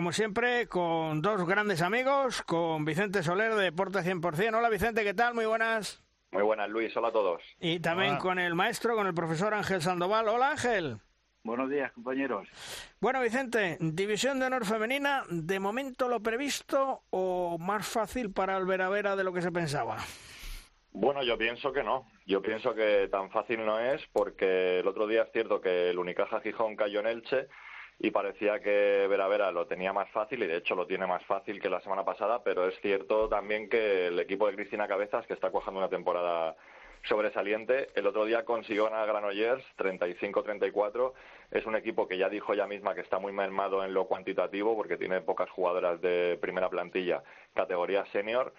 Como 0.04 0.12
siempre, 0.12 0.66
con 0.66 1.22
dos 1.22 1.46
grandes 1.46 1.80
amigos, 1.80 2.42
con 2.42 2.84
Vicente 2.84 3.22
Soler 3.22 3.54
de 3.54 3.62
Deporte 3.62 4.00
100%. 4.00 4.54
Hola 4.54 4.68
Vicente, 4.68 5.02
¿qué 5.02 5.14
tal? 5.14 5.32
Muy 5.32 5.46
buenas. 5.46 6.04
Muy 6.30 6.42
buenas, 6.42 6.68
Luis. 6.68 6.94
Hola 6.94 7.08
a 7.08 7.12
todos. 7.12 7.42
Y 7.58 7.80
también 7.80 8.18
con 8.18 8.38
el 8.38 8.54
maestro, 8.54 8.96
con 8.96 9.06
el 9.06 9.14
profesor 9.14 9.54
Ángel 9.54 9.80
Sandoval. 9.80 10.28
Hola 10.28 10.50
Ángel. 10.50 10.98
Buenos 11.42 11.70
días, 11.70 11.90
compañeros. 11.92 12.46
Bueno, 13.00 13.22
Vicente, 13.22 13.78
División 13.80 14.38
de 14.40 14.44
Honor 14.44 14.66
Femenina, 14.66 15.22
¿de 15.30 15.58
momento 15.58 16.06
lo 16.06 16.20
previsto 16.20 17.04
o 17.08 17.56
más 17.58 17.88
fácil 17.88 18.30
para 18.30 18.58
el 18.58 18.66
Vera 18.66 19.16
de 19.16 19.24
lo 19.24 19.32
que 19.32 19.40
se 19.40 19.52
pensaba? 19.52 19.96
Bueno, 20.92 21.22
yo 21.22 21.38
pienso 21.38 21.72
que 21.72 21.82
no. 21.82 22.06
Yo 22.26 22.42
pienso 22.42 22.74
que 22.74 23.08
tan 23.10 23.30
fácil 23.30 23.64
no 23.64 23.80
es 23.80 24.02
porque 24.12 24.80
el 24.80 24.86
otro 24.86 25.06
día 25.06 25.22
es 25.22 25.32
cierto 25.32 25.62
que 25.62 25.88
el 25.88 25.98
Unicaja 25.98 26.42
Gijón 26.42 26.76
cayó 26.76 27.00
en 27.00 27.06
Elche 27.06 27.48
y 27.98 28.10
parecía 28.10 28.60
que 28.60 29.06
Vera 29.08 29.28
Vera 29.28 29.50
lo 29.52 29.66
tenía 29.66 29.92
más 29.92 30.10
fácil 30.10 30.42
y 30.42 30.46
de 30.46 30.56
hecho 30.56 30.74
lo 30.74 30.86
tiene 30.86 31.06
más 31.06 31.24
fácil 31.26 31.60
que 31.60 31.70
la 31.70 31.80
semana 31.80 32.04
pasada, 32.04 32.42
pero 32.42 32.66
es 32.66 32.78
cierto 32.80 33.28
también 33.28 33.68
que 33.68 34.08
el 34.08 34.18
equipo 34.18 34.46
de 34.46 34.54
Cristina 34.54 34.88
Cabezas, 34.88 35.26
que 35.26 35.34
está 35.34 35.50
cuajando 35.50 35.80
una 35.80 35.88
temporada 35.88 36.56
sobresaliente, 37.08 37.90
el 37.94 38.06
otro 38.06 38.24
día 38.24 38.44
consiguió 38.44 38.84
ganar 38.84 39.00
a 39.00 39.06
Granollers 39.06 39.64
35-34. 39.76 41.12
Es 41.50 41.66
un 41.66 41.76
equipo 41.76 42.08
que 42.08 42.16
ya 42.16 42.28
dijo 42.28 42.52
ella 42.54 42.66
misma 42.66 42.94
que 42.94 43.02
está 43.02 43.18
muy 43.18 43.32
mermado 43.32 43.84
en 43.84 43.92
lo 43.94 44.06
cuantitativo 44.06 44.74
porque 44.74 44.96
tiene 44.96 45.20
pocas 45.20 45.50
jugadoras 45.50 46.00
de 46.00 46.38
primera 46.40 46.68
plantilla, 46.68 47.22
categoría 47.54 48.04
senior. 48.06 48.52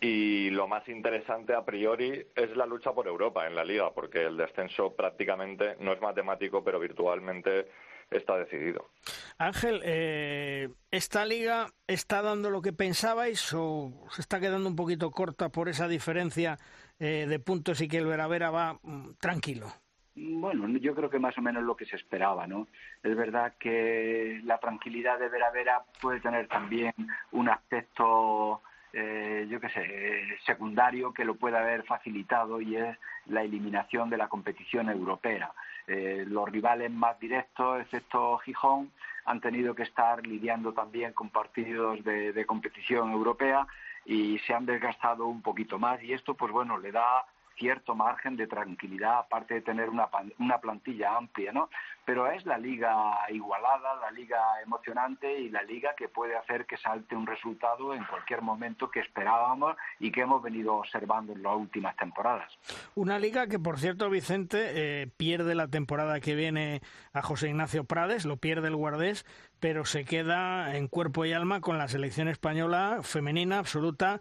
Y 0.00 0.48
lo 0.50 0.66
más 0.66 0.88
interesante 0.88 1.54
a 1.54 1.62
priori 1.62 2.26
es 2.34 2.56
la 2.56 2.64
lucha 2.64 2.92
por 2.92 3.06
Europa 3.06 3.46
en 3.46 3.54
la 3.54 3.64
liga, 3.64 3.90
porque 3.90 4.22
el 4.24 4.36
descenso 4.38 4.94
prácticamente 4.96 5.76
no 5.80 5.92
es 5.92 6.00
matemático, 6.00 6.64
pero 6.64 6.80
virtualmente 6.80 7.66
está 8.10 8.36
decidido. 8.36 8.90
Ángel, 9.38 9.80
eh, 9.84 10.68
¿esta 10.90 11.24
liga 11.24 11.68
está 11.86 12.22
dando 12.22 12.50
lo 12.50 12.62
que 12.62 12.72
pensabais 12.72 13.52
o 13.54 13.92
se 14.10 14.20
está 14.20 14.40
quedando 14.40 14.68
un 14.68 14.76
poquito 14.76 15.10
corta 15.10 15.48
por 15.48 15.68
esa 15.68 15.88
diferencia 15.88 16.58
eh, 16.98 17.26
de 17.28 17.38
puntos 17.38 17.80
y 17.80 17.88
que 17.88 17.98
el 17.98 18.06
Veravera 18.06 18.50
va 18.50 18.78
mm, 18.82 19.14
tranquilo? 19.20 19.68
Bueno, 20.16 20.68
yo 20.78 20.94
creo 20.94 21.08
que 21.08 21.18
más 21.18 21.38
o 21.38 21.42
menos 21.42 21.62
lo 21.62 21.76
que 21.76 21.86
se 21.86 21.96
esperaba, 21.96 22.46
¿no? 22.46 22.66
Es 23.02 23.16
verdad 23.16 23.54
que 23.58 24.40
la 24.44 24.58
tranquilidad 24.58 25.18
de 25.18 25.28
Veravera 25.28 25.82
puede 26.00 26.20
tener 26.20 26.48
también 26.48 26.92
un 27.32 27.48
aspecto 27.48 28.60
eh, 28.92 29.46
yo 29.48 29.60
qué 29.60 29.68
sé, 29.68 30.38
secundario 30.44 31.12
que 31.12 31.24
lo 31.24 31.36
puede 31.36 31.56
haber 31.56 31.84
facilitado 31.84 32.60
y 32.60 32.76
es 32.76 32.98
la 33.26 33.42
eliminación 33.42 34.10
de 34.10 34.16
la 34.16 34.28
competición 34.28 34.88
europea. 34.88 35.52
Eh, 35.92 36.24
los 36.24 36.48
rivales 36.48 36.88
más 36.92 37.18
directos, 37.18 37.80
excepto 37.80 38.38
Gijón, 38.38 38.92
han 39.24 39.40
tenido 39.40 39.74
que 39.74 39.82
estar 39.82 40.24
lidiando 40.24 40.72
también 40.72 41.12
con 41.12 41.30
partidos 41.30 42.04
de 42.04 42.46
competición 42.46 43.10
europea 43.10 43.66
y 44.04 44.38
se 44.38 44.54
han 44.54 44.66
desgastado 44.66 45.26
un 45.26 45.42
poquito 45.42 45.80
más. 45.80 46.00
Y 46.02 46.12
esto 46.12 46.34
pues 46.34 46.52
bueno 46.52 46.78
le 46.78 46.92
da 46.92 47.26
cierto 47.60 47.94
margen 47.94 48.36
de 48.36 48.46
tranquilidad, 48.46 49.18
aparte 49.18 49.54
de 49.54 49.60
tener 49.60 49.90
una, 49.90 50.08
una 50.38 50.58
plantilla 50.58 51.16
amplia, 51.16 51.52
¿no? 51.52 51.68
Pero 52.06 52.30
es 52.30 52.46
la 52.46 52.56
liga 52.56 53.18
igualada, 53.28 53.96
la 54.00 54.10
liga 54.10 54.40
emocionante 54.64 55.38
y 55.38 55.50
la 55.50 55.62
liga 55.62 55.94
que 55.94 56.08
puede 56.08 56.36
hacer 56.36 56.64
que 56.64 56.78
salte 56.78 57.14
un 57.14 57.26
resultado 57.26 57.94
en 57.94 58.02
cualquier 58.04 58.40
momento 58.40 58.90
que 58.90 59.00
esperábamos 59.00 59.76
y 59.98 60.10
que 60.10 60.22
hemos 60.22 60.42
venido 60.42 60.74
observando 60.76 61.34
en 61.34 61.42
las 61.42 61.54
últimas 61.54 61.94
temporadas. 61.96 62.50
Una 62.94 63.18
liga 63.18 63.46
que, 63.46 63.58
por 63.58 63.78
cierto, 63.78 64.08
Vicente, 64.08 65.02
eh, 65.02 65.08
pierde 65.18 65.54
la 65.54 65.68
temporada 65.68 66.18
que 66.20 66.34
viene 66.34 66.80
a 67.12 67.20
José 67.20 67.50
Ignacio 67.50 67.84
Prades, 67.84 68.24
lo 68.24 68.38
pierde 68.38 68.68
el 68.68 68.76
Guardés, 68.76 69.26
pero 69.60 69.84
se 69.84 70.06
queda 70.06 70.74
en 70.76 70.88
cuerpo 70.88 71.26
y 71.26 71.34
alma 71.34 71.60
con 71.60 71.76
la 71.76 71.88
selección 71.88 72.28
española 72.28 73.00
femenina 73.02 73.58
absoluta 73.58 74.20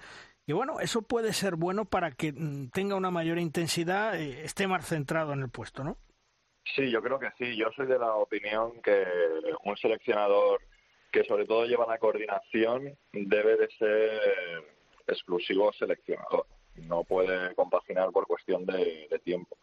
y 0.49 0.51
bueno, 0.51 0.79
eso 0.79 1.03
puede 1.03 1.31
ser 1.31 1.57
bueno 1.57 1.85
para 1.85 2.09
que 2.09 2.33
mm, 2.33 2.71
tenga 2.71 2.95
una 2.95 3.11
mayor 3.11 3.37
intensidad, 3.37 4.19
eh, 4.19 4.43
esté 4.43 4.65
más 4.65 4.87
centrado 4.87 5.31
en 5.33 5.41
el 5.41 5.49
puesto, 5.51 5.83
¿no? 5.83 5.95
Sí, 6.75 6.89
yo 6.89 7.03
creo 7.03 7.19
que 7.19 7.29
sí. 7.37 7.55
Yo 7.55 7.67
soy 7.75 7.85
de 7.85 7.99
la 7.99 8.15
opinión 8.15 8.81
que 8.81 9.05
un 9.63 9.77
seleccionador 9.77 10.59
que 11.11 11.23
sobre 11.23 11.45
todo 11.45 11.65
lleva 11.65 11.85
la 11.85 11.99
coordinación 11.99 12.97
debe 13.13 13.57
de 13.57 13.69
ser 13.77 14.65
exclusivo 15.05 15.71
seleccionador. 15.73 16.47
No 16.77 17.03
puede 17.03 17.53
compaginar 17.53 18.09
por 18.09 18.25
cuestión 18.25 18.65
de, 18.65 19.07
tiempo. 19.23 19.55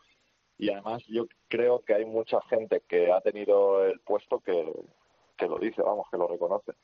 Y 0.56 0.70
además 0.70 1.02
yo 1.08 1.26
creo 1.48 1.82
que 1.84 1.94
hay 1.94 2.04
mucha 2.04 2.40
gente 2.42 2.84
que 2.88 3.10
ha 3.10 3.20
tenido 3.22 3.84
el 3.84 3.98
puesto 3.98 4.38
que, 4.38 4.72
que 5.36 5.48
lo 5.48 5.58
dice, 5.58 5.82
vamos, 5.82 6.06
que 6.12 6.16
lo 6.16 6.28
reconoce. 6.28 6.74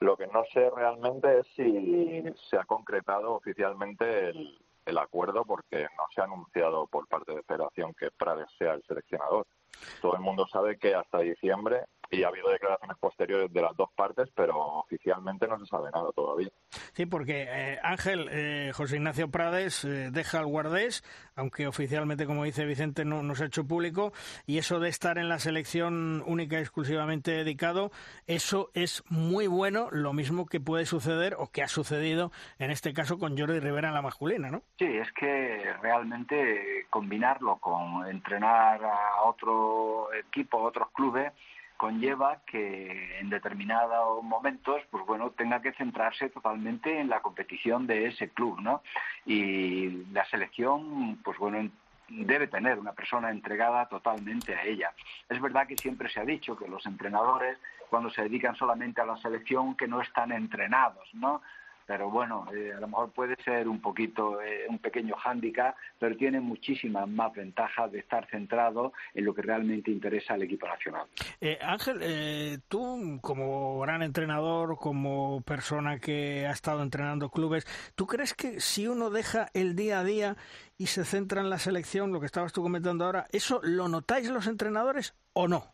Lo 0.00 0.16
que 0.16 0.26
no 0.28 0.44
sé 0.52 0.70
realmente 0.70 1.40
es 1.40 1.46
si 1.56 2.22
se 2.48 2.56
ha 2.56 2.64
concretado 2.64 3.34
oficialmente 3.34 4.28
el, 4.30 4.58
el 4.86 4.98
acuerdo 4.98 5.44
porque 5.44 5.82
no 5.82 6.04
se 6.14 6.20
ha 6.20 6.24
anunciado 6.24 6.86
por 6.86 7.06
parte 7.08 7.34
de 7.34 7.42
Federación 7.42 7.94
que 7.94 8.10
Prades 8.10 8.48
sea 8.58 8.74
el 8.74 8.82
seleccionador. 8.84 9.46
Todo 10.00 10.14
el 10.14 10.20
mundo 10.20 10.46
sabe 10.48 10.78
que 10.78 10.94
hasta 10.94 11.18
diciembre 11.18 11.84
y 12.10 12.22
ha 12.22 12.28
habido 12.28 12.50
declaraciones 12.50 12.96
posteriores 12.98 13.52
de 13.52 13.62
las 13.62 13.76
dos 13.76 13.90
partes, 13.94 14.28
pero 14.34 14.56
oficialmente 14.56 15.46
no 15.46 15.58
se 15.58 15.66
sabe 15.66 15.90
nada 15.90 16.10
todavía. 16.12 16.48
Sí, 16.92 17.06
porque 17.06 17.46
eh, 17.48 17.78
Ángel, 17.82 18.28
eh, 18.30 18.72
José 18.74 18.96
Ignacio 18.96 19.30
Prades 19.30 19.84
eh, 19.84 20.10
deja 20.10 20.40
el 20.40 20.46
guardés, 20.46 21.04
aunque 21.36 21.66
oficialmente, 21.66 22.26
como 22.26 22.44
dice 22.44 22.64
Vicente, 22.64 23.04
no, 23.04 23.22
no 23.22 23.34
se 23.34 23.44
ha 23.44 23.46
hecho 23.46 23.66
público, 23.66 24.12
y 24.46 24.58
eso 24.58 24.80
de 24.80 24.88
estar 24.88 25.18
en 25.18 25.28
la 25.28 25.38
selección 25.38 26.22
única 26.26 26.56
y 26.56 26.60
exclusivamente 26.60 27.30
dedicado, 27.30 27.90
eso 28.26 28.70
es 28.74 29.04
muy 29.08 29.46
bueno, 29.46 29.88
lo 29.90 30.12
mismo 30.12 30.46
que 30.46 30.60
puede 30.60 30.86
suceder 30.86 31.34
o 31.38 31.50
que 31.50 31.62
ha 31.62 31.68
sucedido 31.68 32.32
en 32.58 32.70
este 32.70 32.92
caso 32.92 33.18
con 33.18 33.38
Jordi 33.38 33.60
Rivera 33.60 33.88
en 33.88 33.94
la 33.94 34.02
masculina, 34.02 34.50
¿no? 34.50 34.62
Sí, 34.78 34.86
es 34.86 35.10
que 35.12 35.72
realmente 35.82 36.86
combinarlo 36.90 37.56
con 37.56 38.06
entrenar 38.08 38.82
a 38.84 39.22
otro 39.24 40.12
equipo, 40.14 40.58
a 40.58 40.68
otros 40.68 40.88
clubes, 40.92 41.32
conlleva 41.78 42.42
que 42.44 43.20
en 43.20 43.30
determinados 43.30 44.22
momentos, 44.22 44.82
pues 44.90 45.06
bueno, 45.06 45.30
tenga 45.30 45.62
que 45.62 45.72
centrarse 45.72 46.28
totalmente 46.28 47.00
en 47.00 47.08
la 47.08 47.22
competición 47.22 47.86
de 47.86 48.08
ese 48.08 48.28
club, 48.28 48.60
¿no? 48.60 48.82
Y 49.24 50.04
la 50.12 50.26
selección, 50.26 51.18
pues 51.22 51.38
bueno, 51.38 51.70
debe 52.08 52.48
tener 52.48 52.78
una 52.78 52.92
persona 52.92 53.30
entregada 53.30 53.88
totalmente 53.88 54.54
a 54.54 54.64
ella. 54.64 54.92
Es 55.28 55.40
verdad 55.40 55.66
que 55.66 55.76
siempre 55.76 56.10
se 56.10 56.20
ha 56.20 56.24
dicho 56.24 56.56
que 56.56 56.68
los 56.68 56.84
entrenadores, 56.84 57.58
cuando 57.88 58.10
se 58.10 58.22
dedican 58.22 58.56
solamente 58.56 59.00
a 59.00 59.06
la 59.06 59.16
selección, 59.18 59.76
que 59.76 59.86
no 59.86 60.00
están 60.02 60.32
entrenados, 60.32 61.08
¿no? 61.14 61.42
Pero 61.88 62.10
bueno, 62.10 62.44
eh, 62.54 62.74
a 62.76 62.80
lo 62.80 62.86
mejor 62.86 63.10
puede 63.12 63.34
ser 63.42 63.66
un 63.66 63.80
poquito, 63.80 64.42
eh, 64.42 64.66
un 64.68 64.78
pequeño 64.78 65.16
hándicap, 65.16 65.74
pero 65.98 66.14
tiene 66.18 66.38
muchísimas 66.38 67.08
más 67.08 67.32
ventajas 67.32 67.90
de 67.90 68.00
estar 68.00 68.28
centrado 68.28 68.92
en 69.14 69.24
lo 69.24 69.32
que 69.34 69.40
realmente 69.40 69.90
interesa 69.90 70.34
al 70.34 70.42
equipo 70.42 70.68
nacional. 70.68 71.06
Eh, 71.40 71.58
Ángel, 71.62 72.60
tú 72.68 73.18
como 73.22 73.80
gran 73.80 74.02
entrenador, 74.02 74.76
como 74.76 75.40
persona 75.40 75.98
que 75.98 76.46
ha 76.46 76.52
estado 76.52 76.82
entrenando 76.82 77.30
clubes, 77.30 77.66
¿tú 77.94 78.06
crees 78.06 78.34
que 78.34 78.60
si 78.60 78.86
uno 78.86 79.08
deja 79.08 79.48
el 79.54 79.74
día 79.74 80.00
a 80.00 80.04
día 80.04 80.36
y 80.76 80.88
se 80.88 81.06
centra 81.06 81.40
en 81.40 81.48
la 81.48 81.58
selección, 81.58 82.12
lo 82.12 82.20
que 82.20 82.26
estabas 82.26 82.52
tú 82.52 82.62
comentando 82.62 83.06
ahora, 83.06 83.24
¿eso 83.32 83.60
lo 83.62 83.88
notáis 83.88 84.28
los 84.28 84.46
entrenadores 84.46 85.16
o 85.32 85.48
no? 85.48 85.72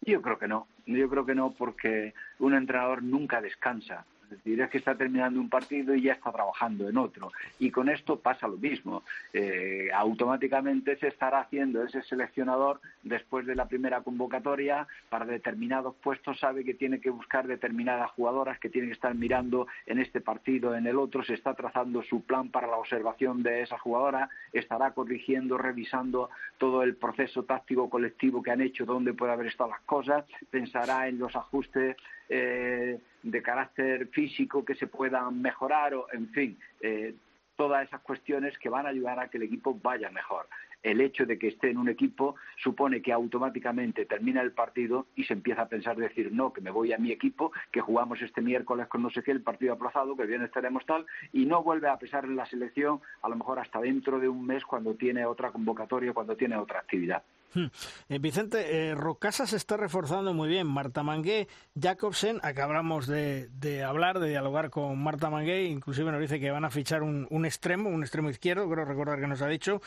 Yo 0.00 0.22
creo 0.22 0.38
que 0.38 0.48
no. 0.48 0.68
Yo 0.86 1.08
creo 1.10 1.26
que 1.26 1.34
no 1.34 1.52
porque 1.52 2.14
un 2.38 2.54
entrenador 2.54 3.02
nunca 3.02 3.42
descansa. 3.42 4.06
Es 4.44 4.70
que 4.70 4.78
está 4.78 4.94
terminando 4.94 5.40
un 5.40 5.48
partido 5.48 5.94
y 5.94 6.02
ya 6.02 6.12
está 6.12 6.32
trabajando 6.32 6.88
en 6.88 6.96
otro. 6.96 7.32
Y 7.58 7.70
con 7.70 7.88
esto 7.88 8.18
pasa 8.18 8.48
lo 8.48 8.56
mismo. 8.56 9.02
Eh, 9.32 9.88
automáticamente 9.94 10.96
se 10.96 11.08
estará 11.08 11.40
haciendo 11.40 11.82
ese 11.82 12.02
seleccionador 12.02 12.80
después 13.02 13.46
de 13.46 13.54
la 13.54 13.66
primera 13.66 14.02
convocatoria 14.02 14.86
para 15.08 15.24
determinados 15.24 15.94
puestos, 15.96 16.38
sabe 16.38 16.64
que 16.64 16.74
tiene 16.74 17.00
que 17.00 17.10
buscar 17.10 17.46
determinadas 17.46 18.10
jugadoras, 18.12 18.58
que 18.58 18.70
tiene 18.70 18.88
que 18.88 18.94
estar 18.94 19.14
mirando 19.14 19.66
en 19.86 19.98
este 19.98 20.20
partido, 20.20 20.74
en 20.74 20.86
el 20.86 20.98
otro, 20.98 21.22
se 21.22 21.34
está 21.34 21.54
trazando 21.54 22.02
su 22.02 22.22
plan 22.22 22.50
para 22.50 22.66
la 22.66 22.76
observación 22.76 23.42
de 23.42 23.62
esa 23.62 23.78
jugadora, 23.78 24.28
estará 24.52 24.92
corrigiendo, 24.92 25.58
revisando 25.58 26.30
todo 26.58 26.82
el 26.82 26.96
proceso 26.96 27.44
táctico 27.44 27.90
colectivo 27.90 28.42
que 28.42 28.50
han 28.50 28.60
hecho, 28.60 28.84
dónde 28.84 29.14
puede 29.14 29.32
haber 29.32 29.46
estado 29.46 29.70
las 29.70 29.80
cosas, 29.82 30.24
pensará 30.50 31.08
en 31.08 31.18
los 31.18 31.34
ajustes 31.36 31.96
eh, 32.28 32.98
de 33.24 33.42
carácter 33.42 34.08
físico 34.08 34.64
que 34.64 34.74
se 34.74 34.86
puedan 34.86 35.40
mejorar 35.40 35.94
o, 35.94 36.06
en 36.12 36.28
fin, 36.28 36.58
eh, 36.80 37.14
todas 37.56 37.86
esas 37.86 38.02
cuestiones 38.02 38.56
que 38.58 38.68
van 38.68 38.86
a 38.86 38.90
ayudar 38.90 39.18
a 39.18 39.28
que 39.28 39.38
el 39.38 39.44
equipo 39.44 39.78
vaya 39.82 40.10
mejor. 40.10 40.46
El 40.82 41.00
hecho 41.00 41.24
de 41.24 41.38
que 41.38 41.48
esté 41.48 41.70
en 41.70 41.78
un 41.78 41.88
equipo 41.88 42.36
supone 42.62 43.00
que 43.00 43.12
automáticamente 43.12 44.04
termina 44.04 44.42
el 44.42 44.52
partido 44.52 45.06
y 45.16 45.24
se 45.24 45.32
empieza 45.32 45.62
a 45.62 45.68
pensar 45.68 45.96
decir 45.96 46.30
no, 46.30 46.52
que 46.52 46.60
me 46.60 46.70
voy 46.70 46.92
a 46.92 46.98
mi 46.98 47.10
equipo, 47.10 47.52
que 47.72 47.80
jugamos 47.80 48.20
este 48.20 48.42
miércoles 48.42 48.86
con 48.88 49.02
no 49.02 49.08
sé 49.08 49.22
qué, 49.22 49.30
el 49.30 49.40
partido 49.40 49.72
aplazado, 49.72 50.14
que 50.14 50.26
bien 50.26 50.42
estaremos 50.42 50.84
tal, 50.84 51.06
y 51.32 51.46
no 51.46 51.62
vuelve 51.62 51.88
a 51.88 51.98
pesar 51.98 52.26
en 52.26 52.36
la 52.36 52.44
selección 52.44 53.00
a 53.22 53.30
lo 53.30 53.36
mejor 53.36 53.58
hasta 53.58 53.80
dentro 53.80 54.20
de 54.20 54.28
un 54.28 54.44
mes 54.44 54.62
cuando 54.66 54.94
tiene 54.94 55.24
otra 55.24 55.50
convocatoria, 55.50 56.12
cuando 56.12 56.36
tiene 56.36 56.56
otra 56.56 56.80
actividad. 56.80 57.22
Hmm. 57.54 57.66
Eh, 58.08 58.18
Vicente, 58.18 58.88
eh, 58.90 58.94
Rocasa 58.94 59.46
se 59.46 59.56
está 59.56 59.76
reforzando 59.76 60.32
muy 60.34 60.48
bien. 60.48 60.66
Marta 60.66 61.02
Mangué, 61.02 61.46
Jacobsen, 61.80 62.40
acabamos 62.42 63.06
de, 63.06 63.48
hablar, 63.86 64.18
de 64.18 64.28
dialogar 64.30 64.70
con 64.70 65.02
Marta 65.02 65.30
Mangué, 65.30 65.64
inclusive 65.64 66.10
nos 66.10 66.20
dice 66.20 66.40
que 66.40 66.50
van 66.50 66.64
a 66.64 66.70
fichar 66.70 67.02
un, 67.02 67.44
extremo, 67.44 67.90
un 67.90 68.02
extremo 68.02 68.30
izquierdo, 68.30 68.68
creo 68.68 68.84
recordar 68.84 69.20
que 69.20 69.26
nos 69.26 69.42
ha 69.42 69.48
dicho, 69.48 69.80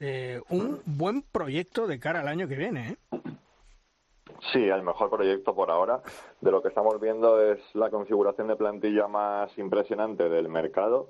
eh, 0.00 0.40
un 0.50 0.80
buen 0.84 1.22
proyecto 1.22 1.86
de 1.86 1.98
cara 1.98 2.20
al 2.20 2.28
año 2.28 2.48
que 2.48 2.56
viene. 2.56 2.90
¿eh? 2.90 2.96
Sí, 4.52 4.62
el 4.68 4.82
mejor 4.82 5.10
proyecto 5.10 5.54
por 5.54 5.70
ahora. 5.70 6.02
De 6.40 6.50
lo 6.50 6.62
que 6.62 6.68
estamos 6.68 7.00
viendo 7.00 7.40
es 7.40 7.58
la 7.74 7.90
configuración 7.90 8.48
de 8.48 8.56
plantilla 8.56 9.08
más 9.08 9.56
impresionante 9.56 10.28
del 10.28 10.48
mercado 10.48 11.08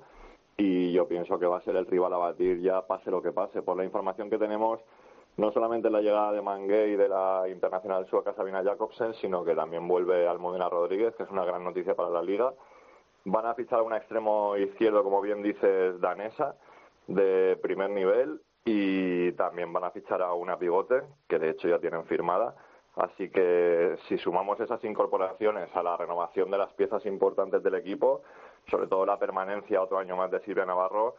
y 0.57 0.93
yo 0.93 1.07
pienso 1.07 1.37
que 1.37 1.45
va 1.45 1.57
a 1.57 1.61
ser 1.61 1.75
el 1.75 1.85
rival 1.85 2.13
a 2.13 2.17
batir 2.17 2.61
ya 2.61 2.85
pase 2.87 3.11
lo 3.11 3.21
que 3.21 3.31
pase. 3.31 3.61
Por 3.61 3.77
la 3.77 3.83
información 3.83 4.29
que 4.29 4.37
tenemos, 4.37 4.79
no 5.37 5.51
solamente 5.51 5.89
la 5.89 6.01
llegada 6.01 6.31
de 6.31 6.41
Mangué 6.41 6.89
y 6.89 6.95
de 6.95 7.09
la 7.09 7.43
internacional 7.49 8.07
sueca 8.07 8.33
Sabina 8.33 8.63
Jacobsen, 8.63 9.13
sino 9.15 9.43
que 9.43 9.53
también 9.53 9.87
vuelve 9.87 10.27
Almudena 10.27 10.69
Rodríguez, 10.69 11.15
que 11.15 11.23
es 11.23 11.29
una 11.29 11.43
gran 11.43 11.63
noticia 11.63 11.95
para 11.95 12.09
la 12.09 12.21
liga. 12.21 12.53
Van 13.25 13.45
a 13.45 13.53
fichar 13.53 13.81
un 13.81 13.93
extremo 13.93 14.55
izquierdo, 14.55 15.03
como 15.03 15.21
bien 15.21 15.41
dices, 15.41 15.99
danesa, 15.99 16.55
de 17.07 17.57
primer 17.61 17.89
nivel, 17.89 18.41
y 18.63 19.31
también 19.33 19.73
van 19.73 19.83
a 19.83 19.91
fichar 19.91 20.21
a 20.21 20.33
una 20.33 20.57
pivote, 20.57 21.01
que 21.27 21.37
de 21.37 21.49
hecho 21.49 21.67
ya 21.67 21.79
tienen 21.79 22.05
firmada. 22.05 22.55
Así 22.95 23.29
que 23.29 23.97
si 24.07 24.17
sumamos 24.17 24.59
esas 24.61 24.81
incorporaciones 24.85 25.69
a 25.75 25.83
la 25.83 25.97
renovación 25.97 26.49
de 26.49 26.57
las 26.57 26.71
piezas 26.73 27.05
importantes 27.05 27.61
del 27.61 27.75
equipo, 27.75 28.21
sobre 28.71 28.87
todo 28.87 29.05
la 29.05 29.19
permanencia 29.19 29.81
otro 29.81 29.97
año 29.97 30.15
más 30.15 30.31
de 30.31 30.39
Silvia 30.39 30.65
Navarro, 30.65 31.15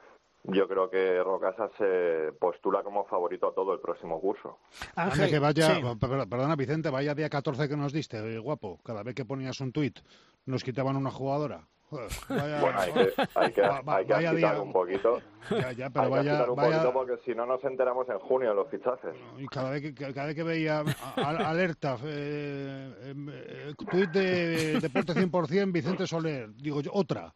yo 0.48 0.68
creo 0.68 0.90
que 0.90 1.22
Rocasa 1.22 1.70
se 1.78 2.32
postula 2.38 2.82
como 2.82 3.04
favorito 3.06 3.48
a 3.48 3.54
todo 3.54 3.72
el 3.72 3.80
próximo 3.80 4.20
curso. 4.20 4.58
Ángel, 4.94 5.30
que 5.30 5.38
vaya, 5.38 5.80
perdona 5.98 6.56
Vicente, 6.56 6.90
vaya 6.90 7.14
día 7.14 7.28
14 7.28 7.68
que 7.68 7.76
nos 7.76 7.92
diste, 7.92 8.18
eh, 8.18 8.38
guapo, 8.38 8.78
cada 8.84 9.02
vez 9.02 9.14
que 9.14 9.24
ponías 9.24 9.60
un 9.60 9.72
tuit 9.72 9.98
nos 10.46 10.64
quitaban 10.64 10.96
una 10.96 11.10
jugadora. 11.10 11.68
bueno, 11.88 12.78
hay 12.80 12.92
que, 12.92 13.12
hay 13.36 13.52
que, 13.52 13.62
hay 13.62 14.36
que 14.36 14.60
un 14.60 14.72
poquito. 14.72 15.20
Ya, 15.50 15.70
ya, 15.70 15.90
pero 15.90 16.06
hay 16.06 16.10
vaya, 16.10 16.44
que 16.44 16.50
un 16.50 16.56
poquito 16.56 16.92
porque 16.92 17.16
si 17.24 17.32
no 17.32 17.46
nos 17.46 17.62
enteramos 17.62 18.08
en 18.08 18.18
junio 18.18 18.48
de 18.48 18.54
los 18.56 18.68
fichajes. 18.68 19.14
Y 19.38 19.46
cada 19.46 19.70
vez 19.70 19.82
que, 19.82 19.94
cada 19.94 20.26
vez 20.26 20.34
que 20.34 20.42
veía 20.42 20.82
alerta, 21.14 21.96
eh, 22.04 22.92
em, 23.04 23.28
eh, 23.30 23.74
tuit 23.88 24.10
de 24.10 24.80
Deporte 24.80 25.14
100%, 25.14 25.70
Vicente 25.70 26.06
Soler, 26.08 26.52
digo 26.56 26.80
yo, 26.80 26.90
otra. 26.92 27.32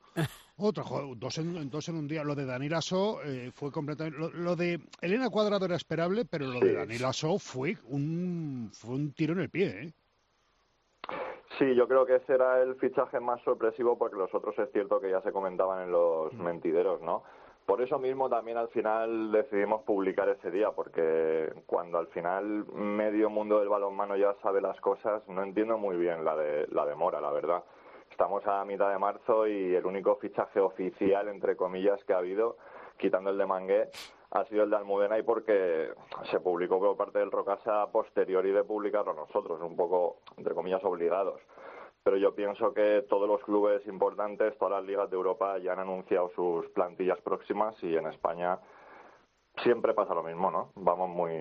Otra, 0.62 0.84
dos, 1.16 1.38
en, 1.38 1.70
dos 1.70 1.88
en 1.88 1.96
un 1.96 2.06
día. 2.06 2.22
Lo 2.22 2.34
de 2.34 2.44
Daniel 2.44 2.74
Aso 2.74 3.20
eh, 3.24 3.50
fue 3.54 3.72
completamente. 3.72 4.18
Lo, 4.34 4.56
de 4.56 4.78
Elena 5.00 5.30
Cuadrado 5.30 5.64
era 5.64 5.76
esperable, 5.76 6.24
pero 6.24 6.46
lo 6.46 6.60
de 6.60 6.74
Daniel 6.74 7.06
Aso 7.06 7.38
fue 7.38 7.76
un, 7.88 8.70
fue 8.72 8.94
un 8.94 9.12
tiro 9.12 9.32
en 9.32 9.40
el 9.40 9.48
pie, 9.48 9.82
¿eh? 9.82 9.92
Sí, 11.58 11.74
yo 11.74 11.88
creo 11.88 12.06
que 12.06 12.16
ese 12.16 12.34
era 12.34 12.62
el 12.62 12.74
fichaje 12.76 13.20
más 13.20 13.42
sorpresivo 13.42 13.98
porque 13.98 14.16
los 14.16 14.34
otros 14.34 14.58
es 14.58 14.70
cierto 14.72 15.00
que 15.00 15.10
ya 15.10 15.20
se 15.22 15.32
comentaban 15.32 15.82
en 15.82 15.92
los 15.92 16.32
mm. 16.32 16.42
mentideros, 16.42 17.02
¿no? 17.02 17.22
Por 17.66 17.82
eso 17.82 17.98
mismo 17.98 18.28
también 18.28 18.56
al 18.56 18.68
final 18.68 19.30
decidimos 19.30 19.82
publicar 19.82 20.28
ese 20.28 20.50
día, 20.50 20.70
porque 20.72 21.52
cuando 21.66 21.98
al 21.98 22.08
final 22.08 22.64
medio 22.74 23.30
mundo 23.30 23.60
del 23.60 23.68
balonmano 23.68 24.16
ya 24.16 24.34
sabe 24.42 24.60
las 24.60 24.80
cosas, 24.80 25.22
no 25.28 25.42
entiendo 25.42 25.78
muy 25.78 25.96
bien 25.96 26.24
la 26.24 26.34
de 26.36 26.66
la 26.72 26.84
demora, 26.84 27.20
la 27.20 27.30
verdad. 27.30 27.62
Estamos 28.20 28.46
a 28.46 28.66
mitad 28.66 28.90
de 28.90 28.98
marzo 28.98 29.46
y 29.46 29.74
el 29.74 29.86
único 29.86 30.14
fichaje 30.16 30.60
oficial, 30.60 31.28
entre 31.28 31.56
comillas, 31.56 32.04
que 32.04 32.12
ha 32.12 32.18
habido, 32.18 32.58
quitando 32.98 33.30
el 33.30 33.38
de 33.38 33.46
Mangué, 33.46 33.88
ha 34.32 34.44
sido 34.44 34.64
el 34.64 34.68
de 34.68 34.76
Almudena 34.76 35.18
y 35.18 35.22
porque 35.22 35.88
se 36.30 36.38
publicó 36.38 36.78
por 36.78 36.98
parte 36.98 37.18
del 37.18 37.30
Rocasa 37.30 37.90
posterior 37.90 38.44
y 38.44 38.52
de 38.52 38.62
publicarlo 38.62 39.14
nosotros, 39.14 39.58
un 39.62 39.74
poco, 39.74 40.18
entre 40.36 40.54
comillas, 40.54 40.84
obligados. 40.84 41.40
Pero 42.04 42.18
yo 42.18 42.34
pienso 42.34 42.74
que 42.74 43.06
todos 43.08 43.26
los 43.26 43.42
clubes 43.42 43.86
importantes, 43.86 44.54
todas 44.58 44.72
las 44.72 44.84
ligas 44.84 45.08
de 45.08 45.16
Europa 45.16 45.56
ya 45.56 45.72
han 45.72 45.78
anunciado 45.78 46.28
sus 46.34 46.68
plantillas 46.72 47.22
próximas 47.22 47.74
y 47.82 47.96
en 47.96 48.06
España 48.06 48.58
siempre 49.62 49.94
pasa 49.94 50.12
lo 50.12 50.22
mismo, 50.22 50.50
¿no? 50.50 50.72
Vamos 50.74 51.08
muy, 51.08 51.32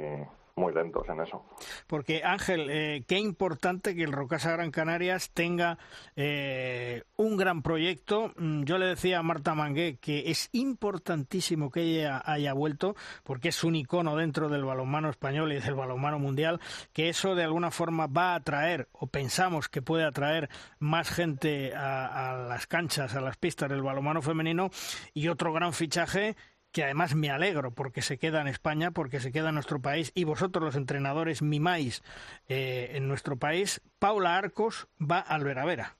muy 0.59 0.73
lentos 0.73 1.07
en 1.09 1.21
eso. 1.21 1.45
Porque 1.87 2.23
Ángel, 2.23 2.69
eh, 2.69 3.03
qué 3.07 3.17
importante 3.17 3.95
que 3.95 4.03
el 4.03 4.11
Rocasa 4.11 4.51
Gran 4.51 4.71
Canarias 4.71 5.31
tenga 5.31 5.77
eh, 6.15 7.03
un 7.15 7.37
gran 7.37 7.61
proyecto. 7.61 8.33
Mm, 8.37 8.63
yo 8.63 8.77
le 8.77 8.87
decía 8.87 9.19
a 9.19 9.23
Marta 9.23 9.55
Mangué 9.55 9.97
que 9.97 10.29
es 10.29 10.49
importantísimo 10.51 11.71
que 11.71 11.81
ella 11.81 12.21
haya 12.25 12.53
vuelto, 12.53 12.95
porque 13.23 13.49
es 13.49 13.63
un 13.63 13.75
icono 13.75 14.15
dentro 14.15 14.49
del 14.49 14.65
balonmano 14.65 15.09
español 15.09 15.51
y 15.53 15.59
del 15.59 15.75
balonmano 15.75 16.19
mundial, 16.19 16.59
que 16.93 17.09
eso 17.09 17.35
de 17.35 17.43
alguna 17.43 17.71
forma 17.71 18.07
va 18.07 18.33
a 18.33 18.35
atraer, 18.35 18.89
o 18.91 19.07
pensamos 19.07 19.69
que 19.69 19.81
puede 19.81 20.03
atraer 20.03 20.49
más 20.79 21.09
gente 21.09 21.73
a, 21.73 22.33
a 22.33 22.37
las 22.37 22.67
canchas, 22.67 23.15
a 23.15 23.21
las 23.21 23.37
pistas 23.37 23.69
del 23.69 23.81
balonmano 23.81 24.21
femenino. 24.21 24.69
Y 25.13 25.29
otro 25.29 25.53
gran 25.53 25.73
fichaje 25.73 26.35
que 26.71 26.83
además 26.83 27.15
me 27.15 27.29
alegro 27.29 27.71
porque 27.71 28.01
se 28.01 28.17
queda 28.17 28.41
en 28.41 28.47
España, 28.47 28.91
porque 28.91 29.19
se 29.19 29.31
queda 29.31 29.49
en 29.49 29.55
nuestro 29.55 29.81
país 29.81 30.11
y 30.15 30.23
vosotros 30.23 30.63
los 30.63 30.75
entrenadores 30.75 31.41
mimáis 31.41 32.03
eh, 32.47 32.91
en 32.93 33.07
nuestro 33.07 33.37
país, 33.37 33.81
Paula 33.99 34.37
Arcos 34.37 34.87
va 34.99 35.19
al 35.19 35.43
Veravera. 35.43 35.95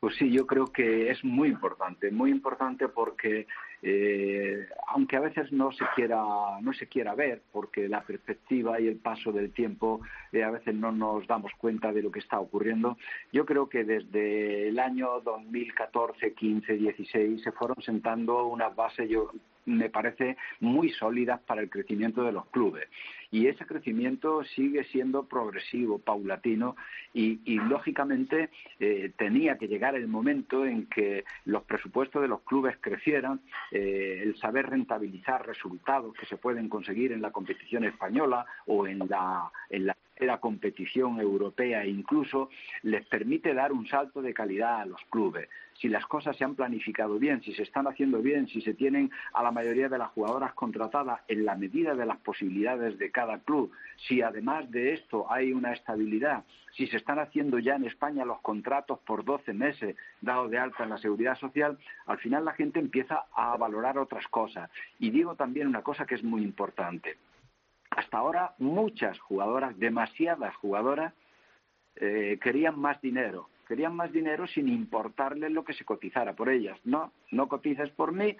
Pues 0.00 0.16
sí, 0.16 0.30
yo 0.30 0.46
creo 0.46 0.66
que 0.66 1.10
es 1.10 1.24
muy 1.24 1.48
importante, 1.48 2.10
muy 2.10 2.30
importante 2.30 2.88
porque 2.88 3.46
eh, 3.86 4.66
aunque 4.88 5.16
a 5.16 5.20
veces 5.20 5.52
no 5.52 5.72
se 5.72 5.84
quiera 5.94 6.22
no 6.62 6.72
se 6.72 6.88
quiera 6.88 7.14
ver, 7.14 7.42
porque 7.52 7.88
la 7.88 8.02
perspectiva 8.02 8.80
y 8.80 8.86
el 8.86 8.96
paso 8.96 9.32
del 9.32 9.52
tiempo 9.52 10.00
eh, 10.32 10.42
a 10.42 10.50
veces 10.50 10.74
no 10.74 10.92
nos 10.92 11.26
damos 11.26 11.52
cuenta 11.58 11.92
de 11.92 12.02
lo 12.02 12.10
que 12.10 12.20
está 12.20 12.40
ocurriendo. 12.40 12.96
Yo 13.32 13.44
creo 13.44 13.68
que 13.68 13.84
desde 13.84 14.68
el 14.68 14.78
año 14.78 15.20
2014, 15.20 16.32
15, 16.32 16.72
16 16.74 17.42
se 17.42 17.52
fueron 17.52 17.76
sentando 17.82 18.46
unas 18.46 18.74
bases. 18.74 19.08
Me 19.66 19.90
parece 19.90 20.36
muy 20.60 20.90
sólidas 20.90 21.40
para 21.40 21.62
el 21.62 21.70
crecimiento 21.70 22.22
de 22.22 22.32
los 22.32 22.46
clubes. 22.46 22.88
Y 23.30 23.48
ese 23.48 23.66
crecimiento 23.66 24.44
sigue 24.44 24.84
siendo 24.84 25.24
progresivo, 25.24 25.98
paulatino, 25.98 26.76
y, 27.12 27.40
lógicamente 27.68 28.50
eh, 28.78 29.12
tenía 29.16 29.56
que 29.58 29.68
llegar 29.68 29.94
el 29.94 30.08
momento 30.08 30.64
en 30.64 30.86
que 30.86 31.24
los 31.44 31.62
presupuestos 31.64 32.22
de 32.22 32.28
los 32.28 32.42
clubes 32.42 32.76
crecieran, 32.80 33.40
eh, 33.70 34.20
el 34.22 34.36
saber 34.36 34.70
rentabilizar 34.70 35.46
resultados 35.46 36.14
que 36.14 36.26
se 36.26 36.36
pueden 36.36 36.68
conseguir 36.68 37.12
en 37.12 37.22
la 37.22 37.30
competición 37.30 37.84
española 37.84 38.46
o 38.66 38.86
en 38.86 38.98
la, 39.08 39.50
en 39.70 39.86
la 39.86 39.96
la 40.18 40.38
competición 40.38 41.20
europea 41.20 41.82
e 41.82 41.88
incluso 41.88 42.50
les 42.82 43.04
permite 43.06 43.54
dar 43.54 43.72
un 43.72 43.86
salto 43.86 44.22
de 44.22 44.34
calidad 44.34 44.80
a 44.80 44.86
los 44.86 45.00
clubes. 45.10 45.48
Si 45.80 45.88
las 45.88 46.06
cosas 46.06 46.36
se 46.36 46.44
han 46.44 46.54
planificado 46.54 47.18
bien, 47.18 47.42
si 47.42 47.52
se 47.52 47.64
están 47.64 47.88
haciendo 47.88 48.22
bien, 48.22 48.46
si 48.46 48.60
se 48.60 48.74
tienen 48.74 49.10
a 49.32 49.42
la 49.42 49.50
mayoría 49.50 49.88
de 49.88 49.98
las 49.98 50.10
jugadoras 50.10 50.54
contratadas 50.54 51.20
en 51.26 51.44
la 51.44 51.56
medida 51.56 51.96
de 51.96 52.06
las 52.06 52.18
posibilidades 52.18 52.96
de 52.98 53.10
cada 53.10 53.40
club, 53.40 53.72
si 53.96 54.22
además 54.22 54.70
de 54.70 54.94
esto 54.94 55.30
hay 55.30 55.52
una 55.52 55.72
estabilidad, 55.72 56.44
si 56.76 56.86
se 56.86 56.96
están 56.96 57.18
haciendo 57.18 57.58
ya 57.58 57.74
en 57.74 57.84
España 57.84 58.24
los 58.24 58.40
contratos 58.40 59.00
por 59.00 59.24
12 59.24 59.52
meses 59.52 59.96
dados 60.20 60.50
de 60.50 60.58
alta 60.58 60.84
en 60.84 60.90
la 60.90 60.98
seguridad 60.98 61.36
social, 61.36 61.76
al 62.06 62.18
final 62.18 62.44
la 62.44 62.52
gente 62.52 62.78
empieza 62.78 63.24
a 63.34 63.56
valorar 63.56 63.98
otras 63.98 64.26
cosas. 64.28 64.70
Y 65.00 65.10
digo 65.10 65.34
también 65.34 65.66
una 65.66 65.82
cosa 65.82 66.06
que 66.06 66.14
es 66.14 66.22
muy 66.22 66.42
importante 66.42 67.16
hasta 67.96 68.18
ahora 68.18 68.54
muchas 68.58 69.18
jugadoras, 69.20 69.78
demasiadas 69.78 70.54
jugadoras, 70.56 71.14
eh, 71.96 72.38
querían 72.42 72.78
más 72.78 73.00
dinero. 73.00 73.48
Querían 73.66 73.96
más 73.96 74.12
dinero 74.12 74.46
sin 74.46 74.68
importarles 74.68 75.50
lo 75.50 75.64
que 75.64 75.72
se 75.72 75.84
cotizara 75.84 76.34
por 76.34 76.50
ellas. 76.50 76.78
No, 76.84 77.12
no 77.30 77.48
cotices 77.48 77.90
por 77.90 78.12
mí, 78.12 78.36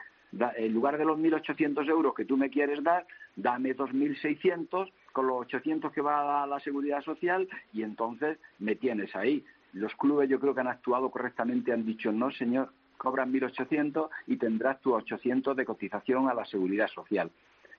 en 0.56 0.72
lugar 0.72 0.98
de 0.98 1.04
los 1.04 1.18
1.800 1.18 1.88
euros 1.88 2.14
que 2.14 2.24
tú 2.24 2.36
me 2.36 2.50
quieres 2.50 2.82
dar, 2.82 3.06
dame 3.36 3.74
2.600 3.74 4.92
con 5.12 5.26
los 5.26 5.40
800 5.42 5.92
que 5.92 6.00
va 6.00 6.42
a 6.42 6.46
la 6.46 6.60
seguridad 6.60 7.02
social 7.02 7.48
y 7.72 7.82
entonces 7.82 8.38
me 8.58 8.74
tienes 8.74 9.14
ahí. 9.16 9.44
Los 9.72 9.94
clubes 9.94 10.28
yo 10.28 10.38
creo 10.40 10.54
que 10.54 10.60
han 10.60 10.68
actuado 10.68 11.10
correctamente, 11.10 11.72
han 11.72 11.86
dicho, 11.86 12.12
no 12.12 12.30
señor, 12.32 12.70
cobran 12.96 13.32
1.800 13.32 14.08
y 14.26 14.36
tendrás 14.36 14.80
tus 14.80 14.94
800 14.94 15.56
de 15.56 15.64
cotización 15.64 16.28
a 16.28 16.34
la 16.34 16.44
seguridad 16.44 16.88
social. 16.88 17.30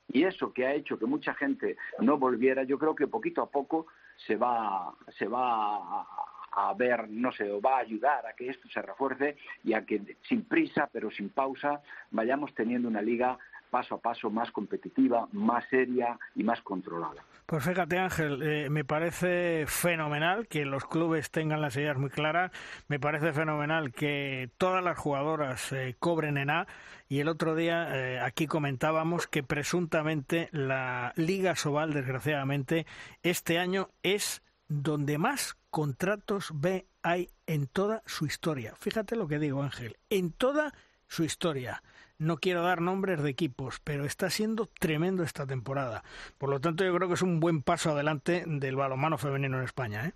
Y 0.07 0.23
eso 0.23 0.53
que 0.53 0.65
ha 0.65 0.73
hecho 0.73 0.99
que 0.99 1.05
mucha 1.05 1.33
gente 1.33 1.77
no 1.99 2.17
volviera, 2.17 2.63
yo 2.63 2.77
creo 2.77 2.95
que 2.95 3.07
poquito 3.07 3.41
a 3.41 3.49
poco 3.49 3.87
se 4.15 4.35
va, 4.35 4.93
se 5.17 5.27
va 5.27 6.05
a, 6.51 6.73
ver, 6.77 7.09
no 7.09 7.31
sé, 7.31 7.49
o 7.51 7.59
va 7.59 7.77
a 7.77 7.81
ayudar 7.81 8.25
a 8.25 8.33
que 8.33 8.49
esto 8.49 8.67
se 8.69 8.81
refuerce 8.81 9.35
y 9.63 9.73
a 9.73 9.85
que 9.85 10.17
sin 10.27 10.45
prisa, 10.45 10.89
pero 10.91 11.11
sin 11.11 11.29
pausa, 11.29 11.81
vayamos 12.11 12.53
teniendo 12.53 12.87
una 12.87 13.01
liga 13.01 13.37
paso 13.75 13.95
a 13.95 13.97
paso 13.97 14.29
más 14.29 14.51
competitiva, 14.51 15.27
más 15.33 15.65
seria 15.69 16.17
y 16.33 16.45
más 16.45 16.61
controlada. 16.61 17.21
Pues 17.45 17.61
fíjate 17.61 17.99
Ángel, 17.99 18.41
eh, 18.41 18.69
me 18.69 18.85
parece 18.85 19.65
fenomenal 19.67 20.47
que 20.47 20.63
los 20.63 20.85
clubes 20.85 21.29
tengan 21.29 21.59
las 21.59 21.75
ideas 21.75 21.97
muy 21.97 22.09
claras, 22.09 22.53
me 22.87 23.01
parece 23.01 23.33
fenomenal 23.33 23.91
que 23.91 24.49
todas 24.57 24.81
las 24.81 24.97
jugadoras 24.97 25.73
eh, 25.73 25.93
cobren 25.99 26.37
en 26.37 26.51
A 26.51 26.67
y 27.09 27.19
el 27.19 27.27
otro 27.27 27.53
día 27.53 27.89
eh, 27.91 28.21
aquí 28.21 28.47
comentábamos 28.47 29.27
que 29.27 29.43
presuntamente 29.43 30.47
la 30.53 31.11
Liga 31.17 31.57
Sobal, 31.57 31.91
desgraciadamente, 31.91 32.85
este 33.23 33.59
año 33.59 33.89
es 34.03 34.41
donde 34.69 35.17
más 35.17 35.57
contratos 35.69 36.51
B 36.53 36.87
hay 37.03 37.27
en 37.45 37.67
toda 37.67 38.03
su 38.05 38.25
historia. 38.25 38.73
Fíjate 38.79 39.17
lo 39.17 39.27
que 39.27 39.37
digo 39.37 39.61
Ángel, 39.63 39.97
en 40.09 40.31
toda 40.31 40.73
su 41.09 41.25
historia. 41.25 41.83
No 42.17 42.37
quiero 42.37 42.61
dar 42.61 42.81
nombres 42.81 43.21
de 43.21 43.29
equipos, 43.29 43.79
pero 43.83 44.05
está 44.05 44.29
siendo 44.29 44.67
tremendo 44.67 45.23
esta 45.23 45.45
temporada. 45.45 46.03
Por 46.37 46.49
lo 46.49 46.59
tanto, 46.61 46.83
yo 46.83 46.95
creo 46.95 47.07
que 47.07 47.15
es 47.15 47.21
un 47.21 47.39
buen 47.39 47.61
paso 47.61 47.91
adelante 47.91 48.43
del 48.45 48.75
balonmano 48.75 49.17
femenino 49.17 49.57
en 49.57 49.63
España. 49.63 50.07
¿eh? 50.07 50.13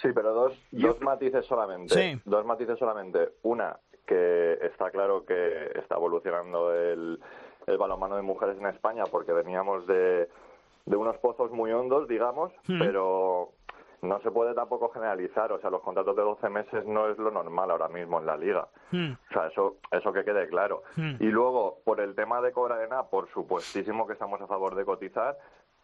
Sí, 0.00 0.08
pero 0.14 0.32
dos, 0.32 0.52
dos 0.70 1.00
matices 1.00 1.44
solamente. 1.46 2.20
Dos 2.24 2.44
matices 2.44 2.78
solamente. 2.78 3.30
Una, 3.42 3.76
que 4.06 4.58
está 4.62 4.90
claro 4.90 5.24
que 5.24 5.72
está 5.74 5.96
evolucionando 5.96 6.72
el, 6.74 7.20
el 7.66 7.78
balonmano 7.78 8.16
de 8.16 8.22
mujeres 8.22 8.56
en 8.58 8.66
España 8.66 9.04
porque 9.10 9.32
veníamos 9.32 9.86
de, 9.86 10.28
de 10.86 10.96
unos 10.96 11.18
pozos 11.18 11.50
muy 11.50 11.70
hondos, 11.72 12.08
digamos, 12.08 12.52
hmm. 12.66 12.78
pero 12.78 13.52
no 14.02 14.20
se 14.20 14.30
puede 14.30 14.54
tampoco 14.54 14.90
generalizar, 14.90 15.52
o 15.52 15.60
sea, 15.60 15.70
los 15.70 15.82
contratos 15.82 16.14
de 16.16 16.22
12 16.22 16.48
meses 16.48 16.86
no 16.86 17.08
es 17.08 17.18
lo 17.18 17.30
normal 17.30 17.70
ahora 17.70 17.88
mismo 17.88 18.18
en 18.20 18.26
la 18.26 18.36
liga. 18.36 18.68
Hmm. 18.90 19.12
O 19.12 19.32
sea, 19.32 19.48
eso, 19.48 19.76
eso 19.90 20.12
que 20.12 20.24
quede 20.24 20.48
claro. 20.48 20.82
Hmm. 20.96 21.16
Y 21.20 21.26
luego, 21.26 21.78
por 21.84 22.00
el 22.00 22.14
tema 22.14 22.40
de 22.40 22.52
cobra 22.52 22.76
de 22.76 22.88
nada, 22.88 23.08
por 23.08 23.28
supuestísimo 23.30 24.06
que 24.06 24.12
estamos 24.12 24.40
a 24.40 24.46
favor 24.46 24.74
de 24.74 24.84
cotizar, 24.84 25.36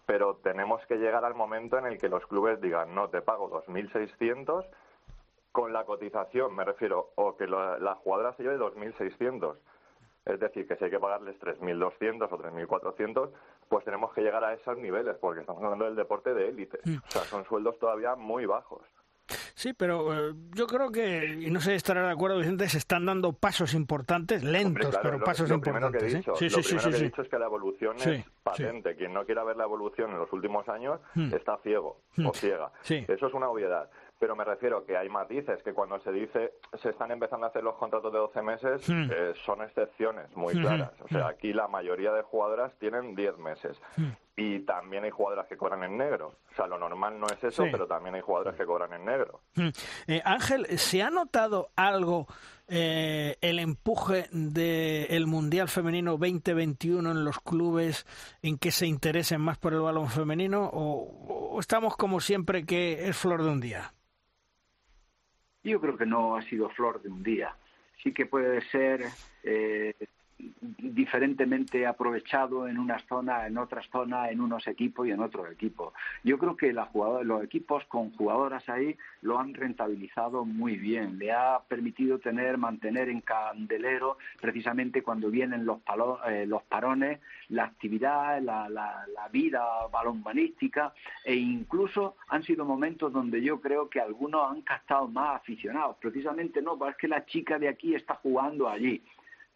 pero 0.07 0.37
tenemos 0.43 0.85
que 0.87 0.97
llegar 0.97 1.25
al 1.25 1.35
momento 1.35 1.79
en 1.79 1.87
el 1.87 1.99
que 1.99 2.09
los 2.09 2.27
clubes 2.27 2.61
digan, 2.61 2.95
no, 2.95 3.09
te 3.09 3.23
pago 3.23 3.51
2.600 3.51 4.65
con 5.51 5.73
la 5.73 5.85
cotización, 5.85 6.55
me 6.55 6.65
refiero, 6.65 7.13
o 7.15 7.37
que 7.37 7.47
la, 7.47 7.95
jugadora 8.03 8.35
se 8.35 8.43
lleve 8.43 8.59
2.600. 8.59 9.57
Es 10.27 10.41
decir, 10.41 10.67
que 10.67 10.77
si 10.77 10.85
hay 10.85 10.91
que 10.91 10.99
pagarles 10.99 11.39
3.200 11.39 12.29
o 12.31 12.39
3.400, 12.39 13.31
pues 13.69 13.85
tenemos 13.85 14.13
que 14.15 14.23
llegar 14.23 14.43
a 14.43 14.55
esos 14.55 14.79
niveles, 14.79 15.17
porque 15.21 15.41
estamos 15.41 15.63
hablando 15.63 15.85
del 15.85 15.97
deporte 15.97 16.33
de 16.33 16.49
élite. 16.49 16.79
Mm. 16.85 16.97
O 16.97 17.11
sea, 17.11 17.23
son 17.23 17.45
sueldos 17.45 17.79
todavía 17.79 18.15
muy 18.17 18.47
bajos. 18.47 18.83
Sí, 19.55 19.73
pero 19.73 20.13
eh, 20.13 20.35
yo 20.53 20.67
creo 20.67 20.91
que, 20.91 21.27
y 21.41 21.51
no 21.51 21.61
sé, 21.61 21.75
estará 21.75 22.07
de 22.07 22.13
acuerdo, 22.13 22.39
Vicente, 22.39 22.69
se 22.69 22.79
están 22.79 23.07
dando 23.07 23.33
pasos 23.33 23.73
importantes, 23.73 24.43
lentos, 24.43 24.99
pero 25.03 25.21
pasos 25.21 25.51
importantes. 25.51 26.03
Que 26.03 26.09
he 26.09 26.15
dicho, 26.17 26.35
sí, 26.37 26.51
sí, 26.51 26.57
lo 26.57 26.63
sí, 26.63 26.75
primero 26.75 26.91
que 26.91 26.97
he 26.97 27.09
dicho 27.09 27.23
es 27.23 27.29
que 27.29 27.39
la 27.39 27.47
evolución 27.47 27.97
es 27.99 28.25
patente. 28.43 28.97
Quien 28.97 29.15
no 29.15 29.25
quiera 29.25 29.45
ver 29.45 29.57
la 29.57 29.65
evolución 29.65 30.11
en 30.11 30.19
los 30.19 30.33
últimos 30.33 30.69
años 30.69 31.01
mm. 31.15 31.35
está 31.35 31.57
ciego 31.59 32.01
o 32.19 32.23
mm. 32.23 32.35
ciega. 32.35 32.73
Eso 32.89 33.27
es 33.27 33.35
una 33.35 33.49
obviedad 33.49 33.89
pero 34.19 34.37
me 34.37 34.45
refiero 34.45 34.85
que 34.85 34.97
hay 34.97 35.09
matices 35.09 35.63
que 35.63 35.73
cuando 35.73 35.99
se 36.01 36.13
dice 36.13 36.55
se 36.81 36.91
están 36.91 37.11
empezando 37.11 37.47
a 37.47 37.49
hacer 37.49 37.63
los 37.63 37.75
contratos 37.77 38.13
de 38.13 38.19
12 38.19 38.43
meses 38.43 38.89
hmm. 38.89 39.11
eh, 39.11 39.33
son 39.45 39.63
excepciones 39.63 40.35
muy 40.37 40.55
hmm. 40.55 40.61
claras. 40.61 40.93
O 41.01 41.09
sea, 41.09 41.25
hmm. 41.25 41.31
aquí 41.31 41.53
la 41.53 41.69
mayoría 41.69 42.13
de 42.13 42.23
jugadoras 42.23 42.73
tienen 42.79 43.15
10 43.15 43.39
meses. 43.39 43.81
Y 44.37 44.61
también 44.61 45.05
hay 45.05 45.11
jugadoras 45.11 45.47
que 45.47 45.57
cobran 45.57 45.85
en 45.85 45.97
negro. 45.97 46.35
O 46.51 46.55
sea, 46.57 46.67
lo 46.67 46.79
normal 46.79 47.21
no 47.21 47.27
es 47.27 47.43
eso, 47.45 47.65
pero 47.71 47.87
también 47.87 48.17
hay 48.17 48.21
jugadoras 48.21 48.57
que 48.57 48.67
cobran 48.67 48.93
en 48.93 49.05
negro. 49.05 49.41
Eh, 50.09 50.23
Ángel, 50.25 50.67
¿se 50.79 51.03
ha 51.03 51.11
notado 51.11 51.69
algo 51.77 52.27
eh, 52.67 53.37
el 53.41 53.61
empuje 53.61 54.27
del 54.33 55.27
Mundial 55.27 55.69
Femenino 55.69 56.13
2021 56.13 57.11
en 57.13 57.25
los 57.25 57.39
clubes 57.41 58.07
en 58.43 58.59
que 58.59 58.73
se 58.73 58.87
interesen 58.87 59.41
más 59.41 59.59
por 59.59 59.73
el 59.73 59.81
balón 59.81 60.09
femenino 60.09 60.69
o 60.73 61.61
estamos 61.61 61.97
como 61.97 62.21
siempre 62.21 62.65
que 62.65 63.09
es 63.09 63.17
flor 63.17 63.43
de 63.43 63.51
un 63.51 63.61
día? 63.61 63.93
Yo 65.65 65.81
creo 65.81 65.97
que 65.97 66.07
no 66.07 66.37
ha 66.37 66.43
sido 66.43 66.69
flor 66.69 67.03
de 67.03 67.09
un 67.09 67.23
día. 67.23 67.57
Sí 68.03 68.13
que 68.13 68.27
puede 68.27 68.61
ser 68.71 69.07
eh, 69.43 69.95
diferentemente 70.39 71.87
aprovechado 71.87 72.69
en 72.69 72.79
unas 72.79 73.05
zonas, 73.07 73.47
en 73.47 73.59
otras 73.59 73.87
zonas, 73.91 74.31
en 74.31 74.41
unos 74.41 74.67
equipos 74.67 75.07
y 75.07 75.11
en 75.11 75.21
otros 75.21 75.51
equipos. 75.51 75.93
Yo 76.23 76.39
creo 76.39 76.57
que 76.57 76.73
la 76.73 76.89
los 77.23 77.43
equipos 77.43 77.85
con 77.87 78.13
jugadoras 78.13 78.69
ahí 78.69 78.97
lo 79.23 79.39
han 79.39 79.55
rentabilizado 79.55 80.45
muy 80.45 80.77
bien. 80.77 81.19
Le 81.19 81.33
ha 81.33 81.61
permitido 81.67 82.19
tener, 82.19 82.59
mantener 82.59 83.09
en 83.09 83.21
candelero 83.21 84.19
precisamente 84.41 85.03
cuando 85.03 85.31
vienen 85.31 85.65
los, 85.67 85.79
eh, 86.29 86.47
los 86.47 86.63
parones, 86.65 87.21
la 87.49 87.65
actividad, 87.65 88.41
la, 88.41 88.69
la, 88.69 89.05
la 89.15 89.29
vida 89.29 89.65
balonmanística 89.91 90.93
e 91.25 91.35
incluso 91.35 92.17
han 92.29 92.43
sido 92.43 92.65
momentos 92.65 93.13
donde 93.13 93.43
yo 93.43 93.61
creo 93.61 93.89
que 93.89 94.01
algunos 94.01 94.51
han 94.51 94.63
captado 94.63 95.09
más 95.09 95.37
aficionados. 95.37 95.97
Precisamente 96.01 96.63
no, 96.63 96.79
es 96.89 96.97
que 96.97 97.09
la 97.09 97.25
chica 97.25 97.59
de 97.59 97.69
aquí 97.69 97.95
está 97.95 98.15
jugando 98.17 98.69
allí 98.69 99.03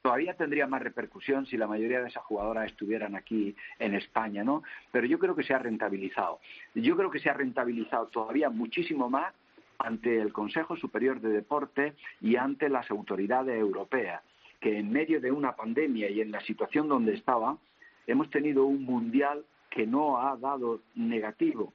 todavía 0.08 0.32
tendría 0.32 0.66
más 0.66 0.80
repercusión 0.80 1.44
si 1.44 1.58
la 1.58 1.66
mayoría 1.66 2.00
de 2.00 2.08
esas 2.08 2.24
jugadoras 2.24 2.70
estuvieran 2.70 3.14
aquí 3.14 3.54
en 3.78 3.94
España, 3.94 4.42
¿no? 4.42 4.62
Pero 4.90 5.06
yo 5.06 5.18
creo 5.18 5.36
que 5.36 5.42
se 5.42 5.52
ha 5.52 5.58
rentabilizado. 5.58 6.40
Yo 6.74 6.96
creo 6.96 7.10
que 7.10 7.18
se 7.18 7.28
ha 7.28 7.34
rentabilizado 7.34 8.06
todavía 8.06 8.48
muchísimo 8.48 9.10
más 9.10 9.34
ante 9.78 10.18
el 10.18 10.32
Consejo 10.32 10.76
Superior 10.76 11.20
de 11.20 11.28
Deporte 11.28 11.92
y 12.22 12.36
ante 12.36 12.70
las 12.70 12.90
autoridades 12.90 13.60
europeas, 13.60 14.22
que 14.60 14.78
en 14.78 14.90
medio 14.90 15.20
de 15.20 15.30
una 15.30 15.54
pandemia 15.54 16.08
y 16.08 16.22
en 16.22 16.30
la 16.30 16.40
situación 16.40 16.88
donde 16.88 17.12
estaba, 17.12 17.58
hemos 18.06 18.30
tenido 18.30 18.64
un 18.64 18.84
mundial 18.84 19.44
que 19.68 19.86
no 19.86 20.22
ha 20.22 20.38
dado 20.38 20.80
negativo, 20.94 21.74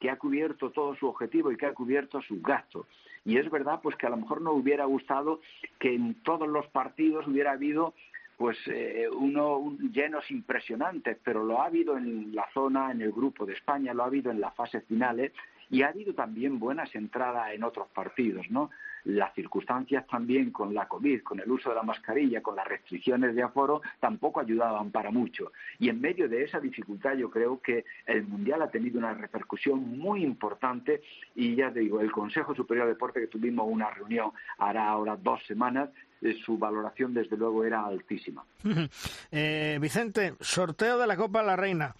que 0.00 0.08
ha 0.08 0.16
cubierto 0.16 0.70
todo 0.70 0.96
su 0.96 1.08
objetivo 1.08 1.52
y 1.52 1.58
que 1.58 1.66
ha 1.66 1.74
cubierto 1.74 2.22
sus 2.22 2.42
gastos. 2.42 2.86
Y 3.26 3.36
es 3.38 3.50
verdad 3.50 3.80
pues 3.82 3.96
que 3.96 4.06
a 4.06 4.10
lo 4.10 4.16
mejor 4.16 4.40
no 4.40 4.52
hubiera 4.52 4.84
gustado 4.84 5.40
que 5.78 5.94
en 5.94 6.14
todos 6.22 6.48
los 6.48 6.66
partidos 6.68 7.26
hubiera 7.26 7.52
habido 7.52 7.92
pues 8.38 8.56
eh, 8.66 9.08
uno 9.12 9.76
llenos 9.92 10.30
impresionantes, 10.30 11.18
pero 11.24 11.42
lo 11.42 11.60
ha 11.60 11.66
habido 11.66 11.96
en 11.96 12.34
la 12.34 12.46
zona, 12.54 12.92
en 12.92 13.00
el 13.00 13.10
grupo 13.10 13.44
de 13.44 13.54
España, 13.54 13.94
lo 13.94 14.04
ha 14.04 14.06
habido 14.06 14.30
en 14.30 14.40
las 14.40 14.54
fases 14.54 14.84
finales 14.84 15.32
y 15.70 15.82
ha 15.82 15.88
habido 15.88 16.14
también 16.14 16.58
buenas 16.58 16.94
entradas 16.94 17.52
en 17.52 17.64
otros 17.64 17.88
partidos, 17.88 18.50
¿no? 18.50 18.70
Las 19.04 19.34
circunstancias 19.34 20.04
también 20.08 20.50
con 20.50 20.74
la 20.74 20.88
COVID, 20.88 21.22
con 21.22 21.38
el 21.38 21.50
uso 21.50 21.68
de 21.70 21.76
la 21.76 21.82
mascarilla, 21.82 22.42
con 22.42 22.56
las 22.56 22.66
restricciones 22.66 23.36
de 23.36 23.42
aforo, 23.42 23.80
tampoco 24.00 24.40
ayudaban 24.40 24.90
para 24.90 25.12
mucho. 25.12 25.52
Y 25.78 25.88
en 25.88 26.00
medio 26.00 26.28
de 26.28 26.42
esa 26.42 26.58
dificultad 26.58 27.14
yo 27.14 27.30
creo 27.30 27.60
que 27.60 27.84
el 28.04 28.24
Mundial 28.26 28.62
ha 28.62 28.70
tenido 28.70 28.98
una 28.98 29.14
repercusión 29.14 29.98
muy 29.98 30.24
importante 30.24 31.02
y 31.36 31.54
ya 31.54 31.72
te 31.72 31.80
digo, 31.80 32.00
el 32.00 32.10
Consejo 32.10 32.54
Superior 32.54 32.86
de 32.86 32.94
Deporte 32.94 33.20
que 33.20 33.28
tuvimos 33.28 33.66
una 33.68 33.90
reunión 33.90 34.32
hará 34.58 34.88
ahora 34.88 35.16
dos 35.16 35.40
semanas, 35.46 35.90
eh, 36.22 36.36
su 36.44 36.58
valoración 36.58 37.14
desde 37.14 37.36
luego 37.36 37.64
era 37.64 37.86
altísima. 37.86 38.44
Eh, 39.30 39.78
Vicente, 39.80 40.34
sorteo 40.40 40.98
de 40.98 41.06
la 41.06 41.16
Copa 41.16 41.42
la 41.42 41.56
Reina. 41.56 41.94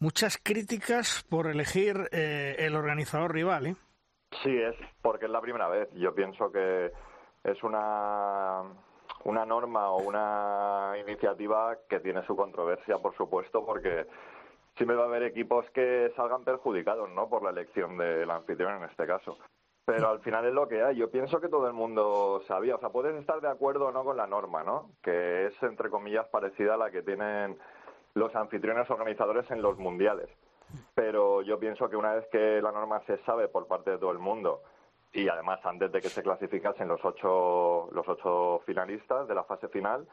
Muchas 0.00 0.38
críticas 0.38 1.24
por 1.28 1.46
elegir 1.46 2.08
eh, 2.12 2.56
el 2.58 2.74
organizador 2.74 3.32
rival, 3.32 3.66
¿eh? 3.66 3.76
Sí, 4.42 4.56
es 4.56 4.74
porque 5.00 5.26
es 5.26 5.30
la 5.30 5.40
primera 5.40 5.68
vez. 5.68 5.88
Yo 5.94 6.14
pienso 6.14 6.52
que 6.52 6.92
es 7.44 7.62
una, 7.62 8.62
una 9.24 9.46
norma 9.46 9.90
o 9.90 10.02
una 10.02 10.94
iniciativa 11.00 11.78
que 11.88 12.00
tiene 12.00 12.24
su 12.26 12.36
controversia, 12.36 12.98
por 12.98 13.16
supuesto, 13.16 13.64
porque 13.64 14.06
siempre 14.76 14.96
va 14.96 15.04
a 15.04 15.06
haber 15.06 15.24
equipos 15.24 15.68
que 15.70 16.12
salgan 16.14 16.44
perjudicados, 16.44 17.10
¿no? 17.10 17.28
Por 17.28 17.42
la 17.42 17.50
elección 17.50 17.96
del 17.96 18.30
anfitrión 18.30 18.76
en 18.76 18.88
este 18.88 19.06
caso. 19.06 19.38
Pero 19.84 20.10
al 20.10 20.20
final 20.20 20.44
es 20.44 20.52
lo 20.52 20.68
que 20.68 20.82
hay. 20.82 20.96
Yo 20.96 21.10
pienso 21.10 21.40
que 21.40 21.48
todo 21.48 21.66
el 21.66 21.72
mundo 21.72 22.42
sabía. 22.46 22.76
O 22.76 22.78
sea, 22.78 22.90
puedes 22.90 23.18
estar 23.18 23.40
de 23.40 23.48
acuerdo 23.48 23.86
o 23.86 23.92
no 23.92 24.04
con 24.04 24.18
la 24.18 24.26
norma, 24.26 24.62
¿no? 24.62 24.90
Que 25.02 25.46
es, 25.46 25.62
entre 25.62 25.88
comillas, 25.88 26.28
parecida 26.28 26.74
a 26.74 26.76
la 26.76 26.90
que 26.90 27.02
tienen 27.02 27.58
los 28.14 28.34
anfitriones 28.34 28.88
organizadores 28.90 29.50
en 29.50 29.62
los 29.62 29.78
mundiales. 29.78 30.28
Pero 30.94 31.42
yo 31.42 31.58
pienso 31.58 31.88
que 31.88 31.96
una 31.96 32.14
vez 32.14 32.26
que 32.28 32.60
la 32.60 32.72
norma 32.72 33.00
se 33.06 33.18
sabe 33.24 33.48
por 33.48 33.66
parte 33.66 33.92
de 33.92 33.98
todo 33.98 34.12
el 34.12 34.18
mundo 34.18 34.62
y 35.12 35.28
además 35.28 35.60
antes 35.64 35.90
de 35.90 36.00
que 36.00 36.08
se 36.08 36.22
clasificasen 36.22 36.88
los 36.88 37.02
ocho, 37.04 37.88
los 37.92 38.06
ocho 38.06 38.60
finalistas 38.66 39.26
de 39.26 39.34
la 39.34 39.44
fase 39.44 39.68
final, 39.68 40.06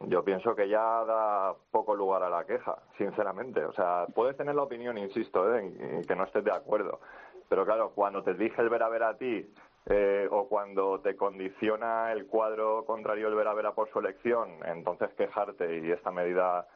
yo 0.00 0.22
pienso 0.22 0.54
que 0.54 0.68
ya 0.68 1.04
da 1.04 1.54
poco 1.70 1.94
lugar 1.94 2.22
a 2.22 2.30
la 2.30 2.44
queja, 2.44 2.76
sinceramente. 2.98 3.64
O 3.64 3.72
sea, 3.72 4.06
puedes 4.14 4.36
tener 4.36 4.54
la 4.54 4.62
opinión, 4.62 4.98
insisto, 4.98 5.52
¿eh? 5.54 5.60
en 5.60 6.04
que 6.04 6.14
no 6.14 6.24
estés 6.24 6.44
de 6.44 6.52
acuerdo 6.52 7.00
pero 7.48 7.64
claro, 7.64 7.92
cuando 7.94 8.22
te 8.22 8.34
dije 8.34 8.60
el 8.60 8.68
ver 8.68 8.82
a 8.82 8.88
ver 8.88 9.02
a 9.02 9.16
ti 9.16 9.46
eh, 9.86 10.28
o 10.30 10.48
cuando 10.48 11.00
te 11.00 11.16
condiciona 11.16 12.12
el 12.12 12.26
cuadro 12.26 12.84
contrario 12.84 13.28
el 13.28 13.34
ver 13.34 13.48
a 13.48 13.54
ver 13.54 13.66
a 13.66 13.74
por 13.74 13.88
su 13.90 14.00
elección, 14.00 14.58
entonces 14.64 15.10
quejarte 15.14 15.78
y 15.78 15.90
esta 15.90 16.10
medida 16.10 16.66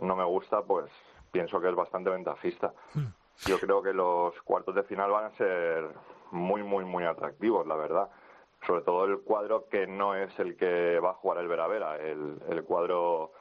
no 0.00 0.16
me 0.16 0.24
gusta, 0.24 0.62
pues 0.62 0.90
pienso 1.30 1.60
que 1.60 1.68
es 1.68 1.74
bastante 1.74 2.10
ventajista. 2.10 2.72
Hmm. 2.94 3.06
Yo 3.46 3.58
creo 3.58 3.82
que 3.82 3.92
los 3.92 4.40
cuartos 4.42 4.74
de 4.74 4.82
final 4.84 5.10
van 5.10 5.26
a 5.26 5.36
ser 5.36 5.88
muy, 6.30 6.62
muy, 6.62 6.84
muy 6.84 7.04
atractivos, 7.04 7.66
la 7.66 7.76
verdad. 7.76 8.08
Sobre 8.66 8.82
todo 8.82 9.04
el 9.04 9.20
cuadro 9.20 9.68
que 9.68 9.86
no 9.86 10.14
es 10.14 10.36
el 10.38 10.56
que 10.56 10.98
va 10.98 11.10
a 11.10 11.14
jugar 11.14 11.38
el 11.38 11.48
Veravera, 11.48 11.96
el, 11.96 12.40
el 12.48 12.64
cuadro 12.64 13.32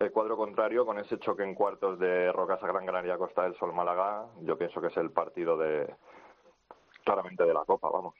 el 0.00 0.10
cuadro 0.10 0.36
contrario 0.36 0.84
con 0.84 0.98
ese 0.98 1.18
choque 1.18 1.44
en 1.44 1.54
cuartos 1.54 1.98
de 1.98 2.32
Rocasa 2.32 2.66
Gran 2.66 2.84
Canaria 2.84 3.16
Costa 3.16 3.42
del 3.42 3.56
Sol 3.56 3.72
Málaga, 3.72 4.26
yo 4.42 4.58
pienso 4.58 4.80
que 4.80 4.88
es 4.88 4.96
el 4.96 5.10
partido 5.10 5.56
de, 5.56 5.94
claramente 7.04 7.44
de 7.44 7.54
la 7.54 7.64
Copa, 7.64 7.88
vamos. 7.90 8.14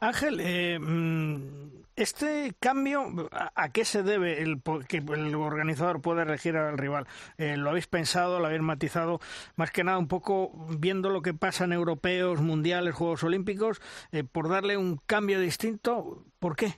Ángel, 0.00 0.40
eh, 0.40 0.78
mm, 0.78 1.85
este 1.96 2.54
cambio, 2.60 3.28
¿a 3.32 3.72
qué 3.72 3.84
se 3.84 4.02
debe 4.02 4.42
el 4.42 4.62
que 4.88 4.98
el 4.98 5.34
organizador 5.34 6.00
puede 6.00 6.22
elegir 6.22 6.56
al 6.56 6.78
rival? 6.78 7.06
Eh, 7.38 7.56
¿Lo 7.56 7.70
habéis 7.70 7.86
pensado, 7.86 8.38
lo 8.38 8.46
habéis 8.46 8.62
matizado? 8.62 9.20
Más 9.56 9.70
que 9.70 9.84
nada, 9.84 9.98
un 9.98 10.08
poco 10.08 10.52
viendo 10.78 11.10
lo 11.10 11.22
que 11.22 11.34
pasa 11.34 11.64
en 11.64 11.72
europeos, 11.72 12.40
mundiales, 12.40 12.94
Juegos 12.94 13.24
Olímpicos, 13.24 13.80
eh, 14.12 14.24
por 14.24 14.48
darle 14.48 14.76
un 14.76 14.98
cambio 15.06 15.40
distinto, 15.40 16.24
¿por 16.38 16.54
qué? 16.56 16.74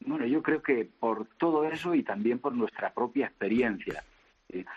Bueno, 0.00 0.26
yo 0.26 0.42
creo 0.42 0.62
que 0.62 0.88
por 0.98 1.26
todo 1.38 1.64
eso 1.64 1.94
y 1.94 2.02
también 2.02 2.38
por 2.38 2.54
nuestra 2.54 2.92
propia 2.92 3.26
experiencia. 3.26 4.02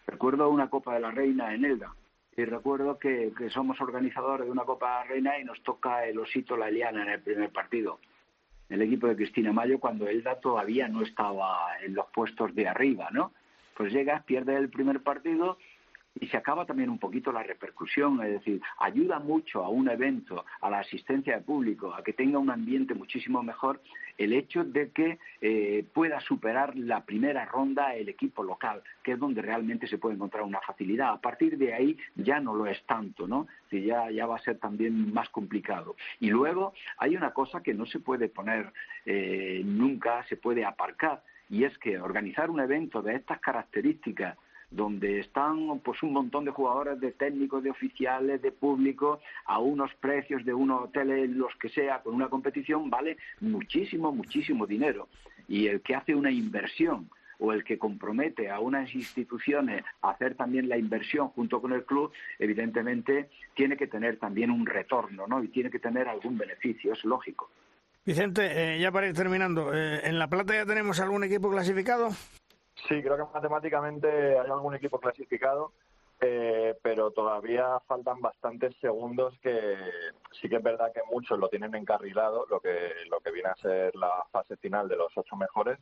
recuerdo 0.05 0.49
una 0.49 0.69
Copa 0.69 0.93
de 0.93 1.01
la 1.01 1.11
Reina 1.11 1.53
en 1.53 1.65
Elda, 1.65 1.93
y 2.38 2.45
recuerdo 2.45 2.99
que, 2.99 3.34
somos 3.49 3.81
organizadores 3.81 4.45
de 4.45 4.51
una 4.51 4.64
Copa 4.64 5.03
Reina 5.03 5.39
y 5.39 5.43
nos 5.43 5.61
toca 5.64 6.05
el 6.05 6.19
osito 6.19 6.55
la 6.55 6.69
Eliana 6.69 7.01
en 7.01 7.09
el 7.09 7.19
primer 7.19 7.49
partido. 7.49 7.99
El 8.69 8.81
equipo 8.81 9.07
de 9.07 9.15
Cristina 9.15 9.53
Mayo 9.53 9.80
cuando 9.80 10.07
Elda 10.07 10.39
todavía 10.39 10.88
no 10.88 11.02
estaba 11.02 11.77
en 11.84 11.95
los 11.95 12.07
puestos 12.07 12.53
de 12.53 12.68
arriba, 12.68 13.10
¿no? 13.11 13.34
Pues 13.76 13.94
llega, 13.94 14.23
pierde 14.26 14.56
el 14.56 14.69
primer 14.69 15.02
partido 15.02 15.57
y 16.19 16.27
se 16.27 16.38
acaba 16.38 16.65
también 16.65 16.89
un 16.89 16.99
poquito 16.99 17.31
la 17.31 17.44
repercusión, 17.44 18.22
es 18.23 18.31
decir, 18.31 18.61
ayuda 18.80 19.19
mucho 19.19 19.64
a 19.64 19.69
un 19.69 19.89
evento, 19.89 20.45
a 20.61 20.69
la 20.69 20.80
asistencia 20.80 21.35
de 21.35 21.44
público, 21.44 21.94
a 21.94 22.03
que 22.03 22.14
tenga 22.14 22.39
un 22.39 22.49
ambiente 22.49 22.94
muchísimo 22.94 23.44
mejor, 23.44 23.81
el 24.18 24.34
hecho 24.34 24.64
de 24.64 24.89
que 24.91 25.19
eh, 25.41 25.85
pueda 25.94 26.19
superar 26.22 26.76
la 26.76 27.06
primera 27.06 27.45
ronda 27.45 27.95
el 27.95 28.10
equipo 28.10 28.44
local, 28.44 28.81
que 29.03 29.14
es 29.14 29.19
donde 29.19 29.41
realmente 29.41 29.88
se 29.88 29.98
puede 29.98 30.15
encontrar 30.15 30.44
una 30.44 30.60
facilidad. 30.61 31.11
A 31.11 31.22
partir 31.22 31.57
de 31.57 31.73
ahí 31.73 31.98
ya 32.15 32.39
no 32.39 32.56
lo 32.56 32.65
es 32.65 32.81
tanto, 32.85 33.27
¿no? 33.27 33.48
ya, 33.72 34.10
ya 34.10 34.26
va 34.26 34.38
a 34.38 34.41
ser 34.41 34.57
también 34.57 35.14
más 35.14 35.30
complicado. 35.30 35.95
Y 36.19 36.30
luego 36.30 36.73
hay 36.98 37.15
una 37.15 37.31
cosa 37.31 37.61
que 37.61 37.73
no 37.73 37.85
se 37.85 37.99
puede 37.99 38.30
poner 38.30 38.72
eh, 39.06 39.61
nunca, 39.64 40.26
se 40.27 40.38
puede 40.38 40.65
aparcar, 40.65 41.22
y 41.49 41.64
es 41.64 41.77
que 41.77 41.99
organizar 41.99 42.49
un 42.49 42.60
evento 42.60 43.02
de 43.02 43.15
estas 43.15 43.39
características 43.39 44.38
donde 44.69 45.19
están 45.19 45.80
pues 45.80 46.03
un 46.03 46.14
montón 46.14 46.45
de 46.45 46.52
jugadores, 46.52 46.99
de 46.99 47.11
técnicos, 47.11 47.64
de 47.64 47.72
oficiales, 47.72 48.41
de 48.41 48.52
público, 48.52 49.19
a 49.45 49.60
unos 49.60 49.94
precios 49.95 50.44
de 50.45 50.53
unos 50.53 50.84
hoteles, 50.85 51.30
los 51.30 51.56
que 51.56 51.69
sea, 51.69 52.02
con 52.02 52.14
una 52.14 52.30
competición, 52.30 52.89
vale 52.89 53.18
muchísimo, 53.39 54.11
muchísimo 54.11 54.68
dinero. 54.68 55.07
Y 55.48 55.68
el 55.68 55.81
que 55.81 55.95
hace 55.95 56.14
una 56.14 56.31
inversión 56.31 57.10
o 57.39 57.53
el 57.53 57.64
que 57.64 57.77
compromete 57.77 58.49
a 58.49 58.60
unas 58.60 58.94
instituciones 58.94 59.84
a 60.02 60.11
hacer 60.11 60.35
también 60.35 60.68
la 60.68 60.77
inversión 60.77 61.30
junto 61.30 61.61
con 61.61 61.72
el 61.72 61.85
club, 61.85 62.11
evidentemente 62.39 63.30
tiene 63.56 63.77
que 63.77 63.88
tener 63.88 64.18
también 64.18 64.52
un 64.52 64.65
retorno, 64.65 65.27
¿no? 65.27 65.44
Y 65.44 65.49
tiene 65.49 65.69
que 65.69 65.80
tener 65.80 66.07
algún 66.07 66.38
beneficio, 66.38 66.94
es 66.94 67.06
lógico. 67.06 67.49
Vicente, 68.06 68.76
eh, 68.76 68.80
ya 68.80 68.91
para 68.91 69.07
ir 69.07 69.14
terminando, 69.14 69.73
eh, 69.73 70.02
¿en 70.03 70.18
La 70.18 70.30
Plata 70.30 70.53
ya 70.53 70.65
tenemos 70.65 70.99
algún 70.99 71.23
equipo 71.26 71.52
clasificado? 71.52 72.10
Sí, 72.85 73.01
creo 73.01 73.17
que 73.17 73.33
matemáticamente 73.33 74.39
hay 74.39 74.49
algún 74.49 74.75
equipo 74.75 74.99
clasificado, 74.99 75.73
eh, 76.19 76.75
pero 76.81 77.11
todavía 77.11 77.79
faltan 77.87 78.21
bastantes 78.21 78.75
segundos 78.79 79.37
que 79.41 79.75
sí 80.39 80.47
que 80.49 80.57
es 80.57 80.63
verdad 80.63 80.91
que 80.93 81.01
muchos 81.11 81.37
lo 81.37 81.49
tienen 81.49 81.75
encarrilado, 81.75 82.45
lo 82.49 82.59
que, 82.59 82.91
lo 83.09 83.19
que 83.19 83.31
viene 83.31 83.49
a 83.49 83.55
ser 83.55 83.95
la 83.95 84.23
fase 84.31 84.57
final 84.57 84.87
de 84.87 84.95
los 84.95 85.15
ocho 85.15 85.35
mejores, 85.35 85.79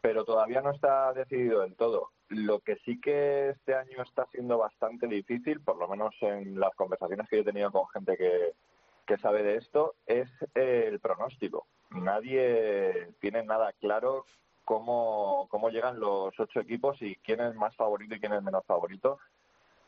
pero 0.00 0.24
todavía 0.24 0.62
no 0.62 0.70
está 0.70 1.12
decidido 1.12 1.60
del 1.60 1.74
todo. 1.74 2.10
Lo 2.28 2.60
que 2.60 2.76
sí 2.84 3.00
que 3.00 3.50
este 3.50 3.74
año 3.74 4.02
está 4.02 4.26
siendo 4.26 4.58
bastante 4.58 5.06
difícil, 5.06 5.60
por 5.60 5.76
lo 5.76 5.88
menos 5.88 6.14
en 6.20 6.58
las 6.58 6.74
conversaciones 6.74 7.28
que 7.28 7.36
yo 7.36 7.42
he 7.42 7.46
tenido 7.46 7.70
con 7.72 7.88
gente 7.88 8.16
que, 8.16 8.52
que 9.06 9.18
sabe 9.18 9.42
de 9.42 9.56
esto, 9.56 9.94
es 10.06 10.28
el 10.54 11.00
pronóstico. 11.00 11.66
Nadie 11.90 13.12
tiene 13.20 13.42
nada 13.44 13.72
claro 13.80 14.24
cómo, 14.68 15.48
cómo 15.48 15.70
llegan 15.70 15.98
los 15.98 16.38
ocho 16.38 16.60
equipos 16.60 17.00
y 17.00 17.16
quién 17.16 17.40
es 17.40 17.54
más 17.54 17.74
favorito 17.74 18.14
y 18.14 18.20
quién 18.20 18.34
es 18.34 18.42
menos 18.42 18.66
favorito, 18.66 19.18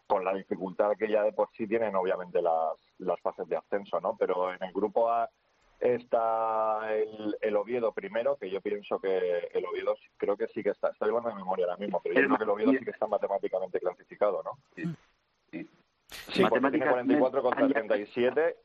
con 0.07 0.25
la 0.25 0.33
dificultad 0.33 0.93
que 0.99 1.07
ya 1.07 1.23
de 1.23 1.35
por 1.35 1.51
sí 1.55 1.67
tienen 1.67 1.95
obviamente 1.95 2.41
las, 2.41 2.79
las 2.97 3.21
fases 3.21 3.47
de 3.47 3.59
ascenso, 3.59 4.01
¿no? 4.01 4.17
Pero 4.19 4.55
en 4.55 4.63
el 4.63 4.73
grupo 4.73 5.11
A 5.11 5.29
está 5.79 6.95
el, 6.95 7.37
el, 7.43 7.57
Oviedo 7.57 7.93
primero, 7.93 8.37
que 8.37 8.51
yo 8.51 8.63
pienso 8.63 8.99
que 8.99 9.51
el 9.53 9.67
Oviedo 9.67 9.97
creo 10.17 10.39
que 10.39 10.49
sí 10.49 10.63
que 10.63 10.71
está, 10.71 10.89
estoy 10.89 11.09
hablando 11.09 11.29
de 11.29 11.35
memoria 11.35 11.67
ahora 11.67 11.77
mismo, 11.77 12.01
pero 12.03 12.15
yo 12.15 12.27
creo 12.27 12.39
que 12.39 12.45
el 12.45 12.51
Oviedo 12.51 12.73
sí 12.73 12.85
que 12.87 12.93
está 12.93 13.07
matemáticamente 13.07 13.81
clasificado, 13.81 14.43
¿no? 14.43 14.53
Sí, 14.75 14.85
sí. 15.51 15.69
sí 16.33 16.43
porque 16.49 16.71
tiene 16.71 16.89
44 16.89 17.43
contra 17.43 17.69
37 17.69 18.57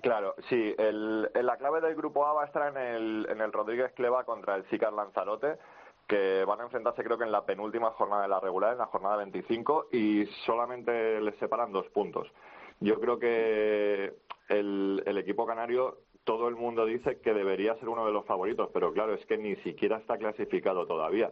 Claro, 0.00 0.34
sí. 0.48 0.74
El, 0.78 1.30
la 1.34 1.56
clave 1.58 1.80
del 1.80 1.94
grupo 1.94 2.26
A 2.26 2.32
va 2.32 2.42
a 2.42 2.46
estar 2.46 2.68
en 2.68 2.76
el, 2.76 3.26
en 3.28 3.40
el 3.40 3.52
Rodríguez 3.52 3.92
Cleva 3.92 4.24
contra 4.24 4.56
el 4.56 4.64
Sicar 4.70 4.92
Lanzarote, 4.92 5.58
que 6.06 6.44
van 6.44 6.60
a 6.60 6.64
enfrentarse 6.64 7.04
creo 7.04 7.18
que 7.18 7.24
en 7.24 7.32
la 7.32 7.44
penúltima 7.44 7.90
jornada 7.90 8.22
de 8.22 8.28
la 8.28 8.40
regular, 8.40 8.72
en 8.72 8.78
la 8.78 8.86
jornada 8.86 9.16
25, 9.16 9.88
y 9.92 10.26
solamente 10.46 11.20
les 11.20 11.36
separan 11.36 11.72
dos 11.72 11.86
puntos. 11.88 12.28
Yo 12.80 12.98
creo 13.00 13.18
que 13.18 14.14
el, 14.48 15.02
el 15.06 15.18
equipo 15.18 15.46
canario, 15.46 15.98
todo 16.24 16.48
el 16.48 16.56
mundo 16.56 16.86
dice 16.86 17.20
que 17.20 17.34
debería 17.34 17.76
ser 17.76 17.88
uno 17.88 18.06
de 18.06 18.12
los 18.12 18.24
favoritos, 18.24 18.70
pero 18.72 18.92
claro, 18.92 19.14
es 19.14 19.24
que 19.26 19.36
ni 19.36 19.56
siquiera 19.56 19.98
está 19.98 20.16
clasificado 20.16 20.86
todavía. 20.86 21.30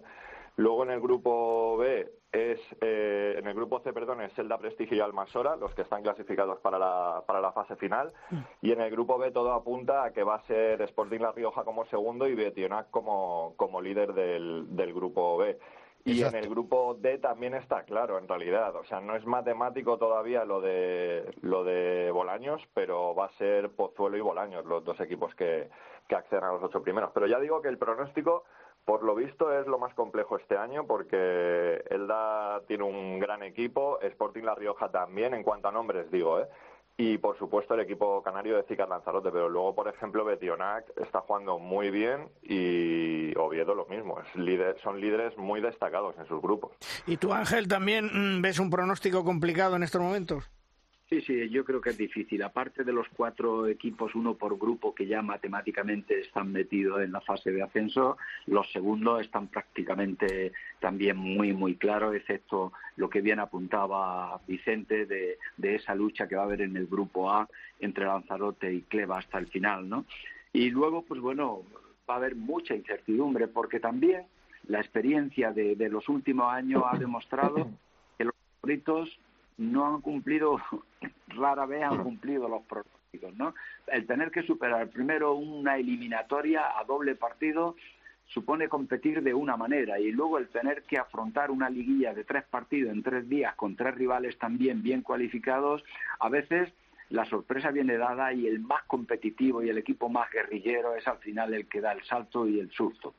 Luego 0.57 0.83
en 0.85 0.91
el 0.91 1.01
grupo 1.01 1.77
B 1.77 2.11
es 2.33 2.61
eh, 2.81 3.35
en 3.39 3.47
el 3.47 3.55
grupo 3.55 3.81
C, 3.81 3.93
perdón, 3.93 4.21
es 4.23 4.33
Celda 4.35 4.59
Prestigio 4.59 4.97
y 4.97 5.01
Almasora, 5.01 5.57
los 5.57 5.75
que 5.75 5.83
están 5.83 6.03
clasificados 6.03 6.61
para 6.61 6.79
la, 6.79 7.25
para 7.27 7.41
la 7.41 7.53
fase 7.53 7.77
final. 7.77 8.13
Mm. 8.31 8.39
Y 8.63 8.73
en 8.73 8.81
el 8.81 8.91
grupo 8.91 9.19
B 9.19 9.31
todo 9.31 9.53
apunta 9.53 10.05
a 10.05 10.13
que 10.13 10.23
va 10.23 10.37
a 10.37 10.47
ser 10.47 10.81
Sporting 10.83 11.21
La 11.21 11.33
Rioja 11.33 11.65
como 11.65 11.85
segundo 11.87 12.29
y 12.29 12.35
Betionac 12.35 12.91
como, 12.91 13.55
como 13.57 13.81
líder 13.81 14.13
del, 14.13 14.77
del 14.77 14.95
grupo 14.95 15.37
B. 15.39 15.59
Y 16.05 16.23
en 16.23 16.35
el 16.35 16.49
grupo 16.49 16.97
D 16.99 17.19
también 17.19 17.55
está 17.55 17.83
claro, 17.83 18.19
en 18.19 18.27
realidad. 18.27 18.75
O 18.77 18.85
sea, 18.85 19.01
no 19.01 19.17
es 19.17 19.27
matemático 19.27 19.99
todavía 19.99 20.45
lo 20.47 20.61
de 20.61 21.31
lo 21.43 21.63
de 21.63 22.11
Bolaños, 22.11 22.67
pero 22.73 23.15
va 23.15 23.27
a 23.27 23.33
ser 23.33 23.71
Pozuelo 23.71 24.17
y 24.17 24.21
Bolaños 24.21 24.65
los 24.65 24.83
dos 24.83 24.99
equipos 25.01 25.35
que, 25.35 25.69
que 26.09 26.15
acceden 26.15 26.45
a 26.45 26.53
los 26.53 26.63
ocho 26.63 26.83
primeros. 26.83 27.11
Pero 27.13 27.27
ya 27.27 27.39
digo 27.39 27.61
que 27.61 27.69
el 27.69 27.77
pronóstico 27.77 28.45
por 28.85 29.03
lo 29.03 29.15
visto 29.15 29.53
es 29.53 29.67
lo 29.67 29.79
más 29.79 29.95
complejo 29.95 30.37
este 30.37 30.57
año 30.57 30.87
porque 30.87 31.83
Elda 31.91 32.61
tiene 32.67 32.85
un 32.85 33.19
gran 33.19 33.43
equipo, 33.43 34.01
Sporting 34.01 34.43
La 34.43 34.55
Rioja 34.55 34.91
también, 34.91 35.35
en 35.35 35.43
cuanto 35.43 35.69
a 35.69 35.73
nombres 35.73 36.11
digo, 36.11 36.41
¿eh? 36.41 36.49
Y 36.97 37.17
por 37.17 37.39
supuesto 37.39 37.73
el 37.73 37.81
equipo 37.81 38.23
canario 38.23 38.57
de 38.57 38.63
Zicar 38.65 38.87
Lanzarote, 38.87 39.31
pero 39.31 39.49
luego, 39.49 39.75
por 39.75 39.89
ejemplo, 39.89 40.23
Betionac 40.23 40.85
está 40.99 41.21
jugando 41.23 41.59
muy 41.59 41.91
bien 41.91 42.29
y 42.43 43.35
Oviedo 43.39 43.75
lo 43.75 43.87
mismo, 43.87 44.21
es 44.21 44.35
líder, 44.37 44.79
son 44.83 45.01
líderes 45.01 45.35
muy 45.39 45.63
destacados 45.63 46.15
en 46.19 46.27
sus 46.27 46.43
grupos. 46.43 46.73
¿Y 47.07 47.17
tú, 47.17 47.33
Ángel, 47.33 47.69
también 47.69 48.11
mm, 48.13 48.43
ves 48.43 48.59
un 48.59 48.69
pronóstico 48.69 49.25
complicado 49.25 49.77
en 49.77 49.83
estos 49.83 50.03
momentos? 50.03 50.51
Sí, 51.11 51.21
sí, 51.23 51.49
yo 51.49 51.65
creo 51.65 51.81
que 51.81 51.91
es 51.91 51.99
difícil. 51.99 52.41
Aparte 52.45 52.85
de 52.85 52.93
los 52.93 53.09
cuatro 53.09 53.67
equipos, 53.67 54.15
uno 54.15 54.35
por 54.35 54.57
grupo, 54.57 54.95
que 54.95 55.09
ya 55.09 55.23
matemáticamente 55.23 56.21
están 56.21 56.53
metidos 56.53 57.03
en 57.03 57.11
la 57.11 57.21
fase 57.21 57.51
de 57.51 57.65
ascenso, 57.65 58.17
los 58.47 58.71
segundos 58.71 59.21
están 59.21 59.49
prácticamente 59.49 60.53
también 60.79 61.17
muy, 61.17 61.53
muy 61.53 61.75
claros, 61.75 62.15
excepto 62.15 62.73
lo 62.95 63.11
que 63.11 63.23
bien 63.23 63.41
apuntaba 63.41 64.41
Vicente 64.47 65.05
de, 65.05 65.37
esa 65.61 65.97
lucha 65.97 66.29
que 66.29 66.37
va 66.37 66.43
a 66.43 66.45
haber 66.45 66.61
en 66.61 66.77
el 66.77 66.87
grupo 66.87 67.29
A 67.29 67.49
entre 67.81 68.05
Lanzarote 68.05 68.73
y 68.73 68.83
Cleva 68.83 69.19
hasta 69.19 69.39
el 69.39 69.49
final, 69.49 69.89
¿no? 69.89 70.05
Y 70.53 70.71
luego, 70.71 71.03
pues 71.03 71.21
bueno, 71.21 71.65
va 72.09 72.15
a 72.15 72.19
haber 72.19 72.37
mucha 72.37 72.77
incertidumbre, 72.77 73.49
porque 73.49 73.81
también 73.81 74.27
la 74.69 74.79
experiencia 74.79 75.51
de, 75.51 75.75
de 75.75 75.89
los 75.89 76.09
últimos 76.09 76.53
años 76.53 76.85
ha 76.89 76.97
demostrado 76.97 77.69
que 78.17 78.27
los 78.27 78.35
favoritos 78.61 79.19
no 79.61 79.87
han 79.87 80.01
cumplido, 80.01 80.59
rara 81.29 81.67
vez 81.67 81.85
han 81.85 82.03
cumplido 82.03 82.49
los 82.49 82.63
pronósticos, 82.63 83.37
¿no? 83.37 83.55
El 83.87 84.07
tener 84.07 84.31
que 84.31 84.43
superar 84.43 84.89
primero 84.89 85.35
una 85.35 85.77
eliminatoria 85.77 86.79
a 86.79 86.85
doble 86.85 87.15
partido 87.15 87.77
supone 88.27 88.69
competir 88.69 89.23
de 89.23 89.35
una 89.35 89.57
manera 89.57 89.99
y 89.99 90.13
luego 90.13 90.39
el 90.39 90.49
tener 90.49 90.83
que 90.85 90.99
afrontar 90.99 91.51
una 91.51 91.69
liguilla 91.69 92.15
de 92.15 92.25
tres 92.25 92.45
partidos 92.45 92.93
en 92.93 93.03
tres 93.03 93.29
días 93.29 93.55
con 93.57 93.77
tres 93.77 93.95
rivales 93.97 94.39
también 94.39 94.83
bien 94.83 95.03
cualificados, 95.03 95.85
a 96.21 96.29
veces 96.29 96.73
la 97.11 97.25
sorpresa 97.25 97.71
viene 97.71 97.97
dada 97.99 98.33
y 98.33 98.47
el 98.47 98.61
más 98.61 98.83
competitivo 98.87 99.63
y 99.63 99.69
el 99.69 99.79
equipo 99.79 100.09
más 100.09 100.31
guerrillero 100.31 100.95
es 100.97 101.07
al 101.07 101.19
final 101.19 101.53
el 101.55 101.69
que 101.69 101.81
da 101.81 101.93
el 101.93 102.03
salto 102.05 102.47
y 102.49 102.59
el 102.61 102.71
susto. 102.71 103.15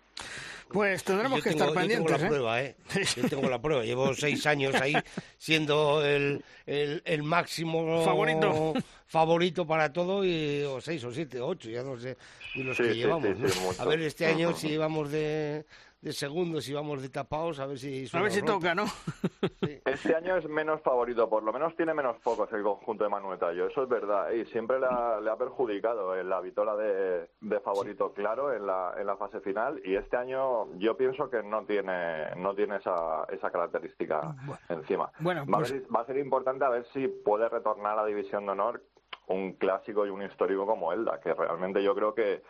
Pues 0.70 1.04
tendremos 1.04 1.44
que 1.44 1.50
estar 1.50 1.74
pendientes. 1.74 2.10
Yo 2.12 2.18
tengo 2.18 2.24
la 2.24 2.30
prueba, 2.30 2.62
¿eh? 2.64 2.76
Yo 3.18 3.28
tengo 3.30 3.50
la 3.50 3.62
prueba. 3.62 3.84
Llevo 3.84 4.14
seis 4.14 4.46
años 4.48 4.74
ahí 4.76 4.94
siendo 5.38 6.06
el, 6.06 6.42
el, 6.66 7.02
el 7.04 7.24
máximo 7.24 8.02
favorito 8.06 8.74
favorito 9.08 9.68
para 9.68 9.92
todo, 9.92 10.24
y, 10.24 10.64
o 10.64 10.80
seis 10.80 11.04
o 11.04 11.12
siete, 11.12 11.42
o 11.42 11.48
ocho, 11.48 11.70
ya 11.70 11.84
no 11.84 11.98
sé, 12.00 12.16
y 12.56 12.64
los 12.64 12.78
Sí, 12.78 12.84
que 12.84 12.94
sí, 12.94 13.00
llevamos. 13.00 13.28
sí, 13.28 13.36
¿no? 13.42 13.50
sí, 13.50 13.60
mucho. 13.60 13.82
a 13.82 13.86
ver, 13.86 14.00
este 14.04 14.26
año 14.26 14.54
si 14.54 14.78
vamos 14.78 15.12
de, 15.12 15.66
de 16.02 16.14
segundos, 16.14 16.64
si 16.66 16.74
vamos 16.74 17.02
de 17.02 17.10
tapados, 17.10 17.60
a 17.60 17.68
ver 17.68 17.78
si... 17.78 18.08
A 18.14 18.22
ver 18.22 18.32
si 18.32 18.42
toca, 18.42 18.74
¿no? 18.74 18.86
Este 19.86 20.16
año 20.16 20.36
es 20.38 20.50
menos 20.50 20.82
favorito, 20.82 21.30
por 21.30 21.44
lo 21.44 21.54
menos 21.54 21.76
tiene 21.76 21.94
menos 21.94 22.18
focos 22.22 22.52
el 22.54 22.64
conjunto 22.64 23.04
de 23.04 23.10
Manuel 23.10 23.38
Tallo, 23.38 23.68
eso 23.68 23.84
es 23.84 23.90
verdad, 23.90 24.32
y 24.32 24.46
siempre 24.46 24.80
le 24.80 24.88
ha, 24.88 25.20
le 25.20 25.30
ha 25.30 25.36
perjudicado 25.36 26.16
en 26.18 26.30
la 26.30 26.42
vitola 26.42 26.76
de, 26.76 27.30
de 27.42 27.60
favorito 27.60 28.14
claro 28.14 28.52
en 28.54 28.66
la, 28.66 28.96
en 28.98 29.06
la 29.06 29.16
fase 29.18 29.42
final, 29.42 29.80
y 29.86 29.96
este 29.96 30.18
año 30.18 30.74
yo 30.80 30.98
pienso 30.98 31.30
que 31.30 31.44
no 31.44 31.66
tiene, 31.66 32.36
no 32.36 32.56
tiene 32.56 32.78
esa, 32.78 33.26
esa 33.32 33.52
característica 33.52 34.36
encima. 34.70 35.12
Bueno, 35.20 35.46
va, 35.46 35.60
pues- 35.60 35.72
a 35.72 35.74
ver, 35.76 35.84
va 35.96 36.02
a 36.02 36.06
ser 36.06 36.18
importante 36.18 36.66
a 36.66 36.70
ver 36.70 36.86
si 36.94 37.08
puede 37.08 37.48
retornar 37.48 37.94
a 38.00 38.02
la 38.02 38.08
División 38.08 38.46
de 38.46 38.52
Honor 38.54 38.82
un 39.28 39.54
clásico 39.54 40.06
y 40.06 40.10
un 40.10 40.24
histórico 40.24 40.66
como 40.66 40.92
Elda, 40.94 41.20
que 41.20 41.34
realmente 41.34 41.84
yo 41.84 41.94
creo 41.96 42.14
que 42.14 42.42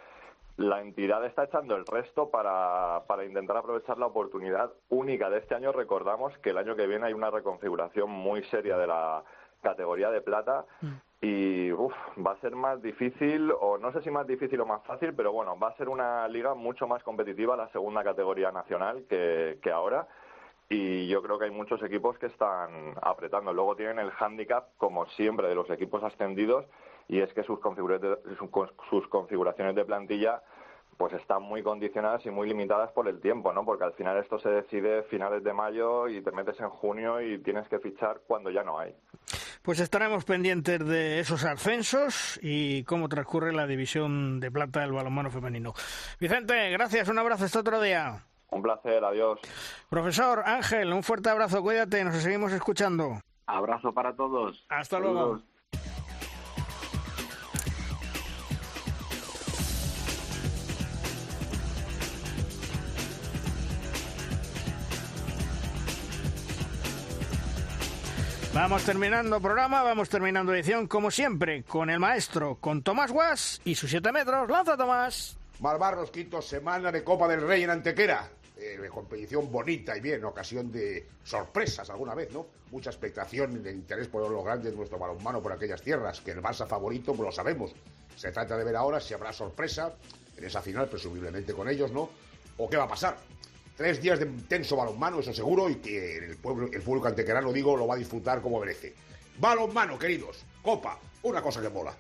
la 0.58 0.82
entidad 0.82 1.26
está 1.26 1.46
echando 1.46 1.76
el 1.76 1.86
resto 1.86 2.30
para, 2.30 3.04
para 3.08 3.26
intentar 3.26 3.58
aprovechar 3.58 3.98
la 3.98 4.08
oportunidad 4.08 4.72
única 4.90 5.30
de 5.30 5.40
este 5.40 5.56
año. 5.56 5.72
Recordamos 5.72 6.38
que 6.40 6.52
el 6.52 6.58
año 6.58 6.76
que 6.76 6.88
viene 6.88 7.08
hay 7.08 7.14
una 7.14 7.32
reconfiguración 7.32 8.10
muy 8.10 8.44
seria 8.46 8.78
de 8.78 8.88
la 8.88 9.24
categoría 9.62 10.10
de 10.10 10.22
plata 10.22 10.66
y 11.22 11.72
uf, 11.72 11.94
va 12.26 12.32
a 12.32 12.42
ser 12.42 12.56
más 12.56 12.82
difícil, 12.82 13.54
o 13.60 13.78
no 13.78 13.92
sé 13.92 14.02
si 14.02 14.10
más 14.10 14.26
difícil 14.26 14.60
o 14.60 14.66
más 14.66 14.84
fácil, 14.84 15.14
pero 15.14 15.32
bueno, 15.32 15.58
va 15.58 15.68
a 15.70 15.78
ser 15.78 15.88
una 15.88 16.28
liga 16.28 16.56
mucho 16.56 16.88
más 16.88 17.04
competitiva, 17.04 17.56
la 17.56 17.70
segunda 17.70 18.04
categoría 18.04 18.52
nacional 18.52 19.06
que, 19.08 19.60
que 19.62 19.72
ahora. 19.72 20.08
Y 20.68 21.08
yo 21.10 21.22
creo 21.22 21.38
que 21.38 21.46
hay 21.46 21.52
muchos 21.52 21.84
equipos 21.84 22.18
que 22.18 22.28
están 22.28 22.96
apretando. 23.02 23.54
Luego 23.54 23.76
tienen 23.76 24.00
el 24.00 24.10
hándicap, 24.12 24.70
como 24.78 25.06
siempre, 25.08 25.48
de 25.48 25.56
los 25.56 25.70
equipos 25.70 26.02
ascendidos, 26.02 26.66
y 27.08 27.20
es 27.20 27.34
que 27.34 27.44
sus, 27.44 27.60
configura- 27.60 28.00
sus 28.90 29.08
configuraciones 29.08 29.76
de 29.76 29.86
plantilla 29.86 30.42
pues 30.98 31.14
están 31.14 31.42
muy 31.42 31.64
condicionadas 31.64 32.24
y 32.28 32.30
muy 32.30 32.48
limitadas 32.48 32.92
por 32.92 33.08
el 33.08 33.20
tiempo, 33.22 33.52
¿no? 33.54 33.66
Porque 33.66 33.86
al 33.86 33.94
final 33.94 34.18
esto 34.18 34.38
se 34.38 34.50
decide 34.50 35.02
finales 35.04 35.44
de 35.44 35.52
mayo 35.52 36.08
y 36.08 36.22
te 36.22 36.32
metes 36.32 36.60
en 36.60 36.70
junio 36.70 37.20
y 37.22 37.40
tienes 37.40 37.68
que 37.70 37.80
fichar 37.80 38.22
cuando 38.28 38.52
ya 38.52 38.64
no 38.64 38.78
hay. 38.78 38.94
Pues 39.64 39.80
estaremos 39.80 40.26
pendientes 40.26 40.86
de 40.86 41.20
esos 41.20 41.44
ascensos 41.44 42.40
y 42.44 42.84
cómo 42.84 43.10
transcurre 43.10 43.52
la 43.52 43.66
división 43.66 44.40
de 44.40 44.52
plata 44.52 44.82
del 44.82 44.92
balonmano 44.92 45.32
femenino. 45.32 45.74
Vicente, 46.20 46.70
gracias, 46.70 47.08
un 47.10 47.18
abrazo, 47.18 47.46
hasta 47.46 47.60
otro 47.62 47.82
día. 47.82 48.24
Un 48.52 48.62
placer, 48.62 49.04
adiós. 49.04 49.40
Profesor 49.90 50.44
Ángel, 50.46 50.94
un 50.94 51.02
fuerte 51.02 51.30
abrazo, 51.30 51.64
cuídate, 51.64 52.04
nos 52.04 52.16
seguimos 52.16 52.52
escuchando. 52.52 53.22
Abrazo 53.48 53.92
para 53.94 54.16
todos. 54.16 54.66
Hasta 54.70 55.00
luego. 55.00 55.42
Vamos 68.54 68.84
terminando 68.84 69.40
programa, 69.40 69.82
vamos 69.82 70.10
terminando 70.10 70.54
edición, 70.54 70.86
como 70.86 71.10
siempre, 71.10 71.64
con 71.64 71.90
el 71.90 72.00
maestro, 72.00 72.58
con 72.60 72.84
Tomás 72.84 73.10
Guas 73.10 73.62
y 73.64 73.76
sus 73.76 73.90
7 73.90 74.12
metros. 74.12 74.50
¡Lanza, 74.50 74.76
Tomás! 74.76 75.38
Malvarros, 75.62 76.12
quinto 76.12 76.42
semana 76.42 76.92
de 76.92 77.02
Copa 77.02 77.30
del 77.30 77.48
Rey 77.48 77.64
en 77.64 77.70
Antequera. 77.70 78.30
Eh, 78.58 78.78
competición 78.94 79.50
bonita 79.50 79.96
y 79.96 80.02
bien, 80.02 80.26
ocasión 80.26 80.70
de 80.70 81.08
sorpresas 81.24 81.90
alguna 81.90 82.14
vez, 82.14 82.34
¿no? 82.34 82.46
Mucha 82.72 82.90
expectación 82.90 83.64
de 83.64 83.72
interés 83.72 84.10
por 84.10 84.30
lo 84.30 84.44
grande 84.44 84.70
de 84.70 84.76
nuestro 84.76 85.00
balonmano 85.00 85.42
por 85.42 85.54
aquellas 85.54 85.82
tierras, 85.82 86.20
que 86.20 86.32
el 86.32 86.42
Barça 86.42 86.68
favorito, 86.68 87.14
pues 87.14 87.28
lo 87.28 87.32
sabemos. 87.32 87.72
Se 88.18 88.34
trata 88.34 88.58
de 88.58 88.66
ver 88.66 88.76
ahora 88.76 89.00
si 89.00 89.14
habrá 89.14 89.32
sorpresa 89.32 89.94
en 90.36 90.44
esa 90.44 90.62
final, 90.62 90.90
presumiblemente 90.90 91.54
con 91.54 91.70
ellos, 91.70 91.90
¿no? 91.94 92.10
O 92.58 92.70
qué 92.70 92.76
va 92.76 92.84
a 92.84 92.90
pasar. 92.90 93.16
Tres 93.82 94.00
días 94.00 94.20
de 94.20 94.28
intenso 94.28 94.76
balonmano, 94.76 95.22
eso 95.22 95.34
seguro, 95.34 95.68
y 95.68 95.78
que 95.78 96.18
el 96.18 96.38
pueblo, 96.38 96.70
el 96.72 96.84
público 96.84 97.08
antequerano, 97.08 97.52
digo, 97.52 97.76
lo 97.76 97.88
va 97.88 97.96
a 97.96 97.98
disfrutar 97.98 98.40
como 98.40 98.60
merece. 98.60 98.94
Balonmano, 99.40 99.98
queridos. 99.98 100.46
Copa, 100.62 101.00
una 101.24 101.42
cosa 101.42 101.64
que 101.64 101.70
mola. 101.70 101.92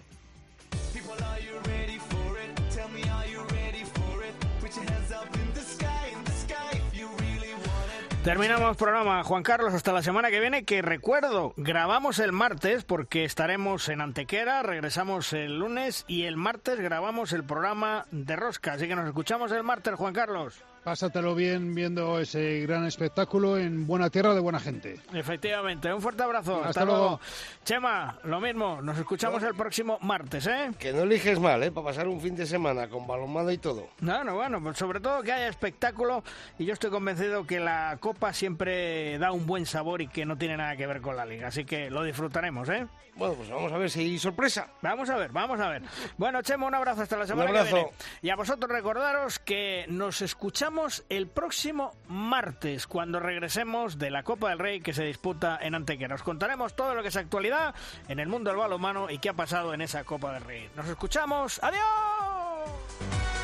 Terminamos 8.23 8.77
programa, 8.77 9.23
Juan 9.23 9.41
Carlos, 9.41 9.73
hasta 9.73 9.91
la 9.91 10.03
semana 10.03 10.29
que 10.29 10.39
viene, 10.39 10.65
que 10.65 10.83
recuerdo, 10.83 11.55
grabamos 11.57 12.19
el 12.19 12.31
martes 12.31 12.83
porque 12.83 13.23
estaremos 13.25 13.89
en 13.89 14.01
Antequera, 14.01 14.61
regresamos 14.61 15.33
el 15.33 15.57
lunes 15.57 16.05
y 16.07 16.25
el 16.25 16.37
martes 16.37 16.79
grabamos 16.79 17.33
el 17.33 17.43
programa 17.43 18.05
de 18.11 18.35
Rosca, 18.35 18.73
así 18.73 18.87
que 18.87 18.95
nos 18.95 19.07
escuchamos 19.07 19.51
el 19.51 19.63
martes, 19.63 19.95
Juan 19.95 20.13
Carlos. 20.13 20.63
Pásatelo 20.83 21.35
bien 21.35 21.75
viendo 21.75 22.19
ese 22.19 22.61
gran 22.61 22.87
espectáculo 22.87 23.55
en 23.55 23.85
buena 23.85 24.09
tierra 24.09 24.33
de 24.33 24.39
buena 24.39 24.59
gente. 24.59 24.99
Efectivamente, 25.13 25.93
un 25.93 26.01
fuerte 26.01 26.23
abrazo. 26.23 26.55
Hasta, 26.55 26.69
Hasta 26.69 26.85
luego. 26.85 26.99
luego. 27.01 27.19
Chema, 27.63 28.17
lo 28.23 28.41
mismo, 28.41 28.81
nos 28.81 28.97
escuchamos 28.97 29.43
el 29.43 29.53
próximo 29.53 29.99
martes, 30.01 30.47
¿eh? 30.47 30.71
Que 30.79 30.91
no 30.91 31.03
eliges 31.03 31.39
mal, 31.39 31.61
¿eh? 31.61 31.71
Para 31.71 31.85
pasar 31.85 32.07
un 32.07 32.19
fin 32.19 32.35
de 32.35 32.47
semana 32.47 32.89
con 32.89 33.05
balonmano 33.05 33.51
y 33.51 33.59
todo. 33.59 33.89
Bueno, 33.99 34.33
bueno, 34.33 34.59
pues 34.59 34.75
sobre 34.79 34.99
todo 34.99 35.21
que 35.21 35.31
haya 35.31 35.49
espectáculo 35.49 36.23
y 36.57 36.65
yo 36.65 36.73
estoy 36.73 36.89
convencido 36.89 37.45
que 37.45 37.59
la 37.59 37.97
Copa 37.99 38.33
siempre 38.33 39.19
da 39.19 39.31
un 39.31 39.45
buen 39.45 39.67
sabor 39.67 40.01
y 40.01 40.07
que 40.07 40.25
no 40.25 40.35
tiene 40.35 40.57
nada 40.57 40.75
que 40.75 40.87
ver 40.87 40.99
con 40.99 41.15
la 41.15 41.25
Liga, 41.27 41.49
así 41.49 41.63
que 41.63 41.91
lo 41.91 42.03
disfrutaremos, 42.03 42.67
¿eh? 42.69 42.87
Bueno, 43.13 43.35
pues 43.35 43.49
vamos 43.49 43.71
a 43.73 43.77
ver 43.77 43.89
si 43.89 43.99
hay 43.99 44.17
sorpresa. 44.17 44.69
Vamos 44.81 45.09
a 45.09 45.17
ver, 45.17 45.31
vamos 45.31 45.59
a 45.59 45.67
ver. 45.67 45.83
Bueno, 46.17 46.41
Chema, 46.41 46.65
un 46.65 46.73
abrazo 46.73 47.01
hasta 47.01 47.17
la 47.17 47.27
semana 47.27 47.49
abrazo. 47.49 47.67
que 47.67 47.73
viene. 47.75 47.91
Y 48.21 48.29
a 48.29 48.35
vosotros 48.37 48.71
recordaros 48.71 49.37
que 49.37 49.85
nos 49.89 50.21
escuchamos 50.21 50.70
el 51.09 51.27
próximo 51.27 51.91
martes 52.07 52.87
cuando 52.87 53.19
regresemos 53.19 53.97
de 53.97 54.09
la 54.09 54.23
Copa 54.23 54.49
del 54.49 54.59
Rey 54.59 54.79
que 54.79 54.93
se 54.93 55.03
disputa 55.03 55.59
en 55.61 55.75
Antequera. 55.75 56.15
Os 56.15 56.23
contaremos 56.23 56.75
todo 56.75 56.95
lo 56.95 57.01
que 57.01 57.09
es 57.09 57.15
actualidad 57.17 57.75
en 58.07 58.19
el 58.19 58.29
mundo 58.29 58.49
del 58.49 58.59
balonmano 58.59 59.09
y 59.09 59.17
qué 59.17 59.29
ha 59.29 59.33
pasado 59.33 59.73
en 59.73 59.81
esa 59.81 60.03
Copa 60.05 60.33
del 60.33 60.43
Rey. 60.43 60.69
Nos 60.75 60.87
escuchamos. 60.87 61.59
¡Adiós! 61.61 63.40